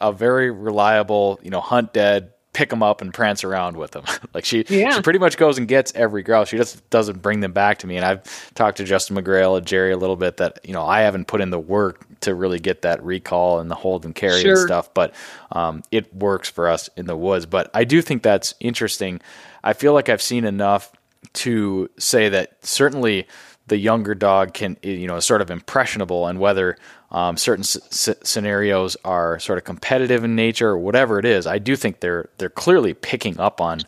a 0.00 0.10
very 0.12 0.50
reliable, 0.50 1.38
you 1.42 1.50
know, 1.50 1.60
hunt 1.60 1.92
dead, 1.92 2.32
pick 2.54 2.70
them 2.70 2.82
up 2.82 3.02
and 3.02 3.12
prance 3.12 3.44
around 3.44 3.76
with 3.76 3.90
them. 3.90 4.04
like 4.34 4.46
she, 4.46 4.64
Yeah. 4.68 4.94
she 4.94 5.02
pretty 5.02 5.18
much 5.18 5.36
goes 5.36 5.58
and 5.58 5.68
gets 5.68 5.92
every 5.94 6.22
grouse. 6.22 6.48
She 6.48 6.56
just 6.56 6.88
doesn't 6.88 7.20
bring 7.20 7.40
them 7.40 7.52
back 7.52 7.78
to 7.80 7.86
me. 7.86 7.96
And 7.96 8.04
I've 8.06 8.54
talked 8.54 8.78
to 8.78 8.84
Justin 8.84 9.16
McGrail 9.16 9.58
and 9.58 9.66
Jerry 9.66 9.92
a 9.92 9.96
little 9.98 10.16
bit 10.16 10.38
that 10.38 10.60
you 10.64 10.72
know 10.72 10.86
I 10.86 11.00
haven't 11.02 11.26
put 11.26 11.42
in 11.42 11.50
the 11.50 11.58
work 11.60 12.06
to 12.20 12.34
really 12.34 12.58
get 12.58 12.80
that 12.82 13.04
recall 13.04 13.60
and 13.60 13.70
the 13.70 13.74
hold 13.74 14.06
and 14.06 14.14
carry 14.14 14.40
and 14.48 14.58
stuff, 14.58 14.94
but 14.94 15.14
um, 15.52 15.82
it 15.90 16.14
works 16.14 16.48
for 16.48 16.68
us 16.68 16.88
in 16.96 17.04
the 17.04 17.16
woods. 17.16 17.44
But 17.44 17.70
I 17.74 17.84
do 17.84 18.00
think 18.00 18.22
that's 18.22 18.54
interesting. 18.60 19.20
I 19.62 19.74
feel 19.74 19.92
like 19.92 20.08
I've 20.08 20.22
seen 20.22 20.44
enough 20.46 20.90
to 21.34 21.90
say 21.98 22.28
that 22.30 22.64
certainly 22.64 23.26
the 23.66 23.76
younger 23.78 24.14
dog 24.14 24.54
can 24.54 24.76
you 24.82 25.06
know 25.06 25.16
is 25.16 25.24
sort 25.24 25.40
of 25.42 25.50
impressionable 25.50 26.26
and 26.26 26.38
whether 26.38 26.76
um, 27.14 27.36
certain 27.38 27.62
s- 27.62 28.10
scenarios 28.22 28.96
are 29.04 29.38
sort 29.38 29.56
of 29.58 29.64
competitive 29.64 30.24
in 30.24 30.34
nature 30.36 30.68
or 30.70 30.78
whatever 30.78 31.18
it 31.18 31.24
is 31.24 31.46
i 31.46 31.58
do 31.58 31.76
think 31.76 32.00
they're 32.00 32.28
they're 32.38 32.50
clearly 32.50 32.92
picking 32.94 33.38
up 33.40 33.60
on 33.60 33.80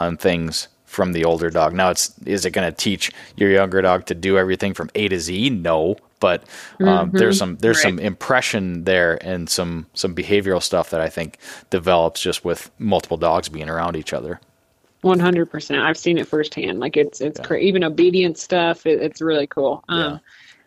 on 0.00 0.16
things 0.16 0.66
from 0.86 1.12
the 1.12 1.24
older 1.24 1.50
dog 1.50 1.72
now 1.74 1.90
it's 1.90 2.12
is 2.26 2.44
it 2.44 2.50
going 2.50 2.68
to 2.68 2.76
teach 2.76 3.12
your 3.36 3.50
younger 3.50 3.80
dog 3.82 4.06
to 4.06 4.14
do 4.14 4.36
everything 4.38 4.74
from 4.74 4.90
a 4.96 5.06
to 5.08 5.20
z 5.20 5.50
no 5.50 5.96
but 6.20 6.42
um, 6.80 7.10
there's 7.12 7.38
some 7.38 7.56
there's 7.58 7.76
Right. 7.78 7.90
some 7.90 7.98
impression 8.00 8.84
there 8.84 9.18
and 9.24 9.48
some 9.48 9.86
some 9.94 10.14
behavioral 10.14 10.62
stuff 10.62 10.90
that 10.90 11.00
i 11.00 11.08
think 11.08 11.38
develops 11.70 12.20
just 12.20 12.44
with 12.44 12.70
multiple 12.78 13.16
dogs 13.18 13.48
being 13.48 13.68
around 13.70 13.96
each 13.96 14.12
other 14.12 14.40
One 15.02 15.18
hundred 15.18 15.50
percent. 15.50 15.80
I've 15.80 15.96
seen 15.96 16.18
it 16.18 16.28
firsthand. 16.28 16.78
Like 16.78 16.94
it's 16.98 17.22
it's 17.22 17.40
cra- 17.40 17.58
even 17.60 17.82
obedience 17.84 18.42
stuff. 18.42 18.84
It, 18.84 19.00
it's 19.00 19.22
really 19.22 19.46
cool. 19.46 19.82
Um, 19.88 19.98
Yeah. 19.98 20.18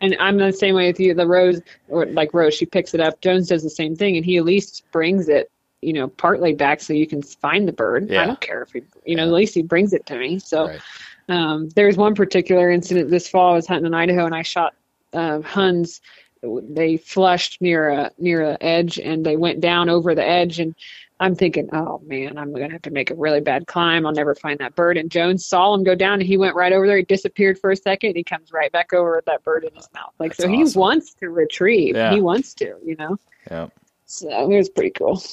And 0.03 0.15
I'm 0.19 0.37
the 0.37 0.51
same 0.51 0.75
way 0.75 0.85
with 0.87 0.99
you. 0.99 1.15
The 1.15 1.25
Rose, 1.25 1.61
or 1.89 2.05
like 2.05 2.31
Rose, 2.33 2.53
she 2.53 2.67
picks 2.67 2.93
it 2.93 2.99
up. 2.99 3.21
Jones 3.21 3.47
does 3.47 3.63
the 3.63 3.69
same 3.71 3.95
thing, 3.95 4.17
and 4.17 4.23
he 4.23 4.37
at 4.37 4.45
least 4.45 4.83
brings 4.91 5.27
it, 5.27 5.49
you 5.81 5.93
know, 5.93 6.09
partly 6.09 6.53
back 6.53 6.81
so 6.81 6.93
you 6.93 7.07
can 7.07 7.23
find 7.23 7.67
the 7.67 7.73
bird. 7.73 8.09
Yeah. 8.09 8.21
I 8.21 8.25
don't 8.27 8.41
care 8.41 8.61
if 8.61 8.71
he, 8.73 8.83
you 9.05 9.15
know, 9.15 9.23
at 9.23 9.33
least 9.33 9.55
he 9.55 9.63
brings 9.63 9.93
it 9.93 10.05
to 10.05 10.17
me. 10.17 10.37
So. 10.37 10.67
right 10.67 10.81
Um, 11.29 11.69
there's 11.69 11.95
one 11.95 12.15
particular 12.15 12.69
incident 12.69 13.09
this 13.09 13.29
fall. 13.29 13.53
I 13.53 13.55
was 13.55 13.67
hunting 13.67 13.85
in 13.85 13.93
Idaho 13.93 14.25
and 14.25 14.35
I 14.35 14.41
shot 14.41 14.73
uh, 15.13 15.41
Huns. 15.41 16.01
They 16.41 16.97
flushed 16.97 17.61
near 17.61 17.89
a 17.89 18.11
near 18.17 18.41
a 18.43 18.57
edge 18.59 18.99
and 18.99 19.25
they 19.25 19.37
went 19.37 19.61
down 19.61 19.87
over 19.89 20.13
the 20.13 20.27
edge. 20.27 20.59
And 20.59 20.75
I'm 21.23 21.35
thinking, 21.35 21.69
oh 21.71 22.01
man, 22.05 22.37
I'm 22.37 22.51
gonna 22.51 22.73
have 22.73 22.81
to 22.81 22.91
make 22.91 23.09
a 23.09 23.15
really 23.15 23.39
bad 23.39 23.67
climb. 23.67 24.05
I'll 24.05 24.11
never 24.11 24.35
find 24.35 24.59
that 24.59 24.75
bird. 24.75 24.97
And 24.97 25.09
Jones 25.09 25.45
saw 25.45 25.73
him 25.73 25.83
go 25.85 25.95
down 25.95 26.15
and 26.15 26.23
he 26.23 26.35
went 26.35 26.53
right 26.53 26.73
over 26.73 26.85
there. 26.85 26.97
He 26.97 27.03
disappeared 27.03 27.57
for 27.57 27.71
a 27.71 27.77
second. 27.77 28.17
He 28.17 28.25
comes 28.25 28.51
right 28.51 28.69
back 28.73 28.91
over 28.91 29.15
with 29.15 29.25
that 29.25 29.41
bird 29.43 29.63
in 29.63 29.73
his 29.73 29.87
mouth. 29.93 30.11
Like 30.19 30.33
so, 30.33 30.47
That's 30.47 30.73
he 30.73 30.77
wants 30.77 31.13
to 31.21 31.29
retrieve. 31.29 31.95
Yeah. 31.95 32.13
He 32.13 32.19
wants 32.19 32.53
to, 32.55 32.75
you 32.83 32.97
know. 32.97 33.17
yeah 33.49 33.67
So 34.05 34.51
it 34.51 34.57
was 34.57 34.67
pretty 34.67 34.89
cool. 34.89 35.23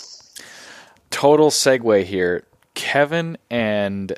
total 1.11 1.51
segue 1.51 2.05
here. 2.05 2.47
Kevin 2.75 3.37
and 3.51 4.17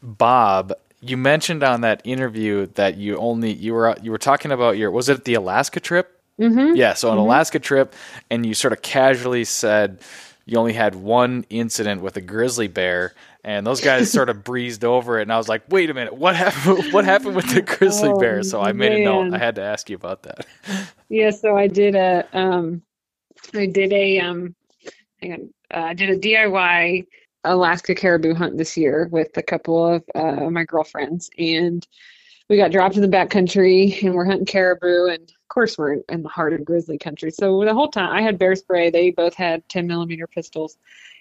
Bob, 0.00 0.72
you 1.00 1.16
mentioned 1.16 1.64
on 1.64 1.80
that 1.80 2.00
interview 2.04 2.66
that 2.74 2.96
you 2.96 3.16
only 3.16 3.52
you 3.52 3.74
were 3.74 3.96
you 4.02 4.12
were 4.12 4.18
talking 4.18 4.52
about 4.52 4.78
your 4.78 4.92
was 4.92 5.08
it 5.08 5.24
the 5.24 5.34
Alaska 5.34 5.80
trip? 5.80 6.14
Mm-hmm. 6.40 6.76
Yeah, 6.76 6.94
so 6.94 7.10
an 7.10 7.18
Alaska 7.18 7.58
trip, 7.58 7.92
and 8.30 8.46
you 8.46 8.54
sort 8.54 8.72
of 8.72 8.80
casually 8.82 9.44
said 9.44 10.00
you 10.48 10.56
only 10.58 10.72
had 10.72 10.94
one 10.94 11.44
incident 11.50 12.00
with 12.00 12.16
a 12.16 12.22
grizzly 12.22 12.68
bear, 12.68 13.12
and 13.44 13.66
those 13.66 13.82
guys 13.82 14.10
sort 14.18 14.30
of 14.30 14.42
breezed 14.44 14.82
over 14.82 15.18
it, 15.18 15.22
and 15.22 15.32
I 15.32 15.36
was 15.36 15.46
like, 15.46 15.62
"Wait 15.68 15.90
a 15.90 15.94
minute, 15.94 16.14
what 16.14 16.34
happened? 16.34 16.92
What 16.92 17.04
happened 17.04 17.36
with 17.36 17.52
the 17.54 17.60
grizzly 17.60 18.08
Oh, 18.08 18.18
bear?" 18.18 18.42
So 18.42 18.62
I 18.62 18.72
made 18.72 18.92
a 18.92 19.04
note. 19.04 19.34
I 19.34 19.38
had 19.38 19.56
to 19.56 19.62
ask 19.62 19.90
you 19.90 19.96
about 19.96 20.22
that. 20.22 20.46
Yeah, 21.10 21.30
so 21.30 21.56
I 21.56 21.68
did 21.68 21.94
a 21.94 22.26
um 22.34 22.82
I 23.54 23.66
did 23.66 23.92
a 23.92 24.20
um 24.20 24.54
hang 25.22 25.32
on. 25.32 25.54
Uh, 25.72 25.86
I 25.86 25.94
did 25.94 26.10
a 26.10 26.18
DIY 26.18 27.06
Alaska 27.44 27.94
caribou 27.94 28.34
hunt 28.34 28.58
this 28.58 28.76
year 28.76 29.08
with 29.10 29.36
a 29.36 29.42
couple 29.42 29.86
of 29.86 30.04
uh, 30.14 30.50
my 30.50 30.64
girlfriends 30.64 31.30
and 31.38 31.86
we 32.48 32.56
got 32.56 32.72
dropped 32.72 32.96
in 32.96 33.02
the 33.02 33.08
backcountry 33.08 34.02
and 34.02 34.14
we're 34.14 34.24
hunting 34.24 34.46
caribou 34.46 35.06
and 35.06 35.22
of 35.22 35.48
course 35.48 35.76
we're 35.76 35.94
in 36.08 36.22
the 36.22 36.28
heart 36.28 36.52
of 36.52 36.64
grizzly 36.64 36.98
country. 36.98 37.30
So 37.30 37.64
the 37.64 37.74
whole 37.74 37.88
time 37.88 38.10
I 38.10 38.22
had 38.22 38.38
bear 38.38 38.54
spray, 38.54 38.90
they 38.90 39.10
both 39.10 39.34
had 39.34 39.68
10 39.68 39.86
millimeter 39.86 40.26
pistols. 40.26 40.78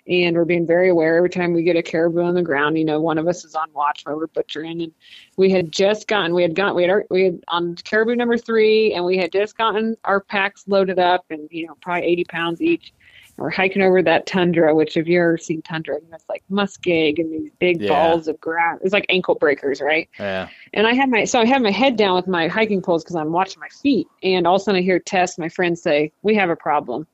And 0.10 0.38
we're 0.38 0.46
being 0.46 0.66
very 0.66 0.88
aware 0.88 1.18
every 1.18 1.30
time 1.30 1.54
we 1.54 1.64
get 1.64 1.76
a 1.76 1.84
caribou 1.84 2.22
on 2.22 2.34
the 2.34 2.42
ground, 2.42 2.78
you 2.78 2.86
know, 2.86 3.02
one 3.02 3.18
of 3.18 3.28
us 3.28 3.44
is 3.44 3.56
on 3.56 3.68
watch 3.74 4.04
while 4.06 4.16
we're 4.16 4.28
butchering. 4.28 4.82
And 4.82 4.94
we 5.36 5.50
had 5.50 5.70
just 5.70 6.08
gotten 6.08 6.34
we 6.34 6.44
had 6.44 6.56
got 6.56 6.76
we 6.76 6.84
had 6.84 6.92
our- 6.92 7.06
we 7.10 7.24
had 7.26 7.44
on 7.50 7.76
caribou 7.76 8.16
number 8.16 8.38
three 8.38 8.94
and 8.94 9.04
we 9.04 9.18
had 9.18 9.34
just 9.34 9.58
gotten 9.58 9.98
our 10.06 10.22
packs 10.22 10.64
loaded 10.66 10.98
up 10.98 11.26
and 11.30 11.50
you 11.52 11.68
know 11.68 11.76
probably 11.82 12.08
80 12.08 12.24
pounds 12.24 12.62
each 12.62 12.94
we're 13.38 13.50
hiking 13.50 13.82
over 13.82 14.02
that 14.02 14.26
tundra 14.26 14.74
which 14.76 14.98
if 14.98 15.08
you've 15.08 15.22
ever 15.22 15.38
seen 15.38 15.62
tundra 15.62 15.96
you 16.02 16.10
know, 16.10 16.16
it's 16.16 16.26
like 16.30 16.44
muskeg 16.52 17.20
and 17.20 17.32
these 17.32 17.52
big 17.60 17.82
Yeah. 17.82 17.90
balls 17.90 18.28
of 18.28 18.40
grass 18.40 18.80
it's 18.84 18.94
like 18.94 19.06
ankle 19.10 19.36
breakers 19.36 19.80
right 19.82 20.10
Yeah. 20.20 20.50
and 20.74 20.88
I 20.88 20.94
had 20.94 21.10
my 21.10 21.24
so 21.26 21.40
I 21.40 21.46
had 21.46 21.62
my 21.62 21.72
head 21.72 21.96
down 21.98 22.16
with 22.16 22.28
my 22.28 22.48
hiking 22.48 22.82
poles 22.82 23.04
because 23.04 23.16
I'm 23.16 23.32
watching 23.32 23.60
my 23.60 23.70
feet, 23.82 24.08
and 24.24 24.46
all 24.48 24.56
of 24.56 24.62
a 24.62 24.64
sudden 24.64 24.80
I 24.80 24.84
hear 24.84 25.00
Tess, 25.00 25.38
my 25.38 25.50
friend, 25.50 25.78
say, 25.78 26.12
"We 26.24 26.36
have 26.36 26.50
a 26.50 26.56
problem." 26.56 27.08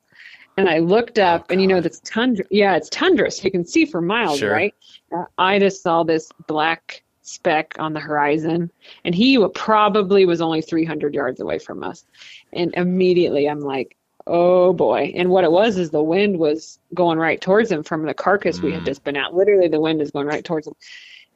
And 0.57 0.69
I 0.69 0.79
looked 0.79 1.17
up, 1.19 1.49
and 1.51 1.59
you 1.61 1.67
know 1.67 1.81
that's 1.81 1.99
tundra. 2.01 2.45
Yeah, 2.51 2.75
it's 2.75 2.89
tundra, 2.89 3.29
so 3.31 3.43
you 3.43 3.51
can 3.51 3.65
see 3.65 3.85
for 3.85 4.01
miles, 4.01 4.39
Sure. 4.39 4.51
right? 4.51 4.73
Uh, 5.11 5.25
I 5.37 5.59
just 5.59 5.81
saw 5.81 6.03
this 6.03 6.29
black 6.47 7.03
speck 7.21 7.75
on 7.79 7.93
the 7.93 7.99
horizon, 7.99 8.71
and 9.05 9.15
he 9.15 9.43
probably 9.53 10.25
was 10.25 10.41
only 10.41 10.61
300 10.61 11.13
yards 11.13 11.39
away 11.39 11.57
from 11.59 11.83
us. 11.83 12.05
And 12.53 12.73
immediately 12.75 13.47
I'm 13.49 13.61
like, 13.61 13.95
"Oh 14.27 14.73
boy!" 14.73 15.11
And 15.15 15.29
what 15.29 15.43
it 15.43 15.51
was 15.51 15.77
is 15.77 15.89
the 15.91 16.03
wind 16.03 16.37
was 16.39 16.79
going 16.93 17.17
right 17.19 17.39
towards 17.41 17.71
him 17.71 17.83
from 17.83 18.05
the 18.05 18.13
carcass 18.13 18.61
we 18.61 18.71
had 18.71 18.83
Mm. 18.83 18.85
just 18.87 19.03
been 19.03 19.15
at. 19.17 19.33
Literally, 19.33 19.67
the 19.67 19.79
wind 19.81 20.01
is 20.01 20.11
going 20.11 20.27
right 20.27 20.43
towards 20.43 20.67
him, 20.67 20.73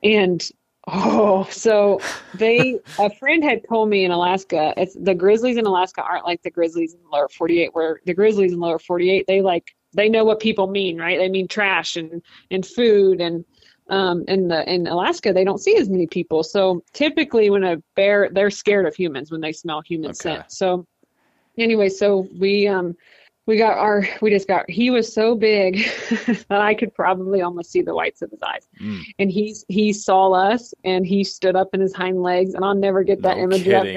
and 0.03 0.49
Oh, 0.89 1.45
so 1.51 2.05
they 2.33 2.79
a 2.97 3.09
friend 3.17 3.43
had 3.43 3.61
told 3.67 3.89
me 3.89 4.05
in 4.05 4.11
Alaska, 4.11 4.73
it's 4.77 4.95
the 4.95 5.13
grizzlies 5.13 5.57
in 5.57 5.65
Alaska 5.65 6.01
aren't 6.01 6.25
like 6.25 6.41
the 6.43 6.49
grizzlies 6.51 6.93
in 6.93 7.01
the 7.03 7.09
lower 7.09 7.27
48 7.27 7.75
where 7.75 7.99
the 8.05 8.13
grizzlies 8.13 8.53
in 8.53 8.59
lower 8.59 8.79
48 8.79 9.25
they 9.27 9.41
like 9.41 9.75
they 9.93 10.07
know 10.09 10.23
what 10.23 10.39
people 10.39 10.67
mean, 10.67 10.97
right? 10.97 11.17
They 11.17 11.29
mean 11.29 11.47
trash 11.47 11.97
and 11.97 12.21
and 12.51 12.65
food 12.65 13.19
and 13.19 13.43
um 13.89 14.23
in 14.29 14.47
the 14.47 14.69
in 14.71 14.88
Alaska 14.88 15.33
they 15.33 15.43
don't 15.43 15.59
see 15.59 15.75
as 15.77 15.89
many 15.89 16.07
people. 16.07 16.41
So 16.43 16.83
typically 16.93 17.49
when 17.49 17.63
a 17.65 17.77
bear 17.95 18.29
they're 18.31 18.49
scared 18.49 18.85
of 18.85 18.95
humans 18.95 19.29
when 19.31 19.41
they 19.41 19.51
smell 19.51 19.81
human 19.81 20.11
Okay. 20.11 20.15
scent. 20.15 20.43
So 20.51 20.85
anyway, 21.58 21.89
so 21.89 22.28
we 22.38 22.68
um 22.68 22.95
we 23.45 23.58
got 23.58 23.78
our 23.78 24.08
we 24.22 24.30
just 24.30 24.47
got 24.47 24.70
he 24.70 24.89
was 24.91 25.12
so 25.12 25.34
big 25.34 25.78
that 26.49 26.62
I 26.62 26.74
could 26.76 26.93
probably 26.93 27.41
almost 27.41 27.72
see 27.72 27.82
the 27.82 27.95
whites 27.95 28.22
of 28.22 28.30
his 28.32 28.41
eyes 28.43 28.68
Mm. 28.82 29.01
and 29.20 29.32
he's 29.32 29.66
he 29.70 29.93
saw 29.93 30.32
us 30.34 30.74
and 30.84 31.05
he 31.05 31.24
stood 31.24 31.55
up 31.55 31.70
in 31.74 31.80
his 31.80 31.95
hind 31.95 32.22
legs 32.22 32.53
and 32.53 32.64
I'll 32.64 32.76
never 32.76 33.03
get 33.03 33.22
that 33.24 33.38
No 33.38 33.43
image 33.43 33.68
up 33.70 33.84
kidding. 33.84 33.95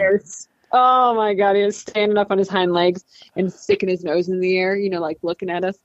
Oh 0.73 1.15
my 1.15 1.35
god, 1.35 1.57
he 1.57 1.63
was 1.65 1.77
standing 1.77 2.17
up 2.17 2.31
on 2.31 2.39
his 2.39 2.49
hind 2.49 2.73
legs 2.73 3.05
and 3.37 3.53
sticking 3.53 3.89
his 3.89 4.05
nose 4.05 4.29
in 4.29 4.39
the 4.41 4.57
air, 4.57 4.77
you 4.77 4.89
know, 4.89 5.01
like 5.01 5.19
looking 5.23 5.51
at 5.51 5.65
us. 5.65 5.77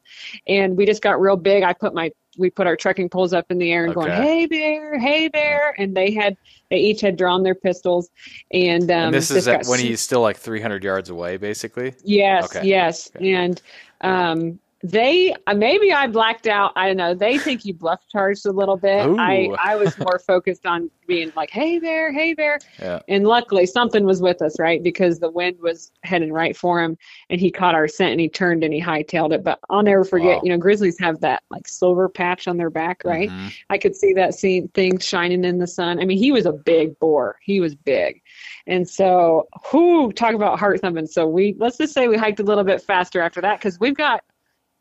And 0.48 0.78
we 0.78 0.86
just 0.86 1.02
got 1.02 1.20
real 1.20 1.38
big. 1.38 1.64
I 1.64 1.74
put 1.74 1.94
my 1.94 2.12
we 2.38 2.50
put 2.50 2.68
our 2.68 2.76
trekking 2.76 3.10
poles 3.10 3.34
up 3.34 3.46
in 3.50 3.58
the 3.58 3.72
air 3.72 3.86
and 3.86 3.96
going, 3.96 4.12
"Hey 4.12 4.46
bear, 4.46 5.00
hey 5.00 5.28
bear!" 5.30 5.74
And 5.78 5.96
they 5.96 6.12
had 6.14 6.38
they 6.70 6.78
each 6.78 7.02
had 7.02 7.18
drawn 7.18 7.44
their 7.44 7.56
pistols, 7.56 8.10
and 8.52 8.92
um, 8.92 9.06
and 9.06 9.14
this 9.14 9.32
is 9.32 9.48
at, 9.48 9.66
when 9.68 9.80
he's 9.80 10.02
still 10.02 10.22
like 10.22 10.38
300 10.38 10.84
yards 10.84 11.10
away, 11.10 11.38
basically. 11.38 11.94
Yes, 12.04 12.56
Okay. 12.56 12.68
yes. 12.68 13.10
Okay. 13.16 13.34
And 13.34 13.62
um 14.02 14.60
they 14.92 15.36
uh, 15.48 15.54
maybe 15.56 15.92
I 15.92 16.08
blacked 16.08 16.48
out. 16.48 16.72
I 16.76 16.88
don't 16.88 16.98
know. 16.98 17.14
They 17.16 17.38
think 17.38 17.66
you 17.66 17.74
bluff 17.74 18.02
charged 18.12 18.46
a 18.46 18.52
little 18.52 18.78
bit. 18.78 19.08
I 19.20 19.46
Ooh. 19.46 19.56
I 19.56 19.76
was 19.76 19.98
more 19.98 20.20
focused 20.20 20.66
on 20.66 20.92
being 21.08 21.32
like, 21.36 21.50
"Hey 21.50 21.80
there, 21.80 22.12
hey 22.14 22.34
there." 22.34 22.60
Yeah. 22.80 23.00
And 23.08 23.26
luckily 23.26 23.66
something 23.66 24.06
was 24.06 24.22
with 24.22 24.42
us, 24.42 24.60
right? 24.60 24.84
Because 24.84 25.20
the 25.20 25.30
wind 25.32 25.58
was 25.60 25.92
heading 26.04 26.32
right 26.32 26.56
for 26.56 26.82
him 26.84 26.98
and 27.30 27.40
he 27.42 27.50
caught 27.52 27.74
our 27.74 27.88
scent 27.88 28.12
and 28.12 28.20
he 28.20 28.30
turned 28.30 28.64
and 28.64 28.74
he 28.74 28.82
hightailed 28.82 29.34
it. 29.34 29.44
But 29.44 29.60
I'll 29.70 29.82
never 29.84 30.04
forget, 30.04 30.38
Wow. 30.38 30.42
you 30.44 30.50
know, 30.50 30.58
grizzlies 30.58 31.00
have 31.00 31.20
that 31.22 31.42
like 31.50 31.68
silver 31.68 32.08
patch 32.08 32.48
on 32.48 32.58
their 32.58 32.70
back, 32.70 33.02
right? 33.06 33.30
Mhm. 33.30 33.54
I 33.72 33.78
could 33.80 33.96
see 33.96 34.14
that 34.14 34.36
scene 34.36 34.68
thing 34.70 35.00
shining 35.00 35.46
in 35.46 35.58
the 35.58 35.68
sun. 35.68 36.00
I 36.00 36.06
mean, 36.06 36.18
he 36.20 36.32
was 36.32 36.46
a 36.46 36.54
big 36.54 36.98
boar. 37.00 37.38
He 37.42 37.60
was 37.60 37.74
big. 37.76 38.22
And 38.68 38.88
so, 38.88 39.48
who 39.72 40.12
talk 40.12 40.34
about 40.34 40.60
heart 40.60 40.82
thumping. 40.82 41.08
So 41.08 41.28
we 41.28 41.56
let's 41.58 41.78
just 41.78 41.94
say 41.94 42.08
we 42.08 42.18
hiked 42.18 42.40
a 42.40 42.44
little 42.44 42.64
bit 42.64 42.82
faster 42.82 43.22
after 43.22 43.42
that 43.42 43.60
because 43.60 43.80
we've 43.80 43.96
got 43.96 44.24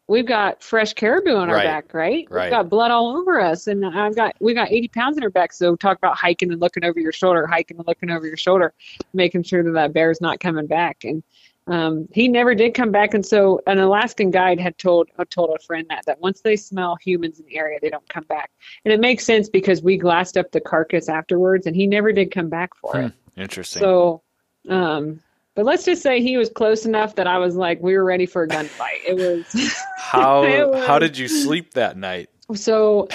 we've 0.09 0.27
got 0.27 0.63
fresh 0.63 0.93
caribou 0.93 1.35
on 1.35 1.49
our 1.49 1.57
Right. 1.57 1.65
back, 1.65 1.95
right? 1.95 2.27
Right. 2.31 2.45
We've 2.45 2.51
got 2.51 2.69
blood 2.69 2.91
all 2.91 3.17
over 3.17 3.41
us, 3.41 3.67
and 3.67 3.85
I've 3.85 4.15
got 4.15 4.35
we 4.41 4.55
got 4.55 4.71
80 4.71 4.89
pounds 4.89 5.17
in 5.17 5.23
our 5.23 5.31
back. 5.31 5.53
So 5.53 5.77
talk 5.77 5.97
about 5.97 6.17
hiking 6.17 6.53
and 6.53 6.61
looking 6.61 6.85
over 6.85 7.01
your 7.01 7.13
shoulder, 7.13 7.47
hiking 7.47 7.79
and 7.79 7.87
looking 7.87 8.11
over 8.11 8.27
your 8.27 8.37
shoulder, 8.37 8.73
making 9.13 9.45
sure 9.45 9.63
that 9.63 9.73
that 9.73 9.93
bear's 9.93 10.21
not 10.21 10.41
coming 10.41 10.67
back. 10.67 11.05
And 11.05 11.23
um, 11.67 12.07
he 12.13 12.29
never 12.29 12.55
did 12.55 12.75
come 12.75 12.93
back. 12.93 13.15
And 13.15 13.25
so 13.25 13.61
an 13.67 13.79
Alaskan 13.79 14.31
guide 14.31 14.61
had 14.61 14.77
told 14.77 15.09
uh, 15.19 15.25
told 15.31 15.57
a 15.59 15.63
friend 15.63 15.87
that 15.89 16.05
that 16.07 16.21
once 16.21 16.43
they 16.43 16.57
smell 16.57 16.97
humans 17.03 17.41
in 17.41 17.47
the 17.47 17.57
area, 17.57 17.79
they 17.81 17.91
don't 17.91 18.09
come 18.09 18.25
back. 18.25 18.51
And 18.85 18.93
it 18.93 19.01
makes 19.01 19.25
sense 19.25 19.49
because 19.49 19.83
we 19.83 19.97
glassed 19.97 20.37
up 20.37 20.53
the 20.53 20.61
carcass 20.61 21.09
afterwards, 21.09 21.67
and 21.67 21.75
he 21.75 21.87
never 21.87 22.13
did 22.13 22.31
come 22.31 22.51
back 22.51 22.77
for 22.77 23.01
it. 23.01 23.13
Interesting. 23.37 23.81
So, 23.81 24.23
um, 24.69 25.21
but 25.55 25.65
let's 25.65 25.85
just 25.85 26.03
say 26.03 26.21
he 26.21 26.37
was 26.37 26.51
close 26.51 26.85
enough 26.87 27.15
that 27.17 27.27
I 27.27 27.39
was 27.39 27.57
like, 27.57 27.81
we 27.83 27.97
were 27.97 28.05
ready 28.05 28.27
for 28.27 28.43
a 28.43 28.49
gunfight. 28.49 29.01
It 29.07 29.15
was 29.17 29.75
how 29.99 30.45
it 30.45 30.69
was- 30.69 30.87
how 30.87 30.99
did 30.99 31.17
you 31.19 31.29
sleep 31.29 31.75
that 31.75 31.97
night? 31.97 32.29
so. 32.55 33.09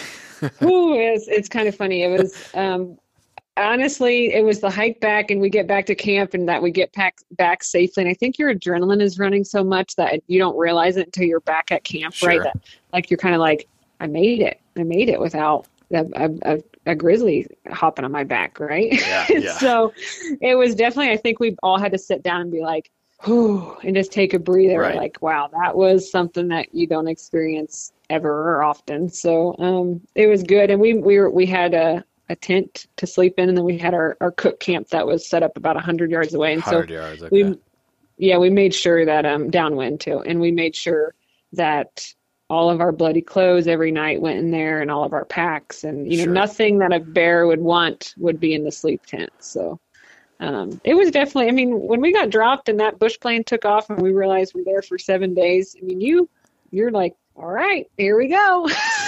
Ooh, 0.64 0.94
it's 0.98 1.28
it's 1.28 1.50
kind 1.50 1.68
of 1.68 1.76
funny. 1.76 2.02
It 2.04 2.08
was 2.18 2.34
um, 2.54 2.98
honestly, 3.58 4.34
it 4.34 4.44
was 4.46 4.62
the 4.62 4.70
hike 4.70 5.02
back, 5.02 5.32
and 5.32 5.42
we 5.42 5.50
get 5.50 5.68
back 5.68 5.86
to 5.88 5.96
camp, 5.96 6.34
and 6.34 6.48
that 6.48 6.62
we 6.62 6.72
get 6.72 6.94
back 6.94 7.18
back 7.32 7.62
safely. 7.62 8.04
And 8.04 8.10
I 8.10 8.14
think 8.14 8.40
your 8.40 8.54
adrenaline 8.56 9.02
is 9.02 9.20
running 9.20 9.44
so 9.44 9.66
much 9.66 9.98
that 9.98 10.22
you 10.28 10.40
don't 10.40 10.58
realize 10.58 10.96
it 10.96 11.08
until 11.08 11.26
you're 11.26 11.42
back 11.42 11.72
at 11.72 11.84
camp, 11.84 12.14
Sure. 12.14 12.30
right? 12.30 12.42
That 12.44 12.58
like 12.94 13.10
you're 13.10 13.18
kind 13.18 13.36
of 13.36 13.42
like, 13.42 13.68
I 14.00 14.08
made 14.08 14.42
it. 14.42 14.62
I 14.78 14.84
made 14.84 15.10
it 15.10 15.20
without 15.20 15.68
a, 15.92 16.06
a, 16.16 16.54
a, 16.56 16.60
a 16.90 16.96
grizzly 16.96 17.48
hopping 17.72 18.04
on 18.04 18.12
my 18.12 18.24
back, 18.24 18.60
right? 18.60 18.92
Yeah, 18.92 19.26
yeah. 19.30 19.58
so 19.58 19.94
it 20.42 20.56
was 20.56 20.76
definitely. 20.76 21.12
I 21.12 21.18
think 21.18 21.40
we 21.40 21.56
all 21.64 21.80
had 21.80 21.92
to 21.92 21.98
sit 21.98 22.24
down 22.24 22.42
and 22.42 22.52
be 22.52 22.62
like, 22.62 22.92
whew, 23.24 23.78
and 23.84 23.96
just 23.96 24.12
take 24.12 24.34
a 24.34 24.40
breather. 24.40 24.80
Right. 24.80 24.96
Like, 24.96 25.22
wow, 25.22 25.50
that 25.54 25.76
was 25.76 26.12
something 26.12 26.50
that 26.50 26.74
you 26.74 26.88
don't 26.88 27.08
experience 27.08 27.94
ever 28.10 28.56
or 28.56 28.64
often. 28.64 29.10
So 29.10 29.56
um, 29.60 30.02
it 30.16 30.28
was 30.28 30.44
good, 30.44 30.72
and 30.72 30.82
we 30.82 30.96
we 30.96 31.20
were 31.20 31.30
we 31.30 31.46
had 31.46 31.74
a. 31.74 32.04
A 32.32 32.36
tent 32.36 32.86
to 32.98 33.08
sleep 33.08 33.40
in, 33.40 33.50
and 33.50 33.58
then 33.58 33.66
we 33.66 33.80
had 33.80 33.96
our, 33.96 34.16
our 34.22 34.30
cook 34.30 34.60
camp 34.60 34.90
that 34.90 35.08
was 35.08 35.28
set 35.28 35.42
up 35.42 35.58
about 35.58 35.78
hundred 35.78 36.12
yards 36.12 36.36
away. 36.36 36.54
And 36.54 36.64
so 36.64 36.84
yards. 36.84 37.24
Okay. 37.24 37.44
we 37.44 37.58
yeah 38.18 38.38
we 38.38 38.52
made 38.52 38.76
sure 38.76 39.04
that 39.04 39.26
um 39.26 39.50
downwind 39.50 40.02
too 40.02 40.20
and 40.20 40.40
we 40.40 40.52
made 40.52 40.76
sure 40.76 41.16
that 41.54 42.14
all 42.50 42.70
of 42.70 42.82
our 42.82 42.92
bloody 42.92 43.22
clothes 43.22 43.68
every 43.68 43.92
night 43.92 44.22
went 44.22 44.40
in 44.40 44.52
there 44.52 44.82
and 44.82 44.90
all 44.90 45.04
of 45.04 45.14
our 45.14 45.26
packs. 45.26 45.84
And 45.84 46.12
you 46.12 46.18
know 46.18 46.24
Sure. 46.26 46.34
nothing 46.34 46.80
that 46.80 46.92
a 46.94 47.00
bear 47.00 47.46
would 47.48 47.62
want 47.62 48.14
would 48.18 48.40
be 48.40 48.54
in 48.54 48.64
the 48.64 48.72
sleep 48.72 49.06
tent. 49.06 49.30
So 49.40 49.80
um, 50.40 50.80
it 50.84 50.94
was 50.94 51.12
definitely 51.12 51.50
i 51.50 51.52
mean 51.52 51.80
when 51.82 52.00
we 52.02 52.14
got 52.14 52.30
dropped 52.30 52.70
and 52.70 52.80
that 52.80 52.98
bush 52.98 53.20
plane 53.20 53.44
took 53.44 53.66
off 53.66 53.90
and 53.90 54.02
we 54.02 54.12
realized 54.12 54.54
we're 54.56 54.64
there 54.64 54.82
for 54.82 54.98
seven 54.98 55.34
days 55.34 55.76
i 55.78 55.84
mean 55.86 56.00
you 56.00 56.30
you're 56.72 56.92
like 56.92 57.14
all 57.36 57.52
right 57.52 57.90
here 57.98 58.18
we 58.18 58.28
go. 58.28 58.68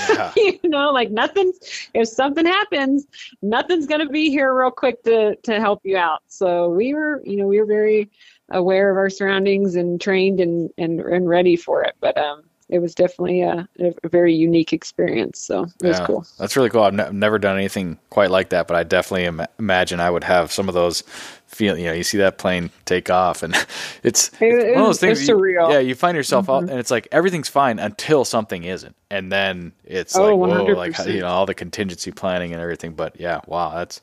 Yeah. 0.09 0.31
you 0.37 0.59
know 0.63 0.91
like 0.91 1.11
nothing 1.11 1.51
if 1.93 2.07
something 2.07 2.45
happens 2.45 3.05
nothing's 3.41 3.87
going 3.87 3.99
to 3.99 4.09
be 4.09 4.29
here 4.29 4.53
real 4.57 4.71
quick 4.71 5.03
to 5.03 5.35
to 5.43 5.59
help 5.59 5.81
you 5.83 5.97
out. 5.97 6.21
So 6.27 6.69
we 6.69 6.93
were 6.93 7.21
you 7.25 7.37
know 7.37 7.47
we 7.47 7.59
were 7.59 7.65
very 7.65 8.09
aware 8.49 8.89
of 8.89 8.97
our 8.97 9.09
surroundings 9.09 9.75
and 9.75 9.99
trained 9.99 10.39
and 10.39 10.69
and, 10.77 11.01
and 11.01 11.27
ready 11.27 11.55
for 11.57 11.83
it. 11.83 11.95
But 11.99 12.17
um 12.17 12.43
it 12.71 12.79
was 12.79 12.95
definitely 12.95 13.41
a, 13.41 13.67
a 13.79 14.09
very 14.09 14.33
unique 14.33 14.71
experience 14.73 15.39
so 15.39 15.67
it 15.83 15.87
was 15.87 15.99
cool 16.01 16.25
That's 16.39 16.55
really 16.55 16.69
cool. 16.69 16.83
I've 16.83 16.93
ne- 16.93 17.11
never 17.11 17.37
done 17.37 17.57
anything 17.57 17.99
quite 18.09 18.31
like 18.31 18.49
that, 18.49 18.67
but 18.67 18.75
I 18.77 18.83
definitely 18.83 19.25
Im- 19.25 19.45
imagine 19.59 19.99
I 19.99 20.09
would 20.09 20.23
have 20.23 20.51
some 20.51 20.67
of 20.69 20.73
those 20.73 21.03
feel. 21.47 21.77
You 21.77 21.85
know, 21.87 21.93
you 21.93 22.03
see 22.03 22.17
that 22.19 22.37
plane 22.37 22.69
take 22.85 23.09
off, 23.09 23.43
and 23.43 23.53
it's, 24.03 24.29
It- 24.39 24.53
it's 24.53 24.63
it 24.63 24.71
one 24.73 24.81
of 24.81 24.87
those 24.87 24.99
things. 24.99 25.27
you- 25.27 25.35
surreal. 25.35 25.69
yeah, 25.71 25.79
you 25.79 25.95
find 25.95 26.15
yourself 26.15 26.49
out, 26.49 26.63
Mhm. 26.63 26.69
and 26.71 26.79
it's 26.79 26.89
like 26.91 27.07
everything's 27.11 27.49
fine 27.49 27.77
until 27.77 28.23
something 28.25 28.63
isn't, 28.63 28.95
and 29.09 29.31
then 29.31 29.73
it's 29.85 30.15
Oh, 30.15 30.35
like 30.35 30.49
whoa, 30.49 30.73
like 30.73 30.93
100%. 30.93 31.13
you 31.13 31.19
know 31.21 31.27
all 31.27 31.45
the 31.45 31.53
contingency 31.53 32.11
planning 32.11 32.53
and 32.53 32.61
everything. 32.61 32.93
But 32.93 33.19
yeah, 33.19 33.41
wow, 33.47 33.71
that's 33.75 34.01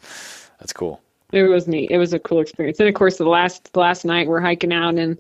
that's 0.60 0.72
cool. 0.74 1.00
it 1.32 1.42
was 1.44 1.66
neat. 1.66 1.90
It 1.90 1.98
was 1.98 2.12
a 2.12 2.18
cool 2.18 2.40
experience. 2.40 2.78
And 2.80 2.88
of 2.88 2.94
course, 2.94 3.16
the 3.18 3.24
last 3.28 3.72
the 3.72 3.80
last 3.80 4.04
night 4.04 4.26
we're 4.28 4.40
hiking 4.40 4.72
out 4.72 4.94
and 4.96 5.18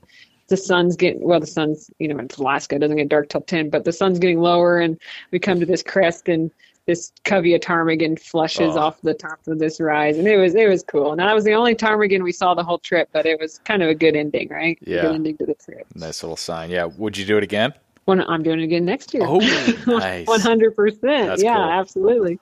the 0.48 0.56
sun's 0.56 0.96
getting 0.96 1.22
well. 1.22 1.40
The 1.40 1.46
sun's 1.46 1.90
you 1.98 2.08
know 2.08 2.18
it's 2.18 2.36
Alaska. 2.38 2.76
It 2.76 2.80
doesn't 2.80 2.96
get 2.96 3.08
dark 3.08 3.28
till 3.28 3.40
ten, 3.42 3.70
but 3.70 3.84
the 3.84 3.92
sun's 3.92 4.18
getting 4.18 4.40
lower 4.40 4.78
and 4.78 4.98
we 5.30 5.38
come 5.38 5.60
to 5.60 5.66
this 5.66 5.82
crest 5.82 6.28
and 6.28 6.50
this 6.86 7.12
covey 7.24 7.52
of 7.54 7.60
ptarmigan 7.60 8.16
flushes 8.18 8.74
Oh. 8.74 8.78
off 8.80 8.98
the 9.02 9.12
top 9.12 9.38
of 9.46 9.58
this 9.58 9.78
rise, 9.78 10.16
and 10.16 10.26
it 10.26 10.38
was 10.38 10.54
it 10.54 10.68
was 10.68 10.82
cool. 10.82 11.10
And 11.12 11.20
that 11.20 11.34
was 11.34 11.44
the 11.44 11.52
only 11.52 11.74
ptarmigan 11.74 12.22
we 12.22 12.32
saw 12.32 12.54
the 12.54 12.64
whole 12.64 12.78
trip, 12.78 13.08
but 13.12 13.26
it 13.26 13.38
was 13.38 13.58
kind 13.60 13.82
of 13.82 13.90
a 13.90 13.94
good 13.94 14.16
ending, 14.16 14.48
right? 14.48 14.78
Yeah. 14.80 15.02
good 15.02 15.14
ending 15.16 15.36
to 15.36 15.44
the 15.46 15.54
trip. 15.54 15.86
Nice 15.94 16.22
little 16.22 16.36
sign. 16.36 16.70
Yeah. 16.70 16.86
Would 16.86 17.16
you 17.18 17.26
do 17.26 17.36
it 17.36 17.42
again? 17.44 17.74
When 18.06 18.22
I'm 18.22 18.42
doing 18.42 18.60
it 18.60 18.64
again 18.64 18.86
next 18.86 19.12
year. 19.12 19.24
Oh, 19.26 19.36
nice. 19.86 20.26
One 20.26 20.40
hundred 20.40 20.74
percent. 20.74 21.02
That's 21.02 21.42
Yeah, 21.42 21.56
cool. 21.56 21.64
absolutely, 21.64 22.38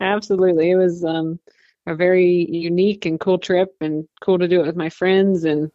absolutely. 0.00 0.70
It 0.70 0.76
was 0.76 1.04
um, 1.04 1.40
a 1.88 1.96
very 1.96 2.46
unique 2.48 3.04
and 3.04 3.18
cool 3.18 3.38
trip, 3.38 3.74
and 3.80 4.06
cool 4.20 4.38
to 4.38 4.46
do 4.46 4.60
it 4.60 4.66
with 4.66 4.76
my 4.76 4.90
friends, 4.90 5.42
and 5.44 5.72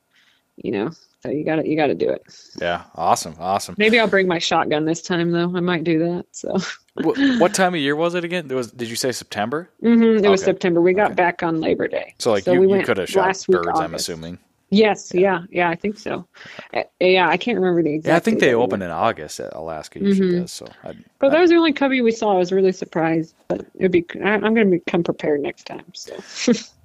you 0.56 0.72
know, 0.72 0.92
so 1.22 1.30
you 1.30 1.44
got 1.44 1.58
to 1.58 1.68
you 1.68 1.76
got 1.76 1.88
to 1.88 1.96
do 1.96 2.10
it. 2.10 2.22
Yeah. 2.62 2.84
Awesome. 2.96 3.36
Awesome. 3.40 3.76
Maybe 3.78 4.00
I'll 4.00 4.08
bring 4.08 4.28
my 4.28 4.40
shotgun 4.40 4.86
this 4.86 5.02
time, 5.02 5.32
though. 5.32 5.52
I 5.56 5.60
might 5.60 5.84
do 5.84 6.00
that. 6.00 6.26
So, 6.32 6.58
what, 6.94 7.18
what 7.40 7.54
time 7.54 7.74
of 7.74 7.80
year 7.80 7.96
was 7.96 8.16
it 8.16 8.24
again? 8.24 8.48
There 8.48 8.58
was. 8.58 8.72
Did 8.72 8.90
you 8.90 8.96
say 8.96 9.12
September? 9.12 9.70
hmm 9.82 10.18
it 10.24 10.30
was 10.30 10.44
September. 10.44 10.82
We 10.82 10.94
got 10.94 11.08
Okay. 11.08 11.16
back 11.16 11.44
on 11.44 11.60
Labor 11.62 11.88
Day. 11.88 12.14
So 12.20 12.32
like 12.32 12.44
So 12.44 12.54
you, 12.54 12.62
we 12.62 12.80
you 12.80 12.84
could 12.86 12.98
have 12.98 13.10
shot 13.10 13.28
last 13.28 13.48
birds. 13.48 13.80
I'm 13.80 13.96
assuming. 13.96 14.38
Yes, 14.70 15.14
yeah, 15.14 15.44
yeah, 15.50 15.70
I 15.70 15.76
think 15.76 15.98
so. 15.98 16.28
Uh, 16.74 16.84
yeah, 17.00 17.30
I 17.30 17.38
can't 17.38 17.58
remember 17.58 17.82
the 17.82 17.94
exact. 17.94 18.12
Yeah, 18.12 18.16
I 18.18 18.20
think 18.20 18.40
they 18.42 18.54
we 18.54 18.64
in 18.66 18.82
August 18.84 19.40
at 19.40 19.54
Alaska. 19.54 20.00
Usually 20.02 20.28
Mhm. 20.30 20.42
does. 20.42 20.52
So 20.52 20.66
I, 20.84 20.92
But 21.20 21.32
that 21.32 21.40
was 21.40 21.50
the 21.50 21.56
only 21.56 21.72
cubby 21.72 22.02
we 22.02 22.12
saw. 22.12 22.34
I 22.34 22.38
was 22.38 22.52
really 22.52 22.74
surprised, 22.74 23.34
but 23.48 23.66
it'd 23.76 23.94
be. 23.94 24.06
I, 24.22 24.32
I'm 24.32 24.54
going 24.54 24.70
to 24.72 24.80
come 24.82 25.04
prepared 25.04 25.40
next 25.42 25.68
time. 25.68 25.86
So. 25.94 26.18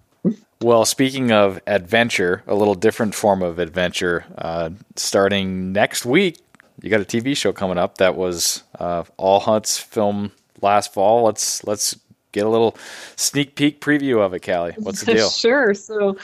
Well, 0.62 0.84
speaking 0.84 1.32
of 1.32 1.60
adventure, 1.66 2.44
a 2.46 2.54
little 2.54 2.76
different 2.76 3.16
form 3.16 3.42
of 3.42 3.58
adventure. 3.58 4.24
Uh, 4.38 4.70
starting 4.94 5.72
next 5.72 6.06
week, 6.06 6.38
you 6.80 6.88
got 6.88 7.00
a 7.00 7.04
TV 7.04 7.36
show 7.36 7.52
coming 7.52 7.78
up 7.78 7.98
that 7.98 8.16
was 8.16 8.62
uh, 8.78 9.02
All 9.16 9.40
Hunts 9.40 9.78
film 9.78 10.30
last 10.60 10.94
fall. 10.94 11.24
Let's 11.24 11.64
let's 11.64 11.98
get 12.30 12.46
a 12.46 12.48
little 12.48 12.76
sneak 13.16 13.56
peek 13.56 13.80
preview 13.80 14.20
of 14.20 14.34
it, 14.34 14.40
Kali. 14.40 14.72
What's 14.78 15.02
the 15.02 15.14
deal? 15.14 15.30
sure. 15.30 15.74
So, 15.74 16.16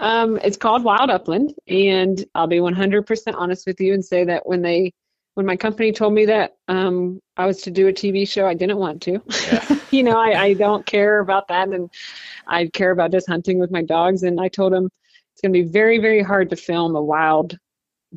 um, 0.00 0.38
it's 0.42 0.56
called 0.56 0.82
Wild 0.84 1.10
Upland, 1.10 1.54
and 1.68 2.24
I'll 2.34 2.46
be 2.46 2.58
100% 2.58 3.34
honest 3.36 3.66
with 3.66 3.80
you 3.80 3.94
and 3.94 4.04
say 4.04 4.24
that 4.24 4.46
when 4.46 4.62
they, 4.62 4.92
when 5.36 5.44
my 5.44 5.56
company 5.56 5.92
told 5.92 6.14
me 6.14 6.24
that 6.24 6.56
um, 6.66 7.20
I 7.36 7.44
was 7.44 7.60
to 7.62 7.70
do 7.70 7.88
a 7.88 7.92
TV 7.92 8.26
show, 8.26 8.46
I 8.46 8.54
didn't 8.54 8.78
want 8.78 9.02
to. 9.02 9.22
Yeah. 9.52 9.78
you 9.90 10.02
know, 10.02 10.18
I, 10.18 10.44
I 10.44 10.52
don't 10.54 10.86
care 10.86 11.20
about 11.20 11.48
that, 11.48 11.68
and 11.68 11.90
I 12.46 12.68
care 12.68 12.90
about 12.90 13.12
just 13.12 13.28
hunting 13.28 13.58
with 13.58 13.70
my 13.70 13.82
dogs. 13.82 14.22
And 14.22 14.40
I 14.40 14.48
told 14.48 14.72
them 14.72 14.88
it's 15.34 15.42
going 15.42 15.52
to 15.52 15.62
be 15.62 15.70
very, 15.70 15.98
very 15.98 16.22
hard 16.22 16.48
to 16.50 16.56
film 16.56 16.96
a 16.96 17.02
wild 17.02 17.58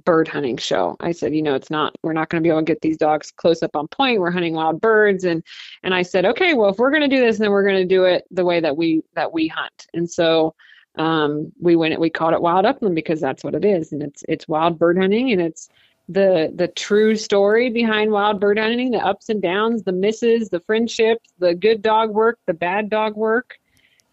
bird 0.06 0.30
hunting 0.30 0.56
show. 0.56 0.96
I 1.02 1.12
said, 1.12 1.36
you 1.36 1.42
know, 1.42 1.56
it's 1.56 1.70
not. 1.70 1.94
We're 2.04 2.14
not 2.14 2.30
going 2.30 2.42
to 2.42 2.48
be 2.48 2.52
able 2.52 2.62
to 2.62 2.66
get 2.66 2.80
these 2.80 2.96
dogs 2.96 3.32
close 3.32 3.62
up 3.64 3.76
on 3.76 3.90
point. 3.90 4.22
We're 4.22 4.32
hunting 4.32 4.54
wild 4.54 4.80
birds, 4.80 5.26
and 5.26 5.44
and 5.84 5.94
I 5.94 6.04
said, 6.04 6.24
okay, 6.24 6.54
well, 6.54 6.70
if 6.70 6.78
we're 6.78 6.92
going 6.92 7.10
to 7.10 7.14
do 7.14 7.22
this, 7.22 7.38
then 7.38 7.52
we're 7.52 7.68
going 7.68 7.86
to 7.86 7.96
do 7.96 8.06
it 8.06 8.24
the 8.32 8.46
way 8.46 8.62
that 8.62 8.78
we 8.78 9.02
that 9.16 9.34
we 9.34 9.50
hunt. 9.50 9.88
And 9.94 10.10
so 10.10 10.56
um, 10.98 11.52
we 11.60 11.76
went. 11.76 12.00
We 12.00 12.10
called 12.10 12.34
it 12.34 12.42
Wild 12.42 12.66
Upland 12.66 12.96
because 12.96 13.20
that's 13.20 13.44
what 13.44 13.56
it 13.56 13.66
is, 13.66 13.92
and 13.92 14.02
it's 14.02 14.24
it's 14.30 14.48
wild 14.48 14.80
bird 14.80 14.98
hunting, 14.98 15.34
and 15.34 15.42
it's 15.42 15.68
the 16.10 16.52
the 16.54 16.68
true 16.68 17.16
story 17.16 17.70
behind 17.70 18.12
wild 18.12 18.40
bird 18.40 18.58
hunting, 18.58 18.92
the 18.92 18.98
ups 18.98 19.30
and 19.30 19.42
downs, 19.42 19.84
the 19.84 19.92
misses, 19.92 20.50
the 20.50 20.60
friendships, 20.60 21.30
the 21.38 21.54
good 21.54 21.82
dog 21.82 22.10
work, 22.10 22.40
the 22.48 22.54
bad 22.54 22.90
dog 22.90 23.16
work, 23.16 23.60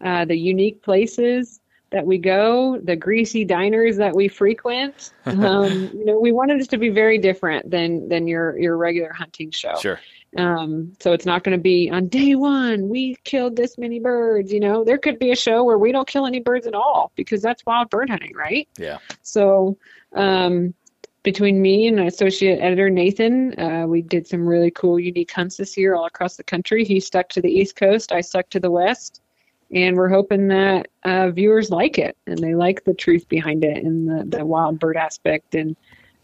uh, 0.01 0.23
the 0.23 0.37
unique 0.37 0.83
places 0.83 1.59
that 1.89 2.05
we 2.05 2.17
go, 2.17 2.79
the 2.83 2.95
greasy 2.95 3.45
diners 3.45 3.97
that 3.97 4.15
we 4.15 4.27
frequent. 4.27 5.11
Um, 5.27 5.91
you 5.93 6.05
know, 6.05 6.19
we 6.19 6.31
wanted 6.31 6.61
it 6.61 6.69
to 6.69 6.77
be 6.77 6.89
very 6.89 7.17
different 7.17 7.69
than 7.69 8.07
than 8.07 8.27
your 8.27 8.57
your 8.57 8.77
regular 8.77 9.11
hunting 9.11 9.51
show. 9.51 9.75
Sure. 9.75 9.99
Um, 10.37 10.93
so 10.99 11.13
it's 11.13 11.25
not 11.25 11.43
going 11.43 11.57
to 11.57 11.61
be 11.61 11.89
on 11.89 12.07
day 12.07 12.35
one, 12.35 12.89
we 12.89 13.15
killed 13.23 13.55
this 13.55 13.77
many 13.77 13.99
birds. 13.99 14.53
You 14.53 14.59
know, 14.59 14.83
there 14.83 14.97
could 14.97 15.19
be 15.19 15.31
a 15.31 15.35
show 15.35 15.63
where 15.63 15.77
we 15.77 15.91
don't 15.91 16.07
kill 16.07 16.25
any 16.25 16.39
birds 16.39 16.67
at 16.67 16.75
all 16.75 17.11
because 17.15 17.41
that's 17.41 17.65
wild 17.65 17.89
bird 17.89 18.09
hunting, 18.09 18.35
right? 18.35 18.67
Yeah. 18.77 18.99
So, 19.21 19.77
um, 20.13 20.73
between 21.27 21.61
me 21.61 21.87
and 21.87 21.99
associate 21.99 22.57
editor 22.61 22.89
Nathan, 22.89 23.53
uh, 23.59 23.85
we 23.85 24.01
did 24.01 24.25
some 24.25 24.47
really 24.47 24.71
cool, 24.71 24.97
unique 24.97 25.29
hunts 25.29 25.57
this 25.57 25.75
year 25.75 25.93
all 25.93 26.05
across 26.05 26.37
the 26.37 26.43
country. 26.45 26.85
He 26.85 27.01
stuck 27.01 27.27
to 27.31 27.41
the 27.41 27.49
East 27.49 27.75
Coast, 27.75 28.13
I 28.13 28.21
stuck 28.21 28.49
to 28.51 28.61
the 28.61 28.71
West. 28.71 29.21
And 29.73 29.97
we're 29.97 30.07
hoping 30.07 30.47
that 30.47 30.87
uh, 31.03 31.31
viewers 31.31 31.69
like 31.69 31.97
it 31.97 32.15
and 32.27 32.37
they 32.37 32.55
like 32.55 32.85
the 32.85 32.93
truth 32.93 33.27
behind 33.27 33.65
it 33.65 33.83
and 33.83 34.07
the, 34.07 34.37
the 34.37 34.45
wild 34.45 34.79
bird 34.79 34.95
aspect. 34.95 35.53
And 35.53 35.75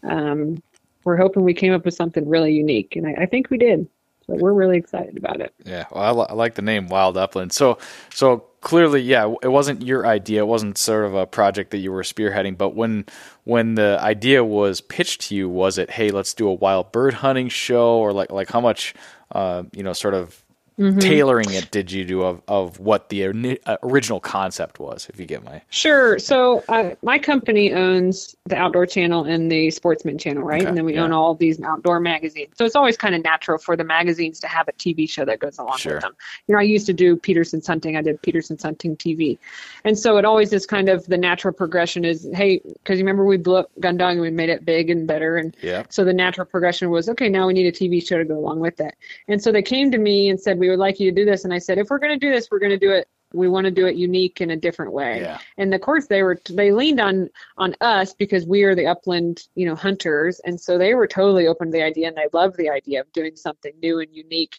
um, 0.04 0.62
we're 1.04 1.18
hoping 1.18 1.44
we 1.44 1.52
came 1.52 1.74
up 1.74 1.84
with 1.84 1.92
something 1.92 2.26
really 2.26 2.54
unique. 2.54 2.96
And 2.96 3.06
I, 3.06 3.24
I 3.24 3.26
think 3.26 3.50
we 3.50 3.58
did. 3.58 3.86
So 4.26 4.34
we're 4.34 4.52
really 4.52 4.78
excited 4.78 5.16
about 5.16 5.40
it. 5.40 5.52
Yeah, 5.64 5.84
well, 5.90 6.26
I 6.28 6.32
like 6.32 6.54
the 6.54 6.62
name 6.62 6.88
Wild 6.88 7.16
Upland. 7.16 7.52
So, 7.52 7.78
so 8.10 8.44
clearly, 8.60 9.02
yeah, 9.02 9.34
it 9.42 9.48
wasn't 9.48 9.82
your 9.82 10.06
idea. 10.06 10.40
It 10.40 10.46
wasn't 10.46 10.78
sort 10.78 11.04
of 11.04 11.14
a 11.14 11.26
project 11.26 11.70
that 11.72 11.78
you 11.78 11.92
were 11.92 12.02
spearheading. 12.02 12.56
But 12.56 12.74
when 12.74 13.04
when 13.44 13.74
the 13.74 13.98
idea 14.00 14.44
was 14.44 14.80
pitched 14.80 15.22
to 15.22 15.34
you, 15.34 15.48
was 15.48 15.78
it, 15.78 15.90
hey, 15.90 16.10
let's 16.10 16.34
do 16.34 16.48
a 16.48 16.54
wild 16.54 16.92
bird 16.92 17.14
hunting 17.14 17.48
show, 17.48 17.98
or 17.98 18.12
like 18.12 18.30
like 18.30 18.50
how 18.50 18.60
much, 18.60 18.94
uh, 19.32 19.64
you 19.72 19.82
know, 19.82 19.92
sort 19.92 20.14
of 20.14 20.43
tailoring 20.78 21.50
it 21.50 21.70
did 21.70 21.90
you 21.92 22.04
do 22.04 22.22
of 22.22 22.42
of 22.48 22.80
what 22.80 23.08
the 23.08 23.58
uh, 23.66 23.76
original 23.82 24.20
concept 24.20 24.78
was? 24.78 25.08
If 25.12 25.20
you 25.20 25.26
get 25.26 25.44
my 25.44 25.62
Sure. 25.70 26.18
So 26.18 26.64
uh, 26.68 26.94
my 27.02 27.18
company 27.18 27.72
owns 27.72 28.34
the 28.46 28.56
Outdoor 28.56 28.86
Channel 28.86 29.24
and 29.24 29.50
the 29.50 29.70
Sportsman 29.70 30.18
Channel, 30.18 30.42
right? 30.42 30.60
Okay, 30.60 30.68
And 30.68 30.76
then 30.76 30.84
we 30.84 30.94
yeah. 30.94 31.02
own 31.02 31.12
all 31.12 31.34
these 31.34 31.60
outdoor 31.62 32.00
magazines. 32.00 32.54
So 32.56 32.64
it's 32.64 32.76
always 32.76 32.96
kind 32.96 33.14
of 33.14 33.22
natural 33.22 33.58
for 33.58 33.76
the 33.76 33.84
magazines 33.84 34.40
to 34.40 34.48
have 34.48 34.68
a 34.68 34.72
TV 34.72 35.08
show 35.08 35.24
that 35.24 35.38
goes 35.38 35.58
along 35.58 35.78
Sure. 35.78 35.94
with 35.94 36.02
them. 36.02 36.16
You 36.48 36.54
know, 36.54 36.58
I 36.58 36.64
used 36.64 36.86
to 36.86 36.92
do 36.92 37.16
Petersen's 37.16 37.66
Hunting. 37.66 37.96
I 37.96 38.02
did 38.02 38.20
Petersen's 38.22 38.62
Hunting 38.62 38.96
TV, 38.96 39.38
and 39.84 39.98
so 39.98 40.16
it 40.18 40.24
always 40.24 40.52
is 40.52 40.66
kind 40.66 40.88
of 40.88 41.06
the 41.06 41.18
natural 41.18 41.54
progression 41.54 42.04
is, 42.04 42.28
hey, 42.34 42.60
because 42.64 42.98
you 42.98 43.04
remember 43.04 43.24
we 43.24 43.36
blew 43.36 43.56
up 43.56 43.70
Gundog 43.80 44.12
and 44.12 44.20
we 44.20 44.30
made 44.30 44.50
it 44.50 44.64
big 44.64 44.90
and 44.90 45.06
better, 45.06 45.36
and 45.36 45.56
yeah, 45.62 45.84
so 45.88 46.04
the 46.04 46.12
natural 46.12 46.46
progression 46.46 46.90
was, 46.90 47.08
okay, 47.08 47.28
now 47.28 47.46
we 47.46 47.52
need 47.52 47.66
a 47.66 47.72
TV 47.72 48.04
show 48.06 48.18
to 48.18 48.24
go 48.24 48.38
along 48.38 48.60
with 48.60 48.80
it. 48.80 48.94
And 49.28 49.42
so 49.42 49.52
they 49.52 49.62
came 49.62 49.90
to 49.90 49.98
me 49.98 50.28
and 50.28 50.40
said, 50.40 50.58
we 50.64 50.70
would 50.70 50.78
like 50.78 50.98
you 50.98 51.10
to 51.10 51.14
do 51.14 51.26
this. 51.26 51.44
And 51.44 51.52
I 51.52 51.58
said, 51.58 51.76
if 51.76 51.90
we're 51.90 51.98
going 51.98 52.18
to 52.18 52.26
do 52.26 52.32
this, 52.32 52.48
we're 52.50 52.58
going 52.58 52.70
to 52.70 52.78
do 52.78 52.90
it. 52.90 53.06
We 53.34 53.48
want 53.48 53.64
to 53.64 53.70
do 53.70 53.86
it 53.86 53.96
unique 53.96 54.40
in 54.40 54.50
a 54.50 54.56
different 54.56 54.92
way. 54.92 55.20
yeah, 55.20 55.38
And 55.58 55.74
of 55.74 55.80
course, 55.80 56.06
they 56.06 56.22
were 56.22 56.40
they 56.48 56.70
leaned 56.72 57.00
on 57.00 57.28
on 57.58 57.74
us 57.80 58.14
because 58.14 58.46
we 58.46 58.62
are 58.62 58.74
the 58.74 58.86
upland, 58.86 59.42
you 59.56 59.66
know, 59.66 59.74
hunters, 59.74 60.40
and 60.46 60.58
so 60.58 60.78
they 60.78 60.94
were 60.94 61.08
totally 61.08 61.46
open 61.48 61.68
to 61.68 61.72
the 61.72 61.82
idea, 61.82 62.08
and 62.08 62.16
they 62.16 62.28
loved 62.32 62.56
the 62.56 62.70
idea 62.70 63.00
of 63.00 63.12
doing 63.12 63.34
something 63.34 63.72
new 63.82 63.98
and 63.98 64.14
unique. 64.14 64.56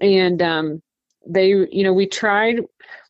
And 0.00 0.40
um, 0.42 0.82
they, 1.26 1.48
you 1.48 1.82
know, 1.82 1.92
we 1.92 2.06
tried. 2.06 2.60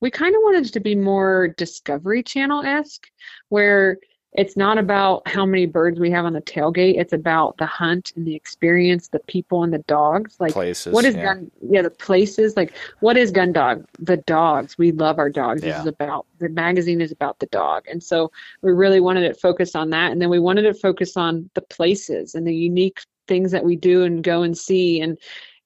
We 0.01 0.11
kind 0.11 0.35
of 0.35 0.41
wanted 0.43 0.67
it 0.67 0.73
to 0.73 0.81
be 0.81 0.95
more 0.95 1.49
Discovery 1.49 2.23
Channel 2.23 2.65
esque, 2.65 3.07
where 3.51 3.99
it's 4.35 4.57
not 4.57 4.79
about 4.79 5.27
how 5.29 5.47
many 5.47 5.65
birds 5.65 6.01
we 6.01 6.11
have 6.11 6.25
on 6.25 6.33
the 6.33 6.43
tailgate. 6.43 6.99
It's 6.99 7.13
about 7.13 7.57
the 7.59 7.67
hunt 7.67 8.13
and 8.17 8.27
the 8.27 8.35
experience, 8.35 9.09
the 9.09 9.21
people 9.21 9.63
and 9.63 9.73
the 9.73 9.79
dogs. 9.79 10.37
Like 10.41 10.53
places. 10.53 10.93
what 10.93 11.05
is 11.05 11.15
yeah. 11.15 11.23
gun? 11.23 11.51
Yeah, 11.63 11.83
the 11.83 11.91
places. 11.91 12.57
Like, 12.57 12.75
what 12.99 13.17
is 13.17 13.31
gun 13.31 13.53
dog? 13.53 13.87
The 14.01 14.17
dogs. 14.17 14.77
We 14.77 14.91
love 14.91 15.21
our 15.21 15.31
dogs. 15.31 15.63
This 15.63 15.79
is 15.79 15.87
about 15.87 16.27
the 16.39 16.49
magazine 16.49 17.01
is 17.01 17.13
about 17.13 17.39
the 17.39 17.47
dog, 17.47 17.85
and 17.89 18.03
so 18.03 18.33
we 18.63 18.73
really 18.73 19.01
wanted 19.01 19.23
it 19.23 19.41
focused 19.41 19.77
on 19.77 19.91
that, 19.91 20.11
and 20.11 20.21
then 20.21 20.31
we 20.31 20.41
wanted 20.41 20.65
it 20.65 20.81
focused 20.81 21.17
on 21.17 21.49
the 21.55 21.63
places 21.63 22.35
and 22.35 22.45
the 22.47 22.55
unique 22.55 23.01
things 23.29 23.53
that 23.53 23.65
we 23.65 23.77
do 23.77 24.03
and 24.03 24.25
go 24.25 24.43
and 24.43 24.59
see, 24.59 25.01
and 25.01 25.17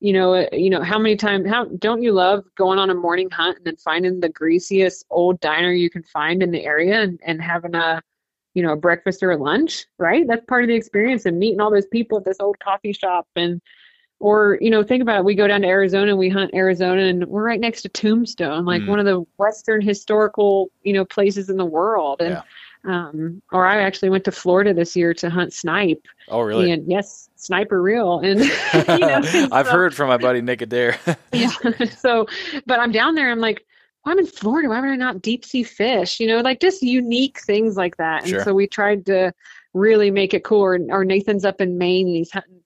you 0.01 0.13
know, 0.13 0.35
uh, 0.35 0.47
you 0.53 0.69
know, 0.69 0.83
how 0.83 0.99
many 0.99 1.17
times? 1.17 1.49
How 1.49 1.65
don't 1.65 2.03
you 2.03 2.13
love 2.13 2.45
going 2.55 2.79
on 2.79 2.91
a 2.91 2.95
morning 2.95 3.31
hunt 3.31 3.57
and 3.57 3.67
then 3.67 3.77
finding 3.77 4.21
the 4.21 4.29
greasiest 4.29 5.07
old 5.09 5.41
diner 5.41 5.73
you 5.73 5.89
can 5.89 6.03
find 6.03 6.43
in 6.43 6.51
the 6.51 6.65
area 6.65 7.01
and 7.01 7.19
and 7.25 7.41
having 7.41 7.75
a 7.75 8.03
you 8.59 8.65
know, 8.65 8.73
a 8.73 8.77
breakfast 8.77 9.23
or 9.23 9.31
a 9.31 9.37
lunch, 9.37 9.87
right? 9.99 10.27
That's 10.27 10.45
part 10.47 10.65
of 10.65 10.69
the 10.69 10.75
experience 10.75 11.25
and 11.27 11.39
meeting 11.39 11.61
all 11.61 11.71
those 11.71 11.87
people 11.87 12.19
at 12.19 12.25
this 12.25 12.39
old 12.41 12.59
coffee 12.59 12.93
shop 12.93 13.29
and 13.37 13.61
or, 14.21 14.59
you 14.61 14.69
know, 14.69 14.83
think 14.83 15.01
about 15.01 15.21
it. 15.21 15.25
We 15.25 15.37
go 15.37 15.47
down 15.47 15.61
to 15.63 15.69
Arizona 15.69 16.11
and 16.11 16.19
we 16.19 16.29
hunt 16.29 16.51
Arizona 16.53 17.03
and 17.03 17.25
we're 17.29 17.45
right 17.45 17.61
next 17.61 17.83
to 17.83 17.89
Tombstone, 17.89 18.65
like 18.65 18.83
Mm. 18.83 18.89
one 18.89 18.99
of 18.99 19.05
the 19.07 19.25
Western 19.37 19.81
historical, 19.81 20.73
you 20.83 20.93
know, 20.93 21.05
places 21.05 21.49
in 21.49 21.57
the 21.57 21.65
world. 21.65 22.21
And 22.21 22.31
Yeah. 22.31 22.43
um 22.85 23.41
or 23.53 23.65
I 23.65 23.81
actually 23.83 24.11
went 24.11 24.25
to 24.25 24.33
Florida 24.33 24.75
this 24.75 24.97
year 24.97 25.15
to 25.15 25.31
hunt 25.31 25.53
snipe. 25.53 26.05
Oh, 26.29 26.41
really? 26.41 26.73
And 26.73 26.83
yes, 26.91 27.31
sniper 27.37 27.81
real. 27.81 28.19
And 28.19 28.41
you 28.89 28.99
know, 28.99 29.21
I've 29.53 29.67
so- 29.67 29.73
heard 29.73 29.95
from 29.95 30.09
my 30.09 30.17
buddy 30.19 30.41
Nick 30.41 30.63
Adair. 30.63 30.99
yeah. 31.33 31.51
so, 31.97 32.27
but 32.67 32.81
I'm 32.81 32.91
down 32.91 33.15
there. 33.15 33.31
I'm 33.31 33.41
like, 33.41 33.65
I'm 34.09 34.19
in 34.19 34.27
Florida. 34.27 34.69
Why 34.69 34.81
would 34.81 34.91
I 34.91 34.97
not 34.97 35.23
deep 35.23 35.45
sea 35.45 35.63
fish? 35.63 36.21
You 36.21 36.27
know, 36.27 36.41
like 36.41 36.61
just 36.61 36.83
unique 36.83 37.41
things 37.41 37.77
like 37.77 37.97
that. 37.97 38.23
And 38.23 38.31
Sure. 38.31 38.45
so 38.45 38.55
we 38.55 38.67
tried 38.67 39.07
to 39.07 39.33
really 39.75 40.11
make 40.11 40.35
it 40.35 40.45
cool. 40.45 40.61
Or, 40.61 40.79
or 40.91 41.05
Nathan's 41.05 41.45
up 41.45 41.61
in 41.61 41.79
Maine 41.79 42.07
and 42.07 42.17
he's 42.17 42.31
hunting. 42.33 42.61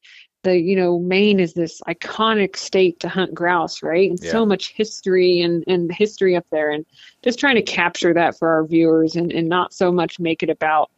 The 0.44 0.58
you 0.58 0.74
know 0.74 0.98
Maine 0.98 1.38
is 1.38 1.54
this 1.54 1.80
iconic 1.86 2.56
state 2.56 2.98
to 3.00 3.08
hunt 3.08 3.32
grouse, 3.32 3.80
right? 3.80 4.10
And 4.10 4.18
Yeah. 4.20 4.32
so 4.32 4.44
much 4.44 4.72
history 4.72 5.40
and 5.40 5.62
and 5.68 5.92
history 5.92 6.34
up 6.34 6.46
there, 6.50 6.70
and 6.70 6.84
just 7.22 7.38
trying 7.38 7.54
to 7.54 7.62
capture 7.62 8.12
that 8.14 8.36
for 8.36 8.48
our 8.48 8.64
viewers, 8.64 9.14
and 9.14 9.32
and 9.32 9.48
not 9.48 9.72
so 9.72 9.92
much 9.92 10.18
make 10.18 10.42
it 10.42 10.50
about 10.50 10.90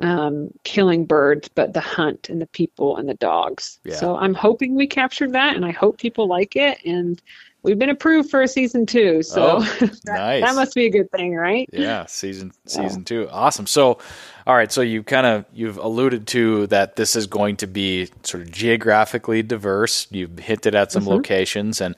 um, 0.00 0.50
killing 0.64 1.04
birds, 1.04 1.48
but 1.48 1.72
the 1.72 1.80
hunt 1.80 2.28
and 2.28 2.40
the 2.40 2.46
people 2.46 2.96
and 2.96 3.08
the 3.08 3.14
dogs. 3.14 3.80
Yeah. 3.84 3.96
So 3.96 4.16
I'm 4.16 4.34
hoping 4.34 4.74
we 4.74 4.86
captured 4.86 5.32
that, 5.32 5.56
and 5.56 5.64
I 5.64 5.72
hope 5.72 5.98
people 5.98 6.28
like 6.28 6.54
it. 6.54 6.78
And 6.84 7.20
we've 7.66 7.78
been 7.78 7.90
approved 7.90 8.30
for 8.30 8.42
a 8.42 8.48
season 8.48 8.86
two, 8.86 9.22
so 9.22 9.58
Oh, 9.58 9.60
that, 9.80 10.00
nice. 10.06 10.42
that 10.42 10.54
must 10.56 10.74
be 10.74 10.86
a 10.86 10.90
good 10.90 11.10
thing, 11.12 11.34
right? 11.36 11.68
Yeah, 11.72 12.06
season 12.06 12.52
season 12.66 13.04
two. 13.04 13.28
Awesome. 13.30 13.66
So, 13.66 13.98
all 14.46 14.56
right. 14.56 14.72
So 14.72 14.82
you 14.82 15.02
kind 15.02 15.26
of 15.26 15.44
you've 15.52 15.76
alluded 15.78 16.26
to 16.28 16.66
that 16.68 16.96
this 16.96 17.16
is 17.16 17.26
going 17.26 17.56
to 17.58 17.66
be 17.68 18.08
sort 18.22 18.44
of 18.44 18.52
geographically 18.52 19.42
diverse. 19.42 20.06
You've 20.10 20.38
hinted 20.38 20.74
at 20.74 20.92
some 20.92 21.04
Mm-hmm. 21.04 21.10
locations 21.10 21.80
and 21.82 21.96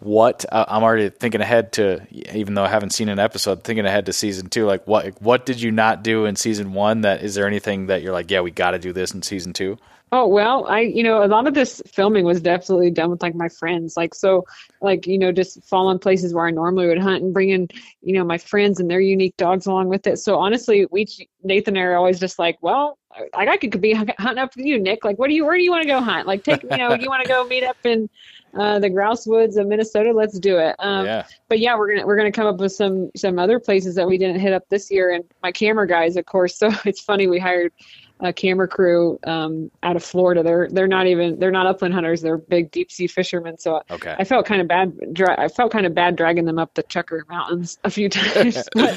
what 0.00 0.44
uh, 0.52 0.64
I'm 0.68 0.82
already 0.82 1.10
thinking 1.10 1.40
ahead 1.40 1.72
to. 1.74 2.06
Even 2.36 2.54
though 2.54 2.64
I 2.64 2.68
haven't 2.68 2.90
seen 2.90 3.08
an 3.08 3.18
episode, 3.18 3.64
thinking 3.64 3.86
ahead 3.86 4.06
to 4.06 4.12
season 4.12 4.48
two. 4.50 4.66
Like 4.66 4.86
what 4.86 5.20
what 5.22 5.46
did 5.46 5.60
you 5.62 5.70
not 5.70 6.02
do 6.02 6.24
in 6.26 6.36
season 6.36 6.72
one? 6.74 7.02
That 7.02 7.22
is 7.22 7.34
there 7.36 7.46
anything 7.46 7.86
that 7.86 8.02
you're 8.02 8.12
like, 8.12 8.30
yeah, 8.30 8.40
we 8.40 8.50
got 8.50 8.72
to 8.72 8.78
do 8.78 8.92
this 8.92 9.12
in 9.14 9.22
season 9.22 9.52
two? 9.52 9.78
Oh 10.12 10.28
well, 10.28 10.66
I 10.66 10.80
you 10.80 11.02
know 11.02 11.24
a 11.24 11.26
lot 11.26 11.48
of 11.48 11.54
this 11.54 11.82
filming 11.84 12.24
was 12.24 12.40
definitely 12.40 12.90
done 12.92 13.10
with 13.10 13.22
like 13.22 13.34
my 13.34 13.48
friends, 13.48 13.96
like 13.96 14.14
so, 14.14 14.44
like 14.80 15.04
you 15.04 15.18
know 15.18 15.32
just 15.32 15.64
following 15.64 15.98
places 15.98 16.32
where 16.32 16.46
I 16.46 16.52
normally 16.52 16.86
would 16.86 16.98
hunt 16.98 17.24
and 17.24 17.34
bringing 17.34 17.68
you 18.02 18.14
know 18.14 18.24
my 18.24 18.38
friends 18.38 18.78
and 18.78 18.88
their 18.88 19.00
unique 19.00 19.36
dogs 19.36 19.66
along 19.66 19.88
with 19.88 20.06
it. 20.06 20.18
So 20.18 20.38
honestly, 20.38 20.86
we 20.92 21.06
Nathan 21.42 21.76
and 21.76 21.82
I 21.82 21.86
are 21.88 21.96
always 21.96 22.20
just 22.20 22.38
like, 22.38 22.56
well, 22.60 22.98
I, 23.34 23.46
I 23.46 23.56
could 23.56 23.80
be 23.80 23.94
hunting 23.94 24.38
up 24.38 24.54
with 24.56 24.64
you, 24.64 24.78
Nick. 24.78 25.04
Like, 25.04 25.18
what 25.18 25.28
do 25.28 25.34
you 25.34 25.44
where 25.44 25.56
do 25.56 25.64
you 25.64 25.72
want 25.72 25.82
to 25.82 25.88
go 25.88 26.00
hunt? 26.00 26.28
Like, 26.28 26.44
take 26.44 26.62
you 26.62 26.76
know 26.76 26.94
you 26.94 27.08
want 27.08 27.24
to 27.24 27.28
go 27.28 27.44
meet 27.44 27.64
up 27.64 27.78
in 27.84 28.08
uh, 28.56 28.78
the 28.78 28.90
grouse 28.90 29.26
woods 29.26 29.56
of 29.56 29.66
Minnesota? 29.66 30.12
Let's 30.12 30.38
do 30.38 30.58
it. 30.58 30.76
Um, 30.78 31.04
yeah. 31.04 31.26
but 31.48 31.58
yeah, 31.58 31.76
we're 31.76 31.94
gonna 31.94 32.06
we're 32.06 32.16
gonna 32.16 32.30
come 32.30 32.46
up 32.46 32.58
with 32.58 32.72
some 32.72 33.10
some 33.16 33.40
other 33.40 33.58
places 33.58 33.96
that 33.96 34.06
we 34.06 34.18
didn't 34.18 34.38
hit 34.38 34.52
up 34.52 34.68
this 34.68 34.88
year, 34.88 35.10
and 35.10 35.24
my 35.42 35.50
camera 35.50 35.86
guys, 35.88 36.16
of 36.16 36.26
course. 36.26 36.56
So 36.66 36.70
it's 36.84 37.00
funny 37.00 37.26
we 37.26 37.38
hired 37.38 37.72
a 38.20 38.32
camera 38.32 38.66
crew 38.66 39.18
um, 39.26 39.70
out 39.82 39.96
of 39.96 40.02
Florida. 40.02 40.42
They're 40.42 40.68
they're 40.70 40.86
not 40.88 41.06
even 41.06 41.38
they're 41.38 41.50
not 41.50 41.66
upland 41.66 41.92
hunters. 41.94 42.22
They're 42.22 42.38
big 42.38 42.70
deep 42.70 42.90
sea 42.90 43.06
fishermen. 43.06 43.58
So 43.58 43.82
Okay. 43.90 44.14
I 44.18 44.24
felt 44.24 44.46
kind 44.46 44.60
of 44.62 44.68
bad. 44.68 44.96
Dra- 45.12 45.38
I 45.40 45.48
felt 45.48 45.70
kind 45.72 45.84
of 45.86 45.94
bad 45.94 46.16
dragging 46.16 46.46
them 46.46 46.58
up 46.58 46.74
the 46.74 46.82
chukar 46.82 47.28
Mountains 47.28 47.78
a 47.84 47.90
few 47.90 48.08
times, 48.10 48.66
but 48.74 48.96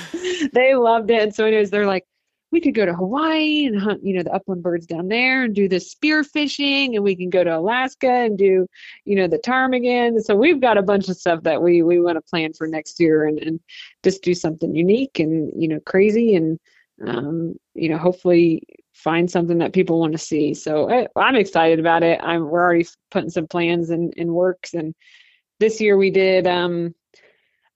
they 0.53 0.75
loved 0.75 1.11
it. 1.11 1.21
And 1.21 1.35
so 1.35 1.45
anyways, 1.45 1.69
they're 1.71 1.85
like. 1.87 2.05
We 2.51 2.61
could 2.61 2.73
go 2.73 2.83
to 2.83 2.95
Hawaii 2.95 3.65
and 3.67 3.79
hunt, 3.79 4.03
you 4.03 4.15
know, 4.15 4.23
the 4.23 4.33
upland 4.33 4.63
birds 4.63 4.87
down 4.87 5.07
there 5.07 5.43
and 5.43 5.53
do 5.53 5.67
the 5.69 5.79
spear 5.79 6.23
fishing, 6.23 6.95
and 6.95 7.03
we 7.03 7.15
can 7.15 7.29
go 7.29 7.43
to 7.43 7.55
Alaska 7.55 8.09
and 8.09 8.35
do, 8.39 8.65
you 9.05 9.15
know, 9.15 9.27
the 9.27 9.37
ptarmigan. 9.37 10.19
So 10.19 10.35
we've 10.35 10.59
got 10.59 10.75
a 10.75 10.81
bunch 10.81 11.09
of 11.09 11.17
stuff 11.17 11.43
that 11.43 11.61
we 11.61 11.83
we 11.83 12.01
want 12.01 12.15
to 12.15 12.21
plan 12.21 12.53
for 12.53 12.65
next 12.65 12.99
year 12.99 13.27
and, 13.27 13.37
and 13.37 13.59
just 14.03 14.23
do 14.23 14.33
something 14.33 14.73
unique 14.75 15.19
and 15.19 15.51
you 15.61 15.67
know 15.67 15.79
crazy 15.81 16.33
and 16.33 16.59
um, 17.05 17.53
you 17.75 17.87
know 17.87 17.99
hopefully 17.99 18.63
find 18.99 19.31
something 19.31 19.57
that 19.59 19.73
people 19.73 19.99
want 19.99 20.11
to 20.11 20.17
see. 20.17 20.53
So 20.53 20.89
I, 20.89 21.07
I'm 21.15 21.35
excited 21.35 21.79
about 21.79 22.03
it. 22.03 22.19
I'm 22.21 22.49
we're 22.49 22.61
already 22.61 22.87
putting 23.11 23.29
some 23.29 23.47
plans 23.47 23.89
in 23.89 24.11
in 24.17 24.33
works 24.33 24.73
and 24.73 24.93
this 25.59 25.81
year 25.81 25.97
we 25.97 26.09
did 26.09 26.47
um, 26.47 26.95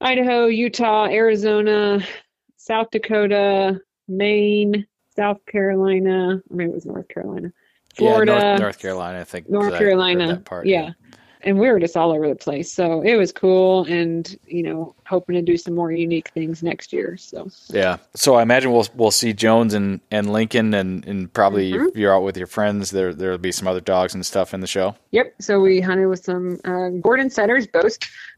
Idaho, 0.01 0.47
Utah, 0.47 1.05
Arizona, 1.05 2.05
South 2.57 2.87
Dakota, 2.91 3.79
Maine, 4.07 4.87
South 5.15 5.45
Carolina, 5.45 6.41
or 6.49 6.55
maybe 6.55 6.71
it 6.71 6.75
was 6.75 6.85
North 6.85 7.07
Carolina, 7.09 7.51
Florida, 7.95 8.31
Yeah, 8.31 8.47
North, 8.49 8.61
North 8.61 8.79
Carolina, 8.79 9.19
I 9.19 9.23
think. 9.23 9.49
North 9.49 9.73
I 9.73 9.77
Carolina. 9.77 10.27
that 10.27 10.45
part, 10.45 10.65
yeah. 10.65 10.91
And 11.45 11.59
we 11.59 11.69
were 11.69 11.79
just 11.79 11.97
all 11.97 12.11
over 12.11 12.27
the 12.29 12.35
place. 12.35 12.71
So 12.71 13.01
it 13.01 13.15
was 13.15 13.31
cool 13.31 13.83
and, 13.85 14.37
you 14.47 14.63
know, 14.63 14.95
hoping 15.05 15.35
to 15.35 15.41
do 15.41 15.57
some 15.57 15.75
more 15.75 15.91
unique 15.91 16.29
things 16.29 16.63
next 16.63 16.93
year. 16.93 17.17
So 17.17 17.49
Yeah. 17.69 17.97
So 18.15 18.35
I 18.35 18.41
imagine 18.43 18.71
we'll 18.71 18.87
we'll 18.95 19.11
see 19.11 19.33
Jones 19.33 19.73
and, 19.73 19.99
and 20.09 20.31
Lincoln 20.31 20.73
and, 20.73 21.05
and 21.05 21.31
probably 21.33 21.71
Mhm. 21.73 21.89
if 21.89 21.97
you're 21.97 22.13
out 22.15 22.23
with 22.23 22.37
your 22.37 22.47
friends, 22.47 22.91
there 22.91 23.13
there'll 23.13 23.37
be 23.37 23.51
some 23.51 23.67
other 23.67 23.81
dogs 23.81 24.13
and 24.13 24.25
stuff 24.25 24.53
in 24.53 24.61
the 24.61 24.67
show. 24.67 24.95
Yep. 25.11 25.33
So 25.41 25.59
we 25.59 25.81
hunted 25.81 26.07
with 26.07 26.23
some 26.23 26.59
uh, 26.63 26.89
Gordon 27.01 27.29
setters, 27.29 27.67
both 27.67 27.97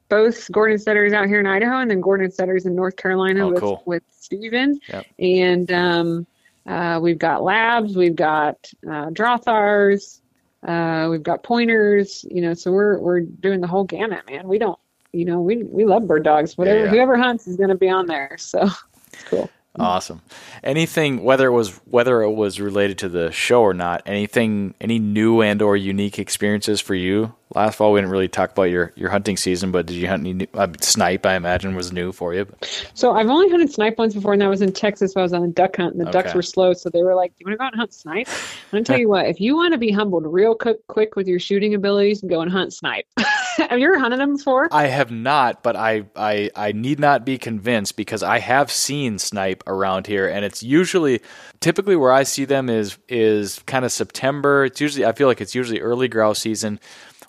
both 0.09 0.51
Gordon 0.51 0.77
setters 0.77 1.13
out 1.13 1.27
here 1.27 1.39
in 1.39 1.47
Idaho, 1.47 1.77
and 1.77 1.89
then 1.89 1.99
Gordon 2.01 2.29
setters 2.31 2.65
in 2.65 2.75
North 2.75 2.95
Carolina 2.95 3.45
Oh, 3.47 3.49
with 3.51 3.59
cool. 3.59 3.83
with 3.85 4.03
Steven. 4.19 4.79
Yep. 4.89 5.05
And 5.19 5.71
um, 5.71 6.27
uh, 6.67 6.99
we've 7.01 7.17
got 7.19 7.43
labs, 7.43 7.95
we've 7.95 8.15
got 8.15 8.55
uh, 8.87 9.09
Drahthaars, 9.09 10.21
uh, 10.67 11.07
we've 11.09 11.23
got 11.23 11.43
pointers. 11.43 12.25
You 12.29 12.41
know, 12.41 12.53
so 12.53 12.71
we're 12.71 12.99
we're 12.99 13.21
doing 13.21 13.61
the 13.61 13.67
whole 13.67 13.83
gamut, 13.83 14.29
man. 14.29 14.47
We 14.47 14.57
don't, 14.57 14.79
you 15.13 15.25
know, 15.25 15.39
we 15.39 15.63
we 15.63 15.85
love 15.85 16.07
bird 16.07 16.23
dogs. 16.23 16.57
Whatever 16.57 16.85
yeah. 16.85 16.89
whoever 16.89 17.17
hunts 17.17 17.47
is 17.47 17.55
going 17.55 17.69
to 17.69 17.75
be 17.75 17.89
on 17.89 18.07
there. 18.07 18.35
So 18.37 18.69
it's 19.11 19.23
cool. 19.25 19.49
Awesome. 19.77 20.21
Anything 20.63 21.23
whether 21.23 21.47
it 21.47 21.51
was 21.51 21.71
whether 21.85 22.21
it 22.21 22.31
was 22.31 22.59
related 22.59 22.97
to 22.99 23.09
the 23.09 23.31
show 23.31 23.61
or 23.61 23.73
not, 23.73 24.03
anything 24.05 24.73
any 24.79 24.99
new 24.99 25.41
and 25.41 25.61
or 25.61 25.75
unique 25.75 26.17
experiences 26.17 26.79
for 26.79 26.95
you? 26.95 27.33
Last 27.53 27.75
fall 27.75 27.91
we 27.91 27.99
didn't 27.99 28.11
really 28.11 28.27
talk 28.27 28.51
about 28.51 28.63
your, 28.63 28.91
your 28.95 29.09
hunting 29.09 29.37
season, 29.37 29.71
but 29.71 29.85
did 29.85 29.95
you 29.95 30.07
hunt 30.07 30.21
any 30.21 30.33
new, 30.33 30.47
uh, 30.55 30.67
snipe? 30.81 31.25
I 31.25 31.35
imagine 31.35 31.75
was 31.75 31.91
new 31.91 32.11
for 32.11 32.33
you. 32.33 32.45
But, 32.45 32.89
So 32.93 33.13
I've 33.13 33.29
only 33.29 33.49
hunted 33.49 33.71
snipe 33.71 33.97
once 33.97 34.13
before, 34.13 34.33
and 34.33 34.41
that 34.41 34.49
was 34.49 34.61
in 34.61 34.73
Texas. 34.73 35.13
When 35.13 35.21
I 35.21 35.23
was 35.23 35.33
on 35.33 35.43
a 35.43 35.47
duck 35.47 35.77
hunt, 35.77 35.95
and 35.95 36.05
the 36.05 36.11
ducks 36.11 36.33
were 36.33 36.41
slow, 36.41 36.73
so 36.73 36.89
they 36.89 37.03
were 37.03 37.15
like, 37.15 37.31
"Do 37.31 37.37
you 37.39 37.45
want 37.47 37.53
to 37.53 37.57
go 37.57 37.63
out 37.65 37.73
and 37.73 37.79
hunt 37.79 37.93
snipe?" 37.93 38.27
I'm 38.27 38.71
gonna 38.71 38.83
tell 38.83 38.97
you 38.99 39.09
what: 39.09 39.27
if 39.27 39.39
you 39.39 39.55
want 39.55 39.73
to 39.73 39.77
be 39.77 39.91
humbled 39.91 40.25
real 40.25 40.55
quick, 40.55 40.85
quick 40.87 41.15
with 41.15 41.27
your 41.27 41.39
shooting 41.39 41.73
abilities, 41.73 42.21
go 42.21 42.41
and 42.41 42.51
hunt 42.51 42.73
snipe. 42.73 43.05
Have 43.69 43.79
you 43.79 43.87
ever 43.87 43.99
hunted 43.99 44.19
them 44.19 44.35
before? 44.37 44.67
I 44.71 44.87
have 44.87 45.11
not, 45.11 45.63
but 45.63 45.75
I, 45.75 46.03
I 46.15 46.49
I 46.55 46.71
need 46.71 46.99
not 46.99 47.25
be 47.25 47.37
convinced 47.37 47.95
because 47.95 48.23
I 48.23 48.39
have 48.39 48.71
seen 48.71 49.17
snipe 49.19 49.63
around 49.67 50.07
here, 50.07 50.27
and 50.27 50.43
it's 50.43 50.61
usually 50.63 51.21
typically 51.59 51.95
where 51.95 52.11
I 52.11 52.23
see 52.23 52.45
them 52.45 52.69
is 52.69 52.97
is 53.07 53.59
kind 53.65 53.85
of 53.85 53.91
September. 53.91 54.65
It's 54.65 54.81
usually 54.81 55.05
I 55.05 55.13
feel 55.13 55.27
like 55.27 55.41
it's 55.41 55.55
usually 55.55 55.79
early 55.79 56.07
grouse 56.07 56.39
season. 56.39 56.79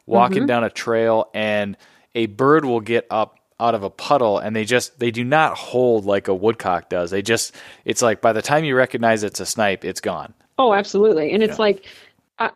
Walking 0.07 0.39
mm-hmm. 0.39 0.47
down 0.47 0.65
a 0.65 0.71
trail, 0.71 1.31
and 1.35 1.77
a 2.15 2.27
bird 2.27 2.65
will 2.65 2.81
get 2.81 3.07
up 3.11 3.39
out 3.59 3.75
of 3.75 3.83
a 3.83 3.91
puddle, 3.91 4.39
and 4.39 4.55
they 4.55 4.65
just 4.65 4.99
they 4.99 5.11
do 5.11 5.25
not 5.25 5.57
hold 5.57 6.05
like 6.05 6.29
a 6.29 6.35
woodcock 6.35 6.89
does. 6.89 7.11
They 7.11 7.23
just 7.23 7.55
it's 7.85 8.03
like 8.03 8.21
by 8.21 8.33
the 8.33 8.43
time 8.43 8.65
you 8.65 8.77
recognize 8.77 9.23
it's 9.25 9.41
a 9.41 9.47
snipe, 9.47 9.85
it's 9.85 10.01
gone. 10.01 10.35
Oh, 10.59 10.73
absolutely. 10.73 11.33
And 11.33 11.43
it's 11.43 11.59
Yeah. 11.59 11.63
like, 11.63 11.87
I, 12.39 12.51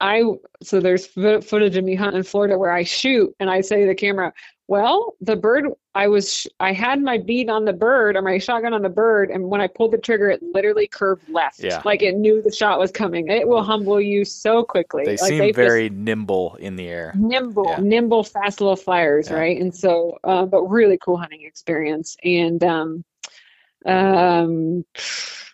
I- 0.00 0.22
so 0.62 0.80
there's 0.80 1.06
footage 1.06 1.76
of 1.76 1.84
me 1.84 1.94
hunting 1.94 2.18
in 2.18 2.22
Florida 2.24 2.58
where 2.58 2.70
I 2.72 2.82
shoot 2.84 3.34
and 3.40 3.50
I 3.50 3.60
say 3.60 3.80
to 3.82 3.86
the 3.86 3.94
camera, 3.94 4.32
well, 4.68 5.14
the 5.22 5.34
bird, 5.34 5.64
I 5.94 6.08
was, 6.08 6.30
sh- 6.32 6.46
I 6.60 6.72
had 6.74 7.00
my 7.02 7.16
bead 7.16 7.48
on 7.48 7.64
the 7.64 7.72
bird 7.72 8.16
or 8.16 8.22
my 8.22 8.36
shotgun 8.36 8.74
on 8.74 8.82
the 8.82 8.90
bird, 8.90 9.30
and 9.30 9.48
when 9.48 9.62
I 9.62 9.66
pulled 9.66 9.92
the 9.92 9.98
trigger, 9.98 10.28
it 10.28 10.42
literally 10.42 10.86
curved 10.86 11.26
left. 11.30 11.60
Yeah. 11.60 11.80
Like 11.86 12.02
it 12.02 12.16
knew 12.16 12.42
the 12.42 12.52
shot 12.52 12.78
was 12.78 12.92
coming. 12.92 13.28
It 13.28 13.48
will 13.48 13.62
humble 13.62 13.98
you 13.98 14.26
so 14.26 14.62
quickly. 14.62 15.04
They 15.06 15.12
like 15.12 15.20
seem 15.20 15.54
very 15.54 15.88
nimble 15.88 16.56
in 16.60 16.76
the 16.76 16.86
air. 16.88 17.14
nimble, 17.16 17.64
Yeah. 17.66 17.78
nimble, 17.80 18.22
fast 18.24 18.60
little 18.60 18.76
flyers, 18.76 19.30
Yeah. 19.30 19.36
right? 19.38 19.58
And 19.58 19.74
so, 19.74 20.18
uh, 20.22 20.44
but 20.44 20.62
really 20.64 20.98
cool 20.98 21.16
hunting 21.16 21.44
experience. 21.44 22.16
And, 22.22 22.62
um, 22.62 23.04
um, 23.86 24.84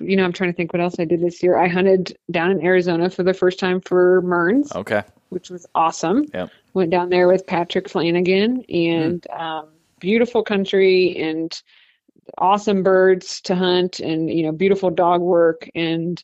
you 0.01 0.17
know, 0.17 0.25
I'm 0.25 0.33
trying 0.33 0.51
to 0.51 0.57
think 0.57 0.73
what 0.73 0.81
else 0.83 0.97
I 0.99 1.05
did 1.05 1.21
this 1.21 1.43
year. 1.43 1.57
I 1.59 1.69
hunted 1.69 2.17
down 2.31 2.51
in 2.51 2.65
Arizona 2.65 3.11
for 3.11 3.23
the 3.23 3.35
first 3.35 3.59
time 3.59 3.81
for 3.81 4.23
Mearns, 4.23 4.75
Okay. 4.75 5.03
which 5.29 5.51
was 5.51 5.67
awesome. 5.75 6.25
Yep. 6.33 6.51
Went 6.75 6.91
down 6.91 7.11
there 7.11 7.29
with 7.29 7.47
Patrick 7.47 7.89
Flanagan 7.89 8.65
and, 8.69 9.27
um, 9.31 9.69
beautiful 10.01 10.43
country 10.43 11.17
and 11.17 11.63
awesome 12.39 12.83
birds 12.83 13.41
to 13.43 13.55
hunt 13.55 14.01
and, 14.01 14.29
you 14.31 14.43
know, 14.43 14.53
beautiful 14.53 14.91
dog 14.91 15.21
work 15.21 15.69
and, 15.75 16.23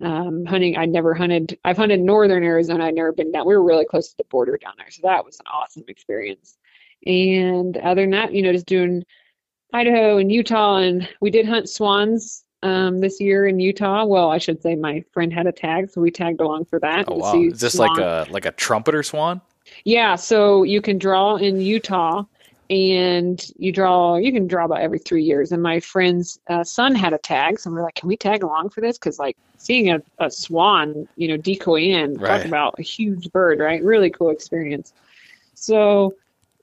um, 0.00 0.46
hunting. 0.46 0.76
I'd 0.78 0.88
never 0.88 1.12
hunted. 1.12 1.58
I've 1.64 1.76
hunted 1.76 2.00
northern 2.00 2.42
Arizona. 2.42 2.86
I'd 2.86 2.94
never 2.94 3.12
been 3.12 3.32
down. 3.32 3.46
We 3.46 3.54
were 3.54 3.62
really 3.62 3.84
close 3.84 4.08
to 4.10 4.16
the 4.16 4.24
border 4.24 4.56
down 4.56 4.74
there, 4.78 4.90
so 4.90 5.00
that 5.02 5.24
was 5.24 5.38
an 5.40 5.46
awesome 5.52 5.84
experience. 5.88 6.56
And 7.06 7.76
other 7.78 8.02
than 8.02 8.10
that, 8.10 8.32
you 8.32 8.42
know, 8.42 8.52
just 8.52 8.66
doing 8.66 9.04
Idaho 9.72 10.18
and 10.18 10.30
Utah, 10.30 10.76
and 10.76 11.08
we 11.20 11.30
did 11.30 11.46
hunt 11.46 11.68
swans 11.68 12.44
um, 12.62 13.00
this 13.00 13.20
year 13.20 13.46
in 13.46 13.60
Utah. 13.60 14.04
Well, 14.04 14.30
I 14.30 14.38
should 14.38 14.60
say 14.62 14.74
my 14.74 15.04
friend 15.12 15.32
had 15.32 15.46
a 15.46 15.52
tag, 15.52 15.90
so 15.90 16.00
we 16.00 16.10
tagged 16.10 16.40
along 16.40 16.66
for 16.66 16.78
that. 16.80 17.06
Oh 17.08 17.16
wow! 17.16 17.40
Is 17.42 17.60
this 17.60 17.78
like 17.78 17.98
a 17.98 18.26
like 18.30 18.46
a 18.46 18.52
trumpeter 18.52 19.02
swan? 19.02 19.40
Yeah, 19.84 20.16
so 20.16 20.62
you 20.64 20.80
can 20.82 20.98
draw 20.98 21.36
in 21.36 21.60
Utah, 21.60 22.24
and 22.68 23.44
you 23.56 23.72
draw. 23.72 24.16
You 24.16 24.32
can 24.32 24.46
draw 24.46 24.64
about 24.64 24.80
every 24.80 24.98
three 24.98 25.22
years. 25.22 25.52
And 25.52 25.62
my 25.62 25.80
friend's 25.80 26.38
uh, 26.48 26.64
son 26.64 26.94
had 26.94 27.12
a 27.12 27.18
tag, 27.18 27.60
so 27.60 27.70
we're 27.70 27.82
like, 27.82 27.94
"Can 27.94 28.08
we 28.08 28.16
tag 28.16 28.42
along 28.42 28.70
for 28.70 28.80
this?" 28.80 28.98
Because 28.98 29.18
like 29.18 29.36
seeing 29.56 29.90
a, 29.90 30.00
a 30.18 30.30
swan, 30.30 31.06
you 31.16 31.28
know, 31.28 31.36
decoy 31.36 31.82
in, 31.82 32.14
Right. 32.14 32.38
talk 32.38 32.44
about 32.46 32.74
a 32.78 32.82
huge 32.82 33.30
bird, 33.30 33.60
right? 33.60 33.82
Really 33.84 34.10
cool 34.10 34.30
experience. 34.30 34.92
So 35.54 36.14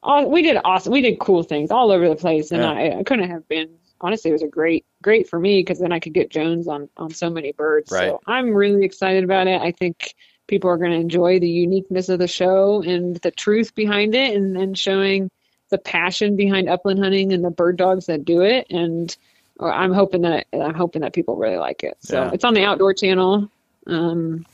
uh, 0.07 0.23
we 0.25 0.41
did 0.41 0.57
awesome. 0.63 0.91
We 0.93 1.01
did 1.01 1.19
cool 1.19 1.43
things 1.43 1.69
all 1.71 1.91
over 1.91 2.07
the 2.09 2.15
place, 2.15 2.51
and 2.51 2.61
Yeah. 2.63 2.71
I, 2.71 2.99
I 2.99 3.03
couldn't 3.03 3.29
have 3.29 3.47
been. 3.47 3.69
Honestly, 3.99 4.29
it 4.29 4.33
was 4.33 4.43
a 4.43 4.47
great, 4.47 4.85
great 5.01 5.27
for 5.27 5.39
me 5.39 5.59
because 5.59 5.79
then 5.79 5.91
I 5.91 5.99
could 5.99 6.13
get 6.13 6.29
Jones 6.29 6.67
on 6.67 6.87
on 6.97 7.11
so 7.13 7.29
many 7.29 7.51
birds. 7.51 7.91
Right. 7.91 8.09
So 8.09 8.21
I'm 8.27 8.51
really 8.53 8.85
excited 8.85 9.23
about 9.23 9.47
it. 9.47 9.59
I 9.61 9.71
think 9.71 10.13
people 10.47 10.69
are 10.69 10.77
going 10.77 10.91
to 10.91 10.97
enjoy 10.97 11.39
the 11.39 11.49
uniqueness 11.49 12.09
of 12.09 12.19
the 12.19 12.27
show 12.27 12.81
and 12.83 13.17
the 13.17 13.31
truth 13.31 13.75
behind 13.75 14.15
it 14.15 14.35
and 14.35 14.55
then 14.55 14.73
showing 14.73 15.29
the 15.69 15.77
passion 15.77 16.37
behind 16.37 16.69
upland 16.69 16.99
hunting 16.99 17.33
and 17.33 17.43
the 17.43 17.49
bird 17.49 17.75
dogs 17.75 18.05
that 18.05 18.23
do 18.23 18.41
it 18.41 18.65
and 18.69 19.17
or 19.59 19.73
i'm 19.73 19.91
hoping 19.91 20.21
that 20.21 20.47
i'm 20.53 20.73
hoping 20.73 21.01
that 21.01 21.11
people 21.11 21.35
really 21.35 21.57
like 21.57 21.83
it 21.83 21.97
so 21.99 22.23
Yeah. 22.23 22.31
it's 22.33 22.45
on 22.45 22.53
the 22.53 22.63
outdoor 22.63 22.93
channel 22.93 23.49
um 23.87 24.45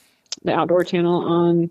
the 0.43 0.51
outdoor 0.53 0.83
channel 0.83 1.23
on 1.23 1.69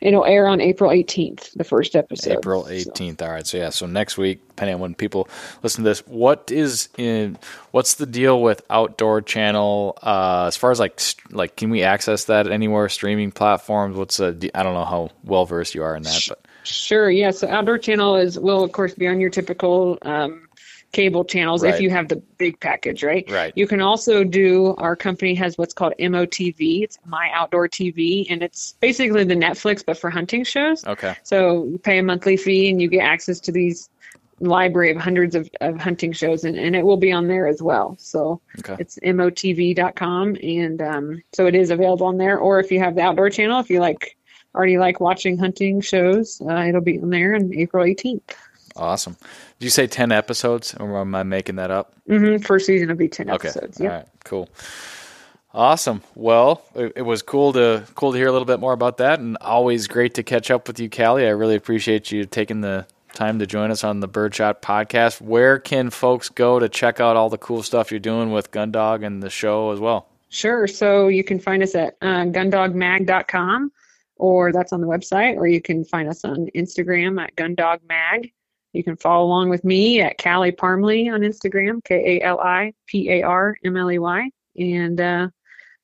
It'll 0.00 0.26
air 0.26 0.46
on 0.46 0.60
April 0.60 0.90
18th, 0.90 1.52
the 1.54 1.64
first 1.64 1.96
episode. 1.96 2.38
April 2.38 2.64
18th. 2.64 3.18
So. 3.18 3.26
All 3.26 3.32
right. 3.32 3.46
So 3.46 3.56
yeah, 3.56 3.70
so 3.70 3.86
next 3.86 4.18
week, 4.18 4.46
depending 4.48 4.74
on 4.74 4.80
when 4.80 4.94
people 4.94 5.28
listen 5.62 5.84
to 5.84 5.90
this, 5.90 6.00
what 6.06 6.50
is 6.52 6.90
in 6.98 7.38
what's 7.70 7.94
the 7.94 8.04
deal 8.04 8.42
with 8.42 8.62
Outdoor 8.68 9.22
Channel 9.22 9.98
uh, 10.02 10.44
as 10.48 10.56
far 10.56 10.70
as 10.70 10.78
like 10.78 11.00
like 11.30 11.56
can 11.56 11.70
we 11.70 11.82
access 11.82 12.24
that 12.26 12.46
anywhere 12.46 12.88
streaming 12.90 13.32
platforms? 13.32 13.96
What's 13.96 14.20
a 14.20 14.28
I 14.54 14.62
don't 14.62 14.74
know 14.74 14.84
how 14.84 15.10
well 15.24 15.46
versed 15.46 15.74
you 15.74 15.82
are 15.82 15.96
in 15.96 16.02
that, 16.02 16.26
but 16.28 16.46
Sure. 16.66 17.08
Yeah. 17.08 17.30
So 17.30 17.48
Outdoor 17.48 17.78
Channel 17.78 18.16
is 18.16 18.38
will 18.38 18.64
of 18.64 18.72
course 18.72 18.94
be 18.94 19.06
on 19.06 19.20
your 19.20 19.30
typical 19.30 19.98
um, 20.02 20.45
cable 20.96 21.26
channels 21.26 21.62
right. 21.62 21.74
if 21.74 21.80
you 21.80 21.90
have 21.90 22.08
the 22.08 22.16
big 22.38 22.58
package, 22.58 23.04
right? 23.04 23.30
Right. 23.30 23.52
You 23.54 23.66
can 23.66 23.82
also 23.82 24.24
do, 24.24 24.74
our 24.78 24.96
company 24.96 25.34
has 25.34 25.58
what's 25.58 25.74
called 25.74 25.92
MOTV. 26.00 26.82
It's 26.82 26.98
My 27.04 27.30
Outdoor 27.34 27.68
TV, 27.68 28.26
and 28.30 28.42
it's 28.42 28.72
basically 28.80 29.24
the 29.24 29.34
Netflix, 29.34 29.84
but 29.84 29.98
for 29.98 30.08
hunting 30.08 30.42
shows. 30.42 30.86
Okay. 30.86 31.14
So 31.22 31.66
you 31.66 31.78
pay 31.78 31.98
a 31.98 32.02
monthly 32.02 32.38
fee 32.38 32.70
and 32.70 32.80
you 32.80 32.88
get 32.88 33.00
access 33.00 33.40
to 33.40 33.52
these 33.52 33.90
library 34.40 34.90
of 34.90 34.96
hundreds 34.96 35.34
of, 35.34 35.50
of 35.60 35.78
hunting 35.78 36.12
shows, 36.12 36.44
and, 36.44 36.56
and 36.56 36.74
it 36.74 36.84
will 36.84 36.96
be 36.96 37.12
on 37.12 37.28
there 37.28 37.46
as 37.46 37.60
well. 37.60 37.96
So 37.98 38.40
okay. 38.60 38.76
it's 38.78 38.98
motv.com, 39.00 40.36
and 40.42 40.80
um, 40.80 41.22
so 41.34 41.46
it 41.46 41.54
is 41.54 41.70
available 41.70 42.06
on 42.06 42.16
there. 42.16 42.38
Or 42.38 42.58
if 42.58 42.72
you 42.72 42.78
have 42.80 42.94
the 42.94 43.02
Outdoor 43.02 43.28
Channel, 43.28 43.60
if 43.60 43.68
you 43.68 43.80
like 43.80 44.16
already 44.54 44.78
like 44.78 44.98
watching 44.98 45.36
hunting 45.36 45.82
shows, 45.82 46.40
uh, 46.40 46.60
it'll 46.60 46.80
be 46.80 46.98
on 46.98 47.10
there 47.10 47.34
on 47.34 47.52
April 47.52 47.84
18th. 47.84 48.34
Awesome. 48.76 49.16
Did 49.58 49.66
you 49.66 49.70
say 49.70 49.86
10 49.86 50.12
episodes, 50.12 50.74
or 50.74 51.00
am 51.00 51.14
I 51.14 51.22
making 51.22 51.56
that 51.56 51.70
up? 51.70 51.94
Mm-hmm. 52.08 52.42
First 52.42 52.66
season 52.66 52.88
will 52.88 52.96
be 52.96 53.08
10 53.08 53.30
okay. 53.30 53.48
episodes. 53.48 53.80
Yep. 53.80 53.90
All 53.90 53.96
right, 53.98 54.08
cool. 54.24 54.48
Awesome. 55.54 56.02
Well, 56.14 56.62
it, 56.74 56.92
it, 56.96 57.02
was 57.02 57.22
cool 57.22 57.54
to 57.54 57.84
cool 57.94 58.12
to 58.12 58.18
hear 58.18 58.26
a 58.26 58.32
little 58.32 58.44
bit 58.44 58.60
more 58.60 58.74
about 58.74 58.98
that, 58.98 59.20
and 59.20 59.38
always 59.40 59.86
great 59.86 60.12
to 60.14 60.22
catch 60.22 60.50
up 60.50 60.68
with 60.68 60.78
you, 60.78 60.90
Kali. 60.90 61.26
I 61.26 61.30
really 61.30 61.54
appreciate 61.54 62.12
you 62.12 62.26
taking 62.26 62.60
the 62.60 62.86
time 63.14 63.38
to 63.38 63.46
join 63.46 63.70
us 63.70 63.82
on 63.82 64.00
the 64.00 64.08
Birdshot 64.08 64.60
podcast. 64.60 65.22
Where 65.22 65.58
can 65.58 65.88
folks 65.88 66.28
go 66.28 66.58
to 66.58 66.68
check 66.68 67.00
out 67.00 67.16
all 67.16 67.30
the 67.30 67.38
cool 67.38 67.62
stuff 67.62 67.90
you're 67.90 67.98
doing 67.98 68.30
with 68.32 68.50
Gundog 68.50 69.04
and 69.04 69.22
the 69.22 69.30
show 69.30 69.70
as 69.70 69.80
well? 69.80 70.08
Sure. 70.28 70.66
So 70.66 71.08
you 71.08 71.24
can 71.24 71.38
find 71.38 71.62
us 71.62 71.74
at 71.74 71.96
uh, 72.02 72.26
gundogmag.com, 72.26 73.72
or 74.16 74.52
that's 74.52 74.72
on 74.72 74.82
the 74.82 74.86
website, 74.86 75.36
or 75.36 75.46
you 75.46 75.62
can 75.62 75.84
find 75.84 76.08
us 76.08 76.24
on 76.24 76.48
Instagram 76.54 77.18
at 77.18 77.34
gundogmag. 77.36 78.32
You 78.76 78.84
can 78.84 78.96
follow 78.96 79.24
along 79.24 79.48
with 79.48 79.64
me 79.64 80.00
at 80.00 80.18
Kali 80.18 80.52
Parmley 80.52 81.08
on 81.08 81.20
Instagram, 81.20 81.82
K 81.82 82.18
A 82.18 82.24
L 82.24 82.40
I 82.40 82.74
P 82.86 83.10
A 83.10 83.22
R 83.22 83.56
M 83.64 83.76
L 83.76 83.90
E 83.90 83.98
Y, 83.98 84.30
and 84.58 85.00
uh, 85.00 85.28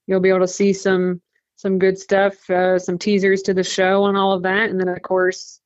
you'll 0.06 0.20
be 0.20 0.28
able 0.28 0.40
to 0.40 0.48
see 0.48 0.72
some 0.72 1.20
some 1.56 1.78
good 1.78 1.98
stuff, 1.98 2.48
uh, 2.50 2.78
some 2.78 2.98
teasers 2.98 3.42
to 3.42 3.54
the 3.54 3.64
show 3.64 4.06
and 4.06 4.16
all 4.16 4.32
of 4.32 4.42
that, 4.42 4.70
and 4.70 4.78
then 4.78 4.88
of 4.88 5.00
course 5.02 5.60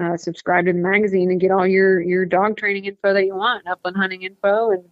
uh, 0.00 0.16
subscribe 0.16 0.66
to 0.66 0.72
the 0.72 0.78
magazine 0.78 1.30
and 1.30 1.40
get 1.40 1.50
all 1.50 1.66
your 1.66 2.00
your 2.00 2.24
dog 2.24 2.56
training 2.56 2.84
info 2.84 3.12
that 3.12 3.26
you 3.26 3.34
want, 3.34 3.66
upland 3.66 3.96
hunting 3.96 4.22
info, 4.22 4.70
and 4.70 4.84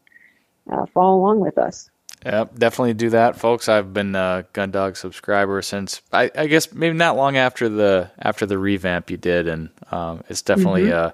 uh, 0.72 0.86
follow 0.86 1.18
along 1.18 1.40
with 1.40 1.59
us. 1.59 1.90
Yep, 2.24 2.59
definitely 2.59 2.94
do 2.94 3.10
that, 3.10 3.36
folks. 3.36 3.68
I've 3.68 3.92
been 3.92 4.14
a 4.14 4.46
Gun 4.55 4.70
Dog 4.70 4.96
subscriber 4.96 5.60
since 5.60 6.01
I, 6.12 6.30
I, 6.34 6.46
guess 6.46 6.72
maybe 6.72 6.96
not 6.96 7.16
long 7.16 7.36
after 7.36 7.68
the 7.68 8.10
after 8.18 8.46
the 8.46 8.56
revamp 8.56 9.10
you 9.10 9.18
did, 9.18 9.46
and 9.46 9.68
um, 9.90 10.24
it's 10.30 10.40
definitely 10.40 10.84
mm-hmm. 10.84 11.09
uh, 11.09 11.10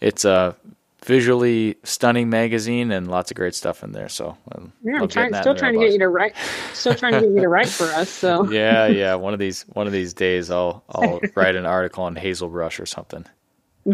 it's 0.00 0.24
a 0.24 0.54
visually 1.04 1.76
stunning 1.82 2.30
magazine 2.30 2.92
and 2.92 3.10
lots 3.10 3.32
of 3.32 3.36
great 3.36 3.56
stuff 3.56 3.82
in 3.82 3.90
there. 3.90 4.08
So 4.08 4.36
um, 4.52 4.72
yeah, 4.84 5.00
I'm 5.00 5.08
trying, 5.08 5.34
still 5.34 5.54
trying 5.54 5.74
to 5.74 5.80
get 5.80 5.92
you 5.92 5.98
to 5.98 6.08
write, 6.08 6.34
still 6.72 6.94
trying 6.94 7.14
to 7.14 7.20
get 7.20 7.30
you 7.30 7.40
to 7.40 7.48
write 7.48 7.68
for 7.68 7.86
us. 7.86 8.08
So 8.08 8.44
yeah, 8.50 8.86
yeah, 8.86 9.14
one 9.14 9.32
of 9.32 9.40
these 9.40 9.62
one 9.72 9.86
of 9.86 9.92
these 9.92 10.14
days 10.14 10.50
I'll 10.50 10.84
I'll 10.88 11.20
write 11.34 11.56
an 11.56 11.66
article 11.66 12.04
on 12.04 12.14
hazelbrush 12.14 12.78
or 12.78 12.86
something. 12.86 13.24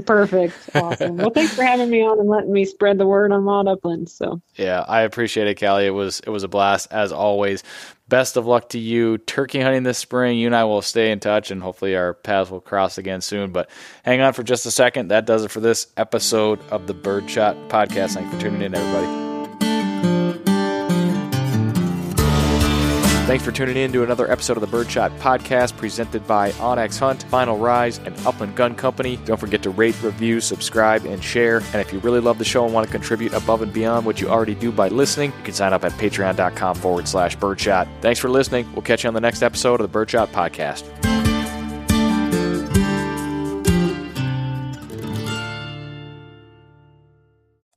Perfect. 0.04 0.54
Awesome. 0.74 1.16
well, 1.16 1.30
thanks 1.30 1.54
for 1.54 1.62
having 1.62 1.88
me 1.88 2.02
on 2.02 2.18
and 2.18 2.28
letting 2.28 2.52
me 2.52 2.64
spread 2.64 2.98
the 2.98 3.06
word 3.06 3.32
on 3.32 3.44
Wild 3.44 3.68
Upland. 3.68 4.10
So 4.10 4.40
yeah, 4.56 4.84
I 4.86 5.02
appreciate 5.02 5.46
it, 5.46 5.54
Kali. 5.58 5.86
It 5.86 5.90
was 5.90 6.20
it 6.20 6.30
was 6.30 6.42
a 6.42 6.48
blast 6.48 6.88
as 6.90 7.10
always. 7.12 7.62
Best 8.08 8.36
of 8.36 8.46
luck 8.46 8.70
to 8.70 8.78
you 8.78 9.18
turkey 9.18 9.60
hunting 9.60 9.82
this 9.82 9.98
spring. 9.98 10.38
You 10.38 10.46
and 10.46 10.56
I 10.56 10.64
will 10.64 10.82
stay 10.82 11.10
in 11.10 11.20
touch, 11.20 11.50
and 11.50 11.62
hopefully 11.62 11.96
our 11.96 12.14
paths 12.14 12.50
will 12.50 12.60
cross 12.60 12.98
again 12.98 13.20
soon. 13.20 13.52
But 13.52 13.70
hang 14.02 14.20
on 14.20 14.32
for 14.32 14.42
just 14.42 14.66
a 14.66 14.70
second. 14.70 15.08
That 15.08 15.26
does 15.26 15.44
it 15.44 15.50
for 15.50 15.60
this 15.60 15.86
episode 15.96 16.60
of 16.70 16.86
the 16.86 16.94
Birdshot 16.94 17.68
Podcast. 17.68 18.14
Thanks 18.14 18.34
for 18.34 18.40
tuning 18.40 18.62
in, 18.62 18.74
everybody. 18.74 19.27
Thanks 23.28 23.44
for 23.44 23.52
tuning 23.52 23.76
in 23.76 23.92
to 23.92 24.02
another 24.02 24.32
episode 24.32 24.56
of 24.56 24.62
the 24.62 24.74
Birdshot 24.74 25.10
Podcast 25.18 25.76
presented 25.76 26.26
by 26.26 26.52
onX 26.52 26.98
Hunt, 26.98 27.24
Final 27.24 27.58
Rise, 27.58 27.98
and 27.98 28.16
Upland 28.26 28.56
Gun 28.56 28.74
Company. 28.74 29.18
Don't 29.26 29.38
forget 29.38 29.62
to 29.64 29.68
rate, 29.68 30.02
review, 30.02 30.40
subscribe, 30.40 31.04
and 31.04 31.22
share. 31.22 31.58
And 31.58 31.74
if 31.74 31.92
you 31.92 31.98
really 31.98 32.20
love 32.20 32.38
the 32.38 32.46
show 32.46 32.64
and 32.64 32.72
want 32.72 32.86
to 32.86 32.90
contribute 32.90 33.34
above 33.34 33.60
and 33.60 33.70
beyond 33.70 34.06
what 34.06 34.18
you 34.18 34.30
already 34.30 34.54
do 34.54 34.72
by 34.72 34.88
listening, 34.88 35.34
you 35.36 35.44
can 35.44 35.52
sign 35.52 35.74
up 35.74 35.84
at 35.84 35.92
patreon.com 35.92 36.76
forward 36.76 37.06
slash 37.06 37.36
birdshot. 37.36 37.86
Thanks 38.00 38.18
for 38.18 38.30
listening. 38.30 38.66
We'll 38.72 38.80
catch 38.80 39.04
you 39.04 39.08
on 39.08 39.14
the 39.14 39.20
next 39.20 39.42
episode 39.42 39.82
of 39.82 39.92
the 39.92 39.98
Birdshot 39.98 40.28
Podcast. 40.28 41.17